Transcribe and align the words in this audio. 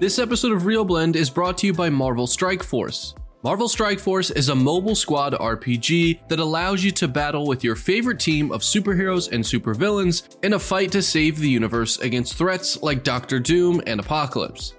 This 0.00 0.20
episode 0.20 0.52
of 0.52 0.62
ReelBlend 0.62 1.16
is 1.16 1.28
brought 1.28 1.58
to 1.58 1.66
you 1.66 1.72
by 1.72 1.90
Marvel 1.90 2.28
Strike 2.28 2.62
Force. 2.62 3.16
Marvel 3.42 3.68
Strike 3.68 3.98
Force 3.98 4.30
is 4.30 4.48
a 4.48 4.54
mobile 4.54 4.94
squad 4.94 5.32
RPG 5.32 6.28
that 6.28 6.38
allows 6.38 6.84
you 6.84 6.92
to 6.92 7.08
battle 7.08 7.48
with 7.48 7.64
your 7.64 7.74
favorite 7.74 8.20
team 8.20 8.52
of 8.52 8.60
superheroes 8.60 9.32
and 9.32 9.42
supervillains 9.42 10.36
in 10.44 10.52
a 10.52 10.58
fight 10.58 10.92
to 10.92 11.02
save 11.02 11.40
the 11.40 11.50
universe 11.50 11.98
against 11.98 12.34
threats 12.34 12.80
like 12.80 13.02
Doctor 13.02 13.40
Doom 13.40 13.82
and 13.88 13.98
Apocalypse. 13.98 14.74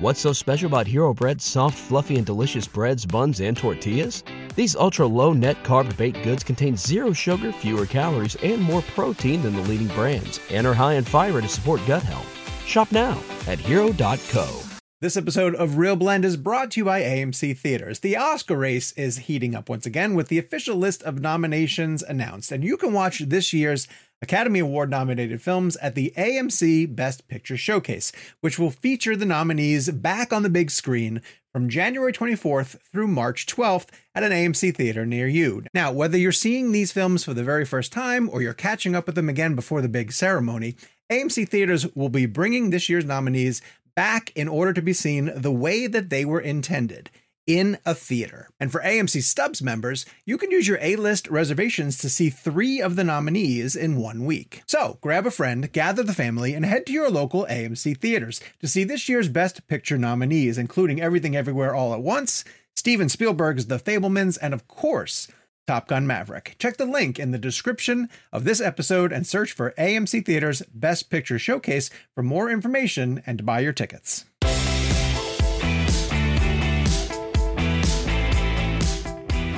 What's 0.00 0.20
so 0.20 0.32
special 0.32 0.66
about 0.66 0.86
Hero 0.86 1.12
Bread's 1.12 1.44
soft, 1.44 1.76
fluffy, 1.76 2.16
and 2.16 2.24
delicious 2.24 2.66
breads, 2.66 3.04
buns, 3.04 3.40
and 3.40 3.54
tortillas? 3.54 4.24
These 4.56 4.74
ultra 4.74 5.06
low 5.06 5.34
net 5.34 5.62
carb 5.62 5.94
baked 5.98 6.22
goods 6.22 6.42
contain 6.42 6.74
zero 6.74 7.12
sugar, 7.12 7.52
fewer 7.52 7.84
calories, 7.84 8.34
and 8.36 8.62
more 8.62 8.80
protein 8.80 9.42
than 9.42 9.54
the 9.54 9.60
leading 9.60 9.88
brands, 9.88 10.40
and 10.50 10.66
are 10.66 10.72
high 10.72 10.94
in 10.94 11.04
fiber 11.04 11.42
to 11.42 11.48
support 11.48 11.82
gut 11.86 12.02
health. 12.02 12.26
Shop 12.64 12.90
now 12.90 13.22
at 13.46 13.58
hero.co. 13.58 14.62
This 15.02 15.18
episode 15.18 15.54
of 15.54 15.72
ReelBlend 15.72 16.24
is 16.24 16.38
brought 16.38 16.70
to 16.70 16.80
you 16.80 16.84
by 16.86 17.02
AMC 17.02 17.58
Theaters. 17.58 17.98
The 17.98 18.16
Oscar 18.16 18.56
race 18.56 18.92
is 18.92 19.18
heating 19.18 19.54
up 19.54 19.68
once 19.68 19.84
again 19.84 20.14
with 20.14 20.28
the 20.28 20.38
official 20.38 20.76
list 20.76 21.02
of 21.02 21.20
nominations 21.20 22.02
announced, 22.02 22.52
and 22.52 22.64
you 22.64 22.78
can 22.78 22.94
watch 22.94 23.18
this 23.18 23.52
year's 23.52 23.86
Academy 24.22 24.58
Award 24.58 24.90
nominated 24.90 25.40
films 25.40 25.76
at 25.78 25.94
the 25.94 26.12
AMC 26.14 26.94
Best 26.94 27.26
Picture 27.26 27.56
Showcase, 27.56 28.12
which 28.42 28.58
will 28.58 28.70
feature 28.70 29.16
the 29.16 29.24
nominees 29.24 29.90
back 29.90 30.30
on 30.30 30.42
the 30.42 30.50
big 30.50 30.70
screen 30.70 31.22
from 31.54 31.70
January 31.70 32.12
24th 32.12 32.76
through 32.92 33.08
March 33.08 33.46
12th 33.46 33.86
at 34.14 34.22
an 34.22 34.30
AMC 34.30 34.76
theater 34.76 35.06
near 35.06 35.26
you. 35.26 35.64
Now, 35.72 35.90
whether 35.90 36.18
you're 36.18 36.32
seeing 36.32 36.70
these 36.70 36.92
films 36.92 37.24
for 37.24 37.32
the 37.32 37.42
very 37.42 37.64
first 37.64 37.92
time 37.92 38.28
or 38.28 38.42
you're 38.42 38.52
catching 38.52 38.94
up 38.94 39.06
with 39.06 39.14
them 39.14 39.30
again 39.30 39.54
before 39.54 39.80
the 39.80 39.88
big 39.88 40.12
ceremony, 40.12 40.76
AMC 41.10 41.48
Theaters 41.48 41.86
will 41.96 42.10
be 42.10 42.26
bringing 42.26 42.68
this 42.68 42.90
year's 42.90 43.06
nominees 43.06 43.62
back 43.96 44.32
in 44.36 44.48
order 44.48 44.74
to 44.74 44.82
be 44.82 44.92
seen 44.92 45.32
the 45.34 45.50
way 45.50 45.86
that 45.86 46.10
they 46.10 46.26
were 46.26 46.40
intended 46.40 47.10
in 47.50 47.78
a 47.84 47.96
theater. 47.96 48.48
And 48.60 48.70
for 48.70 48.80
AMC 48.80 49.24
Stubs 49.24 49.60
members, 49.60 50.06
you 50.24 50.38
can 50.38 50.52
use 50.52 50.68
your 50.68 50.78
A 50.80 50.94
list 50.94 51.26
reservations 51.28 51.98
to 51.98 52.08
see 52.08 52.30
three 52.30 52.80
of 52.80 52.94
the 52.94 53.02
nominees 53.02 53.74
in 53.74 53.96
one 53.96 54.24
week. 54.24 54.62
So 54.66 54.98
grab 55.00 55.26
a 55.26 55.32
friend, 55.32 55.72
gather 55.72 56.04
the 56.04 56.14
family, 56.14 56.54
and 56.54 56.64
head 56.64 56.86
to 56.86 56.92
your 56.92 57.10
local 57.10 57.46
AMC 57.50 57.98
theaters 57.98 58.40
to 58.60 58.68
see 58.68 58.84
this 58.84 59.08
year's 59.08 59.28
Best 59.28 59.66
Picture 59.66 59.98
nominees, 59.98 60.58
including 60.58 61.00
Everything 61.00 61.34
Everywhere 61.34 61.74
All 61.74 61.92
at 61.92 62.02
Once, 62.02 62.44
Steven 62.76 63.08
Spielberg's 63.08 63.66
The 63.66 63.80
Fabelmans, 63.80 64.38
and 64.40 64.54
of 64.54 64.68
course, 64.68 65.26
Top 65.66 65.88
Gun 65.88 66.06
Maverick. 66.06 66.54
Check 66.60 66.76
the 66.76 66.86
link 66.86 67.18
in 67.18 67.32
the 67.32 67.38
description 67.38 68.08
of 68.32 68.44
this 68.44 68.60
episode 68.60 69.12
and 69.12 69.26
search 69.26 69.50
for 69.50 69.72
AMC 69.76 70.24
Theaters 70.24 70.62
Best 70.72 71.10
Picture 71.10 71.38
Showcase 71.38 71.90
for 72.14 72.22
more 72.22 72.48
information 72.48 73.24
and 73.26 73.38
to 73.38 73.44
buy 73.44 73.58
your 73.58 73.72
tickets. 73.72 74.24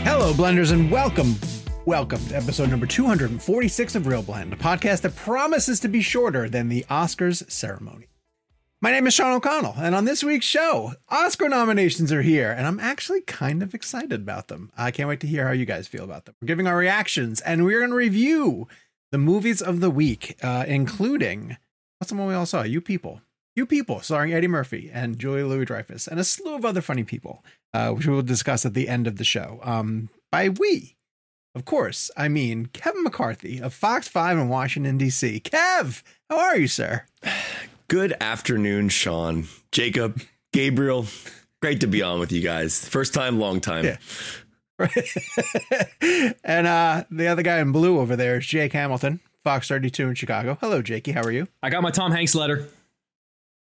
Hello, 0.04 0.32
blenders, 0.32 0.72
and 0.72 0.90
welcome. 0.90 1.36
Welcome 1.86 2.24
to 2.26 2.36
episode 2.36 2.70
number 2.70 2.86
246 2.86 3.94
of 3.94 4.02
ReelBlend, 4.04 4.52
a 4.52 4.56
podcast 4.56 5.02
that 5.02 5.14
promises 5.14 5.78
to 5.80 5.88
be 5.88 6.02
shorter 6.02 6.48
than 6.48 6.68
the 6.68 6.84
Oscars 6.90 7.48
ceremony. 7.50 8.08
My 8.80 8.90
name 8.90 9.06
is 9.06 9.14
Sean 9.14 9.32
O'Connell, 9.32 9.74
and 9.78 9.94
on 9.94 10.04
this 10.04 10.24
week's 10.24 10.44
show, 10.44 10.94
Oscar 11.08 11.48
nominations 11.48 12.12
are 12.12 12.22
here, 12.22 12.50
and 12.50 12.66
I'm 12.66 12.80
actually 12.80 13.20
kind 13.20 13.62
of 13.62 13.74
excited 13.74 14.12
about 14.20 14.48
them. 14.48 14.72
I 14.76 14.90
can't 14.90 15.08
wait 15.08 15.20
to 15.20 15.28
hear 15.28 15.46
how 15.46 15.52
you 15.52 15.66
guys 15.66 15.86
feel 15.86 16.04
about 16.04 16.24
them. 16.24 16.34
We're 16.42 16.46
giving 16.48 16.66
our 16.66 16.76
reactions, 16.76 17.40
and 17.40 17.64
we're 17.64 17.78
going 17.78 17.90
to 17.90 17.96
review 17.96 18.66
the 19.12 19.18
movies 19.18 19.62
of 19.62 19.78
the 19.80 19.90
week, 19.90 20.36
uh, 20.42 20.64
including 20.66 21.56
what's 21.98 22.10
the 22.10 22.16
one 22.18 22.26
we 22.26 22.34
all 22.34 22.46
saw? 22.46 22.62
You 22.62 22.80
People. 22.80 23.20
You 23.54 23.66
People, 23.66 24.00
starring 24.00 24.32
Eddie 24.32 24.48
Murphy 24.48 24.90
and 24.92 25.18
Julia 25.18 25.46
Louis 25.46 25.64
Dreyfus, 25.64 26.08
and 26.08 26.18
a 26.18 26.24
slew 26.24 26.56
of 26.56 26.64
other 26.64 26.80
funny 26.80 27.04
people, 27.04 27.44
uh, 27.74 27.90
which 27.90 28.06
we 28.06 28.14
will 28.14 28.22
discuss 28.22 28.64
at 28.66 28.74
the 28.74 28.88
end 28.88 29.06
of 29.06 29.16
the 29.16 29.24
show. 29.24 29.60
Um, 29.62 30.08
by 30.30 30.48
we, 30.48 30.96
of 31.54 31.64
course, 31.64 32.10
I 32.16 32.28
mean 32.28 32.66
Kevin 32.66 33.02
McCarthy 33.02 33.60
of 33.60 33.74
Fox 33.74 34.08
5 34.08 34.38
in 34.38 34.48
Washington, 34.48 34.98
D.C. 34.98 35.40
Kev, 35.40 36.02
how 36.30 36.38
are 36.38 36.56
you, 36.56 36.68
sir? 36.68 37.04
Good 37.88 38.14
afternoon, 38.20 38.88
Sean, 38.88 39.48
Jacob, 39.70 40.22
Gabriel. 40.52 41.06
Great 41.60 41.80
to 41.80 41.86
be 41.86 42.02
on 42.02 42.18
with 42.18 42.32
you 42.32 42.40
guys. 42.40 42.88
First 42.88 43.14
time, 43.14 43.38
long 43.38 43.60
time. 43.60 43.84
Yeah. 43.84 43.98
and 46.44 46.66
uh, 46.66 47.04
the 47.10 47.28
other 47.28 47.42
guy 47.42 47.58
in 47.60 47.70
blue 47.70 48.00
over 48.00 48.16
there 48.16 48.38
is 48.38 48.46
Jake 48.46 48.72
Hamilton, 48.72 49.20
Fox 49.44 49.68
32 49.68 50.08
in 50.08 50.14
Chicago. 50.14 50.56
Hello, 50.60 50.82
Jakey. 50.82 51.12
How 51.12 51.22
are 51.22 51.30
you? 51.30 51.46
I 51.62 51.70
got 51.70 51.82
my 51.82 51.90
Tom 51.90 52.10
Hanks 52.10 52.34
letter. 52.34 52.66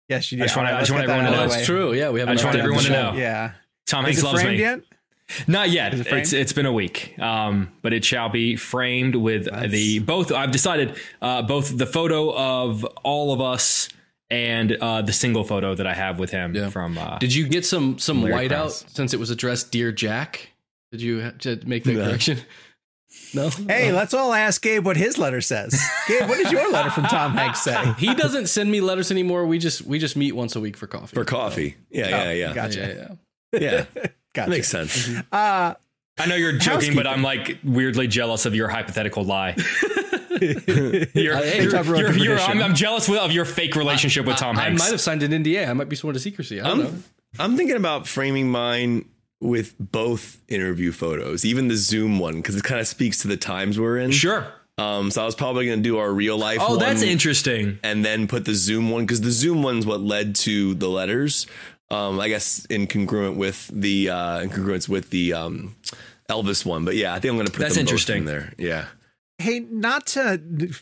Yes, 0.09 0.31
you 0.31 0.37
do. 0.37 0.43
I 0.43 0.45
just 0.47 0.57
want, 0.57 0.69
All 0.69 0.75
I 0.75 0.79
just 0.79 0.91
want 0.91 1.03
everyone 1.03 1.25
to 1.25 1.31
know. 1.31 1.43
out 1.43 1.49
That's 1.49 1.65
true. 1.65 1.93
Yeah, 1.93 2.11
we 2.11 2.19
have 2.19 2.29
I 2.29 2.33
just 2.33 2.45
want 2.45 2.57
everyone 2.57 2.83
to 2.83 2.91
know. 2.91 3.13
Yeah. 3.13 3.53
Tom 3.87 4.05
Hanks 4.05 4.21
loves 4.23 4.43
me. 4.43 4.57
yet? 4.57 4.81
Not 5.47 5.69
yet. 5.69 5.93
It 5.93 6.07
it's 6.07 6.31
it's 6.31 6.53
been 6.53 6.65
a 6.65 6.71
week, 6.71 7.13
um, 7.19 7.69
but 7.81 7.91
it 7.91 8.05
shall 8.05 8.29
be 8.29 8.55
framed 8.55 9.15
with 9.15 9.45
That's- 9.45 9.71
the 9.71 9.99
both. 9.99 10.31
I've 10.31 10.51
decided 10.51 10.95
uh, 11.21 11.41
both 11.41 11.77
the 11.77 11.85
photo 11.85 12.33
of 12.33 12.85
all 13.03 13.33
of 13.33 13.41
us 13.41 13.89
and 14.29 14.71
uh, 14.73 15.01
the 15.01 15.11
single 15.13 15.43
photo 15.43 15.75
that 15.75 15.85
I 15.87 15.93
have 15.93 16.17
with 16.19 16.31
him 16.31 16.55
Yeah. 16.55 16.69
from. 16.69 16.97
Uh, 16.97 17.17
Did 17.17 17.33
you 17.35 17.47
get 17.47 17.65
some 17.65 17.99
some 17.99 18.21
Larry 18.21 18.33
white 18.35 18.51
out 18.53 18.71
since 18.71 19.13
it 19.13 19.19
was 19.19 19.29
addressed 19.29 19.71
Dear 19.71 19.91
Jack? 19.91 20.51
Did 20.93 21.01
you 21.01 21.17
have 21.19 21.37
to 21.39 21.59
make 21.65 21.83
that 21.83 21.93
No. 21.95 22.05
correction? 22.07 22.39
No. 23.33 23.49
Hey, 23.49 23.91
let's 23.91 24.13
all 24.13 24.31
ask 24.33 24.61
Gabe 24.61 24.85
what 24.85 24.95
his 24.95 25.17
letter 25.17 25.41
says. 25.41 25.77
Gabe, 26.07 26.29
what 26.29 26.41
does 26.41 26.51
your 26.53 26.71
letter 26.71 26.89
from 26.89 27.03
Tom 27.05 27.33
Hanks 27.33 27.61
say? 27.61 27.75
he 27.97 28.13
doesn't 28.15 28.47
send 28.47 28.71
me 28.71 28.79
letters 28.79 29.11
anymore. 29.11 29.45
We 29.45 29.59
just 29.59 29.81
we 29.81 29.99
just 29.99 30.15
meet 30.15 30.33
once 30.33 30.55
a 30.55 30.61
week 30.61 30.77
for 30.77 30.87
coffee. 30.87 31.15
For 31.15 31.25
coffee. 31.25 31.75
Yeah, 31.89 32.07
yeah, 32.07 32.31
yeah. 32.31 32.53
Gotcha. 32.53 32.79
Yeah, 32.79 32.87
yeah. 32.93 33.07
Yeah. 33.59 33.85
Gotcha. 34.33 34.49
Makes 34.51 34.67
sense. 34.69 35.09
Uh, 35.31 35.73
I 36.19 36.25
know 36.27 36.35
you're 36.35 36.57
joking, 36.57 36.95
but 36.95 37.07
I'm 37.07 37.23
like 37.23 37.57
weirdly 37.63 38.07
jealous 38.07 38.45
of 38.45 38.53
your 38.55 38.67
hypothetical 38.67 39.23
lie. 39.23 39.55
you're, 40.41 40.59
Hey, 41.37 41.61
you're- 41.61 41.71
Tub 41.71 41.87
Road 41.87 41.99
you're- 41.99 42.19
you're- 42.21 42.39
I'm, 42.39 42.61
I'm 42.61 42.75
jealous 42.75 43.09
of 43.09 43.31
your 43.31 43.45
fake 43.45 43.75
relationship 43.75 44.25
with 44.25 44.37
Tom 44.37 44.57
I 44.57 44.61
Hanks. 44.63 44.81
I 44.81 44.85
might 44.85 44.91
have 44.91 45.01
signed 45.01 45.23
an 45.23 45.31
NDA. 45.31 45.67
I 45.67 45.73
might 45.73 45.89
be 45.89 45.95
sworn 45.95 46.13
to 46.13 46.19
secrecy. 46.19 46.61
I 46.61 46.67
don't 46.67 46.81
I'm, 46.85 47.03
I'm 47.39 47.57
thinking 47.57 47.75
about 47.75 48.07
framing 48.07 48.49
mine 48.49 49.05
with 49.39 49.75
both 49.79 50.39
interview 50.47 50.91
photos, 50.91 51.45
even 51.45 51.67
the 51.67 51.75
Zoom 51.75 52.19
one, 52.19 52.35
because 52.37 52.55
it 52.55 52.63
kind 52.63 52.79
of 52.81 52.87
speaks 52.87 53.19
to 53.19 53.27
the 53.27 53.37
times 53.37 53.79
we're 53.79 53.97
in. 53.97 54.11
Sure. 54.11 54.47
Um, 54.79 55.09
so 55.09 55.23
I 55.23 55.25
was 55.25 55.35
probably 55.35 55.65
going 55.65 55.79
to 55.79 55.83
do 55.83 55.97
our 55.97 56.11
real 56.11 56.37
life 56.37 56.59
Oh, 56.61 56.71
one 56.71 56.79
that's 56.79 57.01
interesting. 57.01 57.79
and 57.83 58.05
then 58.05 58.27
put 58.27 58.45
the 58.45 58.53
Zoom 58.53 58.91
one, 58.91 59.03
because 59.05 59.21
the 59.21 59.31
Zoom 59.31 59.63
one's 59.63 59.85
what 59.87 60.01
led 60.01 60.35
to 60.37 60.75
the 60.75 60.87
letters. 60.89 61.47
Um, 61.89 62.19
I 62.19 62.27
guess 62.27 62.65
in 62.65 62.87
congruent 62.87 63.37
with 63.37 63.69
the 63.73 64.09
uh, 64.09 64.41
in 64.41 64.49
congruence 64.49 64.89
with 64.89 65.09
the 65.09 65.33
um, 65.33 65.75
Elvis 66.29 66.65
one, 66.65 66.83
but 66.83 66.95
yeah, 66.95 67.13
I 67.13 67.19
think 67.19 67.31
I'm 67.31 67.37
going 67.37 67.47
to 67.47 67.51
put 67.51 67.59
That's 67.59 67.75
them 67.75 67.85
both 67.85 67.91
interesting. 67.91 68.17
in 68.19 68.25
there. 68.25 68.53
Yeah, 68.57 68.87
hey, 69.37 69.59
not 69.59 70.07
to 70.07 70.37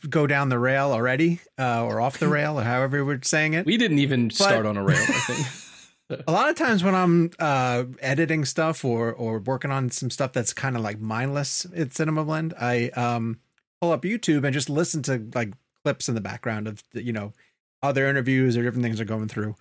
go 0.10 0.26
down 0.28 0.50
the 0.50 0.60
rail 0.60 0.92
already, 0.92 1.42
uh, 1.60 1.84
or 1.84 2.02
off 2.02 2.18
the 2.18 2.28
rail, 2.28 2.60
or 2.60 2.64
however 2.64 3.06
we're 3.06 3.22
saying 3.22 3.54
it. 3.54 3.66
We 3.66 3.78
didn't 3.78 4.00
even 4.00 4.30
start 4.30 4.66
on 4.66 4.78
a 4.78 4.84
rail. 4.84 4.98
I 4.98 5.20
think. 5.20 5.48
a 6.28 6.32
lot 6.32 6.50
of 6.50 6.56
times 6.56 6.84
when 6.84 6.94
I'm 6.94 7.32
uh, 7.40 7.86
editing 8.00 8.46
stuff 8.46 8.86
or 8.86 9.12
or 9.12 9.40
working 9.40 9.72
on 9.72 9.90
some 9.90 10.10
stuff 10.10 10.34
that's 10.34 10.54
kind 10.54 10.76
of 10.76 10.84
like 10.84 11.00
mindless 11.00 11.66
at 11.76 11.94
Cinema 11.94 12.24
Blend, 12.24 12.54
I 12.60 12.90
um, 12.90 13.40
pull 13.82 13.92
up 13.92 14.04
YouTube 14.04 14.44
and 14.44 14.54
just 14.54 14.70
listen 14.70 15.02
to 15.04 15.28
like 15.34 15.54
clips 15.84 16.08
in 16.08 16.16
the 16.16 16.22
background 16.22 16.68
of 16.68 16.84
you 16.94 17.14
know 17.14 17.34
other 17.82 18.08
interviews 18.08 18.56
or 18.56 18.64
different 18.64 18.84
things 18.84 18.98
they're 18.98 19.06
going 19.06 19.28
through. 19.28 19.56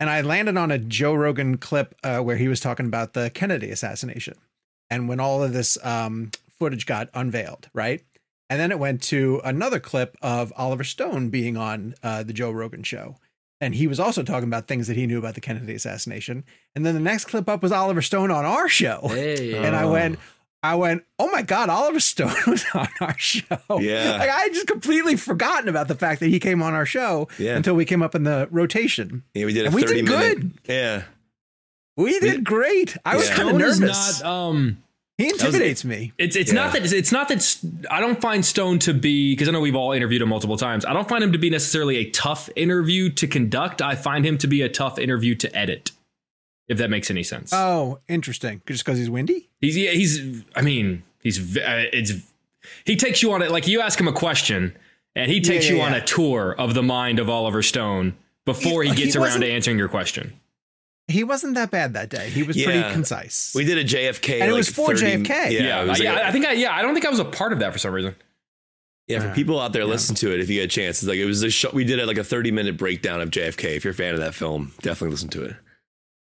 And 0.00 0.08
I 0.08 0.20
landed 0.20 0.56
on 0.56 0.70
a 0.70 0.78
Joe 0.78 1.14
Rogan 1.14 1.58
clip 1.58 1.94
uh, 2.04 2.20
where 2.20 2.36
he 2.36 2.48
was 2.48 2.60
talking 2.60 2.86
about 2.86 3.14
the 3.14 3.30
Kennedy 3.30 3.70
assassination 3.70 4.34
and 4.90 5.08
when 5.08 5.20
all 5.20 5.42
of 5.42 5.52
this 5.52 5.76
um, 5.84 6.30
footage 6.58 6.86
got 6.86 7.08
unveiled, 7.14 7.68
right? 7.74 8.02
And 8.50 8.58
then 8.60 8.70
it 8.70 8.78
went 8.78 9.02
to 9.04 9.40
another 9.44 9.80
clip 9.80 10.16
of 10.22 10.52
Oliver 10.56 10.84
Stone 10.84 11.30
being 11.30 11.56
on 11.56 11.94
uh, 12.02 12.22
the 12.22 12.32
Joe 12.32 12.50
Rogan 12.50 12.82
show. 12.82 13.16
And 13.60 13.74
he 13.74 13.88
was 13.88 13.98
also 13.98 14.22
talking 14.22 14.48
about 14.48 14.68
things 14.68 14.86
that 14.86 14.96
he 14.96 15.06
knew 15.06 15.18
about 15.18 15.34
the 15.34 15.40
Kennedy 15.40 15.74
assassination. 15.74 16.44
And 16.76 16.86
then 16.86 16.94
the 16.94 17.00
next 17.00 17.24
clip 17.24 17.48
up 17.48 17.62
was 17.62 17.72
Oliver 17.72 18.00
Stone 18.00 18.30
on 18.30 18.44
our 18.44 18.68
show. 18.68 19.00
Hey. 19.08 19.54
And 19.54 19.74
I 19.74 19.84
went, 19.84 20.18
I 20.62 20.74
went, 20.74 21.04
oh 21.20 21.30
my 21.30 21.42
God, 21.42 21.68
Oliver 21.68 22.00
Stone 22.00 22.34
was 22.46 22.64
on 22.74 22.88
our 23.00 23.16
show. 23.18 23.44
Yeah. 23.78 24.16
Like 24.18 24.28
I 24.28 24.40
had 24.40 24.52
just 24.54 24.66
completely 24.66 25.14
forgotten 25.16 25.68
about 25.68 25.86
the 25.88 25.94
fact 25.94 26.20
that 26.20 26.28
he 26.28 26.40
came 26.40 26.62
on 26.62 26.74
our 26.74 26.86
show 26.86 27.28
Yeah. 27.38 27.56
until 27.56 27.74
we 27.74 27.84
came 27.84 28.02
up 28.02 28.14
in 28.14 28.24
the 28.24 28.48
rotation. 28.50 29.22
Yeah, 29.34 29.46
we 29.46 29.52
did 29.52 29.62
a 29.62 29.66
And 29.66 29.74
we 29.74 29.84
did 29.84 30.04
minute. 30.04 30.40
good. 30.40 30.52
Yeah. 30.68 31.02
We 31.96 32.18
did 32.20 32.44
great. 32.44 32.96
I 33.04 33.16
was 33.16 33.28
kind 33.28 33.42
of 33.42 33.56
Stone 33.56 33.62
is 33.62 33.80
nervous. 33.80 34.22
not. 34.22 34.30
Um, 34.30 34.78
he 35.16 35.28
intimidates 35.30 35.84
me. 35.84 36.12
it's 36.16 36.36
it's 36.36 36.52
Yeah. 36.52 36.62
not 36.62 36.72
that 36.74 36.92
it's 36.92 37.10
not 37.10 37.26
that 37.28 37.56
I 37.90 37.98
don't 38.00 38.20
find 38.20 38.44
Stone 38.44 38.78
to 38.80 38.94
be 38.94 39.32
because 39.32 39.48
I 39.48 39.52
know 39.52 39.60
we've 39.60 39.74
all 39.74 39.90
interviewed 39.92 40.22
him 40.22 40.28
multiple 40.28 40.56
times. 40.56 40.84
I 40.84 40.92
don't 40.92 41.08
find 41.08 41.24
him 41.24 41.32
to 41.32 41.38
be 41.38 41.50
necessarily 41.50 41.96
a 41.96 42.10
tough 42.10 42.48
interview 42.54 43.10
to 43.10 43.26
conduct. 43.26 43.82
I 43.82 43.96
find 43.96 44.24
him 44.24 44.38
to 44.38 44.46
be 44.46 44.62
a 44.62 44.68
tough 44.68 44.96
interview 44.98 45.34
to 45.36 45.56
edit. 45.56 45.90
If 46.68 46.78
that 46.78 46.90
makes 46.90 47.10
any 47.10 47.22
sense. 47.22 47.50
Oh, 47.52 47.98
interesting. 48.08 48.60
Just 48.66 48.84
because 48.84 48.98
he's 48.98 49.08
windy? 49.10 49.48
He's 49.60 49.76
yeah, 49.76 49.90
he's. 49.92 50.44
I 50.54 50.62
mean, 50.62 51.02
he's. 51.22 51.56
Uh, 51.56 51.84
it's. 51.92 52.12
He 52.84 52.96
takes 52.96 53.22
you 53.22 53.32
on 53.32 53.40
it 53.42 53.50
like 53.50 53.66
you 53.66 53.80
ask 53.80 53.98
him 53.98 54.08
a 54.08 54.12
question, 54.12 54.76
and 55.16 55.30
he 55.30 55.40
takes 55.40 55.64
Yeah, 55.66 55.70
you 55.72 55.76
yeah, 55.78 55.84
on 55.86 55.92
yeah. 55.92 55.98
a 55.98 56.04
tour 56.04 56.54
of 56.58 56.74
the 56.74 56.82
mind 56.82 57.18
of 57.18 57.30
Oliver 57.30 57.62
Stone 57.62 58.14
before 58.44 58.82
he, 58.82 58.90
He- 58.90 58.94
he 58.96 59.02
gets 59.04 59.16
around 59.16 59.40
to 59.40 59.50
answering 59.50 59.78
your 59.78 59.88
question. 59.88 60.34
He 61.10 61.24
wasn't 61.24 61.54
that 61.54 61.70
bad 61.70 61.94
that 61.94 62.10
day. 62.10 62.28
He 62.28 62.42
was 62.42 62.54
Yeah. 62.54 62.66
pretty 62.66 62.92
concise. 62.92 63.52
We 63.54 63.64
did 63.64 63.78
a 63.78 63.84
JFK. 63.84 64.42
And 64.42 64.50
it 64.50 64.52
was 64.52 64.68
for 64.68 64.88
30 64.94 65.24
JFK. 65.24 65.28
Yeah. 65.52 65.60
Yeah, 65.62 65.82
it 65.82 65.88
was 65.88 66.00
I, 66.02 66.04
like 66.04 66.18
a- 66.18 66.26
I 66.26 66.32
think 66.32 66.46
I. 66.46 66.52
Yeah, 66.52 66.74
I 66.76 66.82
don't 66.82 66.92
think 66.92 67.06
I 67.06 67.10
was 67.10 67.18
a 67.18 67.24
part 67.24 67.54
of 67.54 67.60
that 67.60 67.72
for 67.72 67.78
some 67.78 67.92
reason. 67.94 68.14
Yeah, 69.06 69.20
for 69.20 69.34
people 69.34 69.58
out 69.58 69.72
there, 69.72 69.86
listen 69.86 70.14
to 70.16 70.34
it 70.34 70.40
if 70.40 70.50
you 70.50 70.56
get 70.56 70.64
a 70.66 70.68
chance. 70.68 70.98
It's 71.02 71.08
like 71.08 71.16
it 71.16 71.24
was 71.24 71.42
a 71.42 71.48
show. 71.48 71.70
We 71.72 71.84
did 71.84 71.98
it 71.98 72.06
like 72.06 72.18
a 72.18 72.24
thirty 72.24 72.50
minute 72.50 72.76
breakdown 72.76 73.22
of 73.22 73.30
JFK. 73.30 73.74
If 73.76 73.84
you're 73.84 73.92
a 73.92 73.96
fan 73.96 74.12
of 74.12 74.20
that 74.20 74.34
film, 74.34 74.74
definitely 74.82 75.12
listen 75.12 75.30
to 75.30 75.44
it. 75.44 75.56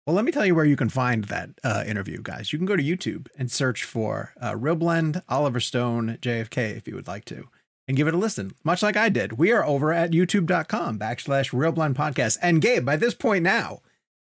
Well, 0.05 0.15
let 0.15 0.25
me 0.25 0.31
tell 0.31 0.45
you 0.45 0.53
where 0.53 0.65
you 0.65 0.75
can 0.75 0.89
find 0.89 1.23
that 1.25 1.49
uh, 1.63 1.83
interview, 1.87 2.21
guys. 2.21 2.53
You 2.53 2.59
can 2.59 2.67
go 2.67 2.75
to 2.75 2.83
YouTube 2.83 3.27
and 3.39 3.51
search 3.51 3.83
for 3.83 4.33
uh, 4.39 4.51
ReelBlend, 4.51 5.23
Oliver 5.27 5.59
Stone, 5.59 6.19
JFK, 6.21 6.77
if 6.77 6.87
you 6.87 6.93
would 6.93 7.07
like 7.07 7.25
to, 7.25 7.49
and 7.87 7.97
give 7.97 8.07
it 8.07 8.13
a 8.13 8.17
listen, 8.17 8.53
much 8.63 8.83
like 8.83 8.95
I 8.95 9.09
did. 9.09 9.39
We 9.39 9.51
are 9.51 9.65
over 9.65 9.91
at 9.91 10.11
youtube.com 10.11 10.99
backslash 10.99 11.51
ReelBlend 11.51 11.95
Podcast. 11.95 12.37
And 12.43 12.61
Gabe, 12.61 12.85
by 12.85 12.97
this 12.97 13.15
point 13.15 13.43
now, 13.43 13.81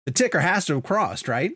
the 0.06 0.12
ticker 0.12 0.42
has 0.42 0.66
to 0.66 0.74
have 0.74 0.84
crossed, 0.84 1.30
right? 1.30 1.54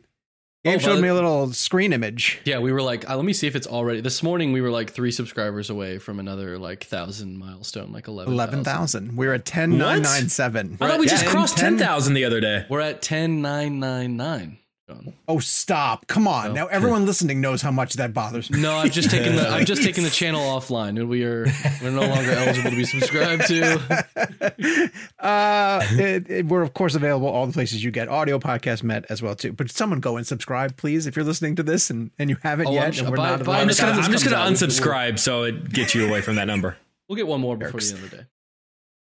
Gabe 0.66 0.78
Oh, 0.78 0.80
showed 0.80 1.00
me 1.02 1.08
a 1.10 1.14
little 1.14 1.54
screen 1.54 1.94
image. 1.94 2.42
Yeah, 2.44 2.58
we 2.58 2.72
were 2.72 2.82
like, 2.82 3.08
uh, 3.08 3.16
let 3.16 3.24
me 3.24 3.34
see 3.34 3.46
if 3.46 3.56
it's 3.56 3.68
already. 3.68 4.02
This 4.02 4.24
morning 4.24 4.52
we 4.52 4.62
were 4.62 4.72
like 4.72 4.90
three 4.92 5.12
subscribers 5.12 5.70
away 5.70 6.00
from 6.00 6.20
another 6.20 6.58
like 6.58 6.84
thousand 6.84 7.38
milestone, 7.38 7.92
like 7.92 8.08
11,000. 8.08 8.34
11,000. 8.34 9.16
We're 9.16 9.34
at 9.36 9.46
10,997. 9.46 10.78
I 10.82 10.88
thought 10.88 11.00
we 11.00 11.06
Yeah, 11.06 11.12
just 11.12 11.26
crossed 11.28 11.58
10 11.58 11.78
ten 11.78 11.88
thousand 11.88 12.16
the 12.16 12.26
other 12.26 12.42
day. 12.42 12.66
We're 12.68 12.82
at 12.82 13.02
10,999. 13.04 14.58
John. 15.04 15.14
Oh, 15.28 15.40
stop. 15.40 16.08
Come 16.08 16.28
on. 16.28 16.54
Now, 16.54 16.68
everyone 16.68 17.06
listening 17.06 17.42
knows 17.42 17.62
how 17.62 17.72
much 17.72 17.94
that 17.96 18.14
bothers 18.14 18.50
me. 18.50 18.62
No, 18.62 18.76
I've 18.76 18.92
just 18.92 19.10
taken 19.10 19.36
the 19.36 19.48
I've 19.50 19.66
just 19.66 19.84
taken 19.84 20.04
the 20.04 20.10
channel 20.22 20.42
offline, 20.42 20.90
and 21.00 21.10
we 21.10 21.24
are 21.24 21.46
we're 21.82 21.92
no 21.92 22.02
longer 22.08 22.32
eligible 22.32 22.70
to 22.72 22.76
be 22.76 22.86
subscribed 22.86 23.48
to. 23.48 24.92
uh, 25.20 25.82
it, 25.92 26.30
it- 26.30 26.46
we're 26.46 26.62
of 26.62 26.74
course 26.74 26.96
available 26.96 27.28
all 27.28 27.48
the 27.48 27.54
places 27.54 27.84
you 27.84 27.92
get 27.92 28.08
audio 28.08 28.40
podcast 28.40 28.84
met 28.84 29.06
as 29.10 29.22
well 29.22 29.36
too. 29.36 29.52
But 29.54 29.72
someone 29.72 30.00
go 30.00 30.18
and 30.18 30.26
subscribe, 30.26 30.78
please, 30.78 31.08
if 31.08 31.16
you're 31.16 31.26
listening 31.26 31.56
to 31.58 31.64
this 31.64 31.90
and, 31.90 32.12
and 32.20 32.30
you 32.30 32.38
haven't 32.44 32.68
Oh, 32.68 32.72
I'm 32.72 32.76
yet. 32.76 33.00
and 33.00 33.10
we're 33.10 33.18
by- 33.18 33.30
not. 33.32 33.44
by 33.44 33.60
I'm 33.62 33.68
just 33.68 33.82
gonna. 33.82 34.00
I'm 34.02 34.12
just 34.12 34.24
gonna 34.30 34.52
unsubscribe 34.52 35.20
so 35.20 35.44
it 35.44 35.72
gets 35.74 35.96
you 35.96 36.08
away 36.08 36.22
from 36.22 36.36
that 36.36 36.46
number. 36.46 36.78
We'll 37.08 37.16
get 37.18 37.28
one 37.28 37.42
more 37.42 37.56
before 37.58 37.80
Jerks. 37.80 37.92
the 37.92 37.96
end 37.98 38.06
of 38.06 38.12
the 38.12 38.18
day. 38.18 38.24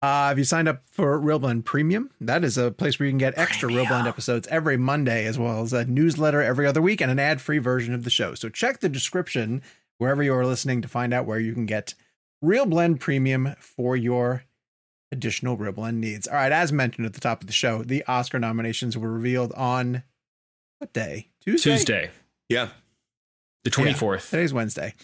Uh, 0.03 0.31
if 0.33 0.39
you 0.39 0.43
signed 0.45 0.67
up 0.67 0.83
for 0.91 1.17
ReelBlend 1.21 1.65
Premium, 1.65 2.11
that 2.21 2.43
is 2.43 2.59
a 2.59 2.73
place 2.73 2.99
where 2.99 3.07
you 3.07 3.13
can 3.13 3.19
get 3.19 3.39
extra 3.39 3.71
ReelBlend 3.71 4.07
episodes 4.07 4.49
every 4.49 4.77
Monday, 4.77 5.27
as 5.27 5.39
well 5.39 5.63
as 5.63 5.73
a 5.73 5.85
newsletter 5.85 6.43
every 6.43 6.67
other 6.67 6.83
week 6.83 7.01
and 7.01 7.11
an 7.11 7.21
ad-free 7.21 7.59
version 7.59 7.95
of 7.95 8.03
the 8.03 8.11
show. 8.11 8.35
So 8.35 8.49
check 8.49 8.81
the 8.81 8.89
description 8.89 9.63
wherever 9.99 10.21
you 10.21 10.35
are 10.35 10.45
listening 10.45 10.83
to 10.83 10.89
find 10.89 11.15
out 11.15 11.25
where 11.25 11.39
you 11.39 11.53
can 11.55 11.67
get 11.67 11.95
ReelBlend 12.45 12.99
Premium 12.99 13.55
for 13.61 13.97
your 13.97 14.43
additional 15.13 15.57
ReelBlend 15.57 15.95
needs. 15.95 16.27
All 16.27 16.35
right, 16.35 16.51
as 16.51 16.73
mentioned 16.73 17.07
at 17.07 17.13
the 17.13 17.21
top 17.21 17.41
of 17.41 17.47
the 17.47 17.53
show, 17.53 17.85
the 17.85 18.05
Oscar 18.07 18.41
nominations 18.41 18.99
were 18.99 19.13
revealed 19.13 19.53
on 19.53 20.03
what 20.79 20.93
day? 20.93 21.29
Tuesday. 21.45 21.71
Tuesday, 21.77 22.11
Yeah. 22.49 22.71
the 23.63 23.71
twenty 23.71 23.95
fourth. 23.95 24.31
Today's 24.31 24.53
Wednesday. 24.53 24.95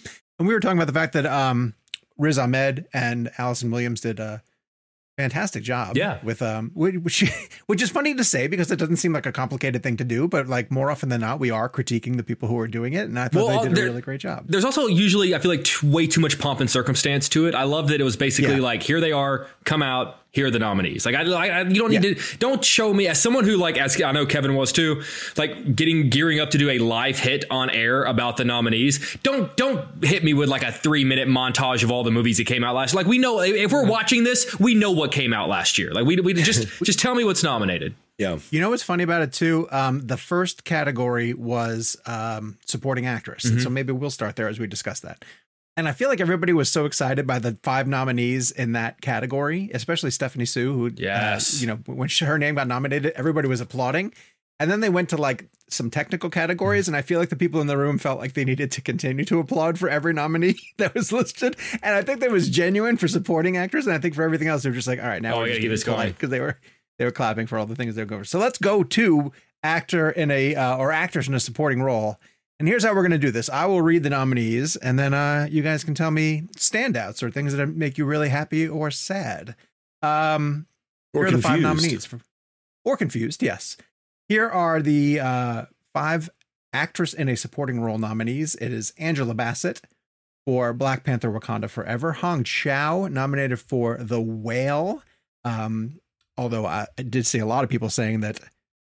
And 0.41 0.49
we 0.49 0.55
were 0.55 0.61
talking 0.61 0.79
about 0.79 0.89
the 0.89 0.93
fact 0.93 1.13
that 1.13 1.27
um, 1.27 1.75
Riz 2.17 2.37
Ahmed 2.37 2.89
and 2.93 3.31
Allison 3.39 3.71
Williams 3.71 4.01
did 4.01 4.19
a 4.19 4.43
fantastic 5.19 5.63
job. 5.65 5.97
Yeah. 5.97 6.19
With 6.23 6.41
um, 6.41 6.71
which 6.75 7.25
which 7.67 7.83
is 7.83 7.91
funny 7.91 8.15
to 8.15 8.25
say 8.25 8.47
because 8.47 8.71
it 8.71 8.77
doesn't 8.77 8.97
seem 8.97 9.13
like 9.13 9.27
a 9.27 9.33
complicated 9.33 9.83
thing 9.83 9.97
to 9.99 10.05
do, 10.05 10.29
but 10.29 10.47
like 10.47 10.71
more 10.71 10.91
often 10.91 11.09
than 11.11 11.21
not, 11.21 11.41
we 11.41 11.51
are 11.51 11.69
critiquing 11.69 12.17
the 12.17 12.23
people 12.23 12.49
who 12.49 12.59
are 12.59 12.69
doing 12.69 12.93
it, 12.95 13.05
and 13.09 13.19
I 13.19 13.29
thought 13.29 13.47
Well, 13.47 13.63
they 13.65 13.69
did 13.69 13.79
a 13.79 13.83
really 13.83 14.01
great 14.01 14.21
job. 14.21 14.45
There's 14.49 14.65
also 14.65 14.87
usually 14.87 15.35
I 15.35 15.39
feel 15.41 15.51
like 15.51 15.65
t- 15.65 15.87
way 15.87 16.07
too 16.07 16.21
much 16.21 16.39
pomp 16.39 16.61
and 16.61 16.71
circumstance 16.71 17.29
to 17.31 17.47
it. 17.47 17.55
I 17.55 17.65
love 17.65 17.89
that 17.89 18.01
it 18.01 18.05
was 18.05 18.17
basically 18.17 18.55
Yeah. 18.57 18.61
like 18.63 18.83
here 18.83 19.01
they 19.01 19.13
are, 19.13 19.47
come 19.65 19.83
out, 19.83 20.17
here 20.39 20.47
are 20.47 20.51
the 20.51 20.59
nominees. 20.59 21.05
Like 21.05 21.15
I, 21.15 21.23
I 21.23 21.63
you 21.63 21.75
don't 21.83 21.91
need 21.91 22.05
Yeah. 22.05 22.15
to 22.15 22.37
don't 22.39 22.65
show 22.65 22.95
me 22.95 23.09
as 23.09 23.21
someone 23.21 23.45
who 23.45 23.57
like 23.57 23.77
as 23.77 24.01
I 24.01 24.13
know 24.13 24.25
Kevin 24.27 24.55
was 24.55 24.73
too, 24.73 25.03
like 25.37 25.75
getting 25.75 26.09
gearing 26.11 26.39
up 26.41 26.51
to 26.51 26.59
do 26.59 26.71
a 26.71 26.79
live 26.79 27.19
hit 27.19 27.45
on 27.51 27.71
air 27.71 28.05
about 28.05 28.37
the 28.37 28.45
nominees. 28.45 29.17
Don't 29.23 29.55
don't 29.57 29.81
hit 30.05 30.23
me 30.23 30.33
with 30.35 30.49
like 30.49 30.63
a 30.63 30.73
three 30.73 31.05
minute 31.05 31.29
montage 31.29 31.83
of 31.83 31.91
all 31.91 32.05
the 32.05 32.11
movies 32.13 32.37
that 32.39 32.47
came 32.47 32.63
out 32.65 32.75
last. 32.75 32.95
Like 32.95 33.07
we 33.07 33.19
know 33.19 33.41
if 33.41 33.73
we're 33.73 33.87
watching 33.89 34.25
this, 34.25 34.59
we 34.61 34.75
know 34.75 34.93
what 34.93 35.11
came 35.13 35.33
out 35.33 35.49
last 35.49 35.79
year. 35.79 35.93
Like 35.93 36.07
we 36.07 36.17
we 36.21 36.33
just 36.51 36.69
just 36.85 36.99
tell 37.01 37.15
me 37.15 37.25
what's 37.25 37.43
nominated. 37.43 37.95
Yeah. 38.19 38.39
You 38.51 38.61
know 38.61 38.71
what's 38.71 38.83
funny 38.83 39.05
about 39.05 39.23
it 39.23 39.33
too? 39.33 39.69
Um, 39.71 40.07
the 40.07 40.17
first 40.17 40.65
category 40.65 41.35
was 41.35 41.97
um, 42.07 42.59
supporting 42.67 43.07
actress, 43.07 43.45
Mm-hmm. 43.45 43.55
and 43.55 43.63
so 43.63 43.71
maybe 43.71 43.93
we'll 43.93 44.11
start 44.11 44.35
there 44.37 44.49
as 44.49 44.59
we 44.59 44.67
discuss 44.67 45.01
that. 45.01 45.25
And 45.79 45.89
I 45.89 45.93
feel 45.93 46.09
like 46.09 46.21
everybody 46.21 46.53
was 46.53 46.69
so 46.69 46.87
excited 46.87 47.25
by 47.25 47.39
the 47.39 47.57
five 47.63 47.87
nominees 47.87 48.51
in 48.51 48.73
that 48.73 49.01
category, 49.01 49.71
especially 49.73 50.11
Stephanie 50.11 50.45
Hsu, 50.45 50.73
who, 50.75 50.87
uh, 50.89 50.91
Yes. 50.97 51.61
you 51.61 51.69
know, 51.69 51.77
when 51.87 52.09
she, 52.09 52.25
her 52.25 52.37
name 52.37 52.57
got 52.57 52.67
nominated, 52.67 53.13
everybody 53.15 53.47
was 53.47 53.61
applauding. 53.61 54.13
And 54.59 54.69
then 54.73 54.81
they 54.81 54.89
went 54.89 55.09
to 55.11 55.17
like 55.17 55.49
some 55.71 55.89
technical 55.89 56.31
categories, 56.31 56.89
and 56.89 56.97
I 56.97 57.03
feel 57.03 57.21
like 57.21 57.29
the 57.29 57.37
people 57.37 57.61
in 57.61 57.69
the 57.69 57.77
room 57.79 57.97
felt 57.97 58.19
like 58.19 58.33
they 58.33 58.45
needed 58.45 58.73
to 58.73 58.81
continue 58.81 59.25
to 59.27 59.39
applaud 59.39 59.79
for 59.79 59.89
every 59.89 60.13
nominee 60.13 60.57
that 60.79 60.95
was 60.95 61.13
listed. 61.13 61.57
And 61.81 61.95
I 61.95 62.03
think 62.03 62.19
that 62.21 62.33
was 62.33 62.49
genuine 62.51 62.97
for 62.97 63.07
supporting 63.07 63.57
actors, 63.57 63.87
and 63.87 63.95
I 63.95 63.99
think 64.01 64.17
for 64.17 64.25
everything 64.25 64.49
else, 64.49 64.65
they 64.65 64.71
were 64.71 64.75
just 64.75 64.89
like, 64.89 64.99
all 65.01 65.07
right, 65.07 65.23
now 65.23 65.37
Oh, 65.37 65.41
we're 65.43 65.55
yeah, 65.61 65.69
just 65.69 65.87
going. 65.87 66.09
because 66.11 66.31
they 66.31 66.41
were 66.41 66.59
they 66.99 67.05
were 67.05 67.13
clapping 67.13 67.47
for 67.47 67.57
all 67.57 67.67
the 67.67 67.77
things 67.77 67.95
they 67.95 68.03
were 68.03 68.07
going 68.07 68.23
for. 68.23 68.25
So 68.29 68.41
let's 68.41 68.59
go 68.59 68.83
to 68.83 69.31
actor 69.63 70.11
in 70.11 70.33
a 70.33 70.57
uh, 70.57 70.77
or 70.77 70.91
actors 70.91 71.29
in 71.29 71.35
a 71.35 71.41
supporting 71.41 71.81
role. 71.81 72.19
And 72.59 72.67
here's 72.67 72.85
how 72.85 72.93
we're 72.95 73.03
going 73.03 73.13
to 73.13 73.19
do 73.19 73.31
this. 73.31 73.49
I 73.49 73.67
will 73.67 73.83
read 73.83 74.03
the 74.03 74.11
nominees, 74.11 74.75
and 74.75 74.99
then 74.99 75.15
uh, 75.15 75.47
you 75.49 75.63
guys 75.63 75.85
can 75.85 75.95
tell 75.95 76.11
me 76.11 76.43
standouts 76.57 77.23
or 77.23 77.31
things 77.31 77.55
that 77.55 77.67
make 77.69 77.97
you 77.99 78.05
really 78.05 78.31
happy 78.31 78.67
or 78.67 78.91
sad. 78.91 79.55
Um, 80.03 80.67
Or 81.15 81.25
here 81.25 81.35
are 81.35 81.37
the 81.37 81.43
five 81.43 81.61
nominees. 81.61 82.05
For, 82.05 82.21
or 82.85 82.97
confused, 82.97 83.43
yes. 83.43 83.77
Here 84.29 84.49
are 84.49 84.83
the 84.83 85.21
uh, 85.21 85.65
five 85.95 86.31
actress 86.73 87.15
in 87.15 87.29
a 87.29 87.37
supporting 87.37 87.81
role 87.81 87.99
nominees. 87.99 88.57
It 88.57 88.73
is 88.73 88.93
Angela 88.99 89.35
Bassett 89.35 89.81
for 90.45 90.73
Black 90.73 91.05
Panther 91.05 91.31
Wakanda 91.31 91.71
Forever. 91.71 92.13
Hong 92.13 92.43
Chau 92.43 93.07
nominated 93.07 93.61
for 93.61 93.99
The 93.99 94.21
Whale. 94.21 95.03
Um, 95.45 96.01
although 96.37 96.67
I 96.67 96.87
did 96.97 97.25
see 97.27 97.39
a 97.39 97.47
lot 97.47 97.63
of 97.65 97.71
people 97.71 97.89
saying 97.89 98.21
that 98.21 98.41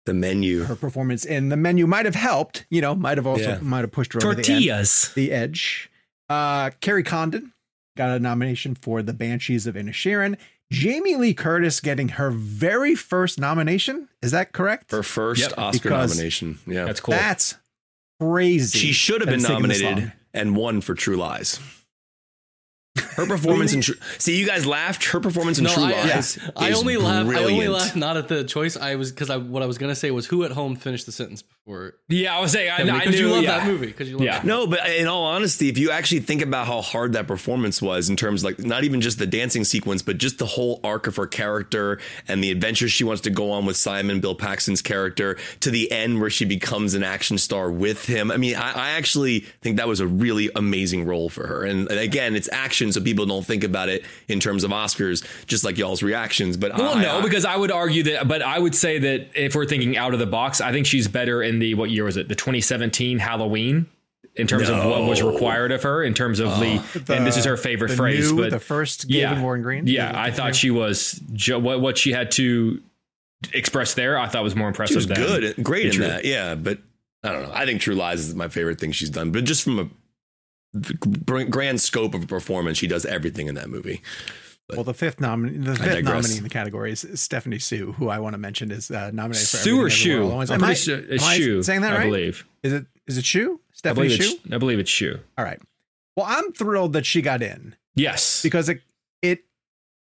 The 0.06 0.14
menu. 0.14 0.64
her 0.64 0.76
performance 0.76 1.24
in 1.26 1.50
the 1.50 1.56
menu 1.58 1.88
might 1.88 2.06
have 2.06 2.16
helped, 2.16 2.66
you 2.70 2.82
know, 2.82 2.94
might 2.96 3.18
have 3.18 3.26
also 3.28 3.52
Yeah. 3.52 3.60
might 3.62 3.82
have 3.82 3.92
pushed 3.92 4.14
her 4.14 4.20
over 4.20 4.36
the, 4.36 4.40
end, 4.40 4.46
Tortillas. 4.46 5.12
the 5.16 5.32
edge. 5.32 5.90
Uh, 6.30 6.72
Kerry 6.82 7.04
Condon 7.04 7.54
got 7.96 8.10
a 8.10 8.20
nomination 8.20 8.76
for 8.76 9.02
The 9.02 9.14
Banshees 9.14 9.66
of 9.68 9.76
Inisherin. 9.76 10.38
Jamie 10.72 11.16
Lee 11.16 11.34
Curtis 11.34 11.80
getting 11.80 12.10
her 12.10 12.32
very 12.32 12.96
first 12.96 13.40
nomination. 13.40 14.10
Is 14.22 14.32
that 14.32 14.52
correct? 14.54 14.92
Her 14.92 15.04
first 15.04 15.42
Yep. 15.42 15.54
Oscar 15.58 15.90
Because- 15.90 16.12
nomination. 16.16 16.60
Yeah. 16.66 16.86
That's 16.86 17.00
cool. 17.00 17.14
That's 17.14 17.56
crazy. 18.20 18.80
She 18.80 18.92
should 18.94 19.22
have 19.22 19.28
been 19.30 19.40
it's 19.40 19.48
taken 19.48 19.70
this 19.70 19.82
nominated 19.82 20.14
and 20.34 20.56
won 20.56 20.82
for 20.82 20.96
True 20.96 21.16
Lies. 21.18 21.60
Her 22.96 23.26
performance 23.26 23.74
in 23.74 23.82
True 23.82 23.96
See, 24.20 24.38
you 24.38 24.46
guys 24.46 24.68
laughed. 24.68 25.06
Her 25.06 25.20
performance 25.20 25.58
in 25.58 25.64
No, 25.64 25.74
True 25.74 25.84
I, 25.86 25.92
Lies. 26.04 26.38
I 26.56 26.70
is 26.70 26.80
only 26.80 26.98
laughed. 26.98 27.28
I 27.32 27.44
only 27.44 27.68
laughed 27.68 27.96
not 27.96 28.18
at 28.18 28.28
the 28.28 28.44
choice. 28.44 28.78
I 28.78 28.96
was 28.96 29.12
because 29.12 29.32
I 29.32 29.38
what 29.38 29.64
I 29.64 29.66
was 29.66 29.80
gonna 29.80 29.96
say 29.96 30.12
was 30.12 30.28
who 30.28 30.44
at 30.44 30.52
home 30.52 30.76
finished 30.76 31.08
the 31.08 31.12
sentence 31.12 31.42
before. 31.42 31.96
yeah, 32.08 32.38
I 32.38 32.40
was 32.40 32.52
saying 32.52 32.70
I, 32.70 32.82
I 32.82 33.06
knew 33.06 33.18
you 33.18 33.30
love 33.30 33.44
yeah. 33.44 33.58
that 33.58 33.68
movie. 33.68 33.88
Because 33.88 34.10
you 34.10 34.18
love 34.18 34.26
Yeah. 34.26 34.38
that 34.38 34.46
No, 34.46 34.68
but 34.68 34.88
in 34.92 35.08
all 35.08 35.24
honesty, 35.24 35.70
if 35.70 35.80
you 35.80 35.90
actually 35.90 36.20
think 36.22 36.44
about 36.44 36.68
how 36.68 36.82
hard 36.82 37.14
that 37.14 37.26
performance 37.26 37.82
was 37.82 38.10
in 38.10 38.16
terms 38.16 38.44
like 38.44 38.60
not 38.60 38.84
even 38.84 39.02
just 39.02 39.18
the 39.18 39.26
dancing 39.28 39.64
sequence, 39.64 40.04
but 40.04 40.20
just 40.20 40.38
the 40.38 40.46
whole 40.46 40.80
arc 40.84 41.08
of 41.08 41.16
her 41.16 41.26
character 41.26 42.00
and 42.28 42.44
the 42.44 42.52
adventures 42.52 42.92
she 42.92 43.04
wants 43.04 43.24
to 43.24 43.32
go 43.32 43.50
on 43.52 43.66
with 43.66 43.76
Simon, 43.76 44.20
Bill 44.20 44.36
Paxton's 44.36 44.84
character, 44.84 45.38
to 45.62 45.72
the 45.72 45.92
end 45.92 46.22
where 46.22 46.30
she 46.30 46.46
becomes 46.46 46.94
an 46.94 47.04
action 47.04 47.40
star 47.40 47.72
with 47.72 48.06
him. 48.06 48.30
I 48.30 48.38
mean, 48.38 48.56
I, 48.56 48.72
I 48.72 48.90
actually 48.92 49.40
think 49.62 49.78
that 49.78 49.88
was 49.88 50.00
a 50.00 50.06
really 50.08 50.52
amazing 50.56 51.06
role 51.06 51.30
for 51.30 51.48
her. 51.48 51.64
And, 51.64 51.90
and 51.90 52.00
again, 52.00 52.36
it's 52.36 52.50
action, 52.52 52.83
so 52.92 53.00
people 53.02 53.26
don't 53.26 53.46
think 53.46 53.64
about 53.64 53.88
it 53.90 54.04
in 54.28 54.40
terms 54.40 54.64
of 54.64 54.72
Oscars, 54.72 55.24
just 55.46 55.64
like 55.64 55.78
y'all's 55.78 56.04
reactions. 56.04 56.58
But 56.58 56.76
Well, 56.78 56.96
I, 56.98 57.02
no, 57.04 57.20
I- 57.20 57.22
because 57.22 57.46
I 57.46 57.56
would 57.56 57.72
argue 57.72 58.04
that, 58.04 58.28
but 58.28 58.42
I 58.42 58.60
would 58.60 58.76
say 58.76 58.98
that 59.00 59.28
if 59.36 59.56
we're 59.56 59.66
thinking 59.66 59.96
out 59.98 60.14
of 60.14 60.20
the 60.20 60.26
box, 60.26 60.60
I 60.62 60.72
think 60.72 60.86
she's 60.86 61.08
better 61.08 61.42
in 61.44 61.60
the 61.60 61.76
what 61.76 61.90
year 61.92 62.04
was 62.06 62.18
it? 62.18 62.28
The 62.28 62.36
2017 62.36 63.20
Halloween. 63.20 63.86
In 64.36 64.48
terms 64.48 64.68
of 64.68 64.84
what 64.84 65.04
was 65.04 65.22
required 65.22 65.72
of 65.72 65.84
her, 65.84 66.02
in 66.02 66.16
terms 66.16 66.40
of 66.40 66.48
the, 66.60 66.78
uh, 67.08 67.14
and 67.14 67.24
this 67.28 67.38
is 67.38 67.46
her 67.46 67.56
favorite 67.56 67.90
the 67.90 67.96
phrase, 67.96 68.32
new- 68.32 68.42
but 68.42 68.50
the 68.50 68.60
first 68.60 69.06
yeah, 69.08 69.30
David 69.30 69.42
Gordon 69.44 69.62
Green. 69.62 69.86
Yeah, 69.86 70.12
I 70.20 70.32
thought 70.32 70.48
new- 70.48 70.54
she 70.54 70.72
was 70.72 71.22
jo- 71.34 71.60
what 71.60 71.82
what 71.82 72.00
she 72.00 72.12
had 72.14 72.32
to 72.32 72.82
express 73.54 73.94
there. 73.94 74.18
I 74.18 74.28
thought 74.28 74.44
was 74.44 74.56
more 74.56 74.68
impressive. 74.68 74.94
she 74.94 74.96
was 74.96 75.08
than 75.08 75.18
good, 75.18 75.64
great 75.64 75.86
in 75.88 75.92
True. 75.92 76.08
that. 76.08 76.26
Yeah, 76.26 76.56
but 76.56 76.80
I 77.24 77.32
don't 77.32 77.44
know. 77.44 77.52
I 77.54 77.66
think 77.66 77.82
True 77.82 77.94
Lies 77.94 78.22
is 78.28 78.34
my 78.34 78.48
favorite 78.48 78.80
thing 78.80 78.92
she's 78.92 79.12
done. 79.12 79.32
But 79.32 79.44
just 79.44 79.64
from 79.64 79.78
a 79.78 79.84
gr- 79.84 79.92
grand 81.50 81.82
scope 81.82 82.14
of 82.14 82.24
a 82.24 82.28
performance, 82.28 82.78
she 82.78 82.88
does 82.88 83.06
everything 83.06 83.48
in 83.48 83.56
that 83.56 83.70
movie. 83.70 84.02
Well, 84.70 84.84
the 84.84 84.94
fifth 84.94 85.20
nominee, 85.20 85.58
the 85.58 85.76
fifth 85.76 86.04
nominee 86.04 86.38
in 86.38 86.44
the 86.44 86.50
category 86.50 86.92
is 86.92 87.06
Stephanie 87.16 87.60
Hsu, 87.60 87.92
who 87.94 88.10
I 88.10 88.20
want 88.20 88.34
to 88.34 88.38
mention 88.38 88.72
is 88.72 88.90
uh, 88.90 89.12
nominated 89.12 89.48
for 89.48 89.58
Sue 89.58 89.76
or 89.76 89.80
Everything 89.88 89.98
Shoe? 89.98 90.24
All 90.24 90.32
at 90.32 90.36
Once. 90.36 90.50
I'm 90.52 90.64
Am 90.64 90.70
I- 90.70 90.74
sure 90.74 90.98
it's 91.00 91.24
am 91.24 91.30
I 91.30 91.36
Shoe. 91.38 91.64
Saying 91.64 91.82
that 91.82 91.94
I 91.94 91.98
right? 91.98 92.06
believe. 92.06 92.46
Is 92.64 92.74
it 92.74 92.86
is 93.06 93.18
it 93.18 93.26
Shoe? 93.26 93.60
Stephanie 93.74 94.08
believe, 94.08 94.24
Shoe? 94.24 94.38
I 94.52 94.58
believe 94.58 94.80
it's 94.80 94.90
Shoe. 94.90 95.20
All 95.38 95.44
right. 95.46 95.60
Well, 96.16 96.26
I'm 96.30 96.54
thrilled 96.54 96.94
that 96.94 97.06
she 97.06 97.22
got 97.22 97.42
in 97.42 97.76
Yes. 97.96 98.42
because 98.42 98.70
it 98.70 98.82
it 99.22 99.44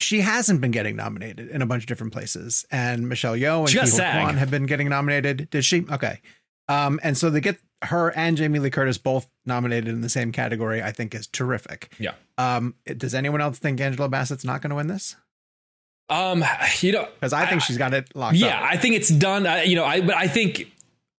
she 0.01 0.21
hasn't 0.21 0.61
been 0.61 0.71
getting 0.71 0.97
nominated 0.97 1.49
in 1.51 1.61
a 1.61 1.67
bunch 1.67 1.83
of 1.83 1.87
different 1.89 2.13
places, 2.13 2.65
and 2.71 3.09
Michelle 3.09 3.35
Yeoh 3.37 3.61
and 3.61 3.71
She 3.71 3.77
got 3.77 3.89
Ke 3.89 3.91
Huy 3.91 3.97
SAG. 3.97 4.23
Quan 4.23 4.37
have 4.37 4.51
been 4.51 4.67
getting 4.67 4.89
nominated. 4.89 5.49
Did 5.51 5.65
she? 5.65 5.85
Okay. 5.91 6.21
Um, 6.69 7.01
and 7.03 7.19
so 7.19 7.29
they 7.29 7.41
get 7.41 7.59
her 7.83 8.11
and 8.17 8.37
Jamie 8.37 8.61
Lee 8.61 8.71
Curtis 8.71 8.99
both 8.99 9.27
nominated 9.47 9.89
in 9.89 10.01
the 10.01 10.09
same 10.09 10.33
category. 10.33 10.83
I 10.83 10.93
think 10.93 11.15
is 11.15 11.27
terrific. 11.27 11.93
Yeah. 11.99 12.15
Um, 12.39 12.75
does 12.97 13.15
anyone 13.15 13.41
else 13.41 13.59
think 13.59 13.81
Angela 13.81 14.09
Bassett's 14.09 14.45
not 14.45 14.63
going 14.63 14.71
to 14.71 14.77
win 14.77 14.87
this? 14.89 15.17
Um, 16.11 16.45
you 16.81 16.93
know, 16.93 17.09
Because 17.15 17.33
I 17.33 17.47
think 17.47 17.63
she's 17.63 17.79
got 17.79 17.95
it 17.95 18.15
locked 18.15 18.37
yeah, 18.37 18.59
up. 18.59 18.65
I 18.65 18.77
think 18.77 18.95
it's 18.95 19.09
done. 19.09 19.47
I, 19.47 19.63
you 19.63 19.77
know, 19.77 19.85
I 19.85 20.01
but 20.01 20.15
I 20.17 20.29
think 20.29 20.71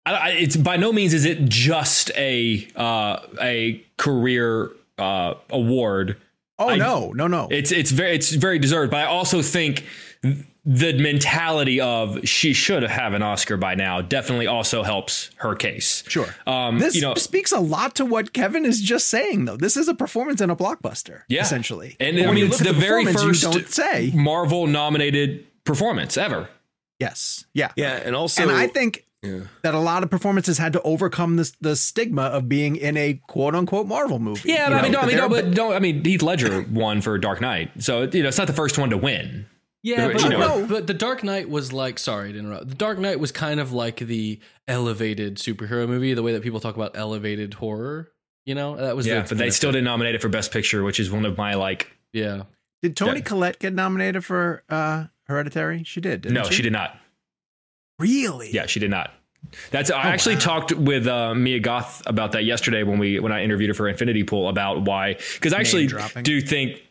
I, 0.06 0.14
I, 0.14 0.30
it's 0.32 0.56
by 0.56 0.78
no 0.78 0.94
means 0.94 1.14
is 1.14 1.26
it 1.26 1.46
just 1.46 2.12
a 2.16 2.68
uh, 2.76 3.20
a 3.42 3.84
career 3.98 4.70
uh, 4.98 5.34
award. 5.50 6.18
Oh 6.60 6.70
I- 6.70 6.78
no, 6.78 7.12
no, 7.14 7.28
no. 7.28 7.48
It's 7.50 7.72
it's 7.72 7.92
very 7.92 8.16
it's 8.16 8.32
very 8.32 8.60
deserved, 8.60 8.92
but 8.92 9.00
I 9.02 9.06
also 9.06 9.42
think 9.42 9.86
the 10.66 10.94
mentality 10.94 11.80
of 11.80 12.28
she 12.28 12.52
should 12.54 12.82
have 12.84 13.14
an 13.14 13.22
Oscar 13.22 13.56
by 13.58 13.76
now 13.76 14.02
definitely 14.02 14.48
also 14.48 14.82
helps 14.82 15.30
her 15.38 15.54
case. 15.56 16.04
Sure. 16.08 16.28
Um, 16.48 16.80
this 16.80 16.96
you 16.96 17.02
know, 17.02 17.14
speaks 17.16 17.52
a 17.52 17.60
lot 17.60 17.96
to 17.96 18.06
what 18.06 18.34
Kevin 18.34 18.66
is 18.66 18.82
just 18.82 19.08
saying, 19.08 19.46
though. 19.46 19.58
This 19.58 19.78
is 19.78 19.88
a 19.88 19.94
performance 19.94 20.42
in 20.42 20.50
a 20.50 20.56
blockbuster, 20.56 21.22
Yeah. 21.28 21.42
essentially. 21.44 21.96
and 22.00 22.18
But 22.18 22.24
I 22.24 22.26
when 22.26 22.36
mean 22.36 22.44
you 22.46 22.50
it's 22.50 22.60
look 22.64 22.74
the 22.76 22.80
very 22.80 23.06
first 23.06 23.44
don't 23.44 23.68
say 23.70 24.12
Marvel 24.16 24.66
nominated 24.66 25.46
performance 25.66 26.18
ever. 26.18 26.50
yes, 27.00 27.46
yeah, 27.54 27.72
Yeah, 27.76 28.02
and 28.04 28.16
also, 28.16 28.42
and 28.42 28.52
I 28.52 28.68
think 28.68 29.06
Yeah. 29.22 29.42
that 29.64 29.74
a 29.76 29.80
lot 29.80 30.02
of 30.04 30.10
performances 30.10 30.58
had 30.58 30.74
to 30.74 30.82
overcome 30.82 31.36
this 31.36 31.52
the 31.62 31.76
stigma 31.76 32.24
of 32.24 32.48
being 32.50 32.76
in 32.76 32.96
a 32.98 33.20
quote 33.28 33.54
unquote 33.56 33.86
Marvel 33.88 34.18
movie. 34.20 34.50
Yeah, 34.50 34.70
you 34.70 34.74
but 34.76 34.80
I 34.80 34.82
mean, 34.84 34.92
know? 34.92 35.00
no, 35.00 35.04
I 35.04 35.08
mean, 35.08 35.18
no, 35.18 35.28
they're- 35.30 35.44
but 35.44 35.54
don't. 35.56 35.74
I 35.74 35.80
mean, 35.80 36.04
Heath 36.04 36.22
Ledger 36.24 36.66
won 36.72 37.02
for 37.02 37.18
Dark 37.18 37.40
Knight, 37.42 37.72
so 37.84 38.04
you 38.04 38.22
know 38.24 38.30
it's 38.30 38.38
not 38.38 38.48
the 38.48 38.54
first 38.54 38.78
one 38.80 38.90
to 38.92 38.98
win. 38.98 39.46
Yeah, 39.86 40.08
You 40.08 40.14
but, 40.14 40.30
know- 40.30 40.60
but, 40.62 40.68
but 40.70 40.88
the 40.88 40.96
Dark 40.96 41.24
Knight 41.24 41.48
was 41.48 41.72
like 41.72 42.00
sorry 42.00 42.34
to 42.34 42.40
interrupt. 42.40 42.70
The 42.70 42.74
Dark 42.76 42.98
Knight 42.98 43.20
was 43.20 43.32
kind 43.32 43.60
of 43.60 43.72
like 43.72 43.98
the 43.98 44.40
elevated 44.68 45.36
superhero 45.38 45.88
movie, 45.88 46.16
the 46.16 46.24
way 46.24 46.34
that 46.34 46.42
people 46.42 46.60
talk 46.60 46.76
about 46.76 46.98
elevated 46.98 47.54
horror. 47.54 48.12
You 48.48 48.56
know, 48.56 48.78
that 48.78 48.96
was 48.96 49.06
Yeah, 49.06 49.22
the 49.22 49.30
but 49.30 49.38
they 49.38 49.52
still 49.52 49.72
didn't 49.72 49.86
nominate 49.86 50.16
it 50.16 50.22
for 50.24 50.30
Best 50.30 50.52
Picture, 50.52 50.84
which 50.84 51.00
is 51.00 51.12
one 51.12 51.24
of 51.24 51.38
my 51.38 51.54
like. 51.54 51.92
Yeah, 52.14 52.44
did 52.82 52.98
Toni 52.98 53.18
Yeah. 53.20 53.26
Collette 53.26 53.60
get 53.60 53.74
nominated 53.74 54.26
for 54.26 54.64
uh, 54.70 55.06
Hereditary? 55.28 55.84
She 55.84 56.02
did. 56.02 56.22
Didn't 56.22 56.34
No, 56.34 56.44
she? 56.46 56.56
she 56.56 56.62
did 56.64 56.74
not. 56.74 56.98
Really? 58.00 58.52
Yeah, 58.52 58.66
she 58.66 58.80
did 58.80 58.90
not. 58.90 59.12
That's 59.70 59.92
I 59.92 60.02
actually 60.10 60.36
wow. 60.36 60.42
talked 60.42 60.74
with 60.74 61.06
uh, 61.08 61.36
Mia 61.36 61.60
Goth 61.60 62.02
about 62.08 62.32
that 62.32 62.44
yesterday 62.44 62.82
when 62.82 62.98
we 62.98 63.20
when 63.20 63.32
I 63.32 63.44
interviewed 63.44 63.70
her 63.70 63.74
for 63.76 63.88
Infinity 63.88 64.24
Pool 64.24 64.50
about 64.50 64.82
why 64.82 65.14
because 65.36 65.54
I 65.54 65.60
actually 65.60 65.88
do 66.24 66.42
think 66.42 66.82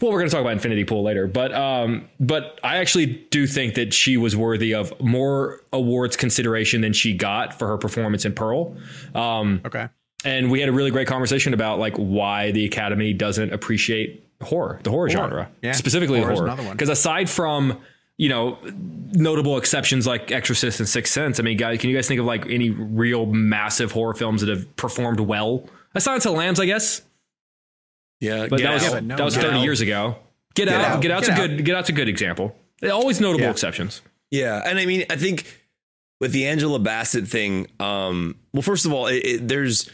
well 0.00 0.10
we're 0.12 0.18
going 0.18 0.28
to 0.28 0.34
talk 0.34 0.40
about 0.42 0.52
Infinity 0.52 0.84
Pool 0.84 1.02
later 1.02 1.26
but 1.26 1.52
um 1.54 2.08
but 2.20 2.58
I 2.62 2.76
actually 2.78 3.06
do 3.30 3.46
think 3.46 3.74
that 3.74 3.92
she 3.94 4.16
was 4.16 4.36
worthy 4.36 4.74
of 4.74 4.92
more 5.00 5.60
awards 5.72 6.16
consideration 6.16 6.80
than 6.80 6.92
she 6.92 7.14
got 7.14 7.58
for 7.58 7.68
her 7.68 7.78
performance 7.78 8.24
in 8.24 8.34
Pearl. 8.34 8.76
Um 9.14 9.60
Okay. 9.64 9.88
and 10.24 10.50
we 10.50 10.60
had 10.60 10.68
a 10.68 10.72
really 10.72 10.90
great 10.90 11.06
conversation 11.08 11.54
about 11.54 11.78
like 11.78 11.96
why 11.96 12.50
the 12.50 12.64
academy 12.64 13.12
doesn't 13.12 13.52
appreciate 13.52 14.24
horror 14.42 14.80
the 14.82 14.90
horror, 14.90 15.08
genre 15.08 15.50
Yeah. 15.62 15.72
specifically 15.72 16.20
horror 16.20 16.46
one. 16.56 16.70
because 16.72 16.88
aside 16.88 17.28
from 17.30 17.78
you 18.16 18.28
know 18.28 18.58
notable 19.12 19.56
exceptions 19.58 20.06
like 20.06 20.30
exorcist 20.32 20.80
and 20.80 20.88
sixth 20.88 21.12
sense 21.12 21.38
i 21.40 21.42
mean 21.42 21.56
guys 21.56 21.78
can 21.80 21.88
you 21.88 21.96
guys 21.96 22.06
think 22.08 22.18
of 22.20 22.26
like 22.26 22.44
any 22.50 22.70
real 22.70 23.26
massive 23.26 23.92
horror 23.92 24.12
films 24.14 24.40
that 24.42 24.50
have 24.50 24.76
performed 24.76 25.20
well 25.20 25.64
aside 25.94 26.20
to 26.20 26.30
lambs 26.30 26.58
i 26.60 26.66
guess 26.66 27.02
yeah, 28.20 28.46
but 28.48 28.60
that 28.60 28.74
was 28.74 28.84
Out. 28.84 28.92
but 28.92 29.04
no, 29.04 29.16
that 29.16 29.24
was 29.24 29.36
30 29.36 29.48
Out. 29.58 29.62
years 29.62 29.80
ago 29.80 30.16
get, 30.54 30.66
Get 30.66 30.74
out, 30.80 30.84
Out. 30.96 31.02
get 31.02 31.10
out's 31.10 31.28
Get 31.28 31.38
a 31.38 31.42
Out. 31.42 31.48
good 31.48 31.64
get 31.64 31.76
out's 31.76 31.88
a 31.88 31.92
good 31.92 32.08
example 32.08 32.56
always 32.92 33.20
notable 33.20 33.44
Yeah. 33.44 33.50
exceptions 33.50 34.02
Yeah, 34.30 34.62
and 34.64 34.78
I 34.78 34.86
mean, 34.86 35.04
I 35.10 35.16
think 35.16 35.46
with 36.20 36.32
the 36.32 36.46
Angela 36.46 36.78
Bassett 36.78 37.26
thing, 37.28 37.66
um, 37.80 38.34
well, 38.52 38.60
first 38.62 38.84
of 38.86 38.92
all, 38.92 39.06
it, 39.06 39.16
it, 39.24 39.48
there's 39.48 39.88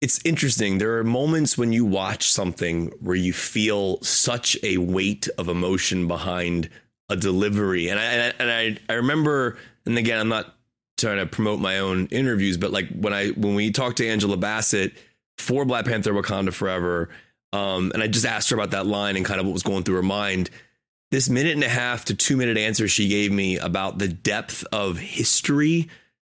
it's 0.00 0.20
interesting. 0.24 0.78
There 0.78 0.98
are 0.98 1.04
moments 1.04 1.58
when 1.58 1.72
you 1.72 1.84
watch 1.84 2.30
something 2.30 2.92
where 3.00 3.16
you 3.16 3.32
feel 3.32 4.00
such 4.02 4.56
a 4.62 4.76
weight 4.78 5.28
of 5.38 5.48
emotion 5.48 6.06
behind 6.06 6.68
a 7.08 7.16
delivery, 7.16 7.88
and 7.88 7.98
I 7.98 8.04
and 8.04 8.22
I, 8.22 8.42
and 8.42 8.78
I, 8.88 8.92
I 8.92 8.96
remember, 8.96 9.56
and 9.86 9.96
again, 9.98 10.18
I'm 10.20 10.28
not 10.28 10.54
trying 10.98 11.18
to 11.18 11.26
promote 11.26 11.60
my 11.60 11.78
own 11.78 12.06
interviews, 12.06 12.56
but 12.56 12.70
like 12.72 12.88
when 12.90 13.12
I 13.12 13.28
when 13.30 13.54
we 13.54 13.70
talked 13.72 13.96
to 13.98 14.06
Angela 14.08 14.36
Bassett 14.36 14.92
for 15.38 15.64
Black 15.64 15.84
Panther: 15.86 16.12
Wakanda 16.12 16.52
Forever, 16.52 17.08
um, 17.52 17.90
and 17.92 18.02
I 18.02 18.06
just 18.06 18.26
asked 18.26 18.50
her 18.50 18.56
about 18.56 18.72
that 18.72 18.86
line 18.86 19.16
and 19.16 19.24
kind 19.24 19.40
of 19.40 19.46
what 19.46 19.52
was 19.52 19.62
going 19.62 19.84
through 19.84 19.96
her 19.96 20.02
mind 20.02 20.50
this 21.10 21.28
minute 21.28 21.52
and 21.52 21.64
a 21.64 21.68
half 21.68 22.04
to 22.06 22.14
two 22.14 22.36
minute 22.36 22.58
answer 22.58 22.88
she 22.88 23.08
gave 23.08 23.32
me 23.32 23.58
about 23.58 23.98
the 23.98 24.08
depth 24.08 24.64
of 24.72 24.98
history 24.98 25.88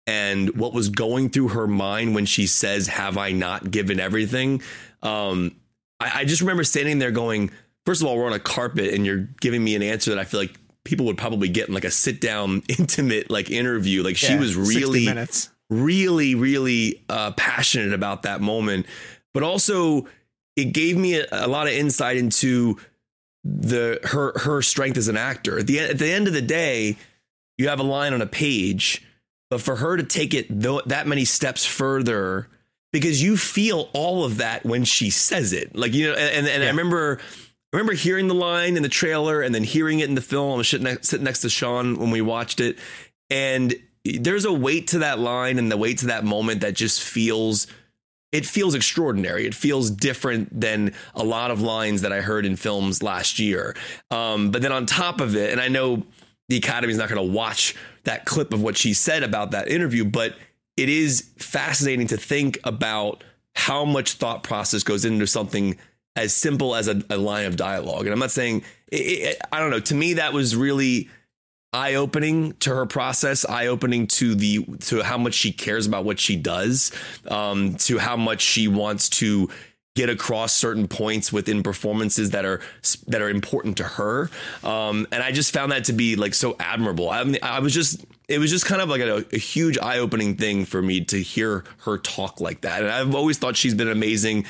and 0.07 0.57
what 0.57 0.73
was 0.73 0.89
going 0.89 1.31
through 1.31 1.49
her 1.49 1.67
mind 1.67 2.15
when 2.15 2.27
she 2.27 2.47
says, 2.47 2.87
Have 2.89 3.19
I 3.19 3.33
not 3.33 3.71
given 3.71 4.01
everything? 4.01 4.63
Um, 5.03 5.57
I, 5.99 6.21
I 6.21 6.25
just 6.25 6.41
remember 6.41 6.65
standing 6.65 6.99
there 6.99 7.11
going, 7.11 7.51
First 7.87 8.03
of 8.03 8.09
all, 8.09 8.17
we're 8.17 8.27
on 8.27 8.33
a 8.33 8.41
carpet 8.41 8.95
and 8.95 9.07
you're 9.07 9.29
giving 9.41 9.63
me 9.63 9.75
an 9.75 9.83
answer 9.83 10.11
that 10.11 10.19
I 10.19 10.25
feel 10.25 10.41
like 10.41 10.59
people 10.85 11.07
would 11.07 11.19
probably 11.19 11.49
get 11.49 11.69
in 11.69 11.75
like 11.75 11.85
a 11.85 11.91
sit 11.91 12.21
down, 12.21 12.63
intimate 12.69 13.31
like 13.31 13.51
interview. 13.51 14.03
Like 14.03 14.17
she 14.17 14.37
was 14.37 14.57
really 14.57 15.09
really, 15.69 16.35
really 16.35 17.05
uh, 17.09 17.31
passionate 17.33 17.93
about 17.93 18.23
that 18.23 18.41
moment. 18.41 18.87
But 19.33 19.45
also, 19.45 20.09
it 20.57 20.67
gave 20.67 20.97
me 20.97 21.19
a, 21.19 21.27
a 21.31 21.49
lot 21.49 21.67
of 21.67 21.73
insight 21.73 22.17
into 22.17 22.77
the 23.45 24.01
her 24.05 24.39
her 24.39 24.63
strength 24.63 24.97
as 24.97 25.09
an 25.09 25.17
actor. 25.17 25.59
At 25.59 25.67
the 25.67 25.81
at 25.81 25.99
the 25.99 26.11
end 26.11 26.27
of 26.27 26.35
the 26.35 26.43
day, 26.43 26.97
you 27.59 27.69
have 27.69 27.81
a 27.81 27.85
line 27.85 28.13
on 28.13 28.23
a 28.23 28.27
page, 28.27 29.05
but 29.49 29.61
for 29.61 29.77
her 29.77 29.97
to 29.97 30.03
take 30.03 30.35
it 30.35 30.49
th- 30.49 30.85
that 30.87 31.07
many 31.07 31.25
steps 31.25 31.65
further, 31.65 32.49
because 32.93 33.23
you 33.23 33.37
feel 33.37 33.89
all 33.93 34.25
of 34.25 34.39
that 34.39 34.65
when 34.65 34.85
she 34.85 35.11
says 35.11 35.53
it. 35.53 35.75
Like 35.75 35.95
you 35.95 36.09
know, 36.09 36.15
and 36.15 36.47
and 36.47 36.63
I 36.63 36.69
remember. 36.69 37.21
I 37.73 37.77
remember 37.77 37.93
hearing 37.93 38.27
the 38.27 38.35
line 38.35 38.77
in 38.77 38.83
the 38.83 38.89
trailer 38.89 39.43
and 39.43 39.55
then 39.55 39.63
hearing 39.63 40.01
it 40.01 40.09
in 40.09 40.17
the 40.17 40.21
film. 40.21 40.55
I 40.55 40.57
was 40.57 40.69
sitting 40.69 40.83
next, 40.83 41.07
sitting 41.07 41.23
next 41.23 41.43
to 41.43 41.49
Sean 41.49 42.01
when 42.01 42.11
we 42.11 42.21
watched 42.21 42.59
it, 42.59 42.81
and 43.31 43.73
there's 44.05 44.45
a 44.45 44.53
weight 44.53 44.89
to 44.89 44.99
that 44.99 45.21
line 45.21 45.57
and 45.57 45.71
the 45.71 45.77
weight 45.77 45.99
to 45.99 46.07
that 46.07 46.25
moment 46.25 46.63
that 46.63 46.75
just 46.75 47.01
feels 47.01 47.69
it 48.33 48.47
feels 48.47 48.75
extraordinary. 48.75 49.47
It 49.47 49.55
feels 49.55 49.91
different 49.91 50.61
than 50.61 50.95
a 51.15 51.25
lot 51.25 51.51
of 51.51 51.61
lines 51.61 52.03
that 52.03 52.13
I 52.13 52.21
heard 52.21 52.47
in 52.47 52.57
films 52.57 53.03
last 53.03 53.39
year. 53.39 53.75
Um, 54.11 54.51
but 54.51 54.63
then 54.63 54.73
on 54.73 54.87
top 54.87 55.21
of 55.21 55.35
it, 55.35 55.51
and 55.51 55.61
I 55.61 55.69
know 55.69 56.05
the 56.49 56.57
Academy's 56.59 56.99
not 56.99 57.09
going 57.09 57.27
to 57.27 57.33
watch 57.33 57.75
that 58.05 58.25
clip 58.25 58.53
of 58.53 58.63
what 58.63 58.77
she 58.77 58.95
said 58.95 59.23
about 59.23 59.51
that 59.51 59.69
interview, 59.69 60.05
but 60.05 60.37
it 60.77 60.89
is 60.89 61.31
fascinating 61.39 62.07
to 62.09 62.17
think 62.17 62.59
about 62.65 63.25
how 63.55 63.85
much 63.85 64.15
thought 64.15 64.43
process 64.43 64.83
goes 64.83 65.05
into 65.05 65.27
something 65.27 65.77
as 66.17 66.35
simple 66.35 66.75
as 66.75 66.89
a, 66.89 67.03
a 67.11 67.17
line 67.17 67.47
of 67.47 67.57
dialogue. 67.57 68.03
And 68.03 68.13
I'm 68.13 68.19
not 68.19 68.31
saying, 68.31 68.65
it, 68.91 68.97
it, 68.97 69.41
I 69.53 69.61
don't 69.61 69.71
know, 69.71 69.81
to 69.81 69.95
me, 69.95 70.15
that 70.15 70.33
was 70.33 70.57
really 70.57 71.09
eye 71.73 71.95
opening 71.95 72.53
to 72.55 72.75
her 72.75 72.87
process, 72.87 73.45
eye 73.45 73.69
opening 73.69 74.07
to 74.07 74.35
the 74.35 74.65
to 74.81 75.03
how 75.03 75.19
much 75.19 75.35
she 75.35 75.53
cares 75.53 75.87
about 75.87 76.05
what 76.05 76.19
she 76.19 76.37
does, 76.37 76.93
um, 77.29 77.75
to 77.77 77.99
how 77.99 78.17
much 78.17 78.41
she 78.41 78.69
wants 78.69 79.09
to 79.09 79.49
get 79.97 80.09
across 80.09 80.55
certain 80.55 80.87
points 80.87 81.33
within 81.33 81.63
performances 81.63 82.31
that 82.31 82.45
are 82.45 82.61
that 83.07 83.21
are 83.21 83.31
important 83.31 83.77
to 83.77 83.85
her. 83.85 84.31
Um, 84.65 85.07
and 85.13 85.23
I 85.23 85.33
just 85.33 85.53
found 85.53 85.73
that 85.73 85.85
to 85.85 85.93
be 85.93 86.17
like 86.17 86.35
so 86.35 86.57
admirable. 86.59 87.11
I 87.11 87.25
mean, 87.25 87.39
I 87.43 87.61
was 87.61 87.75
just 87.75 88.05
it 88.29 88.39
was 88.39 88.51
just 88.51 88.65
kind 88.65 88.81
of 88.81 88.89
like 88.89 89.01
a, 89.01 89.25
a 89.33 89.39
huge 89.39 89.79
eye 89.79 89.99
opening 89.99 90.37
thing 90.37 90.65
for 90.65 90.81
me 90.81 91.05
to 91.07 91.21
hear 91.21 91.65
her 91.79 91.99
talk 91.99 92.41
like 92.41 92.63
that. 92.63 92.83
And 92.83 92.91
I've 92.91 93.15
always 93.15 93.39
thought 93.39 93.57
she's 93.57 93.75
been 93.75 93.89
amazing 93.89 94.47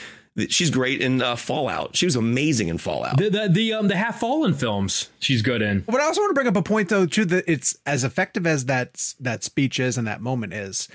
she's 0.49 0.71
great 0.71 1.01
in 1.01 1.21
uh, 1.23 1.37
Fallout. 1.37 1.97
She 1.97 2.07
was 2.07 2.17
amazing 2.17 2.69
in 2.69 2.79
Fallout. 2.79 3.19
The 3.19 3.29
the 3.31 3.49
the, 3.49 3.73
um, 3.73 3.89
the 3.89 3.97
Has 3.97 4.19
Fallen 4.19 4.55
films, 4.55 5.11
she's 5.19 5.43
good 5.43 5.63
in. 5.63 5.81
But 5.81 6.01
I 6.01 6.05
also 6.05 6.21
want 6.21 6.31
to 6.31 6.35
bring 6.35 6.47
up 6.49 6.57
a 6.57 6.63
point 6.63 6.89
though, 6.89 7.07
too, 7.07 7.25
that 7.27 7.45
it's 7.47 7.77
as 7.87 8.05
effective 8.05 8.47
as 8.47 8.67
that 8.67 9.15
that 9.21 9.43
speech 9.45 9.79
is 9.81 9.99
and 9.99 10.07
that 10.07 10.21
moment 10.21 10.53
is. 10.53 10.89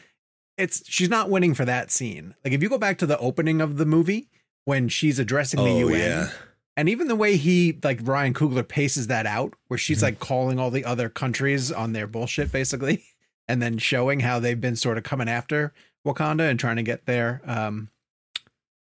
It's 0.57 0.83
she's 0.89 1.09
not 1.09 1.29
winning 1.29 1.53
for 1.53 1.65
that 1.65 1.91
scene. 1.91 2.33
Like 2.43 2.53
if 2.53 2.63
you 2.63 2.69
go 2.69 2.77
back 2.77 2.97
to 2.99 3.05
the 3.05 3.17
opening 3.19 3.59
of 3.61 3.77
the 3.77 3.85
movie 3.85 4.29
when 4.63 4.87
she's 4.87 5.19
addressing 5.19 5.59
the 5.63 5.69
Oh, 5.69 5.89
UN, 5.89 5.99
yeah. 5.99 6.29
and 6.77 6.87
even 6.87 7.07
the 7.09 7.15
way 7.15 7.35
he 7.35 7.77
like 7.83 7.99
Ryan 8.01 8.33
Coogler 8.33 8.65
paces 8.67 9.07
that 9.07 9.25
out, 9.25 9.53
where 9.67 9.77
she's 9.77 9.97
Mm-hmm. 9.97 10.05
like 10.05 10.19
calling 10.19 10.57
all 10.59 10.71
the 10.71 10.85
other 10.85 11.09
countries 11.09 11.71
on 11.73 11.91
their 11.91 12.07
bullshit 12.07 12.53
basically, 12.53 13.03
and 13.49 13.61
then 13.61 13.77
showing 13.77 14.21
how 14.21 14.39
they've 14.39 14.59
been 14.61 14.77
sort 14.77 14.97
of 14.97 15.03
coming 15.03 15.27
after 15.27 15.73
Wakanda 16.07 16.49
and 16.49 16.57
trying 16.59 16.77
to 16.77 16.83
get 16.83 17.05
their 17.05 17.41
um, 17.45 17.89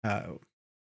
uh, 0.05 0.23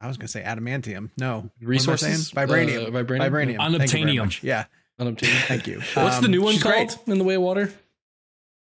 I 0.02 0.08
was 0.08 0.18
gonna 0.18 0.28
say 0.28 0.42
adamantium. 0.44 1.12
No, 1.18 1.36
What 1.36 1.44
am 1.44 1.52
I 1.62 1.66
Resources? 1.70 2.32
vibranium, 2.32 2.88
Uh, 2.88 2.92
vibranium? 3.04 3.20
vibranium, 3.30 3.58
Thank 3.58 3.72
you 3.72 3.78
very 3.80 3.80
Unobtainium. 4.18 4.24
much. 4.26 4.44
Yeah, 4.44 4.66
Unobtainium. 5.00 5.46
thank 5.48 5.68
you. 5.68 5.80
What's 5.94 6.20
the 6.20 6.26
Um, 6.26 6.32
new 6.32 6.42
one 6.42 6.58
called 6.60 6.74
great. 6.76 6.98
in 7.08 7.18
the 7.18 7.24
way 7.24 7.36
of 7.36 7.42
water? 7.42 7.72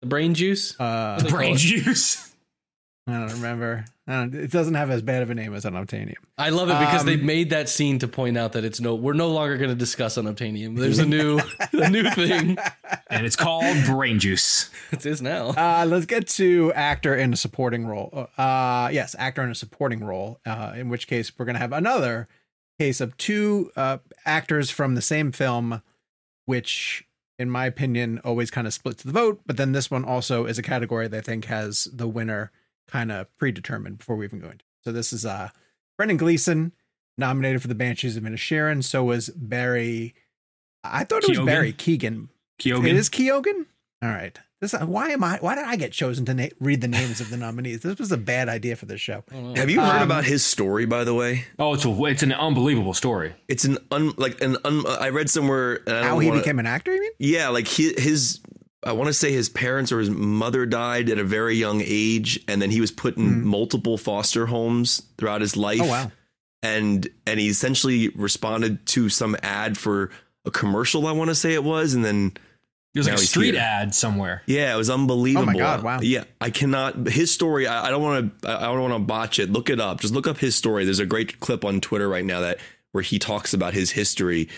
The 0.01 0.08
brain 0.08 0.34
juice. 0.34 0.80
Uh, 0.80 1.13
What 1.13 1.18
do 1.20 1.24
they 1.24 1.30
call 1.30 1.38
Brain 1.39 1.58
juice. 1.58 2.29
I 3.12 3.20
don't 3.20 3.34
remember. 3.34 3.86
I 4.08 4.13
don't, 4.13 4.34
it 4.36 4.51
doesn't 4.51 4.74
have 4.74 4.89
as 4.89 5.01
bad 5.01 5.22
of 5.22 5.30
a 5.30 5.36
name 5.36 5.54
as 5.54 5.66
unobtainium. 5.66 6.16
I 6.38 6.50
love 6.50 6.70
it 6.70 6.80
because 6.80 7.06
they 7.06 7.13
Um, 7.13 7.25
made 7.25 7.50
that 7.51 7.70
scene 7.70 8.00
to 8.00 8.08
point 8.08 8.38
out 8.38 8.54
that 8.54 8.63
it's 8.63 8.80
no. 8.80 8.96
We're 8.96 9.13
no 9.13 9.30
longer 9.30 9.58
going 9.58 9.70
to 9.70 9.75
discuss 9.75 10.18
unobtainium. 10.18 10.78
There's 10.78 11.00
a 11.00 11.06
new, 11.06 11.39
a 11.74 11.89
new 11.89 12.10
thing. 12.12 12.58
and 13.10 13.25
it's 13.25 13.36
called 13.36 13.75
Brain 13.86 14.20
Juice. 14.20 14.70
It 14.92 15.06
is 15.06 15.22
now. 15.22 15.50
Uh, 15.50 15.86
let's 15.88 16.06
get 16.08 16.28
to 16.30 16.74
actor 16.74 17.16
in 17.16 17.34
a 17.34 17.38
supporting 17.38 17.86
role. 17.86 18.30
Uh, 18.38 18.89
yes, 18.92 19.16
actor 19.20 19.44
in 19.44 19.51
a 19.51 19.56
supporting 19.56 20.04
role. 20.04 20.39
Uh, 20.46 20.74
in 20.75 20.89
which 20.89 21.08
case, 21.08 21.32
we're 21.38 21.46
gonna 21.46 21.60
have 21.60 21.74
another 21.74 22.28
case 22.80 23.01
of 23.01 23.16
two 23.18 23.72
uh, 23.75 23.98
actors 24.25 24.72
from 24.72 24.96
the 24.96 25.01
same 25.01 25.32
film, 25.32 25.82
which, 26.46 27.06
in 27.38 27.50
my 27.50 27.66
opinion, 27.66 28.20
always 28.24 28.50
kind 28.50 28.66
of 28.66 28.74
splits 28.74 29.04
the 29.04 29.12
vote. 29.12 29.42
But 29.46 29.58
then 29.58 29.74
this 29.74 29.92
one 29.92 30.04
also 30.04 30.46
is 30.46 30.58
a 30.58 30.63
category 30.63 31.08
that 31.08 31.18
I 31.18 31.22
think 31.22 31.46
has 31.46 31.88
the 31.94 32.08
winner 32.08 32.51
kind 32.89 33.12
of 33.12 33.27
predetermined 33.38 33.98
before 34.00 34.15
we 34.15 34.25
even 34.25 34.39
go 34.39 34.46
into. 34.48 34.58
it. 34.58 34.63
So 34.84 34.91
this 34.91 35.12
is 35.13 35.25
uh, 35.25 35.50
Brendan 35.98 36.17
Gleeson 36.17 36.72
nominated 37.17 37.62
for 37.62 37.67
the 37.67 37.75
Banshees 37.75 38.15
of 38.17 38.24
Inisherin. 38.24 38.84
So 38.84 39.03
was 39.03 39.29
Barry. 39.29 40.15
I 40.84 41.03
thought 41.03 41.24
it 41.24 41.29
was 41.29 41.39
Keoghan? 41.39 41.46
Barry 41.46 41.74
Keegan. 41.74 42.29
Kyogen. 42.62 42.88
It 42.88 42.96
is 42.96 43.10
Keoghan. 43.10 43.65
All 44.01 44.10
right. 44.10 44.38
This 44.62 44.74
why 44.74 45.10
am 45.12 45.24
I? 45.24 45.38
Why 45.39 45.55
did 45.55 45.63
I 45.63 45.77
get 45.77 45.93
chosen 45.93 46.25
to 46.25 46.34
na- 46.34 46.48
read 46.60 46.81
the 46.81 46.88
names 46.89 47.22
of 47.22 47.29
the 47.29 47.38
nominees? 47.38 47.79
This 47.81 47.98
was 47.98 48.12
a 48.12 48.17
bad 48.17 48.50
idea 48.50 48.75
for 48.75 48.86
this 48.86 49.00
show. 49.00 49.24
Have 49.55 49.69
you 49.69 49.79
heard 49.79 50.01
Um, 50.01 50.03
about 50.03 50.25
his 50.25 50.43
story, 50.46 50.86
by 50.86 51.05
the 51.05 51.13
way? 51.13 51.46
Oh, 51.58 51.74
it's 51.75 51.86
a, 51.86 52.03
it's 52.05 52.24
an 52.24 52.34
unbelievable 52.34 52.93
story. 52.93 53.34
It's 53.48 53.63
an 53.63 53.77
un 53.89 54.12
like 54.17 54.41
an 54.41 54.58
un. 54.65 54.84
I 54.86 55.10
read 55.10 55.29
somewhere. 55.29 55.75
And 55.88 55.96
I 55.98 56.03
How 56.10 56.19
he 56.19 56.27
wanna- 56.27 56.41
became 56.41 56.60
an 56.60 56.65
actor? 56.65 56.93
You 56.93 57.00
mean? 57.01 57.12
Yeah, 57.19 57.48
like 57.50 57.69
his, 57.69 57.98
his 58.01 58.39
I 58.84 58.94
want 58.94 59.08
to 59.08 59.14
say 59.14 59.32
his 59.32 59.50
parents 59.50 59.92
or 59.92 60.00
his 60.00 60.10
mother 60.10 60.66
died 60.66 61.10
at 61.10 61.18
a 61.20 61.24
very 61.24 61.56
young 61.56 61.82
age, 61.84 62.40
and 62.48 62.62
then 62.62 62.72
he 62.72 62.80
was 62.80 62.92
put 62.92 63.18
in 63.18 63.46
multiple 63.46 63.98
foster 63.98 64.46
homes 64.46 65.02
throughout 65.18 65.42
his 65.42 65.58
life. 65.58 65.80
Hmm. 65.80 65.86
Oh 65.86 65.90
wow. 65.90 66.12
And 66.62 67.08
and 67.26 67.40
he 67.40 67.48
essentially 67.48 68.10
responded 68.10 68.86
to 68.88 69.10
some 69.10 69.36
ad 69.44 69.78
for 69.78 70.12
a 70.46 70.52
commercial. 70.52 71.08
I 71.08 71.12
want 71.14 71.30
to 71.30 71.36
say 71.36 71.54
it 71.54 71.64
was, 71.64 71.94
and 71.94 72.04
then 72.04 72.34
It 72.94 73.00
was 73.00 73.08
like 73.08 73.16
a 73.16 73.20
street 73.20 73.54
here. 73.54 73.64
ad 73.64 73.96
somewhere. 73.96 74.44
yeah, 74.46 74.74
it 74.74 74.78
was 74.78 74.90
unbelievable. 74.90 75.50
Oh 75.50 75.54
my 75.54 75.58
God, 75.58 75.84
wow. 75.84 76.00
Yeah, 76.02 76.26
I 76.42 76.50
cannot. 76.50 77.08
His 77.08 77.34
story. 77.34 77.66
I, 77.68 77.88
I 77.88 77.90
don't 77.92 78.02
want 78.04 78.42
to. 78.42 78.50
I 78.50 78.64
don't 78.64 78.82
want 78.82 78.94
to 78.94 79.00
botch 79.00 79.40
it. 79.40 79.50
Look 79.52 79.70
it 79.70 79.80
up. 79.80 80.02
Just 80.02 80.14
look 80.14 80.28
up 80.28 80.38
his 80.38 80.56
story. 80.56 80.84
There's 80.86 81.00
a 81.00 81.06
great 81.06 81.40
clip 81.40 81.64
on 81.64 81.80
Twitter 81.80 82.10
right 82.10 82.26
now 82.26 82.42
that 82.42 82.60
where 82.92 83.04
he 83.04 83.20
talks 83.20 83.54
about 83.54 83.74
his 83.74 83.92
history. 83.92 84.50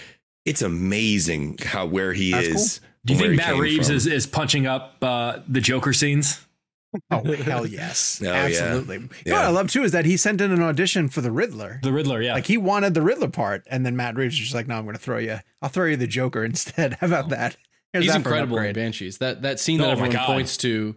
It's 0.46 0.64
amazing 0.64 1.58
how 1.64 1.86
where 1.86 2.14
he 2.14 2.32
That's 2.32 2.48
is. 2.48 2.82
Do 3.06 3.14
you 3.14 3.20
think 3.20 3.36
Matt 3.36 3.58
Reeves 3.58 3.88
from. 3.88 3.96
is, 3.96 4.08
is 4.08 4.28
punching 4.28 4.68
up 4.68 4.98
uh, 5.02 5.40
the 5.48 5.62
Joker 5.62 5.94
scenes? 5.94 6.46
Oh 7.10 7.24
hell 7.24 7.66
yes, 7.66 8.22
Oh, 8.26 8.26
yeah. 8.26 8.34
absolutely. 8.34 8.98
You 9.26 9.32
know 9.32 9.36
what 9.36 9.46
I 9.46 9.50
love 9.50 9.72
too 9.72 9.84
is 9.84 9.94
that 9.94 10.06
he 10.06 10.18
sent 10.18 10.42
in 10.42 10.52
an 10.52 10.62
audition 10.62 11.08
for 11.08 11.22
the 11.22 11.32
Riddler. 11.32 11.80
The 11.84 11.92
Riddler, 11.94 12.22
yeah. 12.22 12.34
Like 12.34 12.46
he 12.46 12.58
wanted 12.58 12.94
the 12.94 13.02
Riddler 13.02 13.30
part, 13.30 13.64
and 13.72 13.86
then 13.86 13.96
Matt 13.96 14.16
Reeves 14.16 14.34
was 14.36 14.40
just 14.42 14.54
like, 14.54 14.68
"No, 14.68 14.76
I'm 14.76 14.84
going 14.84 14.96
to 14.96 15.02
throw 15.02 15.18
you. 15.18 15.40
I'll 15.62 15.70
throw 15.70 15.86
you 15.86 15.96
the 15.96 16.06
Joker 16.08 16.44
instead. 16.46 16.96
How 17.00 17.08
about 17.08 17.30
that?" 17.30 17.56
Here's 17.94 18.06
He's 18.06 18.14
that 18.14 18.18
incredible 18.20 18.58
in. 18.58 18.74
Banshees. 18.74 19.18
That 19.20 19.42
that 19.44 19.60
scene 19.60 19.80
Oh 19.82 19.86
that 19.86 19.92
everyone 19.92 20.18
points 20.26 20.58
to, 20.58 20.96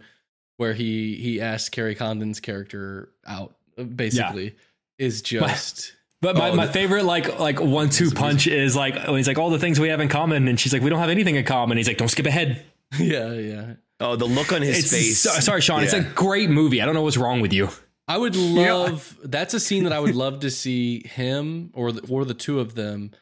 where 0.57 0.75
he 0.75 1.15
he 1.17 1.41
asks 1.41 1.69
Kerry 1.69 1.95
Condon's 1.95 2.41
character 2.41 3.11
out, 3.27 3.55
uh, 3.79 3.85
basically, 3.85 4.57
is 4.99 5.23
just. 5.23 5.95
But 6.25 6.37
my, 6.37 6.49
Oh, 6.51 6.55
my 6.57 6.67
favorite 6.67 7.05
like 7.05 7.39
like 7.39 7.61
one 7.61 7.91
two 7.91 8.11
punch 8.11 8.47
is 8.47 8.75
like 8.75 8.95
when 9.07 9.17
he's 9.19 9.29
like 9.29 9.39
all 9.39 9.51
the 9.51 9.59
things 9.59 9.79
we 9.79 9.91
have 9.91 10.01
in 10.01 10.09
common, 10.09 10.49
and 10.49 10.59
she's 10.59 10.73
like 10.73 10.83
we 10.83 10.89
don't 10.91 10.99
have 10.99 11.11
anything 11.11 11.37
in 11.37 11.45
common. 11.45 11.77
He's 11.77 11.87
like 11.87 11.99
don't 11.99 12.09
skip 12.09 12.27
ahead. 12.27 12.65
yeah, 12.99 13.33
yeah. 13.35 13.73
Oh, 14.01 14.17
the 14.17 14.25
look 14.25 14.53
on 14.53 14.63
his 14.63 14.79
It's 14.81 14.91
face. 14.91 15.21
so- 15.21 15.31
sorry, 15.41 15.61
Sean. 15.61 15.83
It's 15.85 15.93
a 15.93 16.01
great 16.03 16.51
movie. 16.51 16.81
I 16.83 16.87
don't 16.87 16.95
know 16.95 17.03
what's 17.03 17.17
wrong 17.17 17.41
with 17.41 17.53
you. 17.53 17.69
I 18.09 18.19
would 18.19 18.35
know, 18.35 18.83
love. 18.83 19.17
that's 19.23 19.55
a 19.55 19.61
scene 19.61 19.85
that 19.85 19.93
I 19.93 20.01
would 20.01 20.15
love 20.15 20.41
to 20.41 20.51
see 20.51 21.07
him 21.07 21.71
or 21.75 21.91
the, 21.93 22.07
or 22.13 22.25
the 22.27 22.35
two 22.35 22.61
of 22.61 22.75
them, 22.75 23.13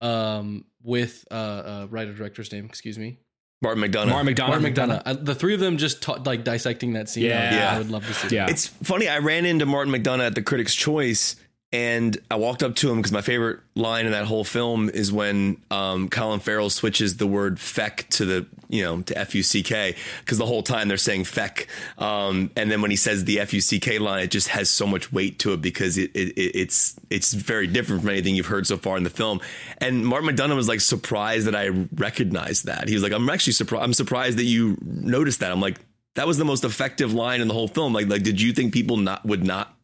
um, 0.00 0.64
with 0.82 1.24
uh, 1.30 1.34
uh 1.34 1.86
writer 1.90 2.12
director's 2.12 2.50
name. 2.52 2.64
Excuse 2.66 2.98
me, 2.98 3.18
Martin 3.62 3.82
McDonagh. 3.84 4.08
Martin 4.08 4.34
McDonagh. 4.34 4.48
Martin 4.48 4.74
McDonagh. 4.74 5.02
I, 5.06 5.12
the 5.12 5.34
three 5.34 5.54
of 5.54 5.60
them 5.60 5.76
just 5.76 6.02
ta- 6.02 6.20
like 6.24 6.42
dissecting 6.44 6.94
that 6.94 7.08
scene. 7.08 7.30
I 7.30 7.34
would- 7.34 7.52
Yeah. 7.56 7.74
I 7.74 7.78
would 7.78 7.90
love 7.90 8.06
to 8.06 8.14
see. 8.14 8.34
Yeah. 8.34 8.48
It's 8.50 8.66
funny. 8.66 9.08
I 9.08 9.18
ran 9.18 9.46
into 9.46 9.66
Martin 9.66 9.92
McDonagh 9.92 10.26
at 10.26 10.34
the 10.34 10.42
Critics' 10.42 10.74
Choice, 10.74 11.36
and 11.72 12.18
I 12.30 12.36
walked 12.36 12.62
up 12.62 12.74
to 12.76 12.90
him 12.90 12.98
because 12.98 13.12
my 13.12 13.22
favorite 13.22 13.60
line 13.74 14.04
in 14.04 14.12
that 14.12 14.26
whole 14.26 14.44
film 14.44 14.90
is 14.90 15.10
when 15.10 15.56
um, 15.70 16.10
Colin 16.10 16.40
Farrell 16.40 16.68
switches 16.68 17.16
the 17.16 17.26
word 17.26 17.58
"feck" 17.58 18.06
to 18.10 18.24
the 18.24 18.46
you 18.68 18.82
know 18.82 19.00
to 19.02 19.16
F 19.16 19.34
U 19.34 19.42
C 19.42 19.62
K 19.62 19.96
because 20.20 20.38
the 20.38 20.46
whole 20.46 20.62
time 20.62 20.88
they're 20.88 20.96
saying 20.96 21.24
"feck," 21.24 21.66
um, 21.98 22.50
and 22.56 22.70
then 22.70 22.82
when 22.82 22.90
he 22.90 22.96
says 22.96 23.24
the 23.24 23.40
F 23.40 23.54
U 23.54 23.60
C 23.60 23.80
K 23.80 23.98
line, 23.98 24.22
it 24.22 24.30
just 24.30 24.48
has 24.48 24.68
so 24.68 24.86
much 24.86 25.12
weight 25.12 25.38
to 25.40 25.54
it 25.54 25.62
because 25.62 25.96
it, 25.96 26.10
it, 26.14 26.36
it 26.36 26.56
it's 26.56 26.94
it's 27.08 27.32
very 27.32 27.66
different 27.66 28.02
from 28.02 28.10
anything 28.10 28.34
you've 28.34 28.46
heard 28.46 28.66
so 28.66 28.76
far 28.76 28.96
in 28.96 29.04
the 29.04 29.10
film. 29.10 29.40
And 29.78 30.06
Martin 30.06 30.28
McDonagh 30.28 30.56
was 30.56 30.68
like 30.68 30.80
surprised 30.80 31.46
that 31.46 31.56
I 31.56 31.68
recognized 31.94 32.66
that. 32.66 32.88
He 32.88 32.94
was 32.94 33.02
like, 33.02 33.12
"I'm 33.12 33.28
actually 33.30 33.54
surprised. 33.54 33.84
I'm 33.84 33.94
surprised 33.94 34.38
that 34.38 34.44
you 34.44 34.76
noticed 34.82 35.40
that." 35.40 35.50
I'm 35.50 35.60
like. 35.60 35.78
That 36.14 36.26
was 36.26 36.36
the 36.36 36.44
most 36.44 36.62
effective 36.62 37.14
line 37.14 37.40
in 37.40 37.48
the 37.48 37.54
whole 37.54 37.68
film. 37.68 37.94
Like, 37.94 38.06
like, 38.06 38.22
did 38.22 38.38
you 38.38 38.52
think 38.52 38.74
people 38.74 38.98
not 38.98 39.24
would 39.24 39.42
not 39.42 39.74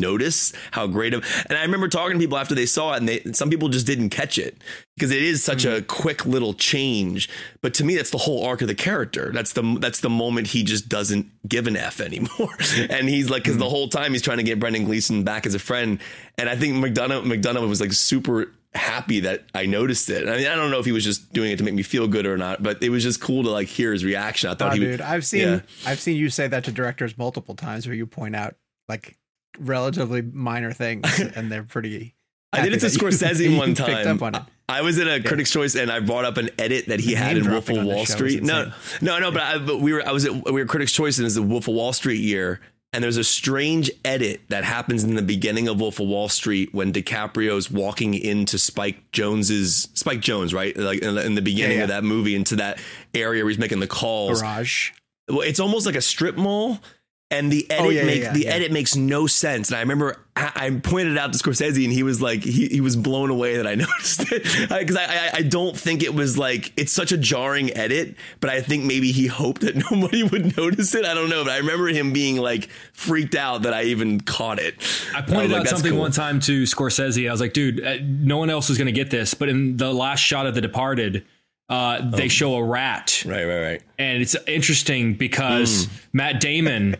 notice 0.00 0.52
how 0.70 0.86
great 0.86 1.14
of 1.14 1.24
and 1.48 1.58
I 1.58 1.62
remember 1.62 1.88
talking 1.88 2.18
to 2.18 2.22
people 2.22 2.38
after 2.38 2.54
they 2.54 2.66
saw 2.66 2.94
it 2.94 2.98
and 2.98 3.08
they 3.08 3.32
some 3.32 3.50
people 3.50 3.68
just 3.68 3.86
didn't 3.86 4.10
catch 4.10 4.38
it 4.38 4.56
because 4.96 5.10
it 5.10 5.22
is 5.22 5.42
such 5.42 5.64
a 5.64 5.80
mm. 5.80 5.86
quick 5.86 6.24
little 6.24 6.54
change. 6.54 7.28
But 7.62 7.74
to 7.74 7.84
me 7.84 7.96
that's 7.96 8.10
the 8.10 8.18
whole 8.18 8.44
arc 8.44 8.62
of 8.62 8.68
the 8.68 8.74
character. 8.74 9.30
That's 9.32 9.52
the 9.52 9.78
that's 9.80 10.00
the 10.00 10.10
moment 10.10 10.48
he 10.48 10.62
just 10.62 10.88
doesn't 10.88 11.30
give 11.48 11.66
an 11.66 11.76
f 11.76 12.00
anymore. 12.00 12.56
And 12.90 13.08
he's 13.08 13.30
like 13.30 13.44
because 13.44 13.58
the 13.58 13.64
mm. 13.64 13.70
whole 13.70 13.88
time 13.88 14.12
he's 14.12 14.22
trying 14.22 14.38
to 14.38 14.44
get 14.44 14.60
Brendan 14.60 14.84
Gleeson 14.84 15.24
back 15.24 15.46
as 15.46 15.54
a 15.54 15.58
friend. 15.58 16.00
And 16.38 16.48
I 16.48 16.56
think 16.56 16.74
McDonagh 16.74 17.24
McDonagh 17.24 17.68
was 17.68 17.80
like 17.80 17.92
super 17.92 18.52
happy 18.74 19.20
that 19.20 19.44
I 19.54 19.64
noticed 19.64 20.10
it. 20.10 20.28
I 20.28 20.36
mean 20.36 20.46
I 20.46 20.54
don't 20.54 20.70
know 20.70 20.78
if 20.78 20.84
he 20.84 20.92
was 20.92 21.04
just 21.04 21.32
doing 21.32 21.50
it 21.50 21.56
to 21.56 21.64
make 21.64 21.74
me 21.74 21.82
feel 21.82 22.06
good 22.06 22.26
or 22.26 22.36
not 22.36 22.62
but 22.62 22.82
it 22.82 22.90
was 22.90 23.02
just 23.02 23.20
cool 23.20 23.42
to 23.44 23.50
like 23.50 23.68
hear 23.68 23.92
his 23.92 24.04
reaction. 24.04 24.50
I 24.50 24.54
thought 24.54 24.72
Oh, 24.72 24.74
he 24.74 24.80
dude, 24.80 25.00
I've 25.00 25.24
seen 25.24 25.40
yeah. 25.40 25.60
I've 25.86 26.00
seen 26.00 26.16
you 26.16 26.28
say 26.28 26.48
that 26.48 26.64
to 26.64 26.72
directors 26.72 27.16
multiple 27.16 27.54
times, 27.54 27.86
where 27.86 27.94
you 27.94 28.06
point 28.06 28.36
out 28.36 28.56
like 28.88 29.16
relatively 29.58 30.22
minor 30.22 30.72
things, 30.72 31.18
and 31.36 31.50
they're 31.50 31.62
pretty. 31.64 32.14
I 32.52 32.62
did 32.62 32.72
it 32.72 32.80
to 32.80 32.86
happy 32.86 32.96
that 32.96 33.40
you- 33.42 33.50
Scorsese 33.50 33.58
one 33.58 33.74
time. 33.74 33.86
Picked 33.96 34.06
up 34.06 34.22
on 34.22 34.34
it. 34.36 34.42
I 34.68 34.82
was 34.82 34.98
in 34.98 35.06
a 35.06 35.22
Critics' 35.22 35.52
Choice 35.52 35.76
and 35.76 35.92
I 35.92 36.00
brought 36.00 36.24
up 36.24 36.38
an 36.38 36.50
edit 36.58 36.86
that 36.86 36.98
he 36.98 37.10
The 37.10 37.14
had 37.20 37.36
in 37.36 37.48
Wolf 37.48 37.68
of 37.68 37.84
Wall 37.84 38.04
Street. 38.04 38.42
No, 38.42 38.72
no, 39.00 39.20
no. 39.20 39.30
But, 39.30 39.42
I, 39.42 39.58
but 39.58 39.78
we 39.78 39.92
were. 39.92 40.04
I 40.06 40.10
was 40.10 40.24
at 40.24 40.32
we 40.44 40.60
were 40.60 40.64
Critics' 40.66 40.92
Choice 40.92 41.18
and 41.18 41.26
it's 41.26 41.36
the 41.36 41.42
Wolf 41.42 41.68
of 41.68 41.74
Wall 41.74 41.92
Street 41.92 42.18
year. 42.20 42.60
And 42.92 43.04
there's 43.04 43.16
a 43.16 43.24
strange 43.24 43.90
edit 44.04 44.40
that 44.48 44.64
happens 44.64 45.04
in 45.04 45.14
the 45.16 45.22
beginning 45.22 45.68
of 45.68 45.78
Wolf 45.80 46.00
of 46.00 46.08
Wall 46.08 46.28
Street 46.28 46.72
when 46.72 46.92
DiCaprio's 46.92 47.70
walking 47.70 48.14
into 48.14 48.58
Spike 48.58 49.10
Jonze's 49.12 49.88
Spike 49.94 50.20
Jonze, 50.20 50.54
right? 50.54 50.74
Like 50.76 51.00
in 51.00 51.14
the, 51.14 51.24
in 51.26 51.34
the 51.34 51.42
beginning 51.42 51.72
Yeah, 51.72 51.78
yeah. 51.78 51.82
of 51.84 51.88
that 51.90 52.04
movie, 52.04 52.34
into 52.34 52.56
that 52.56 52.80
area 53.14 53.44
where 53.44 53.50
he's 53.50 53.58
making 53.58 53.80
the 53.80 53.86
calls. 53.86 54.40
Garage. 54.40 54.92
Well, 55.28 55.42
it's 55.42 55.60
almost 55.60 55.84
like 55.86 55.94
a 55.96 56.00
strip 56.00 56.36
mall. 56.36 56.80
And 57.28 57.50
the 57.50 57.68
edit 57.68 57.84
Oh, 57.86 57.88
yeah, 57.90 58.00
yeah, 58.02 58.06
makes 58.06 58.24
yeah, 58.26 58.32
the 58.34 58.44
yeah. 58.44 58.50
edit 58.50 58.70
makes 58.72 58.94
no 58.94 59.26
sense. 59.26 59.70
And 59.70 59.76
I 59.76 59.80
remember 59.80 60.16
I, 60.36 60.52
I 60.54 60.70
pointed 60.70 61.14
it 61.14 61.18
out 61.18 61.32
to 61.32 61.38
Scorsese, 61.40 61.82
and 61.82 61.92
he 61.92 62.04
was 62.04 62.22
like, 62.22 62.44
he, 62.44 62.68
he 62.68 62.80
was 62.80 62.94
blown 62.94 63.30
away 63.30 63.56
that 63.56 63.66
I 63.66 63.74
noticed 63.84 64.30
it 64.30 64.44
because 64.68 64.94
I, 64.96 65.04
I 65.06 65.30
I 65.38 65.42
don't 65.42 65.76
think 65.76 66.04
it 66.04 66.14
was 66.14 66.38
like 66.38 66.72
it's 66.76 66.92
such 66.92 67.10
a 67.10 67.16
jarring 67.16 67.76
edit, 67.76 68.14
but 68.38 68.48
I 68.50 68.60
think 68.60 68.84
maybe 68.84 69.10
he 69.10 69.26
hoped 69.26 69.62
that 69.62 69.74
nobody 69.90 70.22
would 70.22 70.56
notice 70.56 70.94
it. 70.94 71.04
I 71.04 71.14
don't 71.14 71.28
know, 71.28 71.42
but 71.42 71.52
I 71.52 71.56
remember 71.56 71.88
him 71.88 72.12
being 72.12 72.36
like 72.36 72.68
freaked 72.92 73.34
out 73.34 73.62
that 73.62 73.74
I 73.74 73.84
even 73.84 74.20
caught 74.20 74.60
it. 74.60 74.74
I 75.12 75.22
was 75.22 75.28
pointed 75.32 75.50
like, 75.50 75.58
out 75.58 75.64
"That's 75.64 75.70
something 75.70 75.92
cool." 75.94 76.02
one 76.02 76.12
time 76.12 76.38
to 76.42 76.62
Scorsese. 76.62 77.28
I 77.28 77.32
was 77.32 77.40
like, 77.40 77.54
dude, 77.54 77.84
uh, 77.84 77.96
no 78.04 78.38
one 78.38 78.50
else 78.50 78.70
is 78.70 78.78
going 78.78 78.86
to 78.86 78.92
get 78.92 79.10
this. 79.10 79.34
But 79.34 79.48
in 79.48 79.78
the 79.78 79.92
last 79.92 80.20
shot 80.20 80.46
of 80.46 80.54
The 80.54 80.60
Departed, 80.60 81.24
uh, 81.68 82.08
they 82.08 82.28
show 82.28 82.54
a 82.54 82.62
rat. 82.62 83.24
Right, 83.26 83.44
right, 83.44 83.62
right. 83.62 83.82
And 83.98 84.22
it's 84.22 84.36
interesting 84.46 85.14
Mm. 85.14 85.18
because 85.18 85.88
Matt 86.12 86.38
Damon 86.40 86.94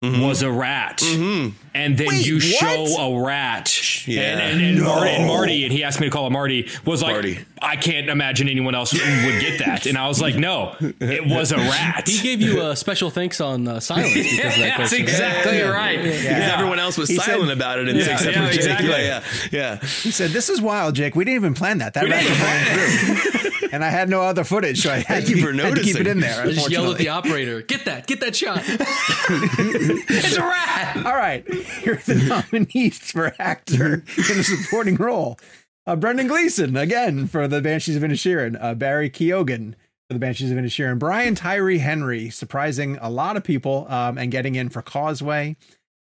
was 0.00 0.42
a 0.42 0.50
rat, 0.50 1.02
and 1.02 1.52
then 1.74 2.06
Wait, 2.06 2.24
you 2.24 2.34
what? 2.36 2.42
show 2.42 2.84
a 3.00 3.20
rat, 3.24 4.06
Yeah. 4.06 4.20
and, 4.38 4.40
and, 4.62 4.76
and, 4.78 4.84
Marty, 4.84 5.10
and 5.10 5.26
Marty, 5.26 5.64
and 5.64 5.72
he 5.72 5.82
asked 5.82 5.98
me 5.98 6.06
to 6.06 6.10
call 6.12 6.28
him 6.28 6.34
Marty, 6.34 6.68
was 6.84 7.02
like, 7.02 7.14
Marty. 7.14 7.38
I 7.60 7.74
can't 7.74 8.08
imagine 8.08 8.48
anyone 8.48 8.76
else 8.76 8.92
would 8.92 9.40
get 9.40 9.58
that, 9.58 9.86
and 9.86 9.98
I 9.98 10.06
was 10.06 10.20
like, 10.22 10.36
no, 10.36 10.76
it 10.80 11.26
was 11.26 11.50
a 11.50 11.56
rat. 11.56 12.06
He 12.08 12.22
gave 12.22 12.40
you 12.40 12.62
a 12.68 12.76
special 12.76 13.10
thanks 13.10 13.40
on 13.40 13.66
uh, 13.66 13.80
silence 13.80 14.14
because 14.14 14.38
of 14.38 14.40
that 14.40 14.56
That's 14.58 14.76
question. 14.90 15.00
exactly 15.02 15.60
right. 15.62 16.00
Because 16.00 16.22
Yeah. 16.24 16.52
everyone 16.54 16.78
else 16.78 16.96
was 16.96 17.08
He 17.08 17.16
said- 17.16 17.24
silent 17.24 17.50
about 17.50 17.80
it, 17.80 17.88
and 17.88 17.98
Yeah, 17.98 18.12
except 18.12 18.36
yeah, 18.36 18.46
for 18.46 18.52
Jake. 18.52 18.56
exactly. 18.60 18.88
Yeah, 18.90 19.22
yeah, 19.50 19.80
yeah. 19.80 19.88
He 19.88 20.12
said, 20.12 20.30
"This 20.30 20.48
is 20.48 20.60
wild, 20.62 20.94
Jake. 20.94 21.16
We 21.16 21.24
didn't 21.24 21.36
even 21.36 21.54
plan 21.54 21.78
that. 21.78 21.94
That 21.94 22.08
rat 22.08 22.22
was 22.28 22.38
ran 22.40 23.16
through, 23.16 23.37
and 23.72 23.84
I 23.84 23.90
had 23.90 24.08
no 24.08 24.22
other 24.22 24.44
footage, 24.44 24.82
so 24.82 24.90
I 24.90 24.96
had, 24.96 25.06
Thank 25.06 25.28
you 25.28 25.36
to, 25.36 25.42
for 25.42 25.52
had 25.52 25.74
to 25.74 25.82
keep 25.82 25.96
it 25.96 26.06
in 26.06 26.20
there." 26.20 26.42
I 26.42 26.52
just 26.52 26.70
yelled 26.70 26.92
at 26.92 26.98
the 26.98 27.08
operator, 27.08 27.62
"Get 27.62 27.84
that! 27.84 28.06
Get 28.06 28.20
that 28.20 28.36
shot!" 28.36 28.62
it's 28.66 30.36
a 30.36 30.42
rat. 30.42 31.06
All 31.06 31.16
right, 31.16 31.46
here 31.52 31.94
are 31.94 31.96
the 31.96 32.44
nominees 32.52 32.98
for 32.98 33.34
actor 33.38 34.04
in 34.16 34.38
a 34.38 34.42
supporting 34.42 34.96
role: 34.96 35.38
uh, 35.86 35.96
Brendan 35.96 36.26
Gleeson 36.26 36.76
again 36.76 37.26
for 37.26 37.48
the 37.48 37.60
Banshees 37.60 37.96
of 37.96 38.02
Inisherin, 38.02 38.58
uh, 38.60 38.74
Barry 38.74 39.08
Keoghan 39.08 39.74
for 40.08 40.14
the 40.14 40.20
Banshees 40.20 40.50
of 40.50 40.56
Inisherin, 40.56 40.98
Brian 40.98 41.34
Tyree 41.34 41.78
Henry, 41.78 42.30
surprising 42.30 42.98
a 43.00 43.10
lot 43.10 43.36
of 43.36 43.44
people 43.44 43.86
um, 43.88 44.16
and 44.16 44.30
getting 44.30 44.54
in 44.54 44.70
for 44.70 44.82
Causeway, 44.82 45.56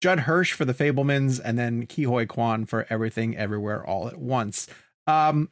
Judd 0.02 0.22
Hirsch 0.22 0.54
for 0.54 0.66
the 0.66 0.74
Fabelmans, 0.74 1.40
and 1.44 1.58
then 1.58 1.86
Ke 1.86 2.06
Huy 2.06 2.26
Quan 2.26 2.66
for 2.66 2.88
Everything 2.90 3.38
Everywhere 3.38 3.86
All 3.86 4.08
at 4.08 4.18
Once. 4.18 4.68
Um, 5.06 5.50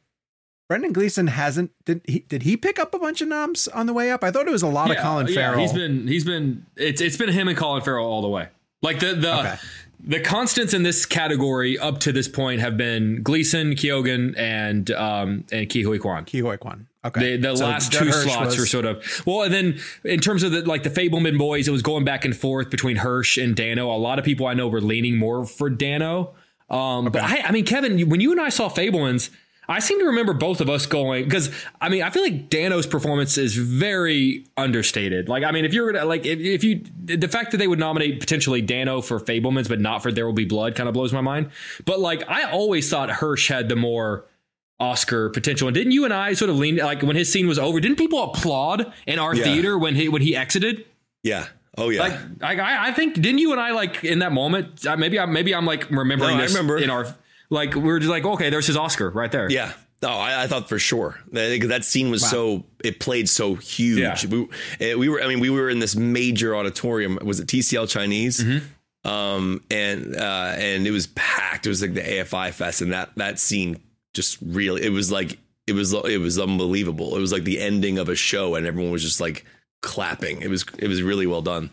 Brendan 0.70 0.92
Gleeson 0.92 1.26
hasn't 1.26 1.72
did 1.84 2.00
he 2.04 2.20
did 2.20 2.44
he 2.44 2.56
pick 2.56 2.78
up 2.78 2.94
a 2.94 2.98
bunch 3.00 3.20
of 3.20 3.26
noms 3.26 3.66
on 3.66 3.86
the 3.86 3.92
way 3.92 4.12
up? 4.12 4.22
I 4.22 4.30
thought 4.30 4.46
it 4.46 4.52
was 4.52 4.62
a 4.62 4.68
lot 4.68 4.88
of 4.92 4.98
Colin 4.98 5.26
Farrell. 5.26 5.58
He's 5.58 5.72
been 5.72 6.06
he's 6.06 6.22
been 6.24 6.64
it's 6.76 7.00
it's 7.00 7.16
been 7.16 7.28
him 7.30 7.48
and 7.48 7.58
Colin 7.58 7.82
Farrell 7.82 8.06
all 8.06 8.22
the 8.22 8.28
way. 8.28 8.46
Like 8.80 9.00
the 9.00 9.14
the 9.14 9.36
Okay. 9.40 9.54
the 10.04 10.20
constants 10.20 10.72
in 10.72 10.84
this 10.84 11.04
category 11.06 11.76
up 11.76 11.98
to 12.00 12.12
this 12.12 12.28
point 12.28 12.60
have 12.60 12.76
been 12.76 13.20
Gleeson, 13.24 13.72
Keoghan, 13.72 14.38
and 14.38 14.92
um 14.92 15.44
and 15.50 15.68
Ke 15.68 15.82
Huy 15.84 15.98
Quan. 15.98 16.24
Kihoy 16.24 16.56
Kwan. 16.60 16.86
Okay, 17.04 17.34
The, 17.36 17.48
the 17.48 17.56
So 17.56 17.64
last 17.66 17.90
Judd 17.90 18.02
two 18.04 18.10
Hirsch 18.10 18.22
slots 18.32 18.46
was- 18.50 18.58
were 18.60 18.66
sort 18.66 18.84
of 18.84 19.22
well, 19.26 19.42
and 19.42 19.52
then 19.52 19.80
in 20.04 20.20
terms 20.20 20.44
of 20.44 20.52
the 20.52 20.62
like 20.62 20.84
the 20.84 20.90
Fabelman 20.90 21.36
boys, 21.36 21.66
it 21.66 21.72
was 21.72 21.82
going 21.82 22.04
back 22.04 22.24
and 22.24 22.36
forth 22.36 22.70
between 22.70 22.94
Hirsch 22.98 23.38
and 23.38 23.56
Dano. 23.56 23.90
A 23.92 23.98
lot 23.98 24.20
of 24.20 24.24
people 24.24 24.46
I 24.46 24.54
know 24.54 24.68
were 24.68 24.80
leaning 24.80 25.16
more 25.18 25.44
for 25.44 25.68
Dano. 25.68 26.34
Um, 26.70 27.06
But 27.10 27.22
I, 27.24 27.42
I 27.46 27.50
mean, 27.50 27.64
Kevin, 27.64 28.08
when 28.08 28.20
you 28.20 28.30
and 28.30 28.40
I 28.40 28.50
saw 28.50 28.68
Fabelmans, 28.68 29.30
I 29.70 29.78
seem 29.78 29.98
to 30.00 30.06
remember 30.06 30.32
both 30.34 30.60
of 30.60 30.68
us 30.68 30.84
going 30.84 31.24
because 31.24 31.50
I 31.80 31.88
mean, 31.88 32.02
I 32.02 32.10
feel 32.10 32.22
like 32.24 32.50
Dano's 32.50 32.86
performance 32.86 33.38
is 33.38 33.54
very 33.56 34.44
understated. 34.56 35.28
Like, 35.28 35.44
I 35.44 35.52
mean, 35.52 35.64
if 35.64 35.72
you're 35.72 35.92
gonna 35.92 36.04
like, 36.04 36.26
if, 36.26 36.40
if 36.40 36.64
you 36.64 36.82
the 37.04 37.28
fact 37.28 37.52
that 37.52 37.58
they 37.58 37.68
would 37.68 37.78
nominate 37.78 38.18
potentially 38.20 38.60
Dano 38.60 39.00
for 39.00 39.18
Fabelmans, 39.20 39.68
but 39.68 39.80
not 39.80 40.02
for 40.02 40.10
There 40.12 40.26
Will 40.26 40.32
Be 40.32 40.44
Blood, 40.44 40.74
kind 40.74 40.88
of 40.88 40.92
blows 40.92 41.12
my 41.12 41.20
mind. 41.20 41.50
But 41.84 42.00
like, 42.00 42.28
I 42.28 42.50
always 42.50 42.90
thought 42.90 43.08
Hirsch 43.10 43.48
had 43.48 43.68
the 43.68 43.76
more 43.76 44.24
Oscar 44.80 45.28
potential. 45.30 45.68
And 45.68 45.74
didn't 45.74 45.92
you 45.92 46.04
and 46.04 46.12
I 46.12 46.32
sort 46.32 46.50
of 46.50 46.56
lean 46.56 46.76
like 46.76 47.02
when 47.02 47.14
his 47.16 47.30
scene 47.32 47.46
was 47.46 47.58
over? 47.58 47.80
Didn't 47.80 47.96
people 47.98 48.22
applaud 48.24 48.92
in 49.06 49.18
our 49.18 49.34
Yeah. 49.34 49.44
theater 49.44 49.78
when 49.78 49.94
he 49.94 50.08
when 50.08 50.22
he 50.22 50.34
exited? 50.34 50.84
Yeah. 51.22 51.46
Oh 51.78 51.90
yeah. 51.90 52.00
Like, 52.00 52.18
like 52.40 52.58
I, 52.58 52.88
I 52.88 52.92
think 52.92 53.14
didn't 53.14 53.38
you 53.38 53.52
and 53.52 53.60
I 53.60 53.70
like 53.70 54.02
in 54.04 54.18
that 54.18 54.32
moment? 54.32 54.84
uh, 54.86 54.96
Maybe 54.96 55.18
I 55.18 55.26
maybe 55.26 55.54
I'm 55.54 55.66
like 55.66 55.88
remembering 55.90 56.36
No, 56.36 56.42
I 56.42 56.46
this 56.46 56.52
remember. 56.54 56.78
in 56.78 56.90
our 56.90 57.14
like 57.50 57.74
we 57.74 57.82
were 57.82 57.98
just 57.98 58.10
like 58.10 58.24
okay, 58.24 58.50
there's 58.50 58.66
his 58.66 58.76
Oscar 58.76 59.10
right 59.10 59.30
there. 59.30 59.50
Yeah. 59.50 59.72
No, 60.02 60.08
I, 60.08 60.44
I 60.44 60.46
thought 60.46 60.66
for 60.68 60.78
sure 60.78 61.18
I 61.28 61.58
that 61.58 61.84
scene 61.84 62.10
was 62.10 62.28
so 62.28 62.64
it 62.82 63.00
played 63.00 63.28
so 63.28 63.54
huge. 63.56 64.24
Yeah. 64.24 64.46
We, 64.80 64.94
we 64.94 65.08
were 65.10 65.22
I 65.22 65.28
mean 65.28 65.40
we 65.40 65.50
were 65.50 65.68
in 65.68 65.78
this 65.78 65.94
major 65.94 66.56
auditorium. 66.56 67.18
Was 67.22 67.38
it 67.40 67.48
TCL 67.48 67.88
Chinese? 67.88 68.42
Mm-hmm. 68.42 69.08
Um 69.10 69.62
and 69.70 70.16
uh 70.16 70.54
and 70.56 70.86
it 70.86 70.90
was 70.90 71.08
packed. 71.08 71.66
It 71.66 71.68
was 71.68 71.82
like 71.82 71.94
the 71.94 72.00
AFI 72.00 72.52
fest 72.52 72.80
and 72.80 72.92
that 72.92 73.10
that 73.16 73.38
scene 73.38 73.82
just 74.14 74.38
really 74.40 74.82
it 74.82 74.90
was 74.90 75.12
like 75.12 75.38
it 75.66 75.74
was 75.74 75.92
it 75.92 76.20
was 76.20 76.38
unbelievable. 76.38 77.14
It 77.16 77.20
was 77.20 77.32
like 77.32 77.44
the 77.44 77.60
ending 77.60 77.98
of 77.98 78.08
a 78.08 78.14
show 78.14 78.54
and 78.54 78.66
everyone 78.66 78.92
was 78.92 79.02
just 79.02 79.20
like 79.20 79.44
clapping. 79.82 80.40
It 80.40 80.48
was 80.48 80.64
it 80.78 80.88
was 80.88 81.02
really 81.02 81.26
well 81.26 81.42
done. 81.42 81.70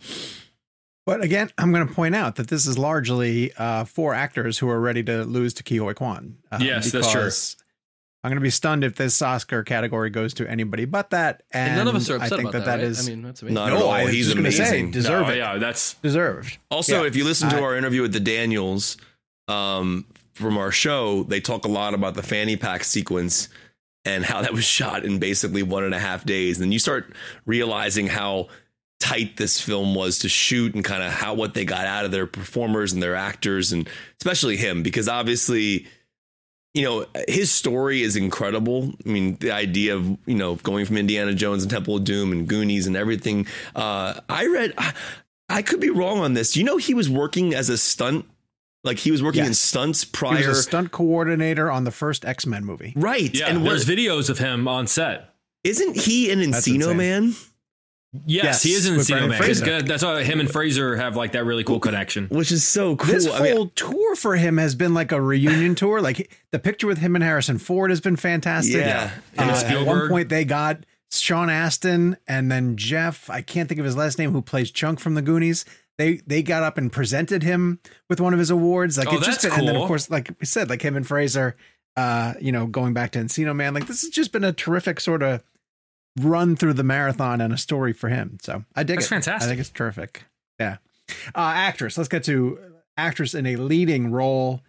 But 1.07 1.21
again, 1.23 1.49
I'm 1.57 1.71
going 1.71 1.87
to 1.87 1.93
point 1.93 2.15
out 2.15 2.35
that 2.35 2.49
this 2.49 2.67
is 2.67 2.77
largely 2.77 3.53
uh, 3.57 3.85
four 3.85 4.13
actors 4.13 4.57
who 4.59 4.67
are 4.69 4.79
ready 4.79 5.01
to 5.03 5.23
lose 5.23 5.53
to 5.55 5.63
Ke 5.63 5.79
Huy 5.81 5.93
Quan. 5.93 6.35
uh, 6.51 6.59
Yes, 6.61 6.91
that's 6.91 7.09
true. 7.09 7.21
because 7.21 7.55
I'm 8.25 8.29
going 8.31 8.39
to 8.39 8.43
be 8.43 8.49
stunned 8.49 8.83
if 8.83 8.95
this 8.95 9.21
Oscar 9.21 9.63
category 9.63 10.09
goes 10.09 10.33
to 10.33 10.49
anybody 10.49 10.83
but 10.83 11.11
that. 11.11 11.43
And, 11.51 11.69
And 11.69 11.77
none 11.77 11.87
of 11.87 11.95
us 11.95 12.09
are 12.09 12.15
I 12.19 12.25
upset 12.25 12.39
think 12.39 12.49
about 12.49 12.51
that 12.51 12.65
that. 12.65 12.77
that 12.79 12.83
right? 12.83 12.91
is 12.91 13.07
I 13.07 13.11
mean, 13.11 13.21
that's 13.21 13.41
amazing. 13.41 13.55
Not 13.55 13.69
no. 13.69 13.77
at 13.77 13.83
all. 13.83 13.89
I 13.89 14.11
He's 14.11 14.25
just 14.25 14.35
gonna 14.35 14.51
say, 14.51 14.63
amazing. 14.63 14.91
deserve 14.91 15.27
No, 15.27 15.33
it, 15.33 15.37
yeah, 15.37 15.57
that's 15.57 15.93
deserved. 15.93 16.57
Also, 16.69 17.01
Yeah. 17.03 17.07
if 17.07 17.15
you 17.15 17.23
listen 17.23 17.49
to 17.51 17.57
Uh, 17.57 17.61
our 17.61 17.77
interview 17.77 18.01
with 18.01 18.11
the 18.11 18.19
Daniels 18.19 18.97
um, 19.47 20.05
from 20.33 20.57
our 20.57 20.73
show, 20.73 21.23
they 21.23 21.39
talk 21.39 21.63
a 21.63 21.69
lot 21.69 21.93
about 21.93 22.15
the 22.15 22.23
fanny 22.23 22.57
pack 22.57 22.83
sequence 22.83 23.47
and 24.03 24.25
how 24.25 24.41
that 24.41 24.51
was 24.51 24.65
shot 24.65 25.05
in 25.05 25.19
basically 25.19 25.63
one 25.63 25.85
and 25.85 25.93
a 25.95 25.99
half 25.99 26.25
days. 26.25 26.59
And 26.59 26.73
you 26.73 26.79
start 26.79 27.13
realizing 27.45 28.07
how 28.07 28.49
tight 28.99 29.37
this 29.37 29.61
film 29.61 29.93
was 29.93 30.19
to 30.19 30.29
shoot 30.29 30.73
and 30.73 30.83
kind 30.83 31.03
of 31.03 31.11
how 31.11 31.33
what 31.33 31.53
they 31.53 31.63
got 31.63 31.85
out 31.85 32.03
of 32.05 32.11
their 32.11 32.25
performers 32.25 32.93
and 32.93 33.01
their 33.03 33.15
actors 33.15 33.71
and 33.71 33.87
especially 34.19 34.57
him 34.57 34.81
because 34.81 35.07
obviously 35.07 35.85
you 36.73 36.83
know 36.83 37.05
his 37.27 37.51
story 37.51 38.01
is 38.01 38.15
incredible 38.15 38.91
i 39.05 39.09
mean 39.09 39.35
the 39.35 39.51
idea 39.51 39.95
of 39.95 40.05
you 40.25 40.35
know 40.35 40.55
going 40.55 40.83
from 40.83 40.97
indiana 40.97 41.33
jones 41.33 41.61
and 41.63 41.71
temple 41.71 41.95
of 41.97 42.03
doom 42.03 42.31
and 42.31 42.47
goonies 42.47 42.87
and 42.87 42.95
everything 42.95 43.45
uh 43.75 44.19
i 44.29 44.47
read 44.47 44.73
I, 44.79 44.93
I 45.47 45.61
could 45.61 45.79
be 45.79 45.91
wrong 45.91 46.19
on 46.19 46.33
this 46.33 46.53
do 46.53 46.59
you 46.59 46.65
know 46.65 46.77
he 46.77 46.93
was 46.95 47.07
working 47.09 47.53
as 47.53 47.69
a 47.69 47.77
stunt 47.77 48.25
like 48.83 48.97
he 48.97 49.11
was 49.11 49.21
working 49.21 49.41
in 49.41 49.47
Yes. 49.49 49.59
stunts 49.59 50.03
He 50.03 50.09
prior 50.11 50.47
was 50.49 50.59
a 50.59 50.63
stunt 50.63 50.91
coordinator 50.91 51.69
on 51.69 51.83
the 51.83 51.91
first 51.91 52.25
X 52.25 52.45
Men 52.47 52.63
movie. 52.65 52.93
right 52.95 53.33
yeah. 53.33 53.47
and 53.47 53.65
there's 53.65 53.87
what, 53.87 53.97
videos 53.97 54.29
of 54.29 54.39
him 54.39 54.67
on 54.67 54.87
set. 54.87 55.33
isn't 55.63 55.95
he 55.97 56.31
an 56.31 56.39
That's 56.51 56.67
encino 56.67 56.95
man 56.95 57.35
Yes, 58.25 58.43
Yes, 58.43 58.63
he 58.63 58.71
is 58.71 58.85
in 58.87 58.95
with 58.97 59.07
Encino 59.07 59.21
Man. 59.21 59.31
It's 59.31 59.37
Fraser. 59.37 59.65
good. 59.65 59.87
That's 59.87 60.03
why 60.03 60.23
him 60.23 60.39
and 60.39 60.49
Fraser 60.49 60.95
have 60.95 61.15
like 61.15 61.33
that 61.33 61.43
really 61.45 61.63
cool 61.63 61.79
connection. 61.79 62.27
which 62.29 62.51
is 62.51 62.63
so 62.63 62.95
cool 62.95 63.13
This 63.13 63.27
I 63.27 63.41
mean, 63.41 63.55
whole 63.55 63.67
tour 63.67 64.15
for 64.15 64.35
him 64.35 64.57
has 64.57 64.75
been 64.75 64.93
like 64.93 65.11
a 65.11 65.21
reunion 65.21 65.75
tour. 65.75 66.01
Like 66.01 66.31
the 66.51 66.59
picture 66.59 66.87
with 66.87 66.99
him 66.99 67.15
and 67.15 67.23
Harrison 67.23 67.57
Ford 67.57 67.89
has 67.89 68.01
been 68.01 68.15
fantastic. 68.15 68.77
Yeah. 68.77 69.11
Uh, 69.37 69.41
at 69.65 69.85
one 69.85 70.07
point, 70.09 70.29
they 70.29 70.45
got 70.45 70.85
Sean 71.11 71.49
Astin 71.49 72.17
and 72.27 72.51
then 72.51 72.77
Jeff. 72.77 73.29
I 73.29 73.41
can't 73.41 73.67
think 73.67 73.79
of 73.79 73.85
his 73.85 73.97
last 73.97 74.17
name, 74.17 74.31
who 74.31 74.41
plays 74.41 74.71
Chunk 74.71 74.99
from 74.99 75.13
the 75.15 75.21
Goonies. 75.21 75.65
They 75.97 76.21
they 76.27 76.43
got 76.43 76.63
up 76.63 76.77
and 76.77 76.91
presented 76.91 77.43
him 77.43 77.79
with 78.09 78.21
one 78.21 78.31
of 78.33 78.39
his 78.39 78.49
awards. 78.51 78.97
Like 78.97 79.07
Oh, 79.11 79.17
it's 79.17 79.25
just 79.25 79.41
that's 79.41 79.53
been, 79.55 79.67
and 79.67 79.75
then 79.75 79.81
of 79.81 79.87
course, 79.87 80.09
like 80.09 80.31
we 80.39 80.45
said, 80.45 80.69
like 80.69 80.81
him 80.81 80.95
and 80.95 81.05
Fraser. 81.05 81.55
Uh, 81.95 82.35
you 82.39 82.51
know, 82.51 82.67
going 82.67 82.93
back 82.93 83.11
to 83.11 83.19
Encino 83.19 83.55
Man, 83.55 83.73
like 83.73 83.87
this 83.87 84.01
has 84.01 84.11
just 84.11 84.31
been 84.31 84.43
a 84.43 84.53
terrific 84.53 84.99
sort 84.99 85.23
of 85.23 85.41
run 86.19 86.55
through 86.55 86.73
the 86.73 86.83
marathon 86.83 87.41
and 87.41 87.53
a 87.53 87.57
story 87.57 87.93
for 87.93 88.09
him. 88.09 88.37
So 88.41 88.63
I 88.75 88.83
dig 88.83 88.97
That's 88.97 89.07
it. 89.07 89.09
fantastic. 89.09 89.45
I 89.45 89.49
think 89.49 89.59
it's 89.59 89.69
terrific. 89.69 90.23
Yeah. 90.59 90.77
Uh, 91.35 91.53
actress. 91.55 91.97
Let's 91.97 92.09
get 92.09 92.23
to 92.25 92.59
actress 92.97 93.33
in 93.33 93.45
a 93.45 93.55
leading 93.55 94.11
role 94.11 94.61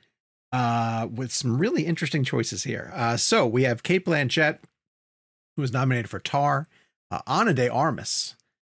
uh, 0.53 1.09
with 1.13 1.33
some 1.33 1.59
really 1.59 1.85
interesting 1.85 2.25
choices 2.25 2.65
here. 2.65 2.93
Uh, 2.95 3.17
so 3.17 3.47
we 3.47 3.65
have 3.65 3.83
Cate 3.83 4.05
Blanchett, 4.05 4.59
who 5.57 5.63
was 5.63 5.73
nominated 5.73 6.09
for 6.11 6.19
Tar, 6.21 6.69
uh, 7.11 7.21
Ana 7.27 7.53
de 7.55 7.69
Armas 7.69 8.35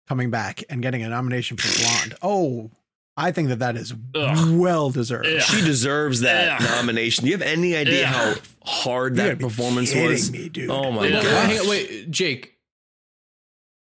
coming 0.07 0.29
back 0.29 0.63
and 0.69 0.81
getting 0.81 1.03
a 1.03 1.09
nomination 1.09 1.57
for 1.57 1.81
Blonde. 1.81 2.15
Oh, 2.21 2.71
I 3.17 3.31
think 3.31 3.49
that 3.49 3.59
that 3.59 3.75
is 3.75 3.93
Ugh. 4.15 4.57
well 4.59 4.89
deserved. 4.89 5.27
Ugh. 5.27 5.41
she 5.41 5.61
deserves 5.61 6.21
that 6.21 6.61
Ugh. 6.61 6.69
nomination. 6.69 7.25
Do 7.25 7.31
you 7.31 7.37
have 7.37 7.45
any 7.45 7.75
idea 7.75 8.05
Ugh. 8.07 8.13
how 8.13 8.33
hard 8.65 9.15
that 9.17 9.37
gotta 9.39 9.47
performance 9.49 9.93
was? 9.93 10.31
me, 10.31 10.49
dude. 10.49 10.69
Oh 10.69 10.91
my 10.91 11.07
Yeah. 11.07 11.21
God! 11.21 11.49
hang 11.49 11.69
wait, 11.69 12.09
Jake. 12.09 12.57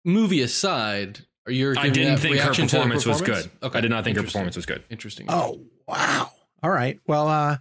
Movie 0.05 0.41
aside, 0.41 1.19
are 1.45 1.51
you? 1.51 1.73
I 1.77 1.89
didn't 1.89 2.17
think 2.17 2.37
her 2.37 2.53
performance, 2.53 3.05
was 3.05 3.21
good. 3.21 3.49
Okay, 3.61 3.77
I 3.77 3.81
did 3.81 3.91
not 3.91 4.03
think 4.03 4.17
her 4.17 4.23
performance 4.23 4.55
was 4.55 4.65
good. 4.65 4.83
Interesting. 4.89 5.27
Oh, 5.29 5.61
wow. 5.87 6.31
All 6.61 6.71
right. 6.71 6.99
Well, 7.07 7.27
uh, 7.27 7.57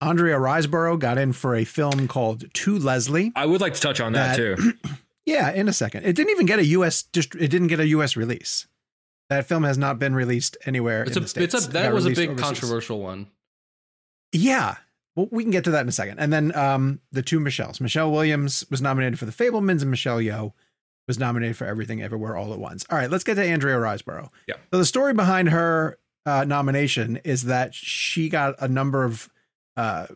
Andrea 0.00 0.36
Riseborough 0.36 0.98
got 0.98 1.18
in 1.18 1.32
for 1.32 1.54
a 1.56 1.64
film 1.64 2.08
called 2.08 2.44
To 2.54 2.78
Leslie. 2.78 3.32
I 3.36 3.46
would 3.46 3.60
like 3.60 3.74
to 3.74 3.80
touch 3.80 4.00
on 4.00 4.12
that, 4.12 4.36
That- 4.36 4.56
too. 4.58 4.72
Yeah, 5.26 5.50
in 5.52 5.68
a 5.68 5.74
second. 5.74 6.06
It 6.06 6.16
didn't 6.16 6.30
even 6.30 6.46
get 6.46 6.58
a 6.58 6.64
US 6.64 7.02
dist- 7.02 7.34
it 7.34 7.48
didn't 7.48 7.66
get 7.66 7.80
a 7.80 7.86
US 7.88 8.16
release. 8.16 8.66
That 9.28 9.46
film 9.46 9.62
has 9.64 9.76
not 9.76 9.98
been 9.98 10.14
released 10.14 10.56
anywhere 10.64 11.02
it's 11.02 11.18
in 11.18 11.18
a, 11.18 11.20
the 11.24 11.28
States. 11.28 11.54
it's 11.54 11.66
a 11.66 11.70
that 11.72 11.82
got 11.82 11.92
was 11.92 12.06
a 12.06 12.08
big 12.08 12.30
overseas. 12.30 12.40
controversial 12.46 13.00
one. 13.02 13.26
Yeah. 14.32 14.76
Well, 15.16 15.28
we 15.30 15.42
can 15.42 15.50
get 15.50 15.64
to 15.64 15.70
that 15.72 15.82
in 15.82 15.88
a 15.88 15.92
second. 15.92 16.18
And 16.18 16.32
then 16.32 16.54
um, 16.56 17.00
the 17.12 17.20
two 17.20 17.40
Michelles. 17.40 17.78
Michelle 17.78 18.10
Williams 18.10 18.64
was 18.70 18.80
nominated 18.80 19.18
for 19.18 19.26
The 19.26 19.32
Fabelmans, 19.32 19.82
and 19.82 19.90
Michelle 19.90 20.16
Yeoh 20.18 20.54
was 21.08 21.18
nominated 21.18 21.56
for 21.56 21.64
Everything 21.66 22.00
Everywhere 22.02 22.36
All 22.36 22.52
at 22.52 22.58
Once. 22.60 22.86
All 22.90 22.96
right, 22.98 23.10
let's 23.10 23.24
get 23.24 23.34
to 23.34 23.44
Andrea 23.44 23.76
Riseborough. 23.76 24.28
Yeah. 24.46 24.54
So 24.72 24.78
the 24.78 24.84
story 24.84 25.14
behind 25.14 25.48
her 25.48 25.98
uh, 26.26 26.44
nomination 26.44 27.16
is 27.24 27.44
that 27.44 27.74
she 27.74 28.28
got 28.28 28.54
a 28.60 28.68
number 28.68 29.02
of 29.04 29.28
uh, 29.76 30.06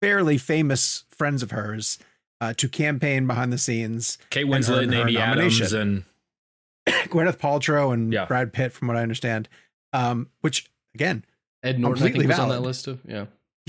fairly 0.00 0.38
famous 0.38 1.04
friends 1.10 1.42
of 1.42 1.50
hers 1.50 1.98
uh, 2.40 2.52
to 2.54 2.68
campaign 2.68 3.26
behind 3.26 3.52
the 3.52 3.58
scenes. 3.58 4.16
Kate 4.30 4.44
and 4.44 4.52
Winslet 4.52 4.78
earn 4.78 4.84
and 4.84 4.94
Amy 4.94 5.12
nomination. 5.14 5.66
Adams 5.66 5.72
and 5.72 6.04
Gwyneth 7.10 7.38
Paltrow 7.38 7.92
and 7.92 8.12
Yeah. 8.12 8.26
Brad 8.26 8.52
Pitt, 8.52 8.72
from 8.72 8.88
what 8.88 8.96
I 8.96 9.02
understand. 9.02 9.48
Um, 9.92 10.28
which 10.42 10.70
again, 10.94 11.24
Ed 11.62 11.80
Norton, 11.80 12.02
I 12.02 12.06
think, 12.06 12.14
Completely 12.14 12.26
was 12.28 12.38
on 12.38 12.48
that 12.50 12.60
list 12.60 12.84
too. 12.84 12.98
Yeah. 13.06 13.26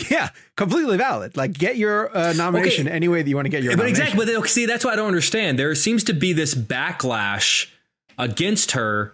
Yeah, 0.09 0.29
completely 0.55 0.97
valid. 0.97 1.35
Like, 1.35 1.53
get 1.53 1.77
your 1.77 2.15
uh, 2.15 2.33
nomination 2.33 2.87
Okay. 2.87 2.95
any 2.95 3.07
way 3.07 3.21
that 3.23 3.29
you 3.29 3.35
want 3.35 3.45
to 3.45 3.49
get 3.49 3.63
your. 3.63 3.73
but 3.73 3.83
nomination. 3.83 4.03
exactly, 4.03 4.35
but 4.35 4.47
see, 4.49 4.65
that's 4.65 4.85
what 4.85 4.93
I 4.93 4.95
don't 4.95 5.07
understand. 5.07 5.57
There 5.57 5.73
seems 5.75 6.03
to 6.05 6.13
be 6.13 6.33
this 6.33 6.53
backlash 6.53 7.67
against 8.17 8.71
her 8.71 9.13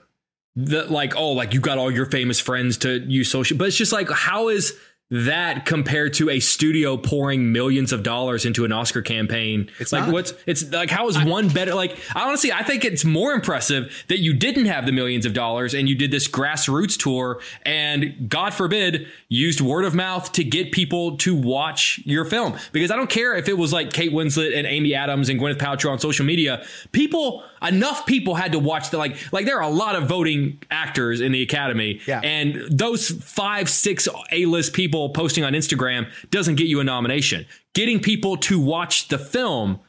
that, 0.55 0.91
like, 0.91 1.15
oh, 1.15 1.31
like 1.31 1.53
you 1.53 1.59
got 1.59 1.77
all 1.77 1.89
your 1.91 2.05
famous 2.05 2.39
friends 2.39 2.77
to 2.79 2.99
use 2.99 3.31
social, 3.31 3.57
but 3.57 3.67
it's 3.67 3.77
just 3.77 3.91
like, 3.93 4.09
how 4.11 4.49
is 4.49 4.77
that 5.11 5.65
compared 5.65 6.13
to 6.13 6.29
a 6.29 6.39
studio 6.39 6.97
pouring 6.97 7.51
millions 7.51 7.91
of 7.91 8.01
dollars 8.03 8.45
into 8.45 8.65
an 8.65 8.71
Oscar 8.71 9.01
campaign? 9.01 9.69
It's 9.79 9.91
like, 9.93 10.05
not. 10.05 10.13
what's 10.13 10.33
it's 10.47 10.71
like? 10.71 10.89
How 10.89 11.07
is 11.07 11.23
one 11.23 11.49
better? 11.49 11.75
Like, 11.75 11.97
honestly, 12.15 12.51
I 12.51 12.63
think 12.63 12.83
it's 12.83 13.05
more 13.05 13.33
impressive 13.33 14.05
that 14.07 14.19
you 14.19 14.33
didn't 14.33 14.65
have 14.65 14.85
the 14.85 14.91
millions 14.91 15.25
of 15.25 15.33
dollars 15.33 15.73
and 15.73 15.87
you 15.87 15.95
did 15.95 16.11
this 16.11 16.27
grassroots 16.27 16.97
tour 16.97 17.41
and, 17.63 18.27
God 18.27 18.53
forbid, 18.53 19.07
used 19.29 19.61
word 19.61 19.85
of 19.85 19.93
mouth 19.93 20.31
to 20.33 20.43
get 20.43 20.71
people 20.71 21.17
to 21.17 21.35
watch 21.35 21.99
your 22.05 22.25
film. 22.25 22.57
Because 22.71 22.89
I 22.89 22.95
don't 22.95 23.09
care 23.09 23.35
if 23.35 23.47
it 23.47 23.57
was 23.57 23.71
like 23.71 23.93
Kate 23.93 24.11
Winslet 24.11 24.57
and 24.57 24.65
Amy 24.65 24.95
Adams 24.95 25.29
and 25.29 25.39
Gwyneth 25.39 25.57
Paltrow 25.57 25.91
on 25.91 25.99
social 25.99 26.25
media. 26.25 26.65
People, 26.91 27.43
enough 27.63 28.05
people 28.05 28.35
had 28.35 28.51
to 28.53 28.59
watch 28.59 28.89
the 28.89 28.97
like. 28.97 29.15
Like 29.33 29.45
there 29.45 29.57
are 29.57 29.63
a 29.63 29.69
lot 29.73 29.95
of 29.95 30.07
voting 30.07 30.61
actors 30.71 31.21
in 31.21 31.31
the 31.31 31.41
Academy, 31.41 32.01
Yeah. 32.07 32.21
and 32.23 32.55
those 32.69 33.09
five, 33.09 33.69
six 33.69 34.07
A-list 34.31 34.73
people 34.73 35.09
posting 35.09 35.43
on 35.43 35.53
Instagram 35.53 36.09
doesn't 36.29 36.55
get 36.55 36.67
you 36.67 36.79
a 36.79 36.83
nomination. 36.83 37.45
Getting 37.73 37.99
people 37.99 38.37
to 38.37 38.59
watch 38.59 39.07
the 39.07 39.17
film 39.17 39.79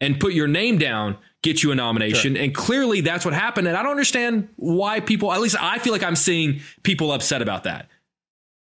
and 0.00 0.18
put 0.18 0.32
your 0.34 0.48
name 0.48 0.78
down 0.78 1.18
get 1.42 1.62
you 1.62 1.70
a 1.70 1.74
nomination. 1.74 2.38
And 2.38 2.54
clearly 2.54 3.02
that's 3.02 3.22
what 3.22 3.34
happened. 3.34 3.68
And 3.68 3.76
I 3.76 3.82
don't 3.82 3.90
understand 3.90 4.48
why 4.56 5.00
people, 5.00 5.30
at 5.30 5.42
least 5.42 5.56
I 5.60 5.78
feel 5.78 5.92
like 5.92 6.02
I'm 6.02 6.16
seeing 6.16 6.62
people 6.82 7.12
upset 7.12 7.42
about 7.42 7.64
that. 7.64 7.88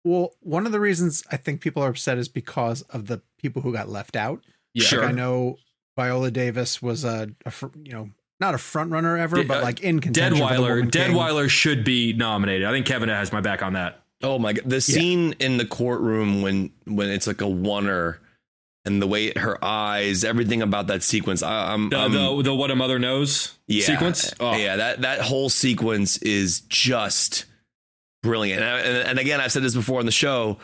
Well, 0.04 0.32
one 0.42 0.66
of 0.66 0.72
the 0.72 0.80
reasons 0.80 1.24
I 1.32 1.38
think 1.38 1.62
people 1.62 1.84
are 1.84 1.90
upset 1.90 2.18
is 2.18 2.28
because 2.28 2.82
of 2.84 3.06
the 3.06 3.22
people 3.38 3.62
who 3.62 3.72
got 3.72 3.90
left 3.90 4.16
out. 4.16 4.42
Yeah. 4.74 4.86
Sure. 4.88 5.02
Like, 5.02 5.10
I 5.10 5.12
know 5.12 5.58
Viola 5.96 6.32
Davis 6.32 6.82
was 6.82 7.06
a, 7.06 7.30
a 7.46 7.54
you 7.84 7.92
know, 7.92 8.10
not 8.44 8.54
a 8.56 8.58
front 8.58 8.92
runner 8.92 9.18
ever, 9.18 9.38
Yeah, 9.38 9.44
but 9.48 9.58
uh, 9.60 9.62
like 9.64 9.82
in 9.82 10.00
contention. 10.00 10.38
for 10.46 10.54
the 10.54 10.60
Deadwyler, 10.60 10.76
Woman 10.76 10.90
Deadwyler 10.92 11.50
should 11.50 11.84
be 11.84 12.14
nominated. 12.14 12.68
I 12.68 12.72
think 12.72 12.86
Kevin 12.86 13.10
has 13.10 13.32
my 13.32 13.42
back 13.42 13.64
on 13.64 13.74
that. 13.74 14.02
Oh 14.22 14.40
my 14.40 14.54
god, 14.54 14.70
the 14.70 14.80
scene 14.82 15.34
in 15.40 15.58
the 15.58 15.66
courtroom 15.66 16.42
when 16.42 16.72
when 16.86 17.10
it's 17.10 17.28
like 17.28 17.42
a 17.42 17.46
oneer 17.46 18.18
and 18.86 19.02
the 19.02 19.08
way 19.08 19.32
her 19.38 19.64
eyes, 19.64 20.24
everything 20.24 20.62
about 20.62 20.88
that 20.88 21.04
sequence. 21.04 21.42
I, 21.42 21.74
I'm, 21.74 21.90
The, 21.90 21.98
I'm 21.98 22.12
the, 22.12 22.42
the 22.44 22.54
what 22.56 22.70
a 22.72 22.76
mother 22.76 23.00
knows 23.00 23.58
yeah, 23.68 23.86
sequence. 23.86 24.34
Oh. 24.40 24.56
Yeah, 24.56 24.76
that 24.78 25.02
that 25.02 25.22
whole 25.22 25.50
sequence 25.50 26.18
is 26.18 26.62
just 26.62 27.46
brilliant. 28.22 28.62
And, 28.62 28.70
I- 28.70 28.80
and, 28.80 29.08
and 29.10 29.20
again, 29.20 29.40
I've 29.42 29.52
said 29.52 29.64
this 29.64 29.76
before 29.76 30.00
on 30.00 30.06
the 30.06 30.12
show. 30.12 30.58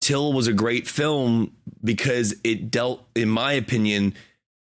Till 0.00 0.32
was 0.32 0.46
a 0.46 0.52
great 0.52 0.86
film 0.86 1.52
because 1.82 2.32
it 2.44 2.70
dealt, 2.70 3.04
in 3.16 3.28
my 3.28 3.52
opinion, 3.54 4.14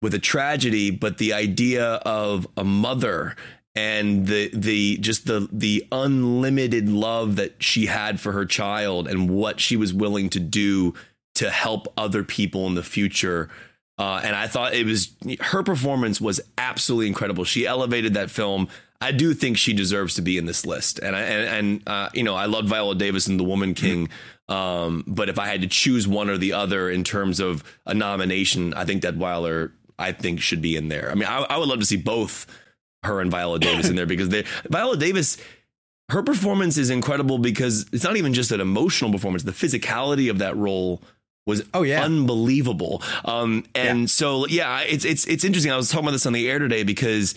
with 0.02 0.14
a 0.14 0.18
tragedy, 0.18 0.90
but 0.90 1.18
the 1.18 1.32
idea 1.32 1.84
of 1.84 2.46
a 2.56 2.64
mother 2.64 3.36
and 3.74 4.26
the 4.26 4.50
the 4.52 4.98
just 4.98 5.26
the 5.26 5.48
the 5.52 5.86
unlimited 5.92 6.88
love 6.88 7.36
that 7.36 7.62
she 7.62 7.86
had 7.86 8.18
for 8.18 8.32
her 8.32 8.44
child 8.44 9.06
and 9.06 9.30
what 9.30 9.60
she 9.60 9.76
was 9.76 9.94
willing 9.94 10.28
to 10.30 10.40
do 10.40 10.94
to 11.34 11.50
help 11.50 11.86
other 11.96 12.24
people 12.24 12.66
in 12.66 12.74
the 12.74 12.82
future. 12.82 13.48
Uh, 13.98 14.20
and 14.24 14.34
I 14.34 14.46
thought 14.46 14.74
it 14.74 14.86
was 14.86 15.14
her 15.40 15.62
performance 15.62 16.20
was 16.20 16.40
absolutely 16.58 17.06
incredible. 17.06 17.44
She 17.44 17.66
elevated 17.66 18.14
that 18.14 18.30
film. 18.30 18.68
I 19.00 19.12
do 19.12 19.32
think 19.34 19.56
she 19.56 19.72
deserves 19.72 20.14
to 20.16 20.22
be 20.22 20.36
in 20.36 20.46
this 20.46 20.66
list. 20.66 20.98
And 20.98 21.14
I 21.14 21.20
and, 21.20 21.48
and 21.48 21.88
uh, 21.88 22.08
you 22.12 22.24
know 22.24 22.34
I 22.34 22.46
loved 22.46 22.68
Viola 22.68 22.94
Davis 22.94 23.26
and 23.26 23.38
The 23.38 23.44
Woman 23.44 23.74
King. 23.74 24.08
Um, 24.48 25.04
but 25.06 25.28
if 25.28 25.38
I 25.38 25.46
had 25.46 25.60
to 25.60 25.68
choose 25.68 26.08
one 26.08 26.28
or 26.28 26.36
the 26.36 26.54
other 26.54 26.90
in 26.90 27.04
terms 27.04 27.38
of 27.38 27.62
a 27.86 27.94
nomination, 27.94 28.74
I 28.74 28.84
think 28.84 29.02
that 29.02 29.16
Weiler 29.16 29.72
I 30.00 30.12
think 30.12 30.40
should 30.40 30.62
be 30.62 30.76
in 30.76 30.88
there. 30.88 31.10
I 31.10 31.14
mean, 31.14 31.28
I, 31.28 31.38
I 31.42 31.56
would 31.58 31.68
love 31.68 31.80
to 31.80 31.86
see 31.86 31.96
both 31.96 32.46
her 33.04 33.20
and 33.20 33.30
Viola 33.30 33.58
Davis 33.58 33.88
in 33.88 33.96
there 33.96 34.06
because 34.06 34.28
they 34.28 34.44
Viola 34.68 34.96
Davis 34.96 35.36
her 36.10 36.22
performance 36.24 36.76
is 36.76 36.90
incredible 36.90 37.38
because 37.38 37.86
it's 37.92 38.02
not 38.02 38.16
even 38.16 38.34
just 38.34 38.50
an 38.50 38.60
emotional 38.60 39.12
performance 39.12 39.44
the 39.44 39.52
physicality 39.52 40.28
of 40.28 40.38
that 40.38 40.56
role 40.56 41.00
was 41.46 41.62
Oh, 41.72 41.82
yeah. 41.82 42.02
unbelievable 42.04 43.00
um 43.24 43.64
and 43.76 44.10
so 44.10 44.46
yeah 44.48 44.80
it's 44.80 45.04
it's 45.04 45.24
it's 45.28 45.44
interesting 45.44 45.70
i 45.72 45.76
was 45.76 45.88
talking 45.88 46.04
about 46.06 46.12
this 46.12 46.26
on 46.26 46.32
the 46.32 46.50
air 46.50 46.58
today 46.58 46.82
because 46.82 47.34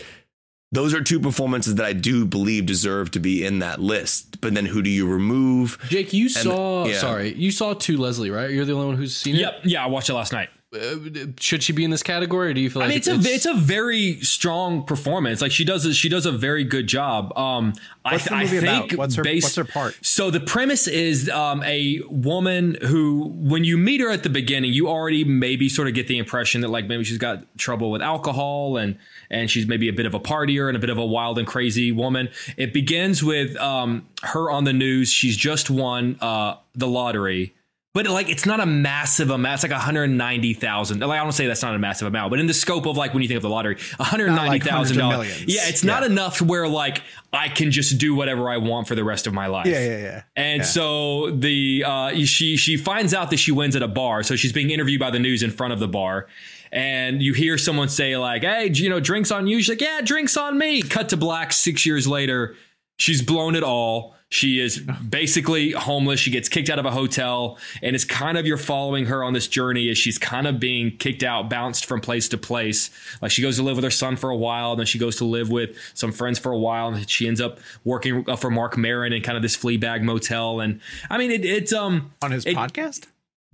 those 0.72 0.94
are 0.96 1.02
two 1.02 1.20
performances 1.20 1.76
that 1.76 1.86
i 1.86 1.94
do 1.94 2.26
believe 2.26 2.66
deserve 2.66 3.12
to 3.12 3.20
be 3.20 3.46
in 3.46 3.60
that 3.60 3.80
list 3.80 4.42
but 4.42 4.54
then 4.56 4.66
who 4.66 4.82
do 4.82 4.90
you 4.90 5.08
remove 5.08 5.78
Jake, 5.90 6.12
you 6.12 6.28
saw. 6.28 6.86
yeah. 6.86 6.98
Sorry, 6.98 7.32
you 7.36 7.52
saw 7.52 7.74
to 7.76 7.98
Leslie, 7.98 8.32
right? 8.32 8.50
You're 8.50 8.66
the 8.66 8.74
only 8.74 8.88
one 8.88 8.98
who's 8.98 9.16
seen 9.16 9.36
it. 9.36 9.40
Yep. 9.42 9.60
Yeah, 9.66 9.84
I 9.84 9.88
watched 9.88 10.10
it 10.10 10.14
last 10.16 10.34
night. 10.34 10.50
It. 10.74 11.18
Uh, 11.18 11.32
should 11.40 11.64
she 11.64 11.74
be 11.74 11.84
in 11.84 11.92
this 11.92 12.04
category? 12.04 12.50
Or 12.52 12.54
do 12.54 12.62
you 12.62 12.70
feel 12.70 12.82
I 12.82 12.86
like 12.86 12.90
mean, 12.90 12.98
it's 12.98 13.08
a 13.08 13.34
it's 13.34 13.46
a 13.46 13.54
very 13.54 14.20
strong 14.22 14.84
performance. 14.84 15.42
Like 15.42 15.52
she 15.52 15.66
does 15.66 15.86
a, 15.86 15.94
she 15.94 16.10
does 16.10 16.26
a 16.26 16.32
very 16.32 16.64
good 16.64 16.88
job. 16.88 17.38
Um, 17.38 17.74
What's 18.04 18.26
the 18.26 18.34
I, 18.34 18.44
movie 18.44 18.58
I 18.68 18.78
about? 18.78 18.94
What's 18.96 19.16
her- 19.16 19.24
based- 19.24 19.46
what's 19.46 19.56
her 19.56 19.64
part? 19.64 19.98
So 20.02 20.30
the 20.30 20.40
premise 20.42 20.88
is 20.88 21.30
um, 21.30 21.64
a 21.64 22.02
woman 22.10 22.78
who, 22.82 23.32
when 23.36 23.64
you 23.64 23.78
meet 23.78 24.02
her 24.02 24.10
at 24.10 24.24
the 24.24 24.30
beginning, 24.30 24.74
you 24.74 24.90
already 24.90 25.24
maybe 25.24 25.70
sort 25.70 25.88
of 25.88 25.94
get 25.94 26.08
the 26.08 26.18
impression 26.18 26.62
that 26.62 26.68
like 26.70 26.88
maybe 26.88 27.04
she's 27.06 27.18
got 27.18 27.46
trouble 27.58 27.92
with 27.92 28.02
alcohol 28.02 28.78
and 28.78 28.98
and 29.30 29.50
she's 29.50 29.66
maybe 29.68 29.88
a 29.88 29.94
bit 29.94 30.06
of 30.06 30.14
a 30.14 30.20
partier 30.20 30.68
and 30.68 30.76
a 30.76 30.80
bit 30.80 30.90
of 30.90 30.98
a 30.98 31.06
wild 31.06 31.38
and 31.40 31.48
crazy 31.48 31.92
woman. 31.92 32.30
It 32.58 32.74
begins 32.74 33.24
with 33.24 33.56
um, 33.58 34.08
her 34.24 34.52
on 34.52 34.66
the 34.66 34.74
news. 34.74 35.12
She's 35.12 35.38
just 35.38 35.70
won 35.70 36.18
uh, 36.22 36.58
the 36.76 36.88
lottery. 36.88 37.56
But 37.94 38.08
like 38.08 38.28
it's 38.28 38.46
not 38.48 38.60
a 38.60 38.66
massive 38.66 39.30
amount. 39.30 39.54
It's 39.56 39.64
like 39.64 39.72
190,000. 39.72 41.00
Like 41.00 41.20
I 41.20 41.24
don't 41.24 41.32
say 41.32 41.46
that's 41.46 41.62
not 41.62 41.76
a 41.76 41.80
massive 41.80 42.08
amount, 42.08 42.32
but 42.32 42.40
in 42.40 42.48
the 42.48 42.54
scope 42.54 42.88
of 42.88 42.98
like 42.98 43.14
when 43.14 43.22
you 43.22 43.28
think 43.28 43.36
of 43.38 43.44
the 43.44 43.50
lottery, 43.50 43.76
$190,000. 43.76 44.68
hundreds 44.70 44.92
of 44.92 44.98
millions. 44.98 45.44
yeah, 45.46 45.62
it's 45.70 45.84
not 45.84 46.04
enough 46.04 46.42
where 46.42 46.68
like 46.68 47.04
I 47.32 47.50
can 47.50 47.70
just 47.70 48.00
do 48.00 48.16
whatever 48.16 48.50
I 48.50 48.58
want 48.58 48.88
for 48.88 48.96
the 48.96 49.04
rest 49.04 49.28
of 49.28 49.34
my 49.34 49.46
life. 49.46 49.68
Yeah, 49.68 49.80
yeah, 49.86 49.98
yeah. 50.00 50.24
And 50.36 50.60
Yeah. 50.62 50.66
so 50.68 51.32
the 51.32 51.84
uh, 51.86 52.16
she 52.26 52.58
she 52.58 52.78
finds 52.78 53.14
out 53.14 53.30
that 53.30 53.38
she 53.38 53.52
wins 53.52 53.76
at 53.76 53.84
a 53.84 53.88
bar. 53.88 54.24
So 54.24 54.36
she's 54.36 54.54
being 54.54 54.72
interviewed 54.72 55.00
by 55.00 55.12
the 55.12 55.20
news 55.20 55.44
in 55.44 55.52
front 55.52 55.74
of 55.74 55.80
the 55.80 55.88
bar. 55.88 56.28
And 56.72 57.22
you 57.22 57.34
hear 57.34 57.60
someone 57.60 57.90
say 57.90 58.18
like, 58.18 58.42
"Hey, 58.42 58.72
you 58.74 58.90
know, 58.90 59.00
drinks 59.00 59.30
on 59.30 59.46
you." 59.46 59.58
She's 59.60 59.70
like, 59.70 59.82
"Yeah, 59.82 60.02
drinks 60.04 60.36
on 60.36 60.58
me." 60.58 60.82
Cut 60.82 61.10
to 61.10 61.18
black. 61.18 61.54
Six 61.54 61.86
years 61.86 62.08
later, 62.08 62.56
she's 62.98 63.22
blown 63.22 63.54
it 63.54 63.62
all. 63.62 64.16
She 64.34 64.60
is 64.60 64.80
basically 65.10 65.72
homeless. 65.72 66.20
She 66.20 66.32
gets 66.32 66.50
kicked 66.50 66.72
out 66.72 66.80
of 66.80 66.86
a 66.86 66.92
hotel, 66.92 67.60
and 67.84 67.96
it's 67.96 68.04
kind 68.04 68.36
of 68.36 68.48
you're 68.48 68.58
following 68.58 69.06
her 69.06 69.24
on 69.24 69.34
this 69.34 69.48
journey 69.48 69.90
as 69.90 69.98
she's 70.00 70.18
kind 70.18 70.48
of 70.48 70.60
being 70.60 70.98
kicked 70.98 71.22
out, 71.22 71.52
bounced 71.52 71.86
from 71.86 72.02
place 72.02 72.28
to 72.30 72.38
place. 72.40 72.90
Like 73.22 73.30
she 73.30 73.44
goes 73.44 73.58
to 73.58 73.64
live 73.64 73.76
with 73.76 73.84
her 73.84 73.92
son 73.92 74.16
for 74.16 74.32
a 74.32 74.36
while, 74.36 74.72
and 74.72 74.80
then 74.80 74.88
she 74.88 74.98
goes 74.98 75.18
to 75.18 75.26
live 75.26 75.52
with 75.52 75.78
some 75.94 76.12
friends 76.12 76.40
for 76.40 76.52
a 76.52 76.58
while, 76.58 76.88
and 76.88 77.08
she 77.08 77.28
ends 77.28 77.40
up 77.40 77.60
working 77.84 78.28
uh, 78.28 78.36
for 78.36 78.50
Marc 78.50 78.76
Maron 78.76 79.14
in 79.14 79.22
kind 79.22 79.38
of 79.38 79.44
this 79.44 79.56
flea 79.56 79.78
bag 79.78 80.02
motel. 80.02 80.60
And 80.62 80.82
I 81.12 81.20
mean, 81.20 81.30
it, 81.30 81.46
it's 81.46 81.72
um 81.72 82.12
on 82.24 82.32
his 82.32 82.44
it- 82.48 82.58
podcast. 82.58 83.06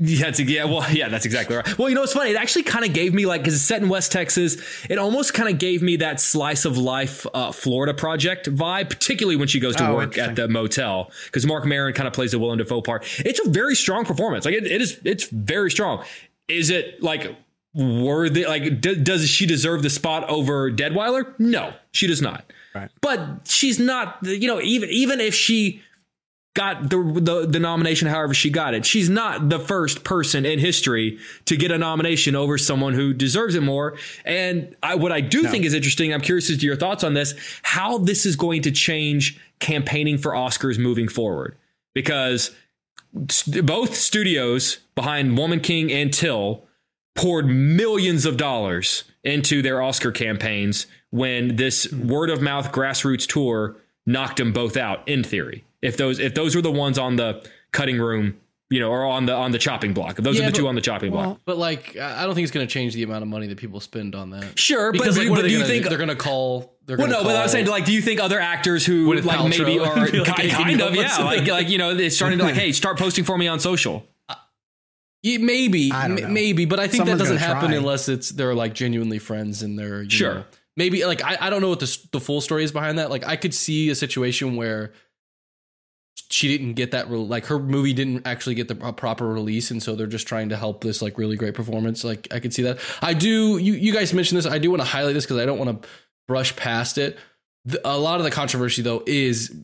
Yeah, 0.01 0.31
yeah, 0.37 0.63
well, 0.63 0.89
yeah, 0.93 1.09
that's 1.09 1.25
exactly 1.25 1.57
right. 1.57 1.77
Well, 1.77 1.89
you 1.89 1.95
know, 1.95 2.03
it's 2.03 2.13
funny. 2.13 2.31
It 2.31 2.37
actually 2.37 2.63
kind 2.63 2.85
of 2.85 2.93
gave 2.93 3.13
me 3.13 3.25
like 3.25 3.41
because 3.41 3.53
it's 3.55 3.63
set 3.63 3.81
in 3.81 3.89
West 3.89 4.13
Texas. 4.13 4.55
It 4.89 4.97
almost 4.97 5.33
kind 5.33 5.49
of 5.49 5.59
gave 5.59 5.81
me 5.81 5.97
that 5.97 6.21
slice 6.21 6.63
of 6.63 6.77
life 6.77 7.25
uh, 7.33 7.51
Florida 7.51 7.93
project 7.93 8.49
vibe, 8.49 8.89
particularly 8.89 9.35
when 9.35 9.49
she 9.49 9.59
goes 9.59 9.75
to 9.75 9.87
Oh, 9.89 9.95
work 9.95 10.17
at 10.17 10.37
the 10.37 10.47
motel 10.47 11.11
because 11.25 11.45
Marc 11.45 11.65
Maron 11.65 11.93
kind 11.93 12.07
of 12.07 12.13
plays 12.13 12.31
the 12.31 12.39
Willem 12.39 12.57
Dafoe 12.59 12.81
part. 12.81 13.03
It's 13.19 13.45
a 13.45 13.49
very 13.49 13.75
strong 13.75 14.05
performance. 14.05 14.45
Like 14.45 14.53
it, 14.53 14.65
it 14.65 14.81
is, 14.81 14.99
it's 15.03 15.25
very 15.27 15.69
strong. 15.69 16.05
Is 16.47 16.69
it 16.69 17.03
like 17.03 17.35
worthy? 17.73 18.45
Like, 18.45 18.81
d- 18.81 18.95
does 18.95 19.27
she 19.29 19.45
deserve 19.45 19.83
the 19.83 19.89
spot 19.89 20.27
over 20.29 20.71
Deadwyler? 20.71 21.37
No, 21.39 21.73
she 21.91 22.07
does 22.07 22.21
not. 22.21 22.45
Right. 22.73 22.89
But 23.01 23.47
she's 23.47 23.79
not. 23.79 24.19
You 24.23 24.47
know, 24.47 24.61
even 24.61 24.89
even 24.89 25.19
if 25.19 25.33
she 25.35 25.81
got 26.55 26.89
the, 26.89 26.97
the 26.97 27.47
the 27.47 27.59
nomination 27.59 28.07
however 28.07 28.33
she 28.33 28.49
got 28.49 28.73
it. 28.73 28.85
She's 28.85 29.09
not 29.09 29.49
the 29.49 29.59
first 29.59 30.03
person 30.03 30.45
in 30.45 30.59
history 30.59 31.19
to 31.45 31.55
get 31.55 31.71
a 31.71 31.77
nomination 31.77 32.35
over 32.35 32.57
someone 32.57 32.93
who 32.93 33.13
deserves 33.13 33.55
it 33.55 33.61
more. 33.61 33.97
And 34.25 34.75
I, 34.81 34.95
what 34.95 35.11
I 35.11 35.21
do 35.21 35.43
think 35.43 35.65
is 35.65 35.73
interesting, 35.73 36.13
I'm 36.13 36.21
curious 36.21 36.49
as 36.49 36.57
to 36.57 36.65
your 36.65 36.75
thoughts 36.75 37.03
on 37.03 37.13
this, 37.13 37.33
how 37.61 37.99
this 37.99 38.25
is 38.25 38.35
going 38.35 38.63
to 38.63 38.71
change 38.71 39.39
campaigning 39.59 40.17
for 40.17 40.31
Oscars 40.31 40.79
moving 40.79 41.07
forward. 41.07 41.55
Because 41.93 42.51
st- 43.29 43.65
both 43.65 43.95
studios 43.95 44.79
behind 44.95 45.37
Woman 45.37 45.59
King 45.59 45.91
and 45.91 46.13
Till 46.13 46.65
poured 47.15 47.47
millions 47.47 48.25
of 48.25 48.37
dollars 48.37 49.03
into 49.23 49.61
their 49.61 49.81
Oscar 49.81 50.11
campaigns 50.11 50.87
when 51.11 51.57
this 51.57 51.91
word 51.91 52.29
of 52.29 52.41
mouth 52.41 52.71
grassroots 52.71 53.27
tour 53.27 53.75
knocked 54.05 54.37
them 54.37 54.53
both 54.53 54.77
out 54.77 55.07
in 55.07 55.23
theory. 55.23 55.63
If 55.81 55.97
those 55.97 56.19
if 56.19 56.33
those 56.35 56.55
were 56.55 56.61
the 56.61 56.71
ones 56.71 56.97
on 56.97 57.15
the 57.15 57.47
cutting 57.71 57.97
room, 57.99 58.37
you 58.69 58.79
know, 58.79 58.89
or 58.91 59.05
on 59.05 59.25
the 59.25 59.33
on 59.33 59.51
the 59.51 59.57
chopping 59.57 59.93
block. 59.93 60.19
If 60.19 60.23
those 60.25 60.37
Yeah, 60.37 60.47
are 60.47 60.51
the 60.51 60.57
two 60.57 60.67
on 60.67 60.75
the 60.75 60.81
chopping 60.81 61.11
block. 61.11 61.39
But 61.45 61.57
like, 61.57 61.95
I 61.97 62.21
I 62.21 62.25
don't 62.25 62.35
think 62.35 62.43
it's 62.43 62.51
going 62.51 62.67
to 62.67 62.71
change 62.71 62.93
the 62.93 63.03
amount 63.03 63.23
of 63.23 63.27
money 63.29 63.47
that 63.47 63.57
people 63.57 63.79
spend 63.79 64.13
on 64.15 64.29
that. 64.31 64.59
Sure, 64.59 64.91
Because 64.91 65.15
but, 65.15 65.21
like, 65.23 65.29
what 65.29 65.35
but 65.37 65.39
are 65.39 65.43
they 65.43 65.47
do 65.49 65.53
you 65.53 65.59
gonna 65.61 65.69
think 65.73 65.85
they're 65.87 65.97
going 65.97 66.09
to 66.09 66.15
call 66.15 66.75
they're 66.85 66.97
Well, 66.97 67.07
no, 67.07 67.23
but 67.23 67.35
I 67.35 67.43
was 67.43 67.51
saying, 67.51 67.67
like, 67.67 67.85
do 67.85 67.93
you 67.93 68.01
think 68.01 68.19
other 68.19 68.39
actors 68.39 68.85
who 68.85 69.13
like 69.13 69.23
Paltrow 69.23 69.49
maybe 69.49 69.79
are 69.79 69.95
like, 69.95 70.25
kind, 70.25 70.39
"Hey, 70.41 70.49
kind 70.49 70.81
of, 70.81 70.95
yeah, 70.95 71.17
like 71.23 71.47
like 71.47 71.69
you 71.69 71.77
know, 71.77 71.91
it's 71.97 72.15
starting 72.15 72.37
to 72.39 72.43
be 72.43 72.51
like, 72.51 72.59
hey, 72.59 72.71
start 72.71 72.97
posting 72.99 73.23
for 73.23 73.37
me 73.37 73.47
on 73.47 73.59
social. 73.59 74.05
Uh, 74.27 74.35
yeah, 75.23 75.37
maybe, 75.37 75.91
m- 75.91 76.33
maybe, 76.33 76.65
but 76.65 76.79
I 76.79 76.87
think 76.87 77.01
Someone's 77.01 77.19
that 77.19 77.23
doesn't 77.25 77.37
happen 77.37 77.69
try. 77.69 77.77
unless 77.77 78.07
it's 78.09 78.29
they're 78.29 78.55
like 78.55 78.73
genuinely 78.73 79.19
friends 79.19 79.61
and 79.63 79.77
they're 79.79 80.03
you 80.03 80.09
Sure. 80.09 80.33
know, 80.35 80.43
maybe 80.77 81.05
like 81.05 81.23
I, 81.23 81.37
I 81.41 81.49
don't 81.49 81.61
know 81.61 81.69
what 81.69 81.79
the 81.79 81.97
the 82.11 82.19
full 82.19 82.41
story 82.41 82.63
is 82.63 82.71
behind 82.71 82.99
that. 82.99 83.09
Like 83.09 83.25
I 83.27 83.35
could 83.35 83.53
see 83.53 83.89
a 83.89 83.95
situation 83.95 84.55
where 84.55 84.93
she 86.29 86.47
didn't 86.47 86.73
get 86.73 86.91
that 86.91 87.09
re- 87.09 87.17
like 87.17 87.45
her 87.47 87.59
movie 87.59 87.93
didn't 87.93 88.25
actually 88.25 88.55
get 88.55 88.67
the 88.67 88.75
pro- 88.75 88.93
proper 88.93 89.27
release, 89.27 89.71
and 89.71 89.81
so 89.81 89.95
they're 89.95 90.07
just 90.07 90.27
trying 90.27 90.49
to 90.49 90.57
help 90.57 90.81
this 90.81 91.01
like 91.01 91.17
really 91.17 91.35
great 91.35 91.53
performance. 91.53 92.03
Like 92.03 92.27
I 92.31 92.39
could 92.39 92.53
see 92.53 92.63
that. 92.63 92.79
I 93.01 93.13
do. 93.13 93.57
You 93.57 93.73
you 93.73 93.93
guys 93.93 94.13
mentioned 94.13 94.37
this. 94.37 94.45
I 94.45 94.57
do 94.57 94.69
want 94.69 94.81
to 94.81 94.87
highlight 94.87 95.13
this 95.13 95.25
because 95.25 95.37
I 95.37 95.45
don't 95.45 95.57
want 95.57 95.81
to 95.81 95.89
brush 96.27 96.55
past 96.55 96.97
it. 96.97 97.17
The, 97.65 97.81
a 97.87 97.97
lot 97.97 98.19
of 98.19 98.23
the 98.23 98.31
controversy 98.31 98.81
though 98.81 99.03
is 99.05 99.55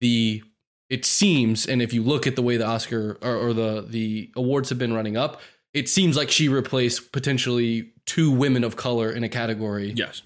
the 0.00 0.42
it 0.90 1.04
seems, 1.04 1.66
and 1.66 1.80
if 1.80 1.94
you 1.94 2.02
look 2.02 2.26
at 2.26 2.36
the 2.36 2.42
way 2.42 2.56
the 2.58 2.66
Oscar 2.66 3.18
or, 3.22 3.34
or 3.34 3.52
the 3.52 3.86
the 3.88 4.30
awards 4.36 4.68
have 4.68 4.78
been 4.78 4.92
running 4.92 5.16
up, 5.16 5.40
it 5.72 5.88
seems 5.88 6.16
like 6.16 6.30
she 6.30 6.48
replaced 6.48 7.12
potentially 7.12 7.92
two 8.04 8.30
women 8.30 8.64
of 8.64 8.76
color 8.76 9.10
in 9.10 9.24
a 9.24 9.28
category. 9.28 9.92
Yes. 9.92 10.22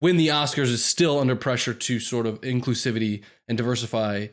When 0.00 0.16
the 0.16 0.28
Oscars 0.28 0.70
is 0.70 0.84
still 0.84 1.18
under 1.18 1.34
pressure 1.34 1.74
to 1.74 2.00
sort 2.00 2.26
of 2.26 2.40
inclusivity 2.42 3.22
and 3.48 3.58
diversify, 3.58 4.28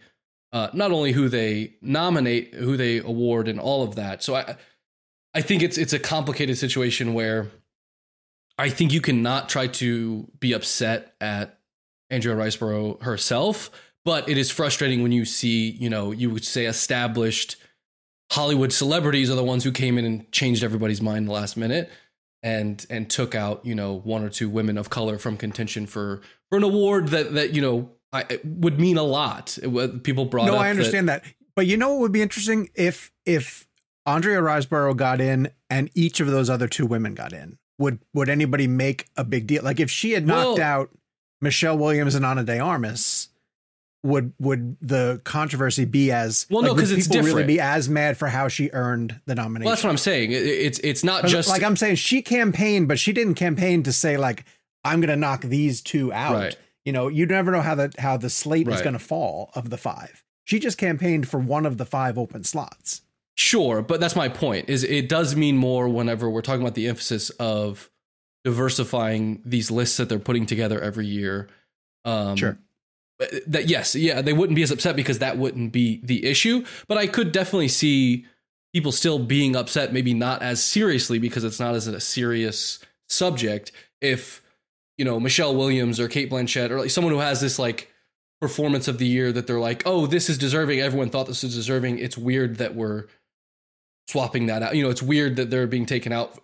uh, 0.56 0.70
not 0.72 0.94
only 0.94 1.12
who 1.12 1.28
they 1.28 1.74
nominate, 1.82 2.54
who 2.54 2.78
they 2.78 3.00
award, 3.00 3.50
and 3.50 3.60
all 3.60 3.84
of 3.84 3.96
that. 3.96 4.24
So 4.24 4.36
I, 4.36 4.56
I 5.34 5.42
think 5.42 5.62
it's 5.62 5.78
it's 5.78 5.92
a 5.92 6.00
complicated 6.00 6.58
situation 6.58 7.14
where 7.14 7.52
I 8.58 8.70
think 8.70 8.94
you 8.94 9.02
cannot 9.02 9.50
try 9.50 9.68
to 9.68 10.32
be 10.40 10.54
upset 10.54 11.14
at 11.20 11.60
Andrea 12.10 12.38
Riseborough 12.38 13.04
herself, 13.04 13.70
but 14.06 14.30
it 14.30 14.38
is 14.38 14.50
frustrating 14.50 15.04
when 15.04 15.12
you 15.12 15.26
see, 15.26 15.72
you 15.72 15.90
know, 15.90 16.14
you 16.14 16.30
would 16.30 16.46
say 16.46 16.68
established 16.68 17.58
Hollywood 18.32 18.72
celebrities 18.72 19.30
are 19.30 19.36
the 19.36 19.44
ones 19.44 19.66
who 19.66 19.74
came 19.74 19.98
in 19.98 20.06
and 20.06 20.32
changed 20.32 20.64
everybody's 20.64 21.02
mind 21.02 21.18
in 21.18 21.26
the 21.26 21.34
last 21.34 21.58
minute 21.58 21.92
and 22.44 22.86
and 22.90 23.10
took 23.10 23.36
out, 23.36 23.66
you 23.66 23.76
know, 23.76 23.94
one 23.94 24.24
or 24.24 24.30
two 24.30 24.48
women 24.48 24.78
of 24.78 24.90
color 24.90 25.18
from 25.18 25.36
contention 25.36 25.86
for 25.86 26.22
for 26.50 26.58
an 26.58 26.64
award 26.64 27.10
that 27.10 27.34
that, 27.34 27.54
you 27.54 27.62
know, 27.62 27.90
I, 28.14 28.26
it 28.30 28.46
would 28.46 28.80
mean 28.80 28.98
a 28.98 29.04
lot. 29.04 29.58
It, 29.62 30.04
people 30.04 30.26
brought 30.26 30.46
no, 30.46 30.56
up 30.56 30.62
I 30.62 30.70
understand 30.70 31.10
that. 31.10 31.24
But 31.56 31.68
you 31.68 31.78
know 31.78 31.90
what 31.92 32.00
would 32.02 32.12
be 32.12 32.22
interesting 32.22 32.70
if 32.76 33.12
if 33.26 33.68
Andrea 34.06 34.40
Riseborough 34.40 34.96
got 34.96 35.20
in 35.22 35.50
and 35.70 35.90
each 35.96 36.20
of 36.20 36.28
those 36.28 36.50
other 36.50 36.68
two 36.68 36.86
women 36.86 37.14
got 37.14 37.34
in. 37.34 37.58
Would 37.78 38.00
would 38.14 38.30
anybody 38.30 38.68
make 38.68 39.08
a 39.18 39.24
big 39.24 39.48
deal? 39.48 39.64
Like 39.64 39.80
if 39.80 39.92
she 39.92 40.12
had 40.12 40.26
knocked 40.26 40.60
Well- 40.60 40.62
out 40.62 40.90
Michelle 41.42 41.78
Williams 41.78 42.16
and 42.16 42.26
Ana 42.26 42.44
de 42.44 42.60
Armas, 42.60 43.30
would 44.04 44.34
would 44.40 44.78
the 44.82 45.20
controversy 45.24 45.84
be 45.84 46.12
as 46.12 46.46
Well, 46.50 46.62
no, 46.62 46.70
like, 46.70 46.78
would 46.78 46.82
'cause 46.84 46.92
it's 46.92 47.08
people 47.08 47.24
really 47.26 47.44
be 47.44 47.60
as 47.60 47.90
mad 47.90 48.18
for 48.18 48.28
how 48.28 48.48
she 48.48 48.70
earned 48.72 49.20
the 49.26 49.36
nomination? 49.36 49.66
Well, 49.66 49.76
that's 49.76 49.84
what 49.84 49.90
I'm 49.90 49.98
saying. 49.98 50.32
It- 50.32 50.46
it's 50.46 50.80
it's 50.80 51.04
not 51.04 51.26
just 51.26 51.50
like 51.50 51.64
I'm 51.64 51.76
saying, 51.76 51.96
she 51.96 52.22
campaigned, 52.22 52.88
but 52.88 53.00
she 53.00 53.12
didn't 53.12 53.36
campaign 53.36 53.84
to 53.84 53.92
say 53.92 54.16
like 54.16 54.46
I'm 54.86 55.02
going 55.02 55.10
to 55.10 55.16
knock 55.16 55.42
these 55.42 55.82
two 55.82 56.14
out. 56.14 56.36
Right. 56.36 56.58
You 56.86 56.92
know, 56.92 57.08
you 57.08 57.26
never 57.26 57.52
know 57.52 57.62
how 57.62 57.76
the 57.76 57.92
how 57.98 58.16
the 58.18 58.30
slate 58.30 58.68
is 58.68 58.82
going 58.82 58.94
to 58.94 59.00
fall 59.00 59.52
of 59.56 59.70
the 59.70 59.78
five. 59.78 60.24
She 60.44 60.60
just 60.60 60.78
campaigned 60.78 61.28
for 61.28 61.40
one 61.40 61.66
of 61.66 61.78
the 61.78 61.86
five 61.86 62.18
open 62.18 62.44
slots. 62.44 63.02
Sure, 63.36 63.82
but 63.82 64.00
that's 64.00 64.16
my 64.16 64.30
point. 64.30 64.70
Is 64.70 64.84
it 64.84 65.10
does 65.10 65.36
mean 65.36 65.58
more 65.58 65.90
whenever 65.90 66.30
we're 66.30 66.42
talking 66.42 66.62
about 66.62 66.76
the 66.76 66.88
emphasis 66.88 67.32
of 67.32 67.90
diversifying 68.46 69.42
these 69.44 69.72
lists 69.72 69.98
that 69.98 70.08
they're 70.08 70.20
putting 70.20 70.46
together 70.46 70.80
every 70.80 71.08
year. 71.08 71.50
Um, 72.06 72.38
Sure. 72.38 72.58
That 73.48 73.68
yes, 73.68 73.96
yeah, 73.96 74.22
they 74.22 74.34
wouldn't 74.34 74.56
be 74.56 74.62
as 74.64 74.72
upset 74.72 74.96
because 74.96 75.20
that 75.20 75.38
wouldn't 75.38 75.72
be 75.72 76.02
the 76.04 76.26
issue. 76.26 76.66
But 76.88 76.98
I 76.98 77.08
could 77.08 77.32
definitely 77.32 77.70
see 77.70 78.26
people 78.74 78.92
still 78.92 79.20
being 79.20 79.56
upset, 79.56 79.94
maybe 79.94 80.14
not 80.14 80.42
as 80.42 80.64
seriously 80.64 81.18
because 81.18 81.46
it's 81.46 81.60
not 81.60 81.76
as 81.76 81.88
a 81.88 82.00
serious 82.02 82.80
subject. 83.08 83.72
If 84.02 84.44
you 84.98 85.06
know 85.06 85.20
Michelle 85.20 85.56
Williams 85.56 86.00
or 86.00 86.08
Cate 86.08 86.30
Blanchett 86.30 86.70
or 86.72 86.80
like 86.80 86.90
someone 86.90 87.14
who 87.14 87.20
has 87.20 87.42
this 87.42 87.58
like 87.60 87.92
performance 88.42 88.88
of 88.88 88.98
the 88.98 89.08
year 89.08 89.32
that 89.32 89.48
they're 89.48 89.60
like, 89.60 89.84
oh, 89.86 90.06
this 90.08 90.30
is 90.30 90.38
deserving. 90.38 90.80
Everyone 90.82 91.10
thought 91.10 91.26
this 91.28 91.44
was 91.44 91.56
deserving. 91.56 92.00
It's 92.00 92.18
weird 92.18 92.58
that 92.58 92.76
we're 92.76 93.06
swapping 94.10 94.48
that 94.48 94.62
out. 94.62 94.76
You 94.76 94.84
know, 94.84 94.90
it's 94.90 95.02
weird 95.02 95.36
that 95.38 95.50
they're 95.50 95.68
being 95.68 95.86
taken 95.86 96.12
out 96.12 96.40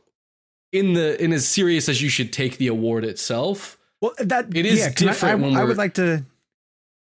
in 0.71 0.93
the 0.93 1.21
in 1.21 1.33
as 1.33 1.47
serious 1.47 1.89
as 1.89 2.01
you 2.01 2.09
should 2.09 2.31
take 2.33 2.57
the 2.57 2.67
award 2.67 3.03
itself. 3.05 3.77
Well, 4.01 4.13
that 4.19 4.55
It 4.55 4.65
is 4.65 4.79
yeah, 4.79 4.85
I- 4.87 4.89
different 4.93 5.43
I, 5.43 5.47
when 5.47 5.55
I 5.57 5.63
would 5.63 5.77
like 5.77 5.95
to. 5.95 6.25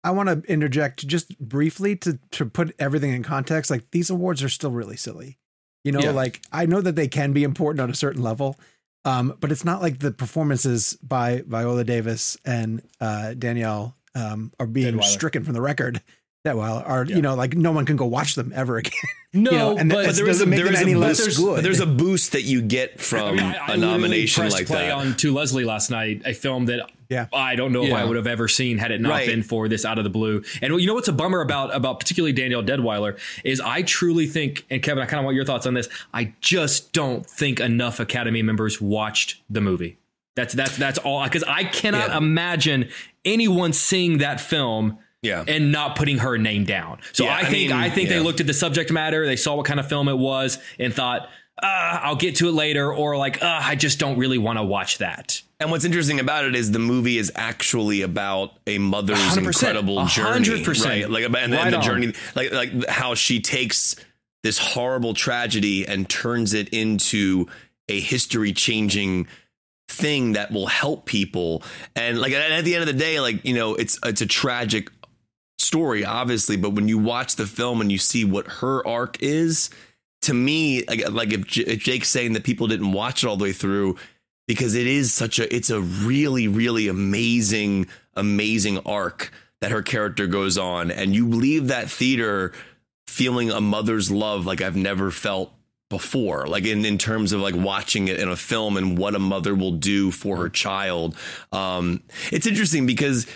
I 0.04 0.10
want 0.10 0.28
to 0.28 0.52
interject 0.52 1.06
just 1.06 1.36
briefly 1.40 1.96
to 1.96 2.18
to 2.32 2.44
put 2.46 2.74
everything 2.78 3.12
in 3.14 3.22
context. 3.22 3.70
Like 3.70 3.90
these 3.90 4.10
awards 4.10 4.42
are 4.42 4.50
still 4.50 4.70
really 4.70 4.96
silly. 4.96 5.38
You 5.82 5.92
know, 5.92 6.00
Yeah. 6.00 6.10
like 6.10 6.42
I 6.52 6.66
know 6.66 6.80
that 6.82 6.94
they 6.94 7.08
can 7.08 7.32
be 7.32 7.42
important 7.42 7.80
on 7.80 7.88
a 7.90 7.94
certain 7.94 8.22
level, 8.22 8.58
um, 9.04 9.36
but 9.40 9.52
it's 9.52 9.64
not 9.64 9.82
like 9.82 9.98
the 9.98 10.10
performances 10.12 10.96
by 11.02 11.42
Viola 11.46 11.84
Davis 11.84 12.36
and 12.44 12.82
uh, 13.00 13.34
Danielle 13.34 13.94
um, 14.14 14.52
are 14.60 14.66
being 14.66 14.94
Deadwyler. 14.96 15.04
stricken 15.04 15.44
from 15.44 15.54
the 15.54 15.60
record. 15.62 16.00
That 16.44 16.58
while 16.58 16.82
are 16.84 17.06
you 17.06 17.22
know 17.22 17.34
like 17.34 17.54
no 17.56 17.72
one 17.72 17.86
can 17.86 17.96
go 17.96 18.04
watch 18.04 18.34
them 18.34 18.52
ever 18.54 18.76
again. 18.82 18.92
No, 19.32 19.50
You 19.50 19.56
know, 19.58 19.76
and 19.78 19.88
but, 19.90 20.04
that- 20.06 20.14
there 20.14 20.28
is 20.28 20.40
a, 20.42 20.44
doesn't 20.44 20.50
make 20.50 20.58
there 20.58 20.66
them 20.66 20.74
is 20.74 20.80
a 20.80 20.82
any 20.84 20.94
less 20.94 21.24
boost, 21.24 21.38
good. 21.38 21.64
There's 21.64 21.80
a 21.80 21.86
boost 21.86 22.32
that 22.32 22.42
you 22.42 22.60
get 22.60 23.00
from 23.00 23.24
I 23.28 23.30
mean, 23.32 23.40
I- 23.40 23.56
I 23.68 23.74
a 23.74 23.76
nomination 23.78 24.50
like 24.50 24.66
play 24.66 24.88
that. 24.88 24.92
on 24.92 25.16
To 25.16 25.32
Leslie 25.32 25.64
last 25.64 25.90
night, 25.90 26.20
a 26.26 26.34
film 26.34 26.66
that 26.66 26.90
Yeah. 27.10 27.26
I 27.32 27.54
don't 27.56 27.72
know 27.72 27.84
if 27.84 27.92
I 27.92 28.04
would 28.04 28.16
have 28.16 28.26
ever 28.26 28.48
seen 28.48 28.78
had 28.78 28.90
it 28.90 29.00
not 29.00 29.10
Right. 29.10 29.26
been 29.26 29.42
for 29.42 29.68
this 29.68 29.84
out 29.84 29.98
of 29.98 30.04
the 30.04 30.10
blue. 30.10 30.42
And 30.62 30.80
you 30.80 30.86
know 30.86 30.94
what's 30.94 31.08
a 31.08 31.12
bummer 31.12 31.40
about 31.40 31.74
about 31.74 32.00
particularly 32.00 32.32
Danielle 32.32 32.62
Deadwyler 32.62 33.18
is 33.44 33.60
I 33.60 33.82
truly 33.82 34.26
think, 34.26 34.64
and 34.70 34.82
Kevin, 34.82 35.02
I 35.02 35.06
kind 35.06 35.18
of 35.20 35.24
want 35.24 35.34
your 35.36 35.44
thoughts 35.44 35.66
on 35.66 35.74
this. 35.74 35.88
I 36.12 36.32
just 36.40 36.92
don't 36.92 37.24
think 37.26 37.60
enough 37.60 38.00
Academy 38.00 38.42
members 38.42 38.80
watched 38.80 39.42
the 39.50 39.60
movie. 39.60 39.98
That's 40.36 40.54
that's 40.54 40.76
that's 40.76 40.98
all 40.98 41.22
because 41.24 41.44
I 41.44 41.64
cannot 41.64 42.08
Yeah. 42.08 42.16
imagine 42.18 42.88
anyone 43.24 43.72
seeing 43.72 44.18
that 44.18 44.40
film. 44.40 44.98
Yeah. 45.22 45.42
And 45.48 45.72
not 45.72 45.96
putting 45.96 46.18
her 46.18 46.36
name 46.36 46.64
down. 46.64 46.98
So 47.12 47.24
Yeah, 47.24 47.34
I 47.34 47.38
I 47.38 47.44
think 47.44 47.70
mean, 47.70 47.72
I 47.72 47.88
think 47.88 48.10
yeah. 48.10 48.16
they 48.18 48.22
looked 48.22 48.40
at 48.40 48.46
the 48.46 48.52
subject 48.52 48.92
matter, 48.92 49.24
they 49.24 49.36
saw 49.36 49.54
what 49.54 49.64
kind 49.64 49.80
of 49.80 49.88
film 49.88 50.06
it 50.08 50.18
was, 50.18 50.58
and 50.78 50.92
thought, 50.92 51.30
uh, 51.62 51.66
I'll 52.02 52.16
get 52.16 52.36
to 52.36 52.48
it 52.48 52.52
later, 52.52 52.92
or 52.92 53.16
like, 53.16 53.42
uh, 53.42 53.60
I 53.62 53.74
just 53.74 53.98
don't 53.98 54.18
really 54.18 54.36
want 54.36 54.58
to 54.58 54.62
watch 54.62 54.98
that. 54.98 55.40
And 55.64 55.70
what's 55.70 55.86
interesting 55.86 56.20
about 56.20 56.44
it 56.44 56.54
is 56.54 56.72
the 56.72 56.78
movie 56.78 57.16
is 57.16 57.32
actually 57.34 58.02
about 58.02 58.52
a 58.66 58.76
mother's 58.76 59.16
100%, 59.18 59.46
incredible 59.46 60.04
journey, 60.04 60.46
100%. 60.46 60.84
right? 60.84 61.08
Like 61.10 61.24
and, 61.24 61.32
Right 61.34 61.42
and 61.42 61.72
the 61.72 61.78
on. 61.78 61.82
journey, 61.82 62.12
like 62.34 62.52
like 62.52 62.86
how 62.86 63.14
she 63.14 63.40
takes 63.40 63.96
this 64.42 64.58
horrible 64.58 65.14
tragedy 65.14 65.88
and 65.88 66.06
turns 66.06 66.52
it 66.52 66.68
into 66.68 67.46
a 67.88 67.98
history 67.98 68.52
changing 68.52 69.26
thing 69.88 70.34
that 70.34 70.52
will 70.52 70.66
help 70.66 71.06
people. 71.06 71.62
And 71.96 72.20
like 72.20 72.34
and 72.34 72.52
at 72.52 72.66
the 72.66 72.74
end 72.74 72.82
of 72.82 72.86
the 72.86 73.00
day, 73.00 73.18
like 73.20 73.42
you 73.42 73.54
know, 73.54 73.74
it's 73.74 73.98
it's 74.04 74.20
a 74.20 74.26
tragic 74.26 74.90
story, 75.58 76.04
obviously, 76.04 76.58
but 76.58 76.74
when 76.74 76.88
you 76.88 76.98
watch 76.98 77.36
the 77.36 77.46
film 77.46 77.80
and 77.80 77.90
you 77.90 77.96
see 77.96 78.26
what 78.26 78.46
her 78.46 78.86
arc 78.86 79.22
is, 79.22 79.70
to 80.20 80.34
me, 80.34 80.84
like, 80.84 81.08
like 81.10 81.32
if, 81.32 81.46
J- 81.46 81.62
if 81.62 81.78
Jake's 81.80 82.10
saying 82.10 82.34
that 82.34 82.44
people 82.44 82.66
didn't 82.66 82.92
watch 82.92 83.24
it 83.24 83.28
all 83.28 83.38
the 83.38 83.44
way 83.44 83.52
through, 83.52 83.96
because 84.46 84.74
it 84.74 84.86
is 84.86 85.12
such 85.12 85.38
a, 85.38 85.54
it's 85.54 85.70
a 85.70 85.80
really, 85.80 86.48
really 86.48 86.88
amazing, 86.88 87.86
amazing 88.14 88.78
arc 88.86 89.32
that 89.60 89.70
her 89.70 89.82
character 89.82 90.26
goes 90.26 90.58
on, 90.58 90.90
and 90.90 91.14
you 91.14 91.28
leave 91.28 91.68
that 91.68 91.90
theater 91.90 92.52
feeling 93.06 93.50
a 93.50 93.60
mother's 93.60 94.10
love 94.10 94.44
like 94.46 94.60
I've 94.60 94.76
never 94.76 95.10
felt 95.10 95.52
before. 95.90 96.46
Like 96.46 96.64
in, 96.64 96.84
in 96.84 96.98
terms 96.98 97.32
of 97.32 97.40
like 97.40 97.54
watching 97.54 98.08
it 98.08 98.18
in 98.18 98.28
a 98.28 98.36
film 98.36 98.76
and 98.76 98.98
what 98.98 99.14
a 99.14 99.18
mother 99.18 99.54
will 99.54 99.72
do 99.72 100.10
for 100.10 100.36
her 100.38 100.48
child. 100.48 101.16
Um 101.52 102.02
it's 102.32 102.46
interesting 102.46 102.86
because 102.86 103.26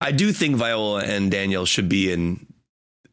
i 0.00 0.10
do 0.10 0.32
think 0.32 0.56
viola 0.56 1.02
and 1.02 1.30
danielle 1.30 1.66
should 1.66 1.88
be 1.88 2.10
in 2.10 2.46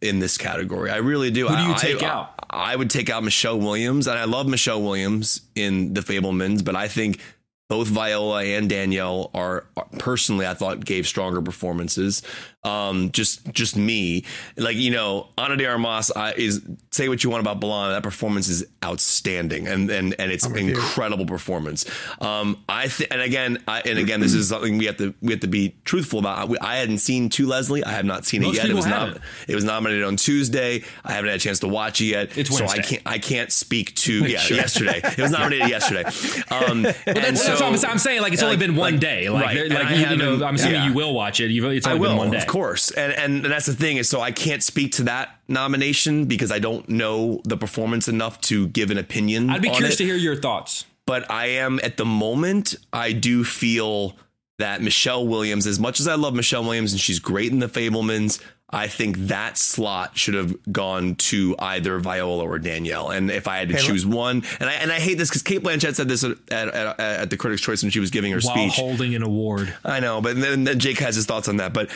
in 0.01 0.19
this 0.19 0.37
category. 0.37 0.89
I 0.91 0.97
really 0.97 1.29
do. 1.31 1.47
Who 1.47 1.55
do 1.55 1.63
you 1.63 1.73
I- 1.73 1.77
take 1.77 2.03
I, 2.03 2.07
out? 2.07 2.29
I 2.49 2.75
would 2.75 2.89
take 2.89 3.09
out 3.09 3.23
michelle 3.23 3.59
williams 3.59 4.07
and 4.07 4.17
i 4.17 4.23
love 4.23 4.47
michelle 4.47 4.81
williams 4.81 5.41
in 5.55 5.93
the 5.93 6.01
fabelmans 6.01 6.63
but 6.63 6.75
i 6.75 6.87
think 6.87 7.19
both 7.67 7.87
Viola 7.87 8.43
and 8.43 8.69
Danielle 8.69 9.31
are, 9.33 9.65
are 9.75 9.87
personally 9.97 10.45
I 10.45 10.53
thought 10.53 10.85
gave 10.85 11.07
stronger 11.07 11.41
performances. 11.41 12.21
Um, 12.65 13.11
just 13.11 13.51
just 13.53 13.77
me, 13.77 14.25
like 14.57 14.75
you 14.75 14.91
know, 14.91 15.27
Ana 15.37 15.55
de 15.55 15.65
Armas 15.65 16.11
I, 16.15 16.33
is 16.33 16.61
say 16.91 17.07
what 17.09 17.23
you 17.23 17.29
want 17.29 17.41
about 17.41 17.59
Balana. 17.59 17.91
That 17.91 18.03
performance 18.03 18.47
is 18.47 18.65
outstanding, 18.83 19.67
and 19.67 19.89
and 19.89 20.15
and 20.19 20.31
it's 20.31 20.45
incredible 20.45 21.25
performance. 21.25 21.85
Um, 22.19 22.63
I 22.67 22.87
think, 22.87 23.11
and 23.11 23.21
again, 23.21 23.63
I, 23.67 23.81
and 23.81 23.99
again, 23.99 24.19
this 24.19 24.33
is 24.33 24.49
something 24.49 24.77
we 24.77 24.85
have 24.85 24.97
to 24.97 25.13
we 25.21 25.31
have 25.31 25.41
to 25.41 25.47
be 25.47 25.75
truthful 25.85 26.19
about. 26.19 26.49
I, 26.49 26.73
I 26.73 26.77
hadn't 26.77 26.97
seen 26.99 27.29
To 27.29 27.45
Leslie. 27.45 27.83
I 27.83 27.91
have 27.91 28.05
not 28.05 28.25
seen 28.25 28.41
Most 28.41 28.57
it 28.57 28.63
yet. 28.63 28.69
It 28.69 28.75
was 28.75 28.85
not. 28.85 29.19
It 29.47 29.55
was 29.55 29.63
nominated 29.63 30.03
on 30.03 30.15
Tuesday. 30.15 30.83
I 31.03 31.11
haven't 31.11 31.29
had 31.29 31.37
a 31.37 31.39
chance 31.39 31.59
to 31.59 31.67
watch 31.67 32.01
it 32.01 32.05
yet. 32.05 32.37
It's 32.37 32.55
so 32.55 32.65
I 32.65 32.79
can't 32.79 33.01
I 33.05 33.19
can't 33.19 33.51
speak 33.51 33.93
to 33.95 34.25
yeah 34.25 34.45
yesterday. 34.47 35.01
It 35.03 35.19
was 35.19 35.31
nominated 35.31 35.69
yesterday. 35.75 36.03
Um, 36.49 36.85
and 36.85 36.95
That's 37.05 37.45
so, 37.45 37.53
what 37.53 37.61
I'm, 37.61 37.91
I'm 37.91 37.97
saying. 37.99 38.21
Like 38.21 38.33
it's 38.33 38.41
only 38.41 38.55
like- 38.55 38.59
been 38.59 38.75
one 38.75 38.93
like- 38.93 39.01
day. 39.01 39.29
Like, 39.29 39.45
right. 39.45 39.69
like 39.69 39.97
you, 39.97 40.17
know, 40.17 40.45
I'm 40.45 40.55
assuming 40.55 40.75
yeah. 40.75 40.87
you 40.87 40.93
will 40.93 41.13
watch 41.13 41.39
it. 41.39 41.51
You've, 41.51 41.65
it's 41.65 41.85
I 41.85 41.91
only 41.91 42.07
been 42.07 42.11
will, 42.11 42.23
one 42.23 42.31
day. 42.31 42.45
Of 42.55 42.61
course, 42.61 42.89
and, 42.91 43.11
and 43.11 43.43
and 43.43 43.51
that's 43.53 43.65
the 43.65 43.73
thing 43.73 43.97
is, 43.97 44.07
so 44.07 44.21
I 44.21 44.31
can't 44.31 44.63
speak 44.63 44.93
to 44.93 45.03
that 45.03 45.41
nomination 45.49 46.23
because 46.23 46.53
I 46.53 46.59
don't 46.59 46.87
know 46.87 47.41
the 47.43 47.57
performance 47.57 48.07
enough 48.07 48.39
to 48.41 48.67
give 48.69 48.91
an 48.91 48.97
opinion. 48.97 49.49
I'd 49.49 49.61
be 49.61 49.67
on 49.67 49.75
curious 49.75 49.95
it. 49.95 49.97
to 49.97 50.05
hear 50.05 50.15
your 50.15 50.37
thoughts. 50.37 50.85
but 51.05 51.29
I 51.29 51.47
am 51.47 51.81
at 51.83 51.97
the 51.97 52.05
moment. 52.05 52.75
I 52.93 53.11
do 53.11 53.43
feel 53.43 54.15
that 54.57 54.81
Michelle 54.81 55.27
Williams, 55.27 55.67
as 55.67 55.81
much 55.81 55.99
as 55.99 56.07
I 56.07 56.15
love 56.15 56.33
Michelle 56.33 56.63
Williams 56.63 56.93
and 56.93 57.01
she's 57.01 57.19
great 57.19 57.51
in 57.51 57.59
The 57.59 57.67
Fabelmans, 57.67 58.41
I 58.69 58.87
think 58.87 59.17
that 59.27 59.57
slot 59.57 60.17
should 60.17 60.33
have 60.35 60.55
gone 60.71 61.15
to 61.15 61.57
either 61.59 61.99
Viola 61.99 62.45
or 62.45 62.57
Danielle. 62.57 63.09
And 63.09 63.29
if 63.29 63.49
I 63.49 63.57
had 63.57 63.67
to 63.67 63.75
Okay, 63.75 63.83
choose 63.85 64.05
one, 64.05 64.43
and 64.61 64.69
I 64.69 64.73
and 64.75 64.93
I 64.93 64.99
hate 65.01 65.17
this 65.17 65.27
because 65.29 65.41
Cate 65.43 65.61
Blanchett 65.61 65.95
said 65.95 66.07
this 66.07 66.23
at, 66.23 66.37
at, 66.53 66.99
at 67.01 67.29
the 67.29 67.35
Critics' 67.35 67.61
Choice 67.61 67.83
when 67.83 67.91
she 67.91 67.99
was 67.99 68.11
giving 68.11 68.31
her 68.31 68.39
While 68.39 68.55
speech. 68.55 68.75
holding 68.77 69.13
an 69.13 69.23
award, 69.23 69.75
I 69.83 69.99
know, 69.99 70.21
but 70.21 70.39
then, 70.39 70.63
then 70.63 70.79
Jake 70.79 70.99
has 70.99 71.17
his 71.17 71.25
thoughts 71.25 71.49
on 71.49 71.57
that. 71.57 71.73
But 71.73 71.89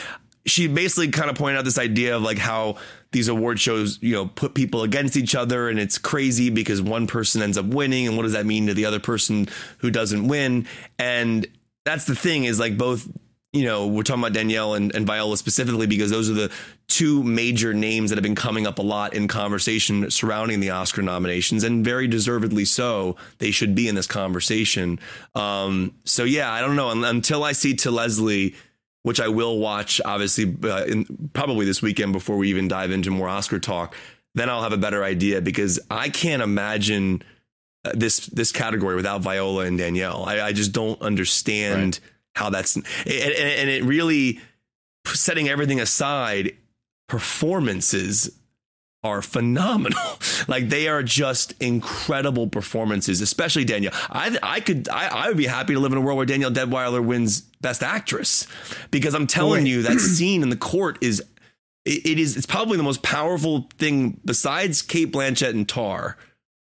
she 0.45 0.67
basically 0.67 1.09
kind 1.09 1.29
of 1.29 1.35
pointed 1.35 1.59
out 1.59 1.65
this 1.65 1.77
idea 1.77 2.15
of 2.15 2.21
like 2.21 2.37
how 2.37 2.77
these 3.11 3.27
award 3.27 3.59
shows, 3.59 3.99
you 4.01 4.13
know, 4.13 4.27
put 4.27 4.53
people 4.53 4.83
against 4.83 5.17
each 5.17 5.35
other, 5.35 5.69
and 5.69 5.79
it's 5.79 5.97
crazy 5.97 6.49
because 6.49 6.81
one 6.81 7.07
person 7.07 7.41
ends 7.41 7.57
up 7.57 7.65
winning, 7.65 8.07
and 8.07 8.15
what 8.15 8.23
does 8.23 8.33
that 8.33 8.45
mean 8.45 8.67
to 8.67 8.73
the 8.73 8.85
other 8.85 8.99
person 8.99 9.47
who 9.79 9.91
doesn't 9.91 10.27
win? 10.27 10.67
And 10.97 11.47
that's 11.85 12.05
the 12.05 12.15
thing 12.15 12.45
is 12.45 12.59
like 12.59 12.77
both. 12.77 13.07
You 13.51 13.65
know, 13.65 13.87
we're 13.87 14.03
talking 14.03 14.21
about 14.21 14.33
Danielle 14.33 14.75
and, 14.75 14.93
and 14.93 15.07
Viola 15.07 15.35
specifically 15.35 15.87
because 15.87 16.11
those 16.11 16.29
are 16.29 16.35
the 16.35 16.51
two 16.87 17.23
major 17.23 17.73
names 17.73 18.11
that 18.11 18.15
have 18.17 18.23
been 18.23 18.35
coming 18.35 18.67
up 18.67 18.77
a 18.77 18.83
lot 18.83 19.15
in 19.15 19.27
conversation 19.27 20.11
surrounding 20.11 20.59
the 20.59 20.69
Oscar 20.69 21.01
nominations, 21.01 21.63
and 21.63 21.83
very 21.83 22.07
deservedly 22.07 22.63
so. 22.63 23.15
They 23.39 23.49
should 23.49 23.73
be 23.73 23.87
in 23.87 23.95
this 23.95 24.05
conversation. 24.05 24.99
Um, 25.33 25.95
so 26.05 26.25
yeah, 26.25 26.53
I 26.53 26.61
don't 26.61 26.75
know 26.75 26.91
until 26.91 27.43
I 27.43 27.53
see 27.53 27.73
to 27.77 27.89
Leslie, 27.89 28.53
which 29.03 29.19
I 29.19 29.27
will 29.27 29.59
watch 29.59 30.01
obviously 30.03 30.55
uh, 30.63 30.85
in, 30.85 31.29
probably 31.33 31.65
this 31.65 31.81
weekend 31.81 32.13
before 32.13 32.37
we 32.37 32.49
even 32.49 32.67
dive 32.67 32.91
into 32.91 33.11
more 33.11 33.29
Oscar 33.29 33.59
talk. 33.59 33.95
Then 34.35 34.49
I'll 34.49 34.61
have 34.63 34.73
a 34.73 34.77
better 34.77 35.03
idea 35.03 35.41
because 35.41 35.79
I 35.89 36.09
can't 36.09 36.41
imagine 36.41 37.23
uh, 37.85 37.91
this 37.95 38.27
this 38.27 38.51
category 38.51 38.95
without 38.95 39.21
Viola 39.21 39.65
and 39.65 39.77
Danielle. 39.77 40.25
I, 40.25 40.41
I 40.41 40.53
just 40.53 40.71
don't 40.71 41.01
understand 41.01 41.99
how 42.35 42.49
that's 42.49 42.75
and, 42.75 42.85
and, 43.05 43.33
and 43.33 43.69
it 43.69 43.83
really 43.83 44.39
setting 45.05 45.49
everything 45.49 45.79
aside, 45.79 46.55
performances 47.07 48.38
are 49.03 49.21
phenomenal. 49.21 49.99
like 50.47 50.69
they 50.69 50.87
are 50.87 51.01
just 51.03 51.53
incredible 51.61 52.47
performances, 52.47 53.21
especially 53.21 53.63
Danielle. 53.65 53.93
I 54.09 54.37
I 54.43 54.59
could 54.59 54.89
I, 54.89 55.07
I 55.07 55.27
would 55.29 55.37
be 55.37 55.45
happy 55.47 55.73
to 55.73 55.79
live 55.79 55.91
in 55.91 55.97
a 55.97 56.01
world 56.01 56.17
where 56.17 56.25
Danielle 56.25 56.51
Deadwyler 56.51 57.03
wins 57.03 57.41
Best 57.61 57.81
Actress 57.83 58.45
because 58.91 59.13
I'm 59.13 59.27
telling 59.27 59.63
Wait. 59.63 59.69
you 59.69 59.81
that 59.83 59.99
scene 59.99 60.43
in 60.43 60.49
the 60.49 60.57
court 60.57 60.97
is 61.01 61.21
it, 61.85 62.05
it 62.05 62.19
is 62.19 62.35
it's 62.35 62.45
probably 62.45 62.77
the 62.77 62.83
most 62.83 63.01
powerful 63.01 63.69
thing 63.77 64.19
besides 64.25 64.81
Cate 64.81 65.11
Blanchett 65.11 65.51
and 65.51 65.67
Tar. 65.67 66.17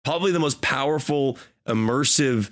Probably 0.03 0.32
the 0.32 0.39
most 0.39 0.61
powerful, 0.61 1.38
immersive 1.67 2.49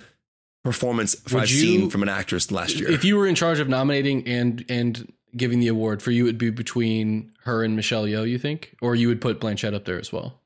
performance 0.62 1.16
Would 1.32 1.42
I've 1.44 1.50
you- 1.50 1.58
seen 1.58 1.90
from 1.90 2.02
an 2.02 2.08
actress 2.08 2.50
last 2.50 2.76
year. 2.78 2.90
If 2.90 3.04
you 3.04 3.16
were 3.16 3.26
in 3.26 3.34
charge 3.34 3.60
of 3.60 3.68
nominating 3.68 4.26
and 4.28 4.64
and 4.68 5.10
giving 5.36 5.60
the 5.60 5.68
award 5.68 6.02
for 6.02 6.10
you, 6.10 6.24
it'd 6.24 6.38
be 6.38 6.50
between 6.50 7.30
her 7.44 7.62
and 7.64 7.76
Michelle 7.76 8.04
Yeoh. 8.04 8.28
You 8.28 8.38
think, 8.38 8.74
or 8.80 8.94
you 8.94 9.08
would 9.08 9.20
put 9.20 9.40
Blanchett 9.40 9.74
up 9.74 9.84
there 9.84 9.98
as 9.98 10.12
well? 10.12 10.40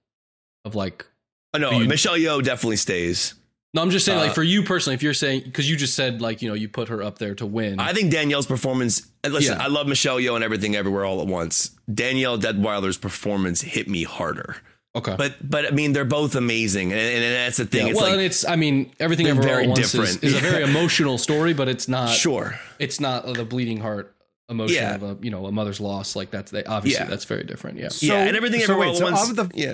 Of 0.65 0.75
like, 0.75 1.07
Oh, 1.53 1.59
no, 1.59 1.71
you- 1.73 1.87
Michelle 1.87 2.15
Yeoh 2.17 2.43
definitely 2.43 2.77
stays. 2.77 3.35
no, 3.75 3.83
I'm 3.83 3.91
just 3.91 4.05
saying, 4.07 4.19
Uh, 4.19 4.23
like 4.25 4.35
for 4.35 4.43
you 4.43 4.63
personally, 4.63 4.95
if 4.95 5.03
you're 5.03 5.15
saying 5.15 5.43
because 5.45 5.69
you 5.71 5.77
just 5.77 5.95
said 5.95 6.21
like 6.21 6.43
you 6.43 6.49
know 6.49 6.55
you 6.55 6.69
put 6.69 6.89
her 6.89 7.03
up 7.03 7.19
there 7.19 7.35
to 7.37 7.47
win. 7.47 7.79
I 7.81 7.93
think 7.93 8.11
Danielle's 8.11 8.47
performance. 8.47 9.07
Listen, 9.27 9.57
Yeah. 9.59 9.65
I 9.65 9.69
love 9.69 9.87
Michelle 9.87 10.17
Yeoh 10.19 10.35
and 10.35 10.45
everything, 10.45 10.75
everywhere, 10.77 11.05
all 11.05 11.21
at 11.21 11.27
once. 11.29 11.71
Danielle 11.93 12.39
Deadwyler's 12.39 12.97
performance 12.99 13.63
hit 13.63 13.89
me 13.89 14.03
harder. 14.05 14.57
okay, 14.97 15.15
But 15.19 15.49
but 15.49 15.67
I 15.67 15.71
mean, 15.71 15.93
they're 15.93 16.05
both 16.05 16.35
amazing, 16.37 16.93
and, 16.93 17.01
and 17.01 17.23
that's 17.23 17.57
the 17.57 17.67
thing. 17.67 17.87
yeah, 17.87 17.93
it's 17.93 17.97
well, 17.97 18.05
like 18.11 18.13
and 18.15 18.23
it's 18.23 18.45
I 18.47 18.55
mean 18.57 18.93
everything 19.01 19.27
everywhere 19.27 19.49
very 19.57 19.65
all 19.67 19.73
at 19.73 19.79
once 19.79 19.87
is, 19.87 19.93
different. 19.93 20.25
is 20.25 20.35
a 20.35 20.41
very 20.41 20.63
emotional 20.71 21.19
story, 21.19 21.53
but 21.53 21.69
it's 21.69 21.89
not 21.89 22.11
sure, 22.11 22.59
it's 22.79 23.01
not 23.01 23.27
the 23.35 23.45
bleeding 23.45 23.79
heart 23.81 24.14
emotion 24.49 24.77
Yeah. 24.77 24.95
of 24.97 25.03
a 25.03 25.17
you 25.23 25.31
know 25.31 25.47
a 25.47 25.53
mother's 25.53 25.81
loss 25.81 26.15
like 26.17 26.31
that's 26.31 26.51
they 26.51 26.65
obviously 26.65 27.03
Yeah. 27.05 27.09
that's 27.11 27.25
very 27.25 27.45
different. 27.45 27.79
Yeah. 27.79 27.89
yeah, 28.01 28.25
and 28.27 28.37
everything 28.37 28.61
so 28.61 28.65
everywhere 28.75 28.89
wait, 28.89 28.97
so 28.99 29.05
once. 29.11 29.31
of 29.31 29.37
the- 29.37 29.51
yeah, 29.55 29.73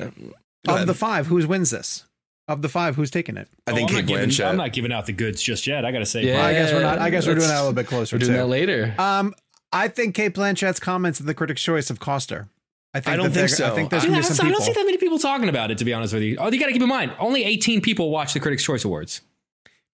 Go 0.67 0.73
Of 0.73 0.77
ahead. 0.77 0.89
the 0.89 0.95
five, 0.95 1.27
who's 1.27 1.47
wins 1.47 1.71
this? 1.71 2.05
Of 2.47 2.61
the 2.63 2.69
five, 2.69 2.95
who's 2.97 3.11
taking 3.11 3.37
it? 3.37 3.49
I 3.67 3.73
think 3.73 3.91
Oh, 3.91 3.95
I'm, 3.95 3.97
Cate 3.97 4.03
not 4.03 4.09
giving, 4.09 4.29
Blanchett. 4.31 4.47
I'm 4.49 4.57
not 4.57 4.73
giving 4.73 4.93
out 4.93 5.07
the 5.07 5.13
goods 5.13 5.41
just 5.43 5.67
yet. 5.67 5.85
I 5.85 5.93
got 5.93 6.01
to 6.01 6.07
say, 6.07 6.27
Yeah. 6.27 6.35
Well, 6.39 6.45
I 6.47 6.53
guess 6.53 6.73
we're 6.73 6.83
not. 6.83 6.99
I 6.99 7.09
guess 7.11 7.27
we're 7.27 7.35
doing 7.37 7.49
that 7.49 7.57
a 7.57 7.61
little 7.61 7.73
bit 7.73 7.87
closer 7.87 8.17
We're 8.17 8.19
doing 8.21 8.33
too. 8.33 8.37
that 8.39 8.47
later. 8.47 8.95
Um, 8.99 9.35
I 9.73 9.89
think 9.89 10.15
Cate 10.17 10.35
Blanchett's 10.35 10.81
comments 10.81 11.21
at 11.21 11.27
the 11.27 11.35
Critics' 11.35 11.63
Choice 11.63 11.89
have 11.89 12.01
cost 12.01 12.31
her. 12.31 12.49
I 12.93 12.99
think 13.01 13.13
I 13.13 13.17
don't 13.17 13.27
think 13.27 13.35
they're- 13.37 13.49
so. 13.49 13.67
I 13.69 13.71
think 13.71 13.89
there's 13.91 14.03
I, 14.03 14.09
gonna 14.09 14.19
be 14.19 14.23
some 14.25 14.47
I 14.47 14.51
don't 14.51 14.63
see 14.63 14.73
that 14.73 14.85
many 14.85 14.97
people 14.99 15.19
talking 15.21 15.49
about 15.49 15.71
it. 15.71 15.79
To 15.79 15.85
be 15.85 15.95
honest 15.95 16.13
with 16.13 16.25
you, 16.25 16.37
oh, 16.41 16.51
you 16.51 16.59
got 16.59 16.67
to 16.67 16.73
keep 16.73 16.83
in 16.83 16.89
mind, 16.89 17.13
only 17.21 17.45
18 17.45 17.81
people 17.81 18.11
watch 18.11 18.33
the 18.35 18.41
Critics' 18.41 18.65
Choice 18.65 18.85
Awards. 18.85 19.21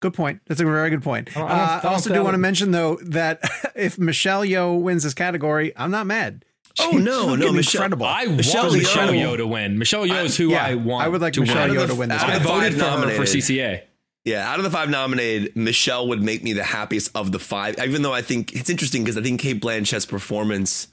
Good 0.00 0.14
point. 0.14 0.40
That's 0.46 0.60
a 0.60 0.64
very 0.64 0.90
good 0.90 1.02
point. 1.02 1.34
I 1.36 1.40
don't- 1.40 1.50
I 1.50 1.56
don't- 1.56 1.60
Uh, 1.60 1.80
I 1.84 1.88
I 1.88 1.92
also 1.92 2.12
do 2.14 2.22
want 2.22 2.34
to 2.34 2.38
mention 2.38 2.70
though 2.70 2.98
that 3.02 3.40
if 3.74 3.98
Michelle 3.98 4.42
Yeoh 4.42 4.80
wins 4.80 5.02
this 5.04 5.14
category, 5.14 5.72
I'm 5.76 5.90
not 5.90 6.06
mad. 6.06 6.44
Oh, 6.78 6.90
no, 6.90 7.34
no, 7.34 7.52
Michelle- 7.52 7.80
incredible. 7.80 8.04
I 8.06 8.26
Michelle 8.26 8.64
want 8.66 8.76
Michelle 8.76 9.08
Yeoh- 9.08 9.32
Yeoh 9.32 9.36
to 9.38 9.46
win. 9.46 9.78
Michelle 9.78 10.04
Yeoh 10.06 10.24
is 10.26 10.36
who 10.36 10.50
yeah, 10.50 10.64
I 10.64 10.74
want. 10.74 11.04
I 11.06 11.08
would 11.08 11.22
like 11.22 11.32
to 11.34 11.40
Michelle 11.40 11.68
win. 11.68 11.76
Yeoh 11.78 11.86
to 11.88 11.94
win 11.94 12.08
this. 12.10 12.22
I 12.22 12.34
of 12.34 12.42
the 12.42 12.48
voted 12.48 12.78
five 12.78 13.00
for 13.02 13.08
her 13.08 13.14
for. 13.16 13.22
CCA. 13.22 13.80
Yeah, 14.26 14.46
out 14.50 14.58
of 14.58 14.64
the 14.64 14.70
five 14.70 14.90
nominated, 14.90 15.54
Michelle 15.56 16.08
would 16.08 16.20
make 16.22 16.42
me 16.42 16.52
the 16.52 16.64
happiest 16.64 17.12
of 17.16 17.30
the 17.32 17.38
five. 17.38 17.76
Even 17.78 18.02
though 18.02 18.12
I 18.12 18.22
think 18.22 18.54
it's 18.54 18.68
interesting 18.68 19.04
because 19.04 19.16
I 19.16 19.22
think 19.22 19.40
Cate 19.40 19.60
Blanchett's 19.60 20.04
performance, 20.04 20.88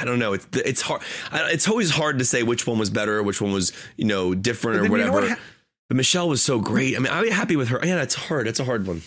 I 0.00 0.04
don't 0.06 0.18
know, 0.20 0.32
it's 0.32 0.46
it's 0.54 0.80
hard. 0.80 1.02
It's 1.32 1.68
always 1.68 1.90
hard 1.90 2.18
to 2.20 2.24
say 2.24 2.42
which 2.44 2.66
one 2.66 2.78
was 2.78 2.88
better, 2.88 3.22
which 3.22 3.40
one 3.42 3.52
was 3.52 3.72
you 3.96 4.04
know 4.06 4.34
different 4.34 4.78
or 4.78 4.82
then 4.84 4.92
you 4.92 4.98
know 4.98 5.12
whatever. 5.12 5.28
what 5.34 5.38
ha- 5.38 5.44
but 5.88 5.96
Michelle 5.96 6.28
was 6.28 6.42
so 6.42 6.58
great. 6.60 6.96
I 6.96 6.98
mean, 6.98 7.12
I'd 7.12 7.22
be 7.22 7.30
happy 7.30 7.56
with 7.56 7.68
her. 7.68 7.80
Yeah, 7.84 8.02
it's 8.02 8.14
hard. 8.14 8.46
It's 8.48 8.60
a 8.60 8.64
hard 8.64 8.86
one. 8.86 9.02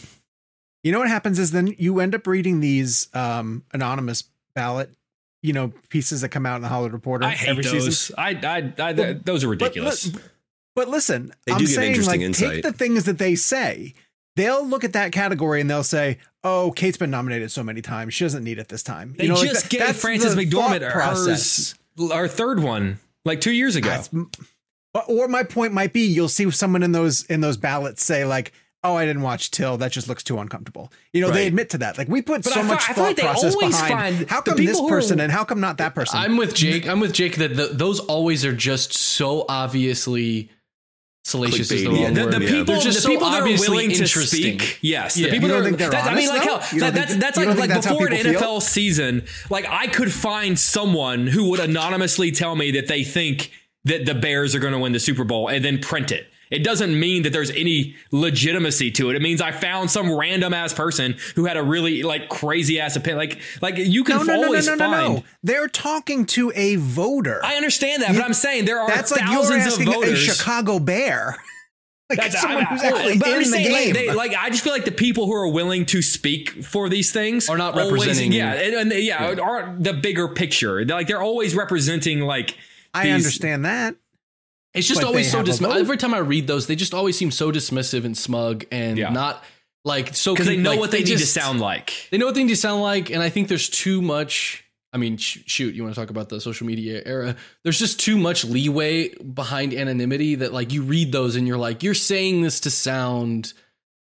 You 0.83 0.91
know 0.91 0.99
what 0.99 1.09
happens 1.09 1.39
is 1.39 1.51
then 1.51 1.75
you 1.77 1.99
end 1.99 2.15
up 2.15 2.25
reading 2.25 2.61
these 2.61 3.07
um, 3.13 3.63
anonymous 3.73 4.23
ballot, 4.55 4.89
you 5.41 5.51
know, 5.53 5.73
pieces 5.89 6.21
that 6.21 6.29
come 6.29 6.45
out 6.45 6.55
in 6.55 6.61
the 6.61 6.69
Hollywood 6.69 6.93
Reporter 6.93 7.25
I 7.25 7.31
hate 7.31 7.49
every 7.49 7.63
those. 7.63 7.83
season. 7.99 8.15
I, 8.17 8.29
I, 8.31 8.73
I, 8.89 8.93
But- 8.93 9.25
those 9.25 9.43
are 9.43 9.49
ridiculous. 9.49 10.07
but, 10.07 10.21
but 10.75 10.87
listen, 10.89 11.33
They 11.45 11.51
I'm 11.51 11.57
do 11.57 11.65
give 11.65 11.75
saying 11.75 11.87
interesting 11.91 12.21
like 12.21 12.25
insight. 12.25 12.51
take 12.55 12.63
the 12.63 12.71
things 12.73 13.03
that 13.05 13.17
they 13.17 13.35
say. 13.35 13.93
They'll 14.37 14.65
look 14.65 14.85
at 14.85 14.93
that 14.93 15.11
category 15.11 15.59
and 15.59 15.69
they'll 15.69 15.83
say, 15.83 16.19
"Oh, 16.45 16.71
Cate's 16.73 16.95
been 16.95 17.09
nominated 17.11 17.51
so 17.51 17.61
many 17.61 17.81
times; 17.81 18.13
she 18.13 18.23
doesn't 18.23 18.43
need 18.45 18.57
it 18.57 18.69
this 18.69 18.83
time." 18.83 19.15
they 19.17 19.23
you 19.25 19.29
know, 19.31 19.35
like 19.35 19.49
just 19.49 19.69
that- 19.69 19.77
gave 19.79 19.95
Frances 19.97 20.33
McDormand 20.35 20.79
thought 20.79 20.91
process. 20.93 21.75
hers, 21.97 22.11
our 22.11 22.29
third 22.29 22.61
one, 22.61 22.99
like 23.25 23.41
two 23.41 23.51
years 23.51 23.75
ago. 23.75 23.89
That's- 23.89 24.09
Or 25.07 25.27
my 25.27 25.43
point 25.43 25.73
might 25.73 25.93
be, 25.93 26.01
you'll 26.01 26.29
see 26.29 26.49
someone 26.51 26.81
in 26.83 26.91
those 26.91 27.23
in 27.25 27.41
those 27.41 27.57
ballots 27.57 28.03
say 28.03 28.25
like, 28.25 28.51
"Oh, 28.83 28.95
I 28.95 29.05
didn't 29.05 29.21
watch 29.21 29.51
Till. 29.51 29.77
That 29.77 29.91
just 29.91 30.07
looks 30.09 30.23
too 30.23 30.39
uncomfortable." 30.39 30.91
You 31.13 31.21
know, 31.21 31.29
they 31.31 31.45
admit 31.45 31.69
to 31.71 31.77
that. 31.79 31.97
Like 31.99 32.07
we 32.09 32.21
put 32.23 32.43
But 32.43 32.53
so 32.53 32.59
I 32.59 32.63
fi- 32.63 32.67
much 32.69 32.83
I 32.83 32.85
feel 32.87 32.95
thought 32.95 33.01
like 33.03 33.15
they 33.17 33.21
process 33.21 33.53
always 33.55 33.75
behind 33.81 33.93
find 34.17 34.29
how 34.29 34.41
come 34.41 34.57
this 34.57 34.65
people 34.65 34.81
who 34.81 34.87
are- 34.87 34.97
person 34.97 35.19
and 35.19 35.31
how 35.31 35.43
come 35.43 35.59
not 35.59 35.77
that 35.77 35.93
person. 35.93 36.17
I'm 36.19 36.37
with 36.37 36.55
Jake. 36.55 36.87
I'm 36.87 36.99
with 36.99 37.13
Jake 37.13 37.35
that 37.37 37.55
the, 37.55 37.67
those 37.67 37.99
always 37.99 38.43
are 38.45 38.53
just 38.53 38.93
so 38.93 39.45
obviously 39.47 40.49
salacious 41.25 41.69
is 41.71 41.83
the 41.83 41.87
wrong 41.89 41.97
Yeah, 41.99 42.09
The, 42.11 42.23
word. 42.23 42.33
the 42.33 42.41
Yeah. 42.43 42.49
people, 42.49 42.65
They're 42.65 42.81
just 42.81 42.97
the 42.97 43.01
so 43.03 43.09
people 43.09 43.29
that 43.29 43.41
are 43.43 43.45
willing 43.45 43.89
to 43.91 44.07
speak, 44.07 44.79
yes, 44.81 45.15
Yeah. 45.17 45.27
the 45.27 45.33
people 45.33 45.49
You 45.49 45.53
that 45.53 45.53
don't 45.53 45.61
are. 45.61 45.65
think 45.65 45.77
they're 45.77 45.89
that's, 45.91 46.07
I 46.07 46.15
mean, 46.15 46.29
like 46.29 46.43
though? 46.43 46.57
how 46.57 46.79
that, 46.79 46.93
that's 46.95 47.15
that's 47.17 47.37
like 47.37 47.57
like 47.57 47.69
that's 47.69 47.85
before 47.85 48.07
an 48.07 48.15
people 48.15 48.31
feel? 48.31 48.41
NFL 48.41 48.61
season. 48.61 49.25
Like 49.51 49.67
I 49.69 49.85
could 49.87 50.11
find 50.11 50.57
someone 50.57 51.27
who 51.27 51.49
would 51.51 51.59
anonymously 51.59 52.31
tell 52.31 52.55
me 52.55 52.71
that 52.71 52.87
they 52.87 53.03
think 53.03 53.51
that 53.85 54.05
the 54.05 54.13
Bears 54.15 54.55
are 54.55 54.59
going 54.59 54.73
to 54.73 54.79
win 54.79 54.91
the 54.91 54.99
Super 54.99 55.23
Bowl 55.23 55.47
and 55.49 55.63
then 55.63 55.79
print 55.79 56.11
it. 56.11 56.27
It 56.51 56.63
doesn't 56.63 56.99
mean 56.99 57.21
that 57.23 57.29
there's 57.31 57.51
any 57.51 57.95
legitimacy 58.11 58.89
to 58.91 59.11
it. 59.11 59.15
It 59.15 59.21
means 59.21 59.39
I 59.39 59.51
found 59.51 59.91
some 59.91 60.11
random 60.11 60.51
ass 60.53 60.73
person 60.73 61.15
who 61.35 61.45
had 61.45 61.57
a 61.57 61.63
really 61.63 62.01
like 62.01 62.27
crazy 62.27 62.79
ass 62.79 62.95
opinion. 62.95 63.17
Like 63.19 63.39
like 63.61 63.77
you 63.77 64.03
can 64.03 64.17
no, 64.17 64.23
no, 64.23 64.33
no, 64.33 64.41
no, 64.41 64.47
always 64.47 64.65
no, 64.67 64.73
no, 64.75 64.79
find. 64.91 65.13
no. 65.17 65.23
They're 65.43 65.67
talking 65.67 66.25
to 66.27 66.51
a 66.55 66.75
voter. 66.77 67.39
I 67.43 67.55
understand 67.55 68.01
that, 68.01 68.09
You- 68.13 68.19
but 68.19 68.25
I'm 68.25 68.33
saying 68.33 68.65
there 68.65 68.79
are 68.81 68.87
That's 68.89 69.11
like 69.11 69.21
you're 69.21 69.29
thousands 69.29 69.65
of 69.67 69.73
asking 69.73 69.87
a 69.89 69.91
voters. 69.91 70.19
Chicago 70.19 70.79
Bear. 70.79 71.37
Like 72.11 72.17
That's 72.17 72.41
someone 72.41 72.63
I- 72.63 72.65
who's 72.65 72.81
actually 72.81 73.17
but 73.19 73.27
I'm 73.27 73.33
in 73.35 73.39
just 73.41 73.51
the 73.51 73.63
game. 73.63 73.71
Like, 73.71 73.93
they, 73.93 74.11
like 74.11 74.33
I 74.33 74.49
just 74.49 74.63
feel 74.63 74.73
like 74.73 74.85
the 74.85 74.91
people 74.91 75.27
who 75.27 75.33
are 75.35 75.47
willing 75.47 75.85
to 75.85 76.01
speak 76.01 76.49
for 76.63 76.89
these 76.89 77.11
things 77.11 77.47
Are 77.49 77.55
not 77.59 77.75
always- 77.77 78.01
representing- 78.01 78.31
Yeah, 78.31 78.53
and, 78.53 78.73
and 78.73 78.91
they- 78.91 79.01
yeah, 79.01 79.35
aren't 79.39 79.83
the 79.83 79.93
bigger 79.93 80.27
picture. 80.27 80.83
They're 80.83 80.95
like 80.97 81.05
they're 81.05 81.21
always 81.21 81.53
representing 81.53 82.21
like. 82.21 82.57
I 82.93 83.05
these- 83.05 83.13
understand 83.15 83.65
that. 83.65 83.95
It's 84.73 84.87
just 84.87 85.03
always 85.03 85.31
so 85.31 85.43
dismissive. 85.43 85.75
Every 85.79 85.97
time 85.97 86.13
I 86.13 86.19
read 86.19 86.45
those, 86.45 86.67
they 86.67 86.75
just 86.75 86.93
always 86.93 87.17
seem 87.17 87.31
so 87.31 87.51
dismissive 87.51 88.05
and 88.05 88.15
smug 88.15 88.65
and 88.71 88.97
Yeah. 88.99 89.09
not 89.09 89.43
like 89.83 90.15
so 90.15 90.33
Because 90.33 90.45
they 90.45 90.57
know 90.57 90.71
like, 90.71 90.79
what 90.79 90.91
they, 90.91 90.99
need 90.99 91.17
to 91.17 91.25
sound 91.25 91.59
like. 91.59 92.07
They 92.11 92.17
know 92.19 92.27
what 92.27 92.35
they 92.35 92.43
need 92.43 92.49
to 92.51 92.55
sound 92.55 92.81
like, 92.83 93.09
and 93.09 93.21
I 93.23 93.29
think 93.29 93.47
there's 93.47 93.67
too 93.67 94.01
much. 94.01 94.63
I 94.93 94.97
mean, 94.97 95.17
sh- 95.17 95.39
shoot, 95.47 95.73
you 95.73 95.83
want 95.83 95.95
to 95.95 95.99
talk 96.01 96.09
about 96.11 96.29
the 96.29 96.39
social 96.39 96.67
media 96.67 97.01
era? 97.05 97.35
There's 97.63 97.79
just 97.79 97.99
too 97.99 98.17
much 98.17 98.43
leeway 98.45 99.09
behind 99.09 99.73
anonymity 99.73 100.35
that, 100.35 100.53
like, 100.53 100.71
you 100.71 100.83
read 100.83 101.11
those 101.11 101.35
and 101.35 101.47
you're 101.47 101.57
like, 101.57 101.81
you're 101.83 101.93
saying 101.95 102.41
this 102.41 102.59
to 102.61 102.71
sound 102.71 103.53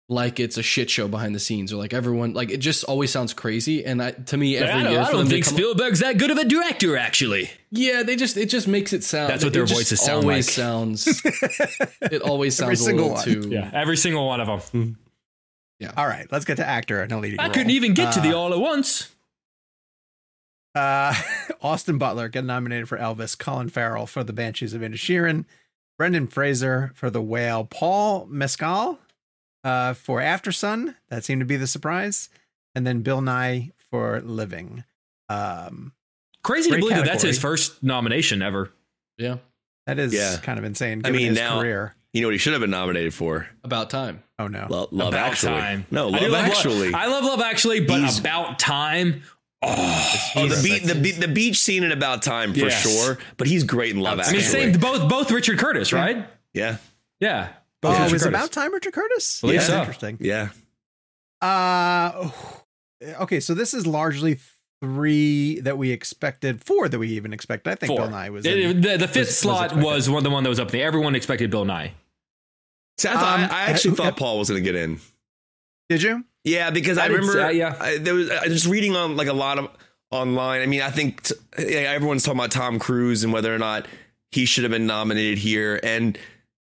like 0.08 0.38
it's 0.38 0.58
a 0.58 0.62
shit 0.62 0.90
show 0.90 1.08
behind 1.08 1.34
the 1.34 1.40
scenes 1.40 1.72
or 1.72 1.76
like 1.76 1.94
everyone 1.94 2.34
like 2.34 2.50
it 2.50 2.58
just 2.58 2.84
always 2.84 3.10
sounds 3.10 3.32
crazy 3.32 3.84
and 3.86 4.02
I, 4.02 4.10
to 4.10 4.36
me 4.36 4.56
every 4.58 4.68
I 4.68 4.82
don't, 4.82 4.92
year 4.92 5.00
I 5.00 5.10
don't 5.10 5.26
think 5.26 5.46
come- 5.46 5.54
Spielberg's 5.54 6.00
that 6.00 6.18
good 6.18 6.30
of 6.30 6.36
a 6.36 6.44
director, 6.44 6.96
actually. 6.98 7.50
yeah 7.70 8.02
they 8.02 8.14
just 8.14 8.36
it 8.36 8.50
just 8.50 8.68
makes 8.68 8.92
it 8.92 9.02
sound 9.02 9.30
That's 9.30 9.42
what 9.44 9.54
their 9.54 9.64
voices 9.64 10.00
sound 10.02 10.24
always 10.24 10.46
like. 10.46 10.52
sounds 10.54 11.06
it 12.02 12.20
always 12.20 12.60
Every 12.60 12.76
sounds 12.76 12.80
a 12.82 12.84
single 12.84 13.14
little 13.14 13.32
one. 13.50 13.50
too 13.50 13.70
every 13.72 13.96
single 13.96 14.26
one 14.26 14.40
of 14.42 14.70
them. 14.72 14.98
Yeah. 15.80 15.92
All 15.96 16.06
right, 16.06 16.30
let's 16.30 16.44
get 16.44 16.58
to 16.58 16.66
actor 16.66 17.00
and 17.02 17.10
a 17.10 17.18
leading 17.18 17.40
I 17.40 17.44
role. 17.44 17.52
couldn't 17.54 17.70
even 17.70 17.94
get 17.94 18.12
to 18.14 18.20
the 18.20 18.32
Uh, 18.32 18.36
all 18.38 18.52
at 18.52 18.60
once. 18.60 19.10
Uh, 20.74 21.14
Austin 21.62 21.98
Butler 21.98 22.28
get 22.28 22.44
nominated 22.44 22.88
for 22.88 22.98
Elvis, 22.98 23.38
Colin 23.38 23.68
Farrell 23.68 24.06
for 24.08 24.24
The 24.24 24.32
Banshees 24.32 24.74
of 24.74 24.80
Inisherin, 24.82 25.44
Brendan 25.96 26.26
Fraser 26.26 26.90
for 26.96 27.10
The 27.10 27.22
Whale, 27.22 27.64
Paul 27.64 28.26
Mescal 28.26 28.98
uh, 29.64 29.94
for 29.94 30.20
Aftersun. 30.20 30.94
That 31.08 31.24
seemed 31.24 31.40
to 31.40 31.46
be 31.46 31.56
the 31.56 31.66
surprise, 31.66 32.28
and 32.74 32.86
then 32.86 33.00
Bill 33.02 33.20
Nighy 33.20 33.72
for 33.90 34.20
Living. 34.20 34.84
Um, 35.28 35.92
Crazy 36.42 36.68
to 36.68 36.74
great 36.76 36.80
believe 36.80 36.96
that 36.98 37.06
that's 37.06 37.22
his 37.22 37.38
first 37.38 37.82
nomination 37.82 38.42
ever. 38.42 38.70
yeah 39.18 39.36
that 39.86 39.98
is 39.98 40.12
Yeah. 40.14 40.36
kind 40.42 40.58
of 40.58 40.64
insane. 40.64 41.02
I 41.04 41.10
mean, 41.10 41.28
his 41.30 41.38
now- 41.38 41.58
career. 41.60 41.94
You 42.12 42.20
know 42.20 42.28
what 42.28 42.32
he 42.34 42.38
should 42.38 42.52
have 42.52 42.60
been 42.60 42.70
nominated 42.70 43.12
for? 43.12 43.48
about 43.64 43.90
time 43.90 44.22
Oh 44.38 44.46
no, 44.46 44.66
Lo- 44.70 44.88
Love 44.92 45.08
About 45.14 45.30
Actually. 45.32 45.60
Time. 45.60 45.86
No, 45.90 46.08
I 46.08 46.10
Love 46.10 46.20
do 46.20 46.28
love 46.28 46.44
Actually. 46.44 46.94
I 46.94 47.06
love 47.06 47.24
Love 47.24 47.40
Actually, 47.40 47.80
but 47.80 47.98
He's- 48.00 48.18
About 48.20 48.58
Time. 48.60 49.22
Oh, 49.62 50.30
Oh, 50.36 50.46
the, 50.48 50.62
beat, 50.62 50.84
the, 50.84 50.94
beat, 50.94 51.12
the 51.20 51.26
beach 51.28 51.58
scene 51.58 51.82
in 51.84 51.90
About 51.92 52.22
Time 52.22 52.52
for 52.52 52.60
Yes. 52.60 52.82
sure, 52.82 53.18
but 53.38 53.46
he's 53.46 53.64
great 53.64 53.94
in 53.94 54.00
Love 54.00 54.20
Actually. 54.20 54.38
I 54.38 54.42
mean, 54.42 54.44
Actually. 54.46 54.72
same 54.72 54.80
both 54.80 55.08
both 55.08 55.30
Richard 55.32 55.58
Curtis, 55.58 55.92
right? 55.92 56.26
yeah, 56.52 56.76
Yeah. 57.20 57.48
Oh, 57.84 57.90
Richard 57.92 58.00
it 58.00 58.12
was 58.12 58.22
Curtis. 58.22 58.26
about 58.26 58.52
time, 58.52 58.72
Richard 58.72 58.92
Curtis. 58.92 59.40
Believe 59.40 59.56
That's 59.56 59.66
so. 59.68 59.78
interesting. 59.80 60.16
yeah. 60.20 60.48
Uh, 61.42 62.30
okay, 63.20 63.40
so 63.40 63.54
this 63.54 63.74
is 63.74 63.86
largely 63.86 64.38
three 64.82 65.60
that 65.60 65.76
we 65.78 65.90
expected, 65.90 66.62
four 66.64 66.88
that 66.88 66.98
we 66.98 67.08
even 67.08 67.32
expected. 67.32 67.70
I 67.70 67.74
think 67.74 67.88
Four. 67.88 67.98
Bill 67.98 68.08
Nighy 68.08 68.30
was. 68.30 68.46
It- 68.46 68.58
in- 68.58 68.80
the, 68.80 68.96
the 68.96 69.08
fifth 69.08 69.16
was- 69.16 69.26
was 69.28 69.38
slot 69.38 69.64
expected. 69.66 69.84
was 69.84 70.10
one 70.10 70.22
the 70.24 70.30
one 70.30 70.42
that 70.44 70.48
was 70.50 70.60
up 70.60 70.70
there. 70.70 70.86
Everyone 70.86 71.14
expected 71.14 71.50
Bill 71.50 71.64
Nighy. 71.64 71.90
See, 72.98 73.08
I, 73.08 73.14
thought, 73.14 73.40
Um, 73.40 73.48
I 73.50 73.62
actually 73.62 73.92
uh, 73.92 73.96
thought 73.96 74.16
Paul 74.16 74.38
was 74.38 74.48
going 74.48 74.62
to 74.62 74.64
get 74.72 74.76
in. 74.80 75.00
Did 75.88 76.02
you? 76.02 76.24
Yeah, 76.44 76.70
because 76.70 76.96
I, 76.96 77.04
I 77.04 77.06
remember. 77.08 77.32
say- 77.32 77.54
yeah. 77.58 77.76
I, 77.80 77.98
there 77.98 78.14
was 78.14 78.30
I 78.30 78.46
just 78.48 78.66
reading 78.66 78.94
on 78.96 79.16
like 79.16 79.28
a 79.28 79.32
lot 79.32 79.58
of 79.58 79.68
online. 80.10 80.62
I 80.62 80.66
mean, 80.66 80.80
I 80.82 80.90
think 80.90 81.22
t- 81.24 81.34
yeah, 81.58 81.80
everyone's 81.92 82.22
talking 82.22 82.38
about 82.38 82.52
Tom 82.52 82.78
Cruise 82.78 83.24
and 83.24 83.32
whether 83.32 83.54
or 83.54 83.58
not 83.58 83.86
he 84.30 84.44
should 84.44 84.64
have 84.64 84.70
been 84.70 84.86
nominated 84.86 85.38
here. 85.38 85.80
And 85.82 86.16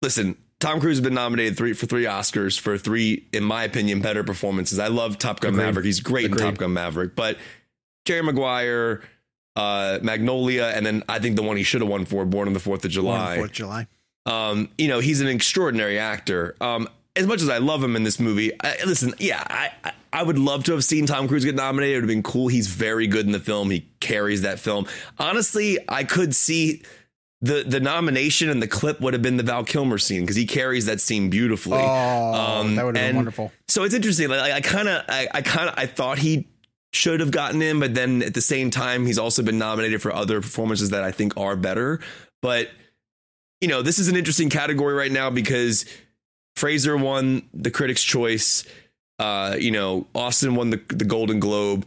listen, 0.02 0.36
Tom 0.58 0.80
Cruise 0.80 0.96
has 0.98 1.04
been 1.04 1.14
nominated 1.14 1.56
three 1.56 1.74
for 1.74 1.86
three 1.86 2.04
Oscars 2.04 2.58
for 2.58 2.78
three, 2.78 3.26
in 3.32 3.44
my 3.44 3.64
opinion, 3.64 4.00
better 4.00 4.24
performances. 4.24 4.78
I 4.78 4.88
love 4.88 5.18
Top 5.18 5.40
Gun 5.40 5.54
Agreed. 5.54 5.64
Maverick. 5.64 5.84
He's 5.84 6.00
great 6.00 6.26
Agreed. 6.26 6.40
in 6.40 6.46
Top 6.46 6.58
Gun 6.58 6.72
Maverick, 6.72 7.14
but 7.14 7.38
Jerry 8.06 8.22
Maguire, 8.22 9.02
uh, 9.54 9.98
Magnolia, 10.02 10.72
and 10.74 10.86
then 10.86 11.02
I 11.08 11.18
think 11.18 11.36
the 11.36 11.42
one 11.42 11.56
he 11.56 11.62
should 11.62 11.82
have 11.82 11.90
won 11.90 12.04
for, 12.06 12.24
Born 12.24 12.48
on 12.48 12.54
the 12.54 12.60
Fourth 12.60 12.84
of 12.84 12.90
July. 12.90 13.36
Fourth 13.36 13.50
of 13.50 13.56
July. 13.56 13.86
Um, 14.24 14.70
you 14.78 14.88
know, 14.88 14.98
he's 14.98 15.20
an 15.20 15.28
extraordinary 15.28 15.98
actor. 15.98 16.56
Um, 16.60 16.88
as 17.14 17.26
much 17.26 17.42
as 17.42 17.48
I 17.48 17.58
love 17.58 17.82
him 17.82 17.94
in 17.96 18.02
this 18.02 18.18
movie, 18.18 18.52
I, 18.62 18.76
listen, 18.86 19.14
yeah, 19.18 19.42
I, 19.46 19.70
I 19.84 19.92
I 20.12 20.22
would 20.22 20.38
love 20.38 20.64
to 20.64 20.72
have 20.72 20.82
seen 20.82 21.04
Tom 21.04 21.28
Cruise 21.28 21.44
get 21.44 21.54
nominated. 21.54 21.92
It 21.92 21.96
would 21.96 22.04
have 22.04 22.08
been 22.08 22.22
cool. 22.22 22.48
He's 22.48 22.68
very 22.68 23.06
good 23.06 23.26
in 23.26 23.32
the 23.32 23.40
film. 23.40 23.70
He 23.70 23.86
carries 24.00 24.42
that 24.42 24.58
film. 24.58 24.86
Honestly, 25.18 25.78
I 25.88 26.04
could 26.04 26.34
see 26.34 26.82
the 27.46 27.64
the 27.66 27.80
nomination 27.80 28.48
and 28.50 28.62
the 28.62 28.66
clip 28.68 29.00
would 29.00 29.12
have 29.14 29.22
been 29.22 29.36
the 29.36 29.42
Val 29.42 29.64
Kilmer 29.64 29.98
scene 29.98 30.22
because 30.22 30.36
he 30.36 30.46
carries 30.46 30.86
that 30.86 31.00
scene 31.00 31.30
beautifully. 31.30 31.78
Oh, 31.80 32.64
that 32.74 32.84
would 32.84 32.96
have 32.96 33.06
been 33.08 33.16
wonderful. 33.16 33.52
So 33.68 33.84
it's 33.84 33.94
interesting. 33.94 34.28
Like 34.28 34.52
I 34.52 34.60
kind 34.60 34.88
of, 34.88 35.04
I, 35.08 35.28
I 35.32 35.42
kind 35.42 35.68
of, 35.68 35.74
I 35.78 35.86
thought 35.86 36.18
he 36.18 36.46
should 36.92 37.20
have 37.20 37.30
gotten 37.30 37.60
in, 37.62 37.78
but 37.80 37.94
then 37.94 38.22
at 38.22 38.34
the 38.34 38.40
same 38.40 38.70
time, 38.70 39.06
he's 39.06 39.18
also 39.18 39.42
been 39.42 39.58
nominated 39.58 40.00
for 40.02 40.12
other 40.14 40.40
performances 40.40 40.90
that 40.90 41.02
I 41.02 41.10
think 41.12 41.36
are 41.36 41.56
better. 41.56 42.00
But 42.42 42.70
you 43.60 43.68
know, 43.68 43.82
this 43.82 43.98
is 43.98 44.08
an 44.08 44.16
interesting 44.16 44.50
category 44.50 44.94
right 44.94 45.12
now 45.12 45.30
because 45.30 45.84
Fraser 46.56 46.96
won 46.96 47.48
the 47.54 47.70
Critics' 47.70 48.02
Choice. 48.02 48.64
Uh, 49.18 49.56
you 49.58 49.70
know, 49.70 50.06
Austin 50.14 50.54
won 50.56 50.70
the 50.70 50.80
the 50.88 51.04
Golden 51.04 51.40
Globe. 51.40 51.86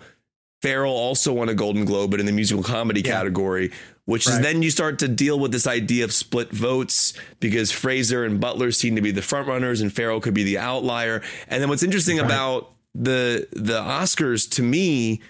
Farrell 0.61 0.91
also 0.93 1.31
won 1.31 1.47
a 1.47 1.53
Golden 1.53 1.85
Globe, 1.85 2.11
but 2.11 2.19
in 2.19 2.25
the 2.25 2.31
musical 2.33 2.63
comedy 2.63 2.99
Yeah. 3.01 3.13
category, 3.13 3.71
which 4.09 4.27
is 4.27 4.39
then 4.39 4.63
you 4.63 4.71
start 4.71 4.97
to 4.97 5.07
deal 5.07 5.37
with 5.37 5.51
this 5.51 5.67
idea 5.67 6.03
of 6.03 6.11
split 6.11 6.49
votes 6.49 7.13
because 7.39 7.71
Fraser 7.71 8.25
and 8.25 8.39
Butler 8.39 8.71
seem 8.71 8.95
to 8.95 9.03
be 9.03 9.11
the 9.11 9.21
front 9.21 9.47
runners 9.47 9.81
and 9.81 9.93
Farrell 9.93 10.19
could 10.19 10.33
be 10.33 10.43
the 10.43 10.57
outlier. 10.57 11.21
And 11.47 11.61
then 11.61 11.69
what's 11.69 11.83
interesting 11.83 12.17
about 12.17 12.71
the 12.95 13.47
the 13.51 13.79
Oscars 13.79 14.49
to 14.55 14.63
me, 14.63 15.21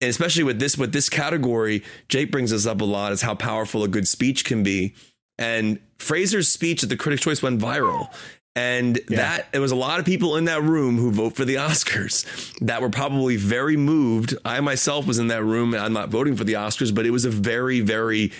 and 0.00 0.08
especially 0.08 0.42
with 0.42 0.58
this 0.58 0.78
with 0.78 0.94
this 0.94 1.10
category, 1.10 1.84
Jake 2.08 2.32
brings 2.32 2.50
us 2.50 2.64
up 2.64 2.80
a 2.80 2.84
lot 2.84 3.12
is 3.12 3.20
how 3.20 3.34
powerful 3.34 3.84
a 3.84 3.88
good 3.88 4.08
speech 4.08 4.46
can 4.46 4.62
be. 4.62 4.94
And 5.36 5.78
Fraser's 5.98 6.48
speech 6.48 6.82
at 6.82 6.88
the 6.88 6.96
Critics' 6.96 7.24
Choice 7.24 7.42
went 7.42 7.60
viral. 7.60 8.08
And 8.56 9.00
that 9.08 9.50
there 9.50 9.60
was 9.60 9.72
a 9.72 9.76
lot 9.76 9.98
of 9.98 10.06
people 10.06 10.36
in 10.36 10.44
that 10.44 10.62
room 10.62 10.96
who 10.96 11.10
vote 11.10 11.34
for 11.34 11.44
the 11.44 11.56
Oscars 11.56 12.56
that 12.60 12.80
were 12.80 12.90
probably 12.90 13.36
very 13.36 13.76
moved. 13.76 14.36
I 14.44 14.60
myself 14.60 15.06
was 15.06 15.18
in 15.18 15.26
that 15.28 15.42
room 15.42 15.74
and 15.74 15.82
I'm 15.82 15.92
not 15.92 16.08
voting 16.08 16.36
for 16.36 16.44
the 16.44 16.52
Oscars, 16.52 16.94
but 16.94 17.04
it 17.04 17.10
was 17.10 17.24
a 17.24 17.30
very, 17.30 17.80
very 17.80 18.30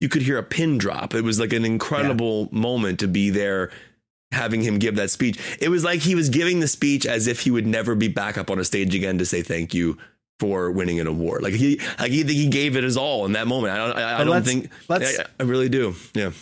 you 0.00 0.08
could 0.08 0.22
hear 0.22 0.38
a 0.38 0.42
pin 0.42 0.78
drop. 0.78 1.14
It 1.14 1.22
was 1.22 1.40
like 1.40 1.52
an 1.52 1.64
incredible 1.64 2.48
moment 2.52 3.00
to 3.00 3.08
be 3.08 3.30
there 3.30 3.70
having 4.32 4.60
him 4.60 4.78
give 4.78 4.96
that 4.96 5.10
speech. 5.10 5.38
It 5.60 5.70
was 5.70 5.84
like 5.84 6.00
he 6.00 6.14
was 6.14 6.28
giving 6.28 6.60
the 6.60 6.68
speech 6.68 7.06
as 7.06 7.26
if 7.26 7.40
he 7.40 7.50
would 7.50 7.66
never 7.66 7.94
be 7.94 8.08
back 8.08 8.36
up 8.36 8.50
on 8.50 8.58
a 8.58 8.64
stage 8.64 8.94
again 8.94 9.18
to 9.18 9.26
say 9.26 9.42
thank 9.42 9.72
you 9.72 9.96
for 10.38 10.70
winning 10.70 11.00
an 11.00 11.06
award. 11.06 11.42
Like 11.42 11.54
he 11.54 11.80
like 11.98 12.10
he, 12.10 12.22
he 12.24 12.48
gave 12.48 12.76
it 12.76 12.84
his 12.84 12.96
all 12.96 13.24
in 13.24 13.32
that 13.32 13.46
moment. 13.46 13.72
I 13.72 13.76
don't 13.76 13.96
I, 13.96 14.20
I 14.20 14.24
don't 14.24 14.44
think 14.44 14.70
I, 14.90 15.24
I 15.40 15.42
really 15.44 15.68
do. 15.68 15.94
Yeah. 16.14 16.32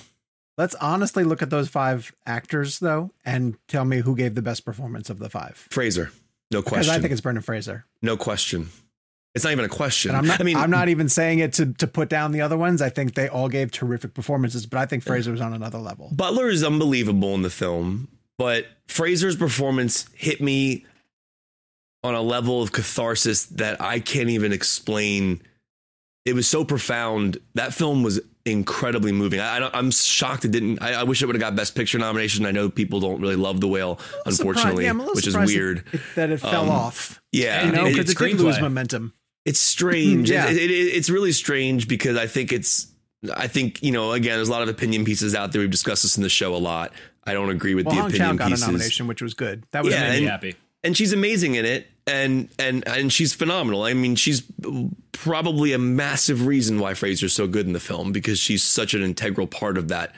Let's 0.63 0.77
honestly 0.77 1.25
look 1.25 1.43
at 1.43 1.51
those 1.51 1.69
five 1.69 2.15
actors 2.25 2.79
though, 2.79 3.11
and 3.25 3.57
tell 3.67 3.85
me 3.85 3.99
who 3.99 4.15
gave 4.15 4.37
the 4.37 4.43
best 4.43 4.65
performance 4.65 5.11
of 5.11 5.19
the 5.19 5.29
five. 5.29 5.57
Fraser. 5.71 6.13
No 6.53 6.63
question. 6.63 6.83
Because. 6.83 6.89
I 6.89 7.01
think 7.01 7.11
it's 7.11 7.21
Brendan 7.21 7.43
Fraser. 7.43 7.85
no 8.01 8.17
question. 8.17 8.69
It's 9.35 9.43
not 9.43 9.51
even 9.51 9.65
a 9.65 9.69
question. 9.69 10.11
And 10.11 10.19
I'm 10.19 10.27
not. 10.29 10.41
I 10.41 10.45
mean, 10.45 10.57
I'm 10.57 10.71
not 10.71 10.89
even 10.89 11.09
saying 11.09 11.41
it 11.41 11.55
to 11.55 11.73
to 11.73 11.89
put 11.89 12.09
down 12.09 12.31
the 12.31 12.43
other 12.43 12.57
ones. 12.57 12.81
I 12.81 12.91
think 12.91 13.15
they 13.15 13.29
all 13.29 13.49
gave 13.49 13.73
terrific 13.73 14.15
performances, 14.15 14.65
but 14.65 14.79
I 14.79 14.87
think 14.87 15.03
Fraser 15.03 15.33
was 15.33 15.41
on 15.41 15.53
another 15.53 15.79
level. 15.79 16.11
Butler 16.13 16.49
is 16.49 16.63
unbelievable 16.63 17.35
in 17.35 17.43
the 17.43 17.51
film, 17.51 18.07
but 18.39 18.67
Fraser's 18.87 19.35
performance 19.35 20.09
hit 20.15 20.41
me 20.41 20.87
on 22.05 22.15
a 22.15 22.23
level 22.23 22.63
of 22.63 22.71
catharsis 22.71 23.47
that 23.47 23.81
I 23.81 23.99
can't 23.99 24.31
even 24.31 24.53
explain. 24.53 25.43
It 26.25 26.37
was 26.37 26.47
so 26.47 26.65
profound. 26.65 27.39
That 27.55 27.75
film 27.75 28.05
was 28.05 28.21
incredibly 28.45 29.13
moving. 29.13 29.41
I, 29.41 29.71
I'm 29.73 29.91
shocked 29.91 30.45
it 30.45 30.51
didn't. 30.51 30.81
I, 30.83 31.01
I 31.01 31.03
wish 31.05 31.23
it 31.23 31.27
would 31.27 31.35
have 31.37 31.41
got 31.41 31.55
Best 31.57 31.75
Picture 31.75 31.99
nomination. 31.99 32.45
I 32.47 32.51
know 32.51 32.69
people 32.69 33.01
don't 33.01 33.21
really 33.21 33.37
love 33.37 33.61
The 33.61 33.69
Whale, 33.69 33.99
unfortunately, 34.27 34.85
yeah, 34.85 34.91
I'm 34.91 35.01
a 35.01 35.03
little 35.03 35.15
which 35.15 35.27
is 35.27 35.37
weird. 35.37 35.79
it- 35.93 35.95
it- 35.95 36.01
that 36.17 36.31
it 36.31 36.39
fell 36.41 36.65
Um, 36.65 36.71
off. 36.71 37.21
Yeah, 37.33 37.67
You 37.67 37.73
know, 37.73 37.87
it- 37.87 37.91
because 37.97 38.11
it's 38.11 38.21
it 38.21 38.25
did 38.29 38.41
lose 38.41 38.61
momentum. 38.61 39.13
it's 39.45 39.61
strange. 39.75 40.31
Yeah. 40.31 40.49
It- 40.51 40.57
it- 40.57 40.71
it- 40.71 40.95
it's 40.95 41.11
really 41.11 41.33
strange 41.33 41.89
because 41.89 42.17
I 42.17 42.27
think 42.27 42.53
it's. 42.53 42.89
I 43.37 43.47
think 43.47 43.83
you 43.85 43.93
know. 43.93 44.13
Again, 44.13 44.37
there's 44.37 44.49
a 44.49 44.53
lot 44.53 44.63
of 44.63 44.69
opinion 44.69 45.05
pieces 45.05 45.35
out 45.37 45.53
there. 45.53 45.61
We've 45.61 45.71
discussed 45.71 46.03
this 46.03 46.17
in 46.17 46.25
the 46.25 46.29
show 46.29 46.55
a 46.55 46.59
lot. 46.59 46.93
I 47.25 47.35
don't 47.35 47.51
agree 47.51 47.77
with 47.77 47.87
Well, 47.87 47.95
the 47.95 48.01
Hong 48.03 48.11
Chau 48.11 48.17
opinion 48.17 48.37
got 48.37 48.49
pieces. 48.49 48.63
a 48.65 48.67
nomination, 48.67 49.07
which 49.07 49.23
was 49.23 49.35
good. 49.35 49.65
That 49.71 49.85
was 49.85 49.95
Yeah, 49.95 50.09
Made 50.11 50.21
me 50.23 50.27
happy. 50.27 50.57
and 50.83 50.97
she's 50.97 51.13
amazing 51.13 51.55
in 51.55 51.65
it 51.65 51.87
and 52.07 52.49
and 52.59 52.87
and 52.89 53.13
she's 53.13 53.33
phenomenal 53.33 53.85
i 53.85 53.95
mean 53.95 54.17
she's 54.17 54.43
probably 55.13 55.73
a 55.73 55.79
massive 55.79 56.47
reason 56.47 56.79
why 56.79 56.95
fraser's 56.95 57.33
so 57.33 57.47
good 57.47 57.67
in 57.67 57.73
the 57.73 57.81
film 57.81 58.13
because 58.13 58.39
she's 58.39 58.63
such 58.63 58.95
an 58.95 59.03
integral 59.03 59.47
part 59.47 59.79
of 59.79 59.89
that 59.89 60.15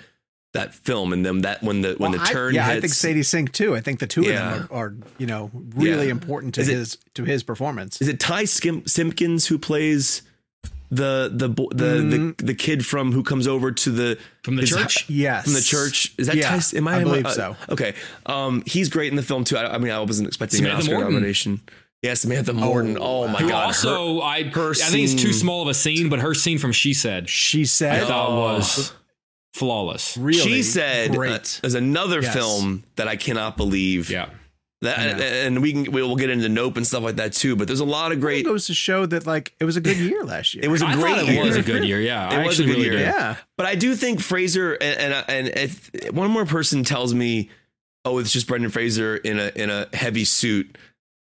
that 0.54 0.72
film 0.72 1.12
and 1.12 1.26
then 1.26 1.40
that 1.42 1.62
when 1.62 1.82
the 1.82 1.94
when 1.98 2.12
Well, 2.12 2.20
the 2.20 2.24
I- 2.26 2.32
turn 2.32 2.54
yeah, 2.54 2.66
hits 2.68 2.76
I 2.76 2.80
think 2.80 2.92
Sadie 2.94 3.22
Sink 3.24 3.52
too. 3.52 3.74
I 3.74 3.80
think 3.80 3.98
the 3.98 4.06
two 4.06 4.22
Yeah. 4.22 4.52
of 4.54 4.58
them 4.60 4.68
are, 4.70 4.86
are 4.86 4.94
you 5.18 5.26
know 5.26 5.50
really 5.74 6.06
Yeah. 6.06 6.12
important 6.12 6.54
to 6.54 6.60
Is 6.60 6.68
it- 6.68 6.74
his 6.74 6.98
to 7.14 7.24
his 7.24 7.42
performance. 7.42 8.00
is 8.00 8.06
it 8.06 8.20
ty 8.20 8.44
Skim, 8.44 8.86
simpkins 8.86 9.48
who 9.48 9.58
plays 9.58 10.22
the 10.94 11.30
the 11.32 11.48
the, 11.48 11.84
Mm. 12.00 12.36
the 12.38 12.44
the 12.44 12.54
kid 12.54 12.84
from 12.86 13.12
who 13.12 13.22
comes 13.22 13.46
over 13.46 13.72
to 13.72 13.90
the 13.90 14.18
From 14.42 14.56
the 14.56 14.62
his- 14.62 14.70
church? 14.70 15.04
yes, 15.08 15.44
from 15.44 15.52
the 15.54 15.60
church 15.60 16.12
is 16.18 16.26
that 16.28 16.36
Yeah, 16.36 16.48
Ty, 16.58 16.76
am 16.78 16.88
I, 16.88 16.92
I 16.94 16.96
am 16.98 17.04
believe 17.04 17.26
uh, 17.26 17.30
so. 17.30 17.56
okay 17.70 17.94
um 18.26 18.62
he's 18.66 18.88
great 18.88 19.08
in 19.10 19.16
the 19.16 19.22
film 19.22 19.44
too 19.44 19.56
i, 19.56 19.74
I 19.74 19.78
mean 19.78 19.90
i 19.90 20.00
wasn't 20.00 20.28
expecting 20.28 20.58
Samantha 20.58 20.76
an 20.76 20.80
oscar 20.82 20.94
Morton. 20.94 21.12
nomination 21.14 21.60
yeah 22.02 22.14
samantha 22.14 22.52
morton 22.52 22.98
oh, 23.00 23.28
my 23.28 23.38
Who 23.40 23.48
god 23.48 23.60
her- 23.60 23.64
also, 23.66 24.20
I, 24.20 24.42
her 24.44 24.70
I 24.72 24.74
think 24.74 25.10
it's 25.10 25.20
too 25.22 25.32
small 25.32 25.62
of 25.62 25.68
a 25.68 25.74
scene, 25.74 26.08
but 26.10 26.18
her 26.20 26.34
scene 26.34 26.58
from 26.58 26.72
She 26.72 26.92
Said, 26.94 27.28
She 27.28 27.64
Said, 27.64 27.92
I 27.94 27.98
said, 28.00 28.08
thought 28.08 28.30
Oh. 28.30 28.36
was 28.56 28.92
flawless. 29.54 30.16
really, 30.16 30.38
she 30.40 30.62
said 30.62 31.10
uh, 31.10 31.14
great. 31.14 31.58
there's 31.62 31.74
another 31.74 32.20
Yes. 32.22 32.34
film 32.34 32.84
that 32.96 33.08
I 33.08 33.16
cannot 33.16 33.56
believe. 33.56 34.10
Yeah. 34.10 34.28
That, 34.84 34.98
I 34.98 35.24
and 35.46 35.60
we 35.60 35.72
can 35.72 35.92
we'll 35.92 36.16
get 36.16 36.30
into 36.30 36.48
Nope 36.48 36.76
and 36.76 36.86
stuff 36.86 37.02
like 37.02 37.16
that 37.16 37.32
too. 37.32 37.56
But 37.56 37.66
there's 37.66 37.80
a 37.80 37.84
lot 37.84 38.12
of 38.12 38.18
it 38.18 38.20
great. 38.20 38.44
goes 38.44 38.66
to 38.68 38.74
show 38.74 39.04
that 39.06 39.26
like 39.26 39.52
it 39.60 39.64
was 39.64 39.76
a 39.76 39.80
good 39.80 39.96
year 39.96 40.24
last 40.24 40.54
year. 40.54 40.64
It 40.64 40.68
was 40.68 40.82
a 40.82 40.86
I 40.86 40.94
great 40.94 41.16
thought 41.16 41.28
it 41.28 41.32
year. 41.34 41.44
was 41.44 41.56
a 41.56 41.62
good 41.62 41.84
year. 41.84 42.00
Yeah, 42.00 42.32
It 42.32 42.40
I 42.42 42.46
was 42.46 42.60
a 42.60 42.64
good 42.64 42.70
really 42.70 42.82
year. 42.84 42.92
did. 42.92 43.00
yeah. 43.00 43.36
But 43.56 43.66
I 43.66 43.74
do 43.74 43.94
think 43.94 44.20
Fraser 44.20 44.74
and 44.74 45.12
and, 45.12 45.24
and 45.28 45.48
if 45.48 45.90
one 46.12 46.30
more 46.30 46.46
person 46.46 46.84
tells 46.84 47.12
me 47.12 47.50
oh, 48.04 48.18
it's 48.18 48.32
just 48.32 48.46
Brendan 48.46 48.70
Fraser 48.70 49.16
in 49.16 49.38
a 49.38 49.50
in 49.54 49.70
a 49.70 49.88
heavy 49.92 50.24
suit. 50.24 50.76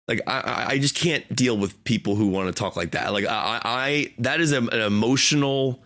Like 0.07 0.22
I, 0.28 0.66
I 0.72 0.78
just 0.80 0.95
can't 0.95 1.34
deal 1.34 1.55
with 1.57 1.84
people 1.84 2.16
who 2.16 2.28
want 2.28 2.47
to 2.47 2.53
talk 2.53 2.76
like 2.76 2.91
that. 2.91 3.14
Like 3.14 3.26
I, 3.26 3.62
I 3.64 4.14
that 4.18 4.41
is 4.41 4.51
a, 4.51 4.57
an 4.57 4.82
emotional, 4.82 5.82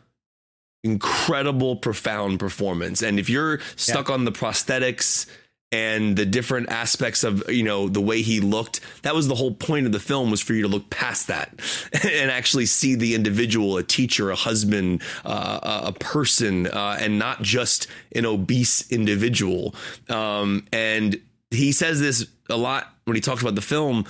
incredible, 0.83 1.75
profound 1.75 2.39
performance. 2.39 3.01
And 3.03 3.19
if 3.19 3.29
you're 3.29 3.59
stuck 3.75 4.07
yeah. 4.07 4.13
on 4.15 4.25
the 4.25 4.31
prosthetics 4.31 5.27
and 5.75 6.15
the 6.15 6.25
different 6.25 6.69
aspects 6.69 7.23
of 7.23 7.43
you 7.49 7.63
know 7.63 7.89
the 7.89 8.01
way 8.01 8.21
he 8.21 8.39
looked 8.39 8.79
that 9.01 9.13
was 9.13 9.27
the 9.27 9.35
whole 9.35 9.53
point 9.53 9.85
of 9.85 9.91
the 9.91 9.99
film 9.99 10.31
was 10.31 10.39
for 10.39 10.53
you 10.53 10.61
to 10.61 10.67
look 10.67 10.89
past 10.89 11.27
that 11.27 11.49
and 12.03 12.31
actually 12.31 12.65
see 12.65 12.95
the 12.95 13.13
individual 13.13 13.77
a 13.77 13.83
teacher 13.83 14.31
a 14.31 14.35
husband 14.35 15.01
uh, 15.25 15.81
a 15.85 15.91
person 15.93 16.67
uh, 16.67 16.97
and 16.99 17.19
not 17.19 17.41
just 17.41 17.87
an 18.13 18.25
obese 18.25 18.89
individual. 18.91 19.75
Um, 20.09 20.65
and 20.71 21.19
he 21.51 21.71
says 21.71 21.99
this 21.99 22.27
a 22.49 22.57
lot 22.57 22.93
when 23.05 23.15
he 23.15 23.21
talks 23.21 23.41
about 23.41 23.55
the 23.55 23.61
film. 23.61 24.05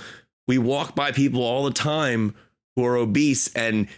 We 0.46 0.58
walk 0.58 0.94
by 0.94 1.12
people 1.12 1.42
all 1.42 1.64
the 1.64 1.72
time 1.72 2.34
who 2.74 2.84
are 2.84 2.96
obese 2.96 3.52
and 3.54 3.88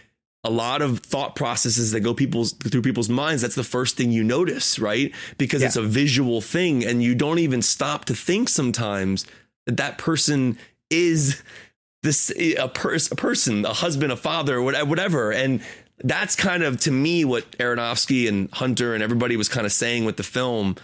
a 0.43 0.49
lot 0.49 0.81
of 0.81 0.99
thought 0.99 1.35
processes 1.35 1.91
that 1.91 1.99
go 1.99 2.13
people's 2.13 2.53
through 2.53 2.81
people's 2.81 3.09
minds. 3.09 3.41
That's 3.41 3.55
the 3.55 3.63
first 3.63 3.97
thing 3.97 4.11
you 4.11 4.23
notice 4.23 4.79
right? 4.79 5.13
Because 5.37 5.61
yeah. 5.61 5.67
it's 5.67 5.75
a 5.75 5.81
visual 5.81 6.41
thing 6.41 6.85
and 6.85 7.03
you 7.03 7.15
don't 7.15 7.39
even 7.39 7.61
stop 7.61 8.05
to 8.05 8.15
think 8.15 8.49
sometimes 8.49 9.25
that 9.65 9.77
that 9.77 9.97
person 9.97 10.57
is 10.89 11.41
this 12.03 12.31
a, 12.37 12.67
pers- 12.69 13.11
a 13.11 13.15
person 13.15 13.65
a 13.65 13.73
husband 13.73 14.11
a 14.11 14.15
father 14.15 14.61
whatever. 14.61 15.31
And 15.31 15.61
that's 16.01 16.35
kind 16.35 16.63
of 16.63 16.79
to 16.81 16.91
me 16.91 17.25
what 17.25 17.51
Aronofsky 17.57 18.29
and 18.29 18.49
Hunter 18.53 18.93
and 18.93 19.03
everybody 19.03 19.35
was 19.35 19.49
kind 19.49 19.65
of 19.65 19.73
saying 19.73 20.05
with 20.05 20.15
the 20.15 20.23
film. 20.23 20.77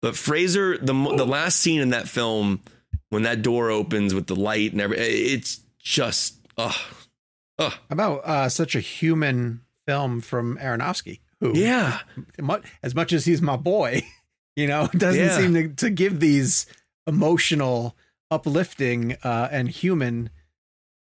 But 0.00 0.16
Fraser 0.16 0.78
the 0.78 0.94
the 1.16 1.26
last 1.26 1.58
scene 1.58 1.80
in 1.80 1.90
that 1.90 2.08
film 2.08 2.60
when 3.10 3.22
that 3.24 3.42
door 3.42 3.70
opens 3.70 4.14
with 4.14 4.26
the 4.26 4.36
light 4.36 4.72
and 4.72 4.80
every 4.80 4.98
it's 4.98 5.60
just 5.78 6.36
oh 6.56 6.74
Ugh. 7.58 7.72
About 7.90 8.18
uh, 8.24 8.48
such 8.48 8.74
a 8.74 8.80
human 8.80 9.60
film 9.86 10.20
from 10.20 10.58
Aronofsky, 10.58 11.20
who, 11.40 11.56
yeah, 11.56 12.00
as 12.82 12.94
much 12.94 13.12
as 13.12 13.24
he's 13.24 13.42
my 13.42 13.56
boy, 13.56 14.02
you 14.56 14.66
know, 14.66 14.88
doesn't 14.96 15.20
yeah. 15.20 15.36
seem 15.36 15.54
to, 15.54 15.68
to 15.68 15.90
give 15.90 16.20
these 16.20 16.66
emotional, 17.06 17.96
uplifting, 18.30 19.16
uh, 19.22 19.48
and 19.50 19.68
human 19.68 20.30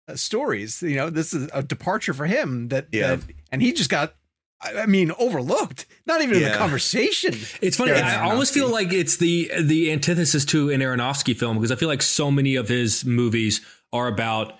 uh, 0.07 0.15
stories. 0.15 0.81
You 0.83 0.95
know, 0.95 1.09
this 1.09 1.33
is 1.33 1.49
a 1.53 1.63
departure 1.63 2.13
for 2.13 2.25
him. 2.25 2.67
That, 2.69 2.87
yeah. 2.91 3.15
that 3.15 3.25
and 3.51 3.61
he 3.61 3.73
just 3.73 3.89
got 3.89 4.15
I 4.63 4.85
mean, 4.85 5.11
overlooked. 5.19 5.85
Not 6.05 6.21
even 6.21 6.39
yeah. 6.39 6.47
in 6.47 6.51
the 6.51 6.57
conversation. 6.57 7.35
It's 7.61 7.77
funny. 7.77 7.91
I 7.91 8.23
almost 8.29 8.53
feel 8.53 8.69
like 8.69 8.93
it's 8.93 9.17
the 9.17 9.51
the 9.61 9.91
antithesis 9.91 10.45
to 10.45 10.69
an 10.69 10.81
Aronofsky 10.81 11.35
film 11.37 11.57
because 11.57 11.71
I 11.71 11.75
feel 11.75 11.89
like 11.89 12.01
so 12.01 12.31
many 12.31 12.55
of 12.55 12.69
his 12.69 13.05
movies 13.05 13.61
are 13.91 14.07
about 14.07 14.57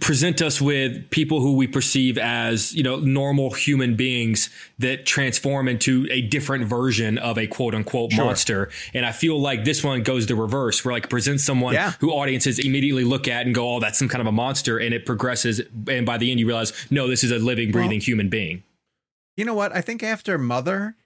present 0.00 0.42
us 0.42 0.60
with 0.60 1.10
people 1.10 1.40
who 1.40 1.54
we 1.54 1.66
perceive 1.66 2.18
as 2.18 2.74
you 2.74 2.82
know 2.82 2.96
normal 2.96 3.50
human 3.50 3.96
beings 3.96 4.50
that 4.78 5.06
transform 5.06 5.68
into 5.68 6.06
a 6.10 6.20
different 6.22 6.64
version 6.64 7.18
of 7.18 7.38
a 7.38 7.46
quote 7.46 7.74
unquote 7.74 8.12
sure. 8.12 8.24
monster 8.24 8.70
and 8.94 9.06
i 9.06 9.12
feel 9.12 9.40
like 9.40 9.64
this 9.64 9.82
one 9.82 10.02
goes 10.02 10.26
the 10.26 10.34
reverse 10.34 10.84
where 10.84 10.92
like 10.92 11.08
presents 11.08 11.44
someone 11.44 11.74
yeah. 11.74 11.92
who 12.00 12.10
audiences 12.10 12.58
immediately 12.58 13.04
look 13.04 13.26
at 13.26 13.46
and 13.46 13.54
go 13.54 13.76
oh 13.76 13.80
that's 13.80 13.98
some 13.98 14.08
kind 14.08 14.20
of 14.20 14.26
a 14.26 14.32
monster 14.32 14.78
and 14.78 14.92
it 14.92 15.06
progresses 15.06 15.60
and 15.88 16.04
by 16.04 16.18
the 16.18 16.30
end 16.30 16.38
you 16.38 16.46
realize 16.46 16.72
no 16.90 17.08
this 17.08 17.24
is 17.24 17.30
a 17.30 17.38
living 17.38 17.70
breathing 17.70 17.98
well, 17.98 18.00
human 18.00 18.28
being 18.28 18.62
you 19.36 19.44
know 19.44 19.54
what 19.54 19.74
i 19.74 19.80
think 19.80 20.02
after 20.02 20.36
mother 20.36 20.96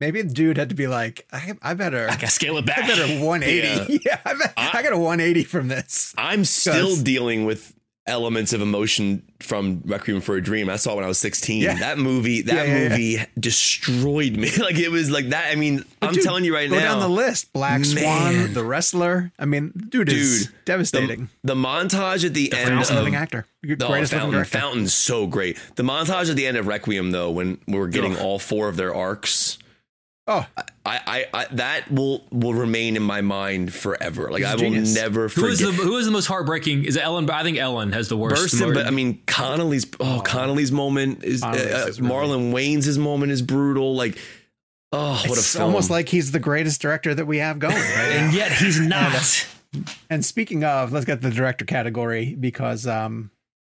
Maybe 0.00 0.20
the 0.22 0.34
dude 0.34 0.56
had 0.56 0.70
to 0.70 0.74
be 0.74 0.88
like, 0.88 1.28
I, 1.32 1.52
I 1.62 1.74
better, 1.74 2.08
I 2.10 2.14
gotta 2.14 2.26
scale 2.26 2.56
it 2.56 2.66
back. 2.66 2.78
I 2.78 2.88
better 2.88 3.02
180. 3.24 3.92
Yeah, 3.92 3.98
yeah 4.04 4.18
I, 4.24 4.34
bet, 4.34 4.52
I, 4.56 4.70
I, 4.78 4.82
got 4.82 4.92
a 4.92 4.98
180 4.98 5.44
from 5.44 5.68
this. 5.68 6.12
I'm 6.18 6.44
still 6.44 6.96
dealing 6.96 7.44
with 7.44 7.72
elements 8.06 8.52
of 8.52 8.60
emotion 8.60 9.22
from 9.40 9.82
Requiem 9.84 10.20
for 10.20 10.36
a 10.36 10.42
Dream. 10.42 10.68
I 10.68 10.76
saw 10.76 10.94
when 10.96 11.04
I 11.04 11.08
was 11.08 11.18
16. 11.18 11.62
Yeah. 11.62 11.74
That 11.78 11.98
movie, 11.98 12.42
that 12.42 12.54
yeah, 12.54 12.64
yeah, 12.64 12.88
movie 12.88 13.18
destroyed 13.38 14.36
me. 14.36 14.50
like 14.58 14.76
it 14.78 14.90
was 14.90 15.10
like 15.10 15.28
that. 15.28 15.52
I 15.52 15.54
mean, 15.54 15.84
but 16.00 16.08
I'm 16.08 16.14
dude, 16.14 16.24
telling 16.24 16.44
you 16.44 16.54
right 16.54 16.68
go 16.68 16.76
now. 16.76 16.82
Go 16.82 16.88
down 16.88 17.00
the 17.00 17.08
list. 17.08 17.52
Black 17.52 17.84
Swan, 17.84 18.52
The 18.52 18.64
Wrestler. 18.64 19.32
I 19.38 19.44
mean, 19.44 19.70
dude, 19.70 20.08
dude 20.08 20.10
is 20.10 20.52
devastating. 20.64 21.28
The, 21.44 21.54
the, 21.54 21.60
montage 21.60 22.24
at 22.24 22.34
the, 22.34 22.48
the 22.48 22.58
end 22.58 22.80
of 22.80 22.90
living 22.90 23.14
actor. 23.14 23.46
The 23.62 23.76
greatest 23.76 24.12
Fountain. 24.12 24.44
Fountain's 24.44 24.94
so 24.94 25.26
great. 25.26 25.58
The 25.76 25.84
montage 25.84 26.28
at 26.30 26.36
the 26.36 26.46
end 26.46 26.56
of 26.56 26.66
Requiem 26.66 27.12
though, 27.12 27.30
when 27.30 27.58
we're 27.68 27.88
getting 27.88 28.14
Ugh. 28.14 28.22
all 28.22 28.38
four 28.38 28.68
of 28.68 28.76
their 28.76 28.94
arcs 28.94 29.58
Oh, 30.28 30.46
I, 30.56 30.64
I, 30.86 31.26
I, 31.34 31.46
that 31.52 31.90
will 31.90 32.24
will 32.30 32.54
remain 32.54 32.96
in 32.96 33.02
my 33.02 33.22
mind 33.22 33.74
forever. 33.74 34.30
Like 34.30 34.44
I 34.44 34.54
will 34.54 34.70
never 34.70 35.28
forget. 35.28 35.46
Who 35.46 35.52
is 35.52 35.58
the 35.58 35.72
who 35.72 35.96
is 35.96 36.06
the 36.06 36.12
most 36.12 36.26
heartbreaking? 36.26 36.84
Is 36.84 36.94
it 36.94 37.02
Ellen? 37.02 37.28
I 37.28 37.42
think 37.42 37.58
Ellen 37.58 37.92
has 37.92 38.08
the 38.08 38.16
worst. 38.16 38.54
Burstyn, 38.54 38.72
but 38.72 38.86
I 38.86 38.90
mean 38.90 39.20
Connelly's. 39.26 39.84
Oh, 39.98 40.18
oh 40.18 40.20
Connelly's 40.20 40.70
moment 40.70 41.24
is, 41.24 41.42
uh, 41.42 41.86
is 41.88 41.98
Marlon 41.98 42.52
really... 42.52 42.76
Wayans' 42.76 42.98
moment 42.98 43.32
is 43.32 43.42
brutal. 43.42 43.96
Like, 43.96 44.16
oh, 44.92 45.20
what 45.26 45.38
it's 45.38 45.54
a 45.54 45.58
film! 45.58 45.70
Almost 45.70 45.90
like 45.90 46.08
he's 46.08 46.30
the 46.30 46.40
greatest 46.40 46.80
director 46.80 47.12
that 47.12 47.26
we 47.26 47.38
have 47.38 47.58
going, 47.58 47.74
right 47.74 47.82
and 48.12 48.32
yet 48.32 48.52
he's 48.52 48.80
not. 48.80 49.46
And, 49.74 49.90
and 50.08 50.24
speaking 50.24 50.62
of, 50.62 50.92
let's 50.92 51.06
get 51.06 51.20
the 51.20 51.30
director 51.30 51.64
category 51.64 52.36
because 52.36 52.86
um, 52.86 53.32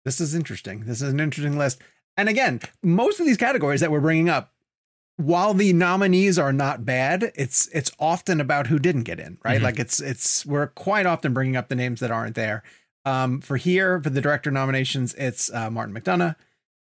this 0.03 0.19
is 0.19 0.35
interesting. 0.35 0.81
This 0.81 1.01
is 1.01 1.13
an 1.13 1.21
interesting 1.21 1.57
list. 1.57 1.81
And 2.17 2.27
again, 2.27 2.59
most 2.83 3.21
of 3.21 3.25
these 3.25 3.37
categories 3.37 3.79
that 3.79 3.91
we're 3.91 4.01
bringing 4.01 4.29
up 4.29 4.52
while 5.17 5.53
the 5.53 5.73
nominees 5.73 6.39
are 6.39 6.53
not 6.53 6.85
bad, 6.85 7.31
it's 7.35 7.67
it's 7.67 7.91
often 7.99 8.41
about 8.41 8.67
who 8.67 8.79
didn't 8.79 9.03
get 9.03 9.19
in, 9.19 9.37
right? 9.43 9.55
Mm-hmm. 9.55 9.65
Like 9.65 9.79
it's 9.79 9.99
it's 9.99 10.45
we're 10.45 10.67
quite 10.67 11.05
often 11.05 11.33
bringing 11.33 11.55
up 11.55 11.69
the 11.69 11.75
names 11.75 11.99
that 11.99 12.11
aren't 12.11 12.35
there. 12.35 12.63
Um, 13.05 13.41
for 13.41 13.57
here 13.57 14.01
for 14.01 14.09
the 14.09 14.21
director 14.21 14.49
nominations, 14.49 15.13
it's 15.15 15.53
uh, 15.53 15.69
Martin 15.69 15.93
McDonagh 15.93 16.35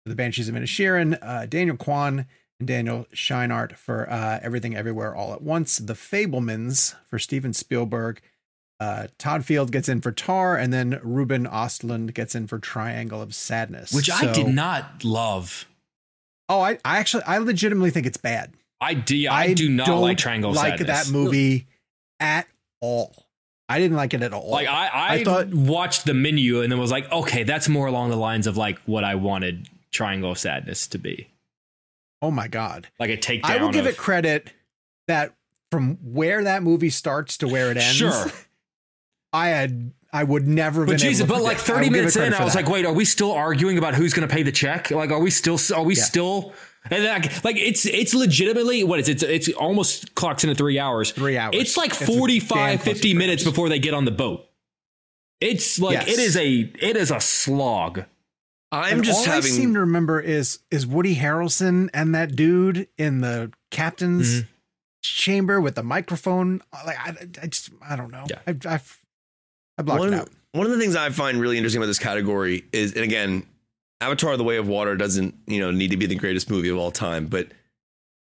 for 0.04 0.08
the 0.08 0.14
Banshees 0.14 0.48
of 0.48 0.54
Inisherin, 0.54 1.18
uh, 1.22 1.46
Daniel 1.46 1.76
Kwan 1.76 2.26
and 2.58 2.68
Daniel 2.68 3.06
Scheinert 3.14 3.74
for 3.76 4.08
uh, 4.10 4.38
Everything 4.42 4.76
Everywhere 4.76 5.14
All 5.14 5.32
at 5.32 5.42
Once, 5.42 5.78
The 5.78 5.94
Fabelmans 5.94 6.94
for 7.08 7.18
Steven 7.18 7.52
Spielberg. 7.52 8.20
Uh, 8.78 9.08
Todd 9.18 9.44
Field 9.44 9.72
gets 9.72 9.90
in 9.90 10.00
for 10.00 10.10
Tar, 10.10 10.56
and 10.56 10.72
then 10.72 11.00
Ruben 11.02 11.46
Ostlund 11.46 12.14
gets 12.14 12.34
in 12.34 12.46
for 12.46 12.58
Triangle 12.58 13.20
of 13.20 13.34
Sadness, 13.34 13.92
which 13.92 14.06
so, 14.06 14.14
I 14.14 14.32
did 14.32 14.48
not 14.48 15.04
love. 15.04 15.66
Oh, 16.50 16.60
I, 16.60 16.78
I 16.84 16.98
actually, 16.98 17.22
I 17.22 17.38
legitimately 17.38 17.90
think 17.90 18.06
it's 18.06 18.16
bad. 18.16 18.52
I 18.80 18.94
do. 18.94 19.28
I, 19.28 19.42
I 19.42 19.54
do 19.54 19.68
not 19.68 19.88
like 20.00 20.18
Triangle 20.18 20.52
like 20.52 20.78
Sadness. 20.78 21.06
that 21.06 21.12
movie 21.12 21.68
at 22.18 22.46
all. 22.80 23.26
I 23.68 23.78
didn't 23.78 23.96
like 23.96 24.14
it 24.14 24.22
at 24.22 24.32
all. 24.32 24.50
Like 24.50 24.66
I, 24.66 24.88
I, 24.88 25.14
I 25.14 25.24
thought 25.24 25.54
watched 25.54 26.06
the 26.06 26.14
menu 26.14 26.62
and 26.62 26.72
then 26.72 26.78
was 26.80 26.90
like, 26.90 27.10
okay, 27.12 27.44
that's 27.44 27.68
more 27.68 27.86
along 27.86 28.10
the 28.10 28.16
lines 28.16 28.48
of 28.48 28.56
like 28.56 28.78
what 28.80 29.04
I 29.04 29.14
wanted 29.14 29.68
Triangle 29.92 30.32
of 30.32 30.38
Sadness 30.38 30.88
to 30.88 30.98
be. 30.98 31.28
Oh 32.20 32.32
my 32.32 32.48
god! 32.48 32.88
Like 32.98 33.10
a 33.10 33.16
takedown. 33.16 33.44
I 33.44 33.62
will 33.62 33.70
give 33.70 33.86
of, 33.86 33.92
it 33.92 33.96
credit 33.96 34.52
that 35.06 35.34
from 35.70 35.98
where 36.02 36.42
that 36.44 36.64
movie 36.64 36.90
starts 36.90 37.38
to 37.38 37.48
where 37.48 37.70
it 37.70 37.76
ends. 37.76 37.96
Sure. 37.96 38.26
I 39.32 39.48
had 39.48 39.92
I 40.12 40.24
would 40.24 40.46
never. 40.46 40.86
But 40.86 40.98
Jesus, 40.98 41.26
but 41.26 41.42
like 41.42 41.58
thirty 41.58 41.88
minutes 41.88 42.16
in, 42.16 42.34
I 42.34 42.44
was 42.44 42.54
that. 42.54 42.64
like, 42.64 42.72
wait, 42.72 42.84
are 42.84 42.92
we 42.92 43.04
still 43.04 43.32
arguing 43.32 43.78
about 43.78 43.94
who's 43.94 44.12
going 44.12 44.28
to 44.28 44.34
pay 44.34 44.42
the 44.42 44.52
check? 44.52 44.90
Like, 44.90 45.10
are 45.10 45.20
we 45.20 45.30
still? 45.30 45.58
Are 45.74 45.84
we 45.84 45.94
yeah. 45.94 46.02
still? 46.02 46.52
And 46.84 47.04
then, 47.04 47.20
like, 47.20 47.44
like 47.44 47.56
it's 47.56 47.84
it's 47.86 48.14
legitimately 48.14 48.84
what 48.84 48.98
is 49.00 49.08
it? 49.08 49.22
It's, 49.22 49.46
it's 49.46 49.56
almost 49.56 50.14
clocks 50.14 50.44
into 50.44 50.56
three 50.56 50.78
hours. 50.78 51.12
Three 51.12 51.36
hours. 51.36 51.54
It's 51.54 51.76
like 51.76 51.90
it's 51.90 52.06
45, 52.06 52.82
50 52.82 53.14
minutes 53.14 53.44
before 53.44 53.68
they 53.68 53.78
get 53.78 53.94
on 53.94 54.04
the 54.04 54.10
boat. 54.10 54.46
It's 55.40 55.78
like 55.78 55.94
yes. 55.94 56.08
it 56.08 56.18
is 56.18 56.36
a 56.36 56.48
it 56.80 56.96
is 56.96 57.10
a 57.10 57.20
slog. 57.20 58.04
I'm 58.72 58.98
and 58.98 59.04
just 59.04 59.26
all 59.26 59.34
having... 59.34 59.50
I 59.50 59.54
seem 59.54 59.74
to 59.74 59.80
remember 59.80 60.20
is 60.20 60.60
is 60.70 60.86
Woody 60.86 61.16
Harrelson 61.16 61.90
and 61.92 62.14
that 62.14 62.36
dude 62.36 62.88
in 62.96 63.20
the 63.20 63.52
captain's 63.70 64.42
mm-hmm. 64.42 64.48
chamber 65.02 65.60
with 65.60 65.74
the 65.74 65.82
microphone. 65.82 66.62
Like 66.86 66.98
I, 66.98 67.14
I 67.42 67.46
just 67.46 67.70
I 67.86 67.96
don't 67.96 68.10
know. 68.10 68.24
Yeah. 68.28 68.38
I, 68.46 68.56
I've 68.66 68.99
I 69.80 69.82
blocked 69.82 70.00
one, 70.00 70.12
it 70.12 70.20
out. 70.20 70.28
One 70.52 70.66
of 70.66 70.72
the 70.72 70.78
things 70.78 70.94
I 70.94 71.08
find 71.08 71.40
really 71.40 71.56
interesting 71.56 71.80
about 71.80 71.86
this 71.86 71.98
category 71.98 72.64
is, 72.70 72.92
and 72.92 73.02
again, 73.02 73.46
Avatar: 74.02 74.36
The 74.36 74.44
Way 74.44 74.58
of 74.58 74.68
Water 74.68 74.94
doesn't, 74.94 75.34
you 75.46 75.58
know, 75.58 75.70
need 75.70 75.90
to 75.92 75.96
be 75.96 76.06
the 76.06 76.16
greatest 76.16 76.50
movie 76.50 76.68
of 76.68 76.76
all 76.76 76.90
time, 76.90 77.26
but 77.26 77.48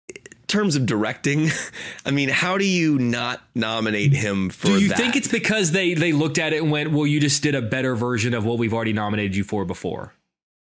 in 0.10 0.22
terms 0.48 0.76
of 0.76 0.88
directing, 0.88 1.50
I 2.06 2.12
mean, 2.12 2.30
how 2.30 2.58
do 2.58 2.66
you 2.66 2.98
not 2.98 3.42
nominate 3.54 4.14
him 4.14 4.50
for? 4.50 4.68
Do 4.68 4.80
you 4.80 4.90
that? 4.90 4.98
think 4.98 5.16
it's 5.16 5.28
because 5.28 5.72
they 5.72 5.94
they 5.94 6.12
looked 6.12 6.40
at 6.40 6.54
it 6.54 6.62
and 6.64 6.72
went, 6.72 6.92
"Well, 6.92 7.06
you 7.06 7.20
just 7.20 7.44
did 7.44 7.54
a 7.54 7.62
better 7.62 7.96
version 7.96 8.34
of 8.34 8.46
what 8.46 8.58
we've 8.58 8.74
already 8.74 8.94
nominated 8.94 9.36
you 9.36 9.44
for 9.44 9.64
before"? 9.64 10.14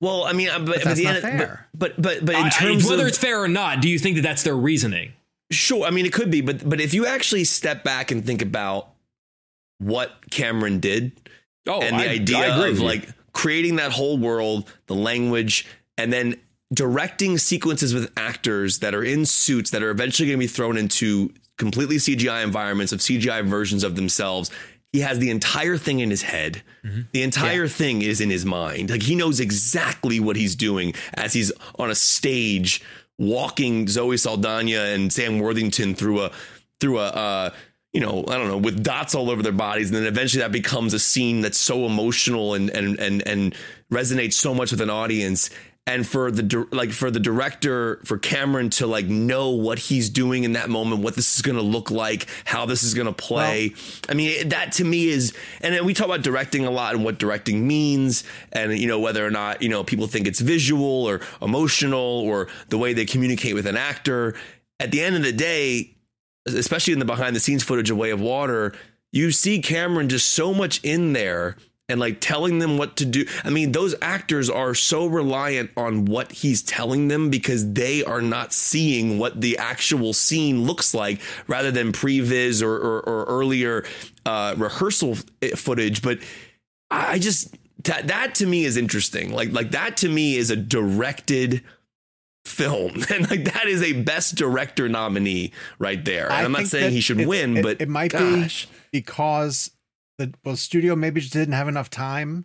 Well, 0.03 0.25
I 0.25 0.35
mean, 0.35 0.51
uh, 0.51 0.59
but, 0.59 0.67
but 0.67 0.85
that's 0.85 1.01
not 1.01 1.17
fair. 1.21 1.69
But, 1.73 1.95
but 1.97 2.03
but 2.03 2.27
but 2.27 2.35
in 2.35 2.51
terms 2.51 2.87
I, 2.87 2.91
whether 2.91 3.03
of, 3.05 3.09
it's 3.09 3.19
fair 3.19 3.41
or 3.43 3.49
not, 3.49 3.81
do 3.81 3.89
you 3.89 3.99
think 3.99 4.17
that 4.17 4.23
that's 4.23 4.43
their 4.43 4.57
reasoning? 4.57 5.15
Sure, 5.51 5.87
I 5.87 5.91
mean 5.91 6.05
it 6.05 6.13
could 6.13 6.31
be, 6.31 6.43
but 6.43 6.69
but 6.69 6.81
if 6.81 6.93
you 6.93 7.07
actually 7.07 7.45
step 7.45 7.83
back 7.83 8.11
and 8.11 8.27
think 8.27 8.43
about 8.43 8.92
what 9.83 10.31
Cameron 10.31 10.81
did. 10.81 11.13
Oh, 11.67 11.81
and 11.81 11.99
the 11.99 12.09
I, 12.09 12.15
idea 12.15 12.55
I 12.55 12.69
of 12.69 12.81
like 12.81 13.09
creating 13.33 13.77
that 13.77 13.93
whole 13.93 14.19
world, 14.19 14.71
the 14.87 14.95
language, 14.95 15.67
and 15.97 16.13
then 16.13 16.37
directing 16.73 17.39
sequences 17.39 17.93
with 17.95 18.11
actors 18.17 18.79
that 18.79 18.95
are 18.95 19.05
in 19.05 19.27
suits 19.27 19.71
that 19.71 19.83
are 19.83 19.91
eventually 19.91 20.29
going 20.29 20.39
to 20.39 20.45
be 20.45 20.49
thrown 20.49 20.77
into 20.77 21.33
completely 21.59 21.97
CGI 21.97 22.43
environments 22.43 22.93
of 22.93 23.01
CGI 23.01 23.45
versions 23.45 23.85
of 23.85 23.95
themselves. 23.95 24.51
He 24.93 25.01
has 25.01 25.19
the 25.19 25.31
entire 25.31 25.77
thing 25.77 26.01
in 26.01 26.11
his 26.11 26.23
head. 26.23 26.63
The 27.13 27.23
entire 27.23 27.69
thing 27.69 28.03
is 28.03 28.21
in 28.21 28.31
his 28.31 28.45
mind. 28.45 28.91
Like 28.91 29.03
he 29.03 29.15
knows 29.15 29.41
exactly 29.41 30.21
what 30.21 30.37
he's 30.37 30.55
doing 30.55 30.95
as 31.15 31.33
he's 31.33 31.53
on 31.79 31.91
a 31.91 31.95
stage 31.95 32.83
walking 33.19 33.89
Zoe 33.89 34.17
Saldana 34.17 34.81
and 34.81 35.13
Sam 35.13 35.39
Worthington 35.39 35.95
through 35.95 36.23
a 36.25 36.33
through 36.81 36.99
a 36.99 37.07
uh, 37.07 37.51
you 37.93 38.01
know 38.01 38.25
I 38.29 38.39
don't 38.39 38.49
know 38.49 38.59
with 38.59 38.83
dots 38.83 39.15
all 39.15 39.31
over 39.31 39.43
their 39.43 39.53
bodies, 39.53 39.91
and 39.91 39.97
then 39.97 40.07
eventually 40.07 40.43
that 40.43 40.53
becomes 40.53 40.95
a 40.95 40.99
scene 40.99 41.41
that's 41.41 41.59
so 41.59 41.87
emotional 41.87 42.55
and 42.55 42.71
and 42.71 42.99
and 42.99 43.27
and 43.27 43.55
resonates 43.91 44.35
so 44.35 44.55
much 44.55 44.71
with 44.71 44.81
an 44.81 44.91
audience 44.91 45.51
and 45.87 46.07
for 46.07 46.31
the 46.31 46.67
like 46.71 46.93
for 46.93 47.11
the 47.11 47.19
director 47.19 48.01
for 48.05 48.17
Cameron 48.17 48.71
to 48.71 48.87
like 48.87 49.07
know 49.07 49.51
what 49.51 49.79
he's 49.79 50.09
doing 50.11 50.45
in 50.45 50.53
that 50.53 50.71
moment, 50.71 51.03
what 51.03 51.17
this 51.17 51.35
is 51.35 51.43
going 51.43 51.57
to 51.57 51.63
look 51.63 51.91
like, 51.91 52.29
how 52.45 52.67
this 52.67 52.85
is 52.85 52.95
going 52.95 53.09
to 53.09 53.13
play. 53.13 53.75
I 54.09 54.15
mean, 54.15 54.51
that 54.51 54.73
to 54.73 54.85
me 54.85 55.09
is, 55.09 55.35
and 55.61 55.75
then 55.75 55.85
we 55.85 55.93
talk 55.93 56.07
about 56.07 56.23
directing 56.23 56.67
a 56.67 56.71
lot 56.71 56.95
and 56.95 57.05
what 57.05 57.19
directing 57.19 57.67
means, 57.67 58.23
and 58.53 58.79
you 58.79 58.87
know 58.87 59.01
whether 59.01 59.27
or 59.27 59.31
not 59.31 59.61
you 59.61 59.69
know 59.69 59.83
people 59.83 60.07
think 60.07 60.29
it's 60.29 60.41
visual 60.41 61.05
or 61.05 61.21
emotional 61.41 62.21
or 62.21 62.49
the 62.69 62.79
way 62.79 62.93
they 62.93 63.05
communicate 63.05 63.55
with 63.55 63.67
an 63.67 63.77
actor. 63.77 64.37
At 64.79 64.93
the 64.93 65.01
end 65.01 65.17
of 65.17 65.23
the 65.23 65.33
day, 65.33 65.97
especially 66.47 66.93
in 66.93 66.99
the 66.99 67.05
behind 67.05 67.37
the 67.37 67.41
scenes 67.41 67.63
footage 67.63 67.91
of 67.91 67.97
Way 67.97 68.11
of 68.11 68.21
Water, 68.21 68.75
you 69.13 69.31
see 69.31 69.61
Cameron 69.61 70.09
just 70.09 70.29
so 70.29 70.55
much 70.55 70.81
in 70.83 71.13
there 71.13 71.57
and 71.89 72.01
like 72.01 72.21
telling 72.21 72.59
them 72.59 72.79
what 72.79 72.97
to 72.97 73.05
do. 73.05 73.27
I 73.45 73.51
mean, 73.51 73.73
those 73.73 73.95
actors 74.01 74.49
are 74.49 74.75
so 74.75 75.07
reliant 75.07 75.71
on 75.77 76.07
what 76.07 76.33
he's 76.33 76.63
telling 76.63 77.09
them 77.09 77.29
because 77.29 77.73
they 77.73 78.03
are 78.03 78.23
not 78.23 78.53
seeing 78.53 79.19
what 79.19 79.41
the 79.41 79.59
actual 79.59 80.13
scene 80.13 80.63
looks 80.65 80.95
like 80.95 81.21
rather 81.47 81.71
than 81.71 81.93
previs 81.93 82.63
or, 82.63 82.75
or, 82.75 83.01
or 83.01 83.25
earlier 83.25 83.85
uh, 84.25 84.55
rehearsal 84.57 85.17
footage. 85.55 86.03
But 86.03 86.21
I 86.91 87.19
just 87.19 87.55
that, 87.85 88.09
that 88.09 88.37
to 88.37 88.47
me 88.47 88.65
is 88.65 88.77
interesting. 88.77 89.33
Like 89.33 89.53
like 89.53 89.73
that 89.73 89.99
to 89.99 90.09
me 90.09 90.37
is 90.37 90.51
a 90.51 90.57
directed 90.57 91.63
film 92.45 92.93
and 93.11 93.31
like 93.31 93.45
that 93.45 93.67
is 93.67 93.83
a 93.83 93.93
best 93.93 94.35
director 94.35 94.89
nominee 94.89 95.53
right 95.79 96.05
there 96.05 96.25
and 96.25 96.33
I 96.33 96.43
i'm 96.45 96.53
not 96.53 96.67
saying 96.67 96.91
he 96.93 97.01
should 97.01 97.21
it- 97.21 97.29
win 97.29 97.57
it- 97.59 97.63
but 97.63 97.81
it 97.81 97.89
might 97.89 98.11
gosh. 98.11 98.67
be 98.67 98.73
because 99.01 99.71
the 100.19 100.35
well 100.45 100.57
studio 100.57 100.97
maybe 100.97 101.21
just 101.21 101.33
didn't 101.33 101.55
have 101.55 101.69
enough 101.69 101.89
time 101.89 102.45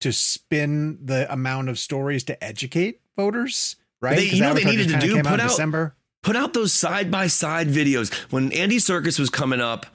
to 0.00 0.12
spin 0.12 0.98
the 1.04 1.32
amount 1.32 1.68
of 1.70 1.78
stories 1.78 2.22
to 2.24 2.44
educate 2.44 3.00
voters. 3.16 3.76
Right? 4.02 4.16
They- 4.16 4.24
you 4.26 4.42
know 4.42 4.52
they 4.52 4.64
needed 4.64 4.88
to 4.90 4.98
do? 4.98 5.14
Came 5.14 5.26
out 5.26 5.30
Put 5.30 5.40
out- 5.40 5.48
December. 5.48 5.96
put 6.22 6.36
out 6.36 6.52
those 6.52 6.74
side 6.74 7.10
by 7.10 7.28
side 7.28 7.68
videos 7.68 8.12
when 8.30 8.52
Andy 8.52 8.76
Serkis 8.76 9.18
was 9.18 9.30
coming 9.30 9.60
up 9.60 9.86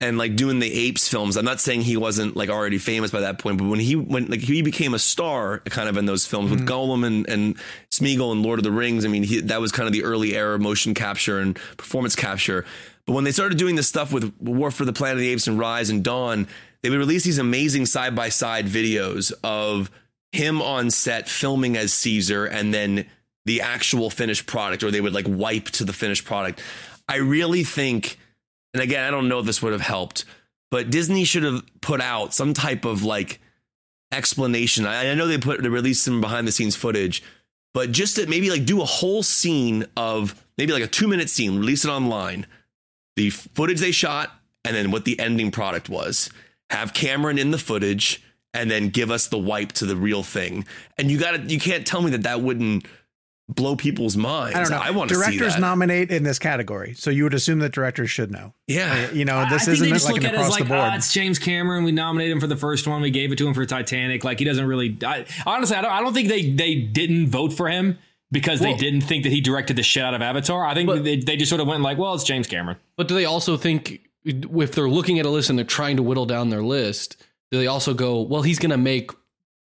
and 0.00 0.18
like 0.18 0.36
doing 0.36 0.58
the 0.58 0.72
apes 0.72 1.08
films. 1.08 1.36
I'm 1.36 1.44
not 1.44 1.60
saying 1.60 1.82
he 1.82 1.96
wasn't 1.96 2.36
like 2.36 2.50
already 2.50 2.78
famous 2.78 3.10
by 3.10 3.20
that 3.20 3.38
point, 3.38 3.58
but 3.58 3.64
when 3.64 3.80
he 3.80 3.96
when 3.96 4.26
like 4.26 4.40
he 4.40 4.62
became 4.62 4.94
a 4.94 4.98
star 4.98 5.60
kind 5.60 5.88
of 5.88 5.96
in 5.96 6.06
those 6.06 6.26
films 6.26 6.50
with 6.50 6.60
mm. 6.60 6.66
Gollum 6.66 7.06
and 7.06 7.28
and 7.28 7.56
Smeagol 7.90 8.32
and 8.32 8.42
Lord 8.42 8.58
of 8.58 8.64
the 8.64 8.72
Rings. 8.72 9.04
I 9.04 9.08
mean, 9.08 9.22
he, 9.22 9.40
that 9.40 9.60
was 9.60 9.72
kind 9.72 9.86
of 9.86 9.92
the 9.92 10.04
early 10.04 10.36
era 10.36 10.54
of 10.54 10.60
motion 10.60 10.94
capture 10.94 11.38
and 11.38 11.56
performance 11.76 12.14
capture. 12.14 12.64
But 13.06 13.12
when 13.12 13.24
they 13.24 13.32
started 13.32 13.56
doing 13.56 13.76
this 13.76 13.88
stuff 13.88 14.12
with 14.12 14.34
War 14.40 14.70
for 14.70 14.84
the 14.84 14.92
Planet 14.92 15.14
of 15.14 15.20
the 15.20 15.28
Apes 15.28 15.46
and 15.46 15.58
Rise 15.58 15.90
and 15.90 16.02
Dawn, 16.02 16.48
they 16.82 16.90
would 16.90 16.98
release 16.98 17.24
these 17.24 17.38
amazing 17.38 17.86
side 17.86 18.14
by 18.14 18.28
side 18.28 18.66
videos 18.66 19.32
of 19.44 19.90
him 20.32 20.60
on 20.60 20.90
set 20.90 21.28
filming 21.28 21.76
as 21.76 21.94
Caesar 21.94 22.44
and 22.46 22.74
then 22.74 23.06
the 23.44 23.60
actual 23.60 24.10
finished 24.10 24.46
product, 24.46 24.82
or 24.82 24.90
they 24.90 25.00
would 25.00 25.14
like 25.14 25.26
wipe 25.28 25.66
to 25.66 25.84
the 25.84 25.92
finished 25.92 26.24
product. 26.24 26.60
I 27.08 27.16
really 27.16 27.62
think, 27.62 28.18
and 28.76 28.82
again, 28.82 29.04
I 29.04 29.10
don't 29.10 29.28
know 29.28 29.38
if 29.38 29.46
this 29.46 29.62
would 29.62 29.72
have 29.72 29.80
helped, 29.80 30.26
but 30.70 30.90
Disney 30.90 31.24
should 31.24 31.44
have 31.44 31.62
put 31.80 32.02
out 32.02 32.34
some 32.34 32.52
type 32.52 32.84
of 32.84 33.02
like 33.02 33.40
explanation. 34.12 34.84
I, 34.84 35.10
I 35.10 35.14
know 35.14 35.26
they 35.26 35.38
put 35.38 35.62
they 35.62 35.70
released 35.70 36.04
some 36.04 36.20
behind 36.20 36.46
the 36.46 36.52
scenes 36.52 36.76
footage, 36.76 37.22
but 37.72 37.90
just 37.90 38.16
to 38.16 38.26
maybe 38.26 38.50
like 38.50 38.66
do 38.66 38.82
a 38.82 38.84
whole 38.84 39.22
scene 39.22 39.86
of 39.96 40.44
maybe 40.58 40.74
like 40.74 40.82
a 40.82 40.86
two 40.86 41.08
minute 41.08 41.30
scene, 41.30 41.58
release 41.58 41.86
it 41.86 41.90
online, 41.90 42.46
the 43.16 43.30
footage 43.30 43.80
they 43.80 43.92
shot, 43.92 44.30
and 44.62 44.76
then 44.76 44.90
what 44.90 45.06
the 45.06 45.18
ending 45.18 45.50
product 45.50 45.88
was. 45.88 46.28
Have 46.68 46.92
Cameron 46.92 47.38
in 47.38 47.52
the 47.52 47.58
footage, 47.58 48.22
and 48.52 48.70
then 48.70 48.90
give 48.90 49.10
us 49.10 49.28
the 49.28 49.38
wipe 49.38 49.72
to 49.72 49.86
the 49.86 49.96
real 49.96 50.22
thing. 50.22 50.66
And 50.98 51.10
you 51.10 51.18
got 51.18 51.30
to 51.30 51.40
you 51.40 51.58
can't 51.58 51.86
tell 51.86 52.02
me 52.02 52.10
that 52.10 52.24
that 52.24 52.42
wouldn't 52.42 52.84
blow 53.48 53.76
people's 53.76 54.16
minds. 54.16 54.56
I 54.56 54.60
don't 54.60 54.70
know. 54.70 54.78
I 54.82 54.90
want 54.90 55.08
to 55.10 55.14
see 55.14 55.20
directors 55.22 55.54
that. 55.54 55.60
nominate 55.60 56.10
in 56.10 56.22
this 56.24 56.38
category, 56.38 56.94
so 56.94 57.10
you 57.10 57.22
would 57.24 57.34
assume 57.34 57.60
that 57.60 57.72
directors 57.72 58.10
should 58.10 58.30
know. 58.32 58.52
yeah. 58.66 59.10
You 59.12 59.24
know, 59.24 59.44
this 59.48 59.64
think 59.66 59.74
isn't 59.74 59.88
they 59.88 59.94
like 59.94 60.02
look 60.14 60.16
an 60.18 60.26
at 60.26 60.34
it 60.34 60.36
as 60.36 60.40
across 60.46 60.50
like, 60.50 60.62
the 60.64 60.68
board. 60.68 60.80
ah, 60.80 60.96
it's 60.96 61.12
James 61.12 61.38
Cameron. 61.38 61.84
We 61.84 61.92
nominated 61.92 62.32
him 62.32 62.40
for 62.40 62.48
the 62.48 62.56
first 62.56 62.86
one. 62.88 63.00
We 63.02 63.10
gave 63.10 63.30
it 63.32 63.36
to 63.38 63.46
him 63.46 63.54
for 63.54 63.64
Titanic. 63.64 64.24
Like 64.24 64.38
he 64.38 64.44
doesn't 64.44 64.66
really. 64.66 64.98
I, 65.04 65.26
honestly, 65.46 65.76
I 65.76 65.82
don't. 65.82 65.92
I 65.92 66.00
don't 66.00 66.12
think 66.14 66.28
they 66.28 66.50
they 66.50 66.74
didn't 66.74 67.28
vote 67.28 67.52
for 67.52 67.68
him 67.68 67.98
because 68.32 68.60
Well- 68.60 68.72
they 68.72 68.78
didn't 68.78 69.02
think 69.02 69.22
that 69.22 69.30
he 69.30 69.40
directed 69.40 69.76
the 69.76 69.82
shit 69.84 70.02
out 70.02 70.14
of 70.14 70.22
Avatar. 70.22 70.66
I 70.66 70.74
think 70.74 70.88
But- 70.88 71.04
they, 71.04 71.16
they 71.16 71.36
just 71.36 71.48
sort 71.48 71.60
of 71.60 71.68
went 71.68 71.82
like, 71.82 71.98
well, 71.98 72.14
it's 72.14 72.24
James 72.24 72.48
Cameron. 72.48 72.78
But 72.96 73.06
do 73.06 73.14
they 73.14 73.24
also 73.26 73.56
think 73.56 74.00
if 74.24 74.72
they're 74.72 74.88
looking 74.88 75.20
at 75.20 75.26
a 75.26 75.30
list 75.30 75.50
and 75.50 75.56
they're 75.58 75.64
trying 75.64 75.96
to 75.98 76.02
whittle 76.02 76.26
down 76.26 76.48
their 76.50 76.64
list, 76.64 77.24
do 77.52 77.58
they 77.58 77.68
also 77.68 77.94
go, 77.94 78.20
well, 78.22 78.42
he's 78.42 78.58
going 78.58 78.70
to 78.72 78.76
make 78.76 79.12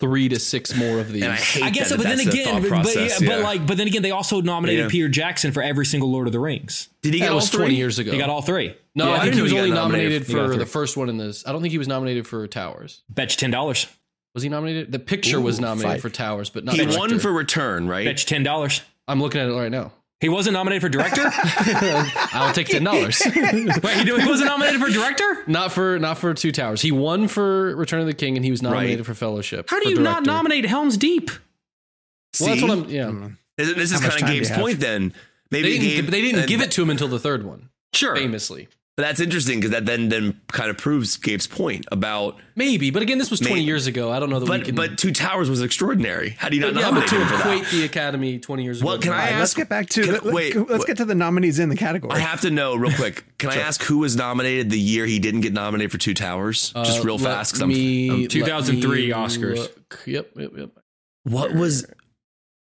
three 0.02 0.28
to 0.28 0.38
six 0.40 0.76
more 0.76 1.00
of 1.00 1.14
these? 1.14 1.24
And 1.24 1.32
I 1.32 1.36
hate 1.38 1.64
I 1.64 1.70
guess 1.70 1.88
so, 1.88 1.96
that 1.96 2.04
but 2.04 2.10
then 2.10 2.18
that's 2.18 2.30
the 2.36 2.42
again, 2.42 2.62
thought 2.62 2.70
but, 2.70 2.84
but, 2.84 2.96
yeah, 2.96 3.08
yeah. 3.22 3.28
but 3.30 3.40
like, 3.42 3.66
but 3.66 3.78
then 3.78 3.88
again, 3.88 4.02
they 4.02 4.12
also 4.12 4.42
nominated 4.42 4.86
Yeah. 4.86 4.90
Peter 4.90 5.08
Jackson 5.08 5.54
for 5.54 5.64
every 5.64 5.86
single 5.86 6.12
Lord 6.12 6.28
of 6.28 6.34
the 6.34 6.40
Rings. 6.40 6.90
Did 7.02 7.14
he 7.14 7.20
get 7.20 7.28
that 7.28 7.32
all 7.32 7.36
was 7.38 7.50
three? 7.50 7.60
20 7.60 7.76
years 7.76 8.00
ago. 8.00 8.12
He 8.12 8.18
got 8.18 8.30
all 8.30 8.42
three. 8.42 8.76
no, 8.96 9.06
Yeah, 9.08 9.12
I 9.12 9.16
I 9.18 9.20
think 9.22 9.36
he 9.36 9.42
was 9.42 9.52
he 9.52 9.58
only 9.60 9.70
nominated 9.72 10.24
nominated 10.24 10.26
for- 10.26 10.32
he 10.32 10.34
got 10.36 10.42
for 10.48 10.54
three. 10.56 10.58
the 10.60 10.66
first 10.70 10.98
one 10.98 11.08
in 11.08 11.18
this. 11.18 11.48
I 11.48 11.54
don't 11.54 11.62
think 11.62 11.72
he 11.72 11.78
was 11.78 11.88
nominated 11.88 12.28
for 12.28 12.46
Towers. 12.48 13.04
Bet 13.10 13.32
you 13.32 13.38
ten 13.38 13.52
dollars. 13.52 13.88
Was 14.34 14.44
he 14.44 14.50
nominated? 14.50 14.92
The 14.92 15.00
picture 15.00 15.40
was 15.42 15.60
nominated 15.60 15.96
fight. 15.96 16.02
for 16.02 16.10
Towers, 16.10 16.50
but 16.50 16.64
not 16.64 16.74
He 16.76 16.82
director. 16.82 17.00
won 17.00 17.20
for 17.20 17.32
Return, 17.32 17.88
right? 17.88 18.06
Bet 18.06 18.20
you 18.22 18.26
ten 18.28 18.44
dollars. 18.44 18.82
I'm 19.08 19.22
looking 19.22 19.42
at 19.42 19.48
it 19.50 19.54
right 19.54 19.72
now. 19.72 19.92
He 20.22 20.30
wasn't 20.30 20.54
nominated 20.54 20.82
for 20.84 20.90
director. 20.90 21.24
I'll 22.32 22.54
take 22.54 22.68
ten 22.68 22.84
dollars. 22.84 23.22
Wait, 23.36 23.36
he, 23.36 24.04
he 24.04 24.28
wasn't 24.28 24.46
nominated 24.50 24.80
for 24.80 24.90
director. 24.90 25.44
not 25.48 25.72
for 25.72 25.98
not 26.00 26.20
for 26.20 26.34
Two 26.36 26.52
Towers. 26.52 26.82
He 26.82 26.92
won 26.92 27.28
for 27.28 27.76
Return 27.76 28.00
of 28.02 28.06
the 28.06 28.14
King, 28.14 28.38
and 28.38 28.46
he 28.46 28.52
was 28.52 28.62
nominated 28.62 29.00
Right. 29.00 29.06
for 29.08 29.14
Fellowship. 29.16 29.70
How 29.70 29.80
do 29.80 29.86
for 29.86 29.90
you 29.90 30.00
not 30.00 30.24
nominate 30.26 30.66
Helm's 30.66 30.96
Deep? 30.96 31.32
Well, 32.40 32.50
that's 32.50 32.62
what 32.62 32.72
I'm. 32.72 32.90
Yeah, 32.90 33.30
This, 33.58 33.74
this 33.76 33.92
is 33.92 34.00
kind 34.00 34.14
of 34.14 34.20
time 34.20 34.30
do 34.30 34.34
Gabe's 34.36 34.52
point 34.52 34.80
then. 34.80 35.14
Maybe 35.50 35.70
they 35.74 35.78
didn't. 35.80 36.06
Gabe, 36.06 36.12
they 36.12 36.22
didn't 36.22 36.40
and 36.42 36.48
give 36.48 36.62
it 36.62 36.72
to 36.72 36.82
him 36.84 36.90
until 36.92 37.08
the 37.08 37.20
third 37.20 37.44
one. 37.44 37.70
Sure. 37.94 38.16
Famously, 38.16 38.70
But 38.98 39.04
that's 39.04 39.22
interesting 39.22 39.60
because 39.60 39.72
that 39.72 39.86
then 39.86 40.10
then 40.10 40.40
kind 40.52 40.70
of 40.70 40.78
proves 40.78 41.16
Gabe's 41.18 41.48
point 41.48 41.86
about. 41.94 42.38
maybe. 42.58 42.92
But 42.92 43.02
again, 43.02 43.18
this 43.20 43.32
was 43.32 43.40
20 43.40 43.54
Maybe. 43.56 43.66
years 43.66 43.88
ago. 43.88 44.12
I 44.12 44.20
don't 44.20 44.30
know 44.30 44.40
that 44.40 44.50
we 44.50 44.58
But 44.58 44.66
can. 44.66 44.76
but 44.76 44.98
Two 44.98 45.14
Towers 45.14 45.50
was 45.50 45.62
extraordinary. 45.62 46.32
How 46.38 46.50
do 46.50 46.58
you 46.58 46.62
not 46.62 46.74
yeah, 46.76 46.82
but 46.82 47.08
nominate 47.08 47.10
to 47.10 47.16
him 47.16 47.28
for 47.28 47.36
equate 47.36 47.64
that? 47.64 47.72
the 47.72 47.84
Academy 47.86 48.38
20 48.38 48.64
years 48.64 48.84
Well, 48.84 48.96
ago. 48.96 49.04
can 49.04 49.14
I 49.14 49.30
ask- 49.30 49.40
let's 49.40 49.54
get 49.54 49.70
back 49.70 49.88
to 49.92 50.02
can- 50.04 50.12
let, 50.12 50.26
us 50.26 50.34
wait, 50.34 50.70
let's 50.70 50.84
get 50.84 50.98
to 50.98 51.06
the 51.06 51.16
nominees 51.16 51.58
in 51.60 51.70
the 51.70 51.78
category. 51.78 52.14
I 52.14 52.20
have 52.20 52.42
to 52.42 52.52
know 52.52 52.76
real 52.76 52.92
quick. 52.94 53.24
Can 53.38 53.50
I 53.50 53.56
ask 53.56 53.82
who 53.82 54.00
was 54.00 54.18
nominated 54.18 54.70
the 54.70 54.80
year 54.80 55.06
he 55.06 55.20
didn't 55.20 55.42
get 55.42 55.54
nominated 55.54 55.90
for 55.92 55.98
Two 55.98 56.14
Towers? 56.14 56.74
Just 56.84 57.00
Uh, 57.00 57.04
real 57.04 57.18
fast. 57.18 57.28
fast. 57.28 57.54
'cause 57.54 57.62
I'm- 57.62 57.72
I'm- 58.12 58.28
2003 58.28 59.08
me 59.08 59.14
Oscars. 59.14 59.56
look. 59.58 60.00
Yep, 60.06 60.32
yep, 60.38 60.52
yep. 60.58 60.70
what 61.24 61.56
was 61.56 61.86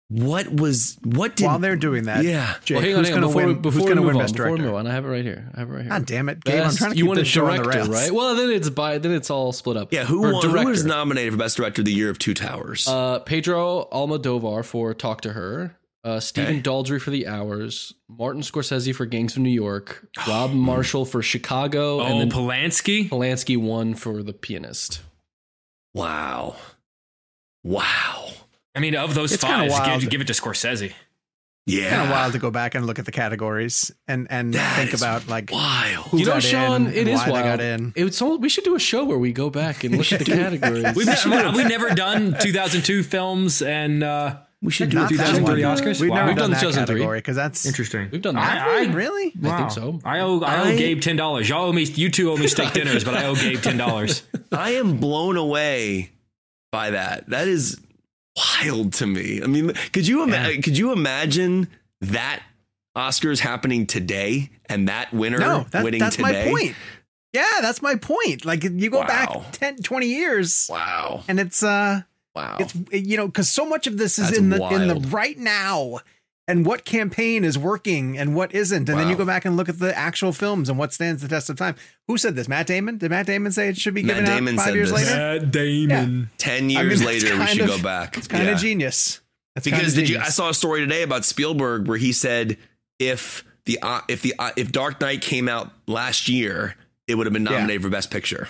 what 0.10 0.51
was 0.54 0.97
what 1.04 1.36
did 1.36 1.45
While 1.45 1.60
they're 1.60 1.76
doing 1.76 2.04
that, 2.04 2.24
Yeah. 2.24 2.56
Jake, 2.66 2.76
Well, 2.76 2.86
hang 2.86 2.93
on, 2.95 2.99
who's 3.04 3.10
going 3.10 3.22
to 3.22 3.28
win? 3.30 3.62
before 3.62 3.72
who's 3.72 3.84
going 3.86 3.95
to 3.95 4.01
win 4.04 4.16
on, 4.16 4.22
Best 4.22 4.34
before 4.36 4.51
we 4.51 4.58
Director? 4.58 4.66
move 4.72 4.76
on, 4.76 4.88
I 4.88 4.91
have 4.93 5.06
it 5.06 5.10
right 5.10 5.24
here. 5.26 5.49
I 5.56 5.60
have 5.60 5.70
it 5.70 5.74
right 5.74 5.82
here. 5.82 5.89
God 5.89 6.06
damn 6.06 6.30
it, 6.30 6.43
Gabe! 6.43 6.62
I'm 6.62 6.76
trying 6.76 6.91
to 6.91 6.97
you 6.97 7.04
keep 7.04 7.08
wanted 7.08 7.22
this 7.22 7.28
show 7.30 7.47
on 7.47 7.58
the 7.58 7.64
rails. 7.64 7.89
right? 7.89 8.12
Well, 8.12 8.36
then 8.36 8.51
it's 8.51 8.70
by 8.70 8.97
then 8.99 9.12
it's 9.14 9.30
all 9.30 9.51
split 9.54 9.76
up. 9.78 9.91
yeah 9.91 10.06
who 10.06 10.24
Or 10.24 10.34
won, 10.34 10.49
who 10.49 10.68
was 10.70 10.86
nominated 10.86 11.34
for 11.34 11.38
Best 11.38 11.58
Director 11.58 11.82
of 11.82 11.86
the 11.86 11.93
year 11.93 12.10
of 12.10 12.20
Two 12.20 12.34
Towers? 12.34 12.88
Uh, 12.88 13.20
Pedro 13.20 13.88
Almodovar 13.91 14.64
for 14.64 14.93
Talk 14.93 15.22
to 15.22 15.34
Her. 15.34 15.78
Uh, 16.06 16.20
Stephen 16.20 16.56
Okay. 16.58 16.62
Daldry 16.62 16.99
for 17.01 17.12
The 17.12 17.26
Hours. 17.28 17.93
Martin 18.10 18.41
Scorsese 18.41 18.93
for 18.93 19.06
Gangs 19.06 19.38
of 19.38 19.41
New 19.41 19.49
York. 19.49 20.06
Rob 20.28 20.51
Marshall 20.51 21.06
for 21.06 21.22
Chicago. 21.22 22.01
Oh, 22.01 22.06
and 22.06 22.20
then 22.20 22.30
Polanski. 22.30 23.08
Polanski 23.08 23.58
won 23.58 23.95
for 23.95 24.22
The 24.22 24.34
Pianist. 24.34 24.99
wow, 25.93 26.58
wow, 27.64 28.28
I 28.76 28.80
mean, 28.80 28.95
of 28.95 29.13
those 29.13 29.32
It's 29.34 29.43
kinda 29.43 29.69
five, 29.69 29.88
wild. 29.88 30.01
give, 30.01 30.09
give 30.09 30.21
it 30.21 30.28
to 30.28 30.34
Scorsese. 30.34 30.93
yeah, 31.65 31.89
Kind 31.91 32.01
of 32.03 32.09
wild 32.09 32.34
to 32.34 32.39
go 32.39 32.49
back 32.51 32.76
and 32.76 32.86
look 32.88 32.99
at 32.99 33.05
the 33.05 33.11
categories 33.11 33.91
and 34.07 34.28
and 34.30 34.53
That 34.55 34.76
think 34.78 34.93
about 34.93 35.28
like 35.28 35.51
wild. 35.51 36.05
who 36.07 36.17
you 36.19 36.26
know, 36.26 36.34
got 36.34 36.43
Sean, 36.43 36.88
in, 36.88 36.93
it 36.93 36.97
and 36.99 37.09
is 37.09 37.19
why 37.19 37.30
wild. 37.30 37.38
they 37.38 37.49
got 37.49 37.61
in. 37.61 37.93
It's 37.95 38.21
all, 38.21 38.38
we 38.38 38.49
should 38.49 38.63
do 38.63 38.76
a 38.76 38.80
show 38.80 39.03
where 39.05 39.17
we 39.19 39.32
go 39.32 39.49
back 39.49 39.84
and 39.84 39.95
look 39.97 40.11
at 40.11 40.19
the 40.19 40.26
categories. 40.26 40.95
We've, 40.95 41.05
never, 41.05 41.51
we've 41.57 41.67
never 41.67 41.89
done 41.91 42.36
2002 42.39 43.03
films 43.03 43.61
and 43.61 44.01
uh, 44.03 44.38
We 44.63 44.71
should 44.71 44.89
do 44.89 44.97
Not 44.97 45.11
a 45.11 45.17
that 45.17 45.26
2003. 45.36 45.61
Oscars? 45.61 46.01
We've 46.01 46.09
Wow. 46.09 46.15
never 46.15 46.28
We've 46.30 46.36
done, 46.38 46.49
done 46.49 46.51
that 46.51 46.59
2003. 46.61 46.95
category 46.99 47.19
because 47.19 47.36
that's 47.36 47.65
interesting. 47.65 48.09
We've 48.11 48.21
done 48.21 48.36
that. 48.36 48.67
I, 48.67 48.86
I, 48.86 48.93
really. 48.93 49.34
I 49.43 49.57
think 49.57 49.71
so. 49.71 49.99
I 50.03 50.19
owe 50.21 50.41
I 50.41 50.57
owe 50.59 50.63
I- 50.69 50.76
Gabe 50.76 50.99
ten 51.01 51.15
dollars. 51.15 51.47
Y'all 51.47 51.65
owe 51.65 51.71
me. 51.74 51.84
You 51.84 52.09
two 52.09 52.32
owe 52.32 52.38
me 52.38 52.47
steak 52.47 52.74
dinners, 52.78 53.03
but 53.03 53.13
I 53.13 53.26
owe 53.28 53.36
Gabe 53.36 53.61
ten 53.61 53.78
dollars. 53.78 54.24
I 54.51 54.71
am 54.71 54.97
blown 54.97 55.38
away 55.38 56.11
by 56.71 56.89
that. 56.91 57.30
That 57.30 57.47
is 57.47 57.80
wild 58.36 58.94
to 58.94 59.08
me. 59.08 59.42
I 59.44 59.48
mean, 59.48 59.74
could 59.92 60.08
you 60.08 60.24
ima- 60.24 60.50
Yeah. 60.50 60.62
could 60.62 60.78
you 60.78 60.92
imagine 60.92 61.68
that 62.02 62.42
Oscars 62.98 63.40
happening 63.40 63.88
today 63.88 64.50
and 64.68 64.88
that 64.88 65.14
winner 65.14 65.40
No, 65.40 65.66
that, 65.72 65.84
winning 65.84 66.00
that's 66.00 66.16
today. 66.18 66.46
my 66.46 66.52
point. 66.52 66.76
Yeah, 67.34 67.46
that's 67.62 67.82
my 67.82 67.96
point. 67.96 68.46
Like 68.46 68.64
you 68.64 68.90
go 68.92 69.00
Wow. 69.00 69.08
back 69.08 69.52
10, 69.54 69.78
20 69.78 70.08
years 70.08 70.68
Wow. 70.70 71.24
and 71.28 71.40
it's 71.40 71.64
uh 71.64 72.02
Wow. 72.36 72.58
it's 72.60 72.74
you 72.92 73.18
know 73.18 73.30
cuz 73.30 73.50
so 73.50 73.66
much 73.66 73.88
of 73.88 73.98
this 73.98 74.18
is 74.20 74.28
That's 74.28 74.38
in 74.38 74.50
the 74.50 74.64
in 74.70 74.88
the 74.88 74.96
right 75.10 75.38
now 75.38 76.00
and 76.48 76.66
what 76.66 76.84
campaign 76.84 77.44
is 77.46 77.58
working 77.58 78.18
and 78.18 78.36
what 78.36 78.54
isn't 78.54 78.89
and 78.89 79.00
then 79.00 79.08
you 79.08 79.16
go 79.16 79.24
back 79.26 79.46
and 79.46 79.56
look 79.56 79.70
at 79.70 79.80
the 79.80 79.98
actual 79.98 80.34
films 80.34 80.68
and 80.68 80.78
what 80.78 80.91
stands 80.91 81.22
the 81.22 81.28
test 81.30 81.50
of 81.50 81.56
time. 81.58 81.76
Who 82.08 82.18
said 82.18 82.36
this? 82.36 82.48
Matt 82.50 82.68
Damon? 82.68 82.98
Did 82.98 83.12
Matt 83.12 83.28
Damon 83.28 83.52
say 83.54 83.70
it 83.70 83.78
should 83.78 83.94
be 83.94 84.04
Matt 84.04 84.18
given 84.18 84.30
Damon 84.30 84.54
out 84.60 84.64
5 84.64 84.66
said 84.66 84.76
years 84.76 84.91
this. 84.91 85.10
later? 85.10 85.16
Matt 85.39 85.52
Damon. 85.52 86.30
10 86.38 86.58
I 86.58 86.60
mean, 86.62 86.70
years 86.72 87.04
later, 87.06 87.38
we 87.39 87.48
should 87.48 87.62
of- 87.62 87.68
go 87.68 87.82
back. 87.82 88.18
It's 88.18 88.28
kind 88.28 88.46
Yeah. 88.46 88.52
of 88.52 88.60
genius. 88.60 89.22
That's 89.56 89.66
because 89.66 89.94
did 89.94 90.10
you? 90.10 90.20
I 90.20 90.30
saw 90.30 90.50
a 90.50 90.54
story 90.54 90.82
today 90.82 91.04
about 91.04 91.24
Spielberg 91.26 91.88
where 91.88 91.98
he 91.98 92.12
said 92.12 92.58
if 93.00 93.44
the 93.66 93.80
uh, 93.82 94.02
if 94.10 94.22
the 94.22 94.34
uh, 94.39 94.52
if 94.58 94.72
Dark 94.72 95.00
Knight 95.00 95.22
came 95.22 95.48
out 95.48 95.72
last 95.88 96.28
year, 96.28 96.76
it 97.08 97.16
would 97.16 97.26
have 97.28 97.34
been 97.34 97.46
Yeah. 97.46 97.52
nominated 97.52 97.84
for 97.84 97.89
Best 97.89 98.10
Picture. 98.12 98.48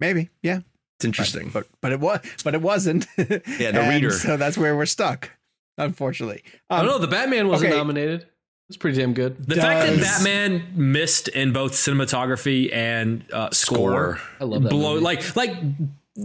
maybe. 0.00 0.30
Yeah. 0.42 0.60
It's 0.98 1.04
interesting. 1.04 1.50
But 1.52 1.66
but 1.80 1.92
it 1.92 2.00
was 2.00 2.20
but 2.44 2.54
it 2.54 2.62
wasn't. 2.62 3.06
Yeah, 3.18 3.24
the 3.72 3.86
reader. 3.92 4.12
So 4.12 4.36
that's 4.36 4.56
where 4.56 4.76
we're 4.76 4.86
stuck, 4.86 5.30
unfortunately. 5.78 6.42
I 6.70 6.78
Um, 6.80 6.86
don't 6.86 6.94
know. 6.94 6.98
The 7.00 7.08
Batman 7.08 7.48
wasn't 7.48 7.70
okay. 7.70 7.78
nominated. 7.78 8.26
It's 8.68 8.76
pretty 8.78 8.98
damn 8.98 9.12
good. 9.12 9.36
The 9.46 9.56
fact 9.56 9.86
that 9.86 10.00
Batman 10.00 10.66
missed 10.74 11.28
in 11.28 11.52
both 11.52 11.72
cinematography 11.72 12.72
and 12.74 13.24
uh, 13.32 13.50
score, 13.50 14.16
Score. 14.18 14.20
I 14.40 14.44
love 14.44 14.62
that. 14.62 14.70
blow 14.70 14.94
movie. 14.94 15.04
like 15.04 15.36
like 15.36 15.52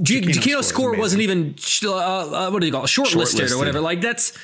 G- 0.04 0.22
Giacchino's 0.22 0.38
Giacchino's 0.38 0.68
score 0.68 0.92
score 0.92 0.98
wasn't 0.98 1.22
even 1.24 1.56
uh, 1.84 1.92
uh, 1.96 2.50
what 2.52 2.60
do 2.62 2.66
you 2.66 2.72
call 2.72 2.84
it? 2.84 2.88
shortlisted 2.88 3.42
Shortlisted. 3.42 3.52
or 3.52 3.58
whatever. 3.58 3.82
Like 3.82 4.00
that's 4.02 4.38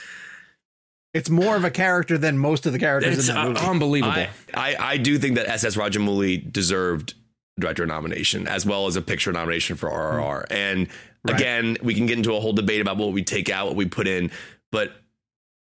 It's 1.13 1.29
more 1.29 1.55
of 1.55 1.63
a 1.63 1.71
character 1.71 2.17
than 2.17 2.37
most 2.37 2.65
of 2.65 2.73
the 2.73 2.79
characters 2.79 3.17
it's 3.17 3.29
in 3.29 3.35
that 3.35 3.45
uh, 3.45 3.49
movie. 3.49 3.59
unbelievable. 3.65 4.13
I, 4.13 4.29
I 4.53 4.75
I 4.93 4.97
do 4.97 5.17
think 5.17 5.35
that 5.35 5.47
SS 5.47 5.75
Rajamouli 5.77 6.51
deserved 6.51 7.13
director 7.59 7.85
nomination 7.85 8.47
as 8.47 8.65
well 8.65 8.87
as 8.87 8.95
a 8.95 9.01
picture 9.01 9.31
nomination 9.31 9.77
for 9.77 9.89
RRR. 9.89 10.45
And 10.51 10.87
Right. 11.25 11.39
again, 11.39 11.77
we 11.81 11.93
can 11.93 12.05
get 12.05 12.17
into 12.17 12.35
a 12.35 12.39
whole 12.41 12.51
debate 12.51 12.81
about 12.81 12.97
what 12.97 13.13
we 13.13 13.23
take 13.23 13.49
out, 13.49 13.67
what 13.67 13.77
we 13.77 13.85
put 13.85 14.07
in, 14.09 14.29
but 14.73 14.91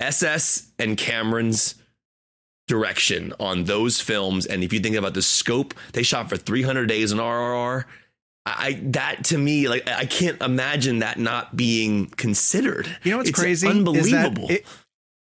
SS 0.00 0.72
and 0.80 0.98
Cameron's 0.98 1.76
direction 2.66 3.32
on 3.38 3.64
those 3.64 4.00
films 4.00 4.44
and 4.44 4.64
if 4.64 4.72
you 4.72 4.80
think 4.80 4.96
about 4.96 5.14
the 5.14 5.22
scope, 5.22 5.72
they 5.92 6.02
shot 6.02 6.28
for 6.28 6.36
300 6.36 6.86
days 6.86 7.12
in 7.12 7.18
RRR. 7.18 7.84
I 8.44 8.80
that 8.82 9.24
to 9.26 9.38
me 9.38 9.68
like 9.68 9.88
I 9.88 10.04
can't 10.04 10.40
imagine 10.42 10.98
that 10.98 11.18
not 11.18 11.56
being 11.56 12.06
considered. 12.06 12.88
you 13.04 13.12
know 13.12 13.18
what's 13.18 13.30
It's 13.30 13.38
crazy? 13.38 13.68
Unbelievable. 13.68 14.42
Is 14.44 14.48
that 14.48 14.50
it, 14.50 14.66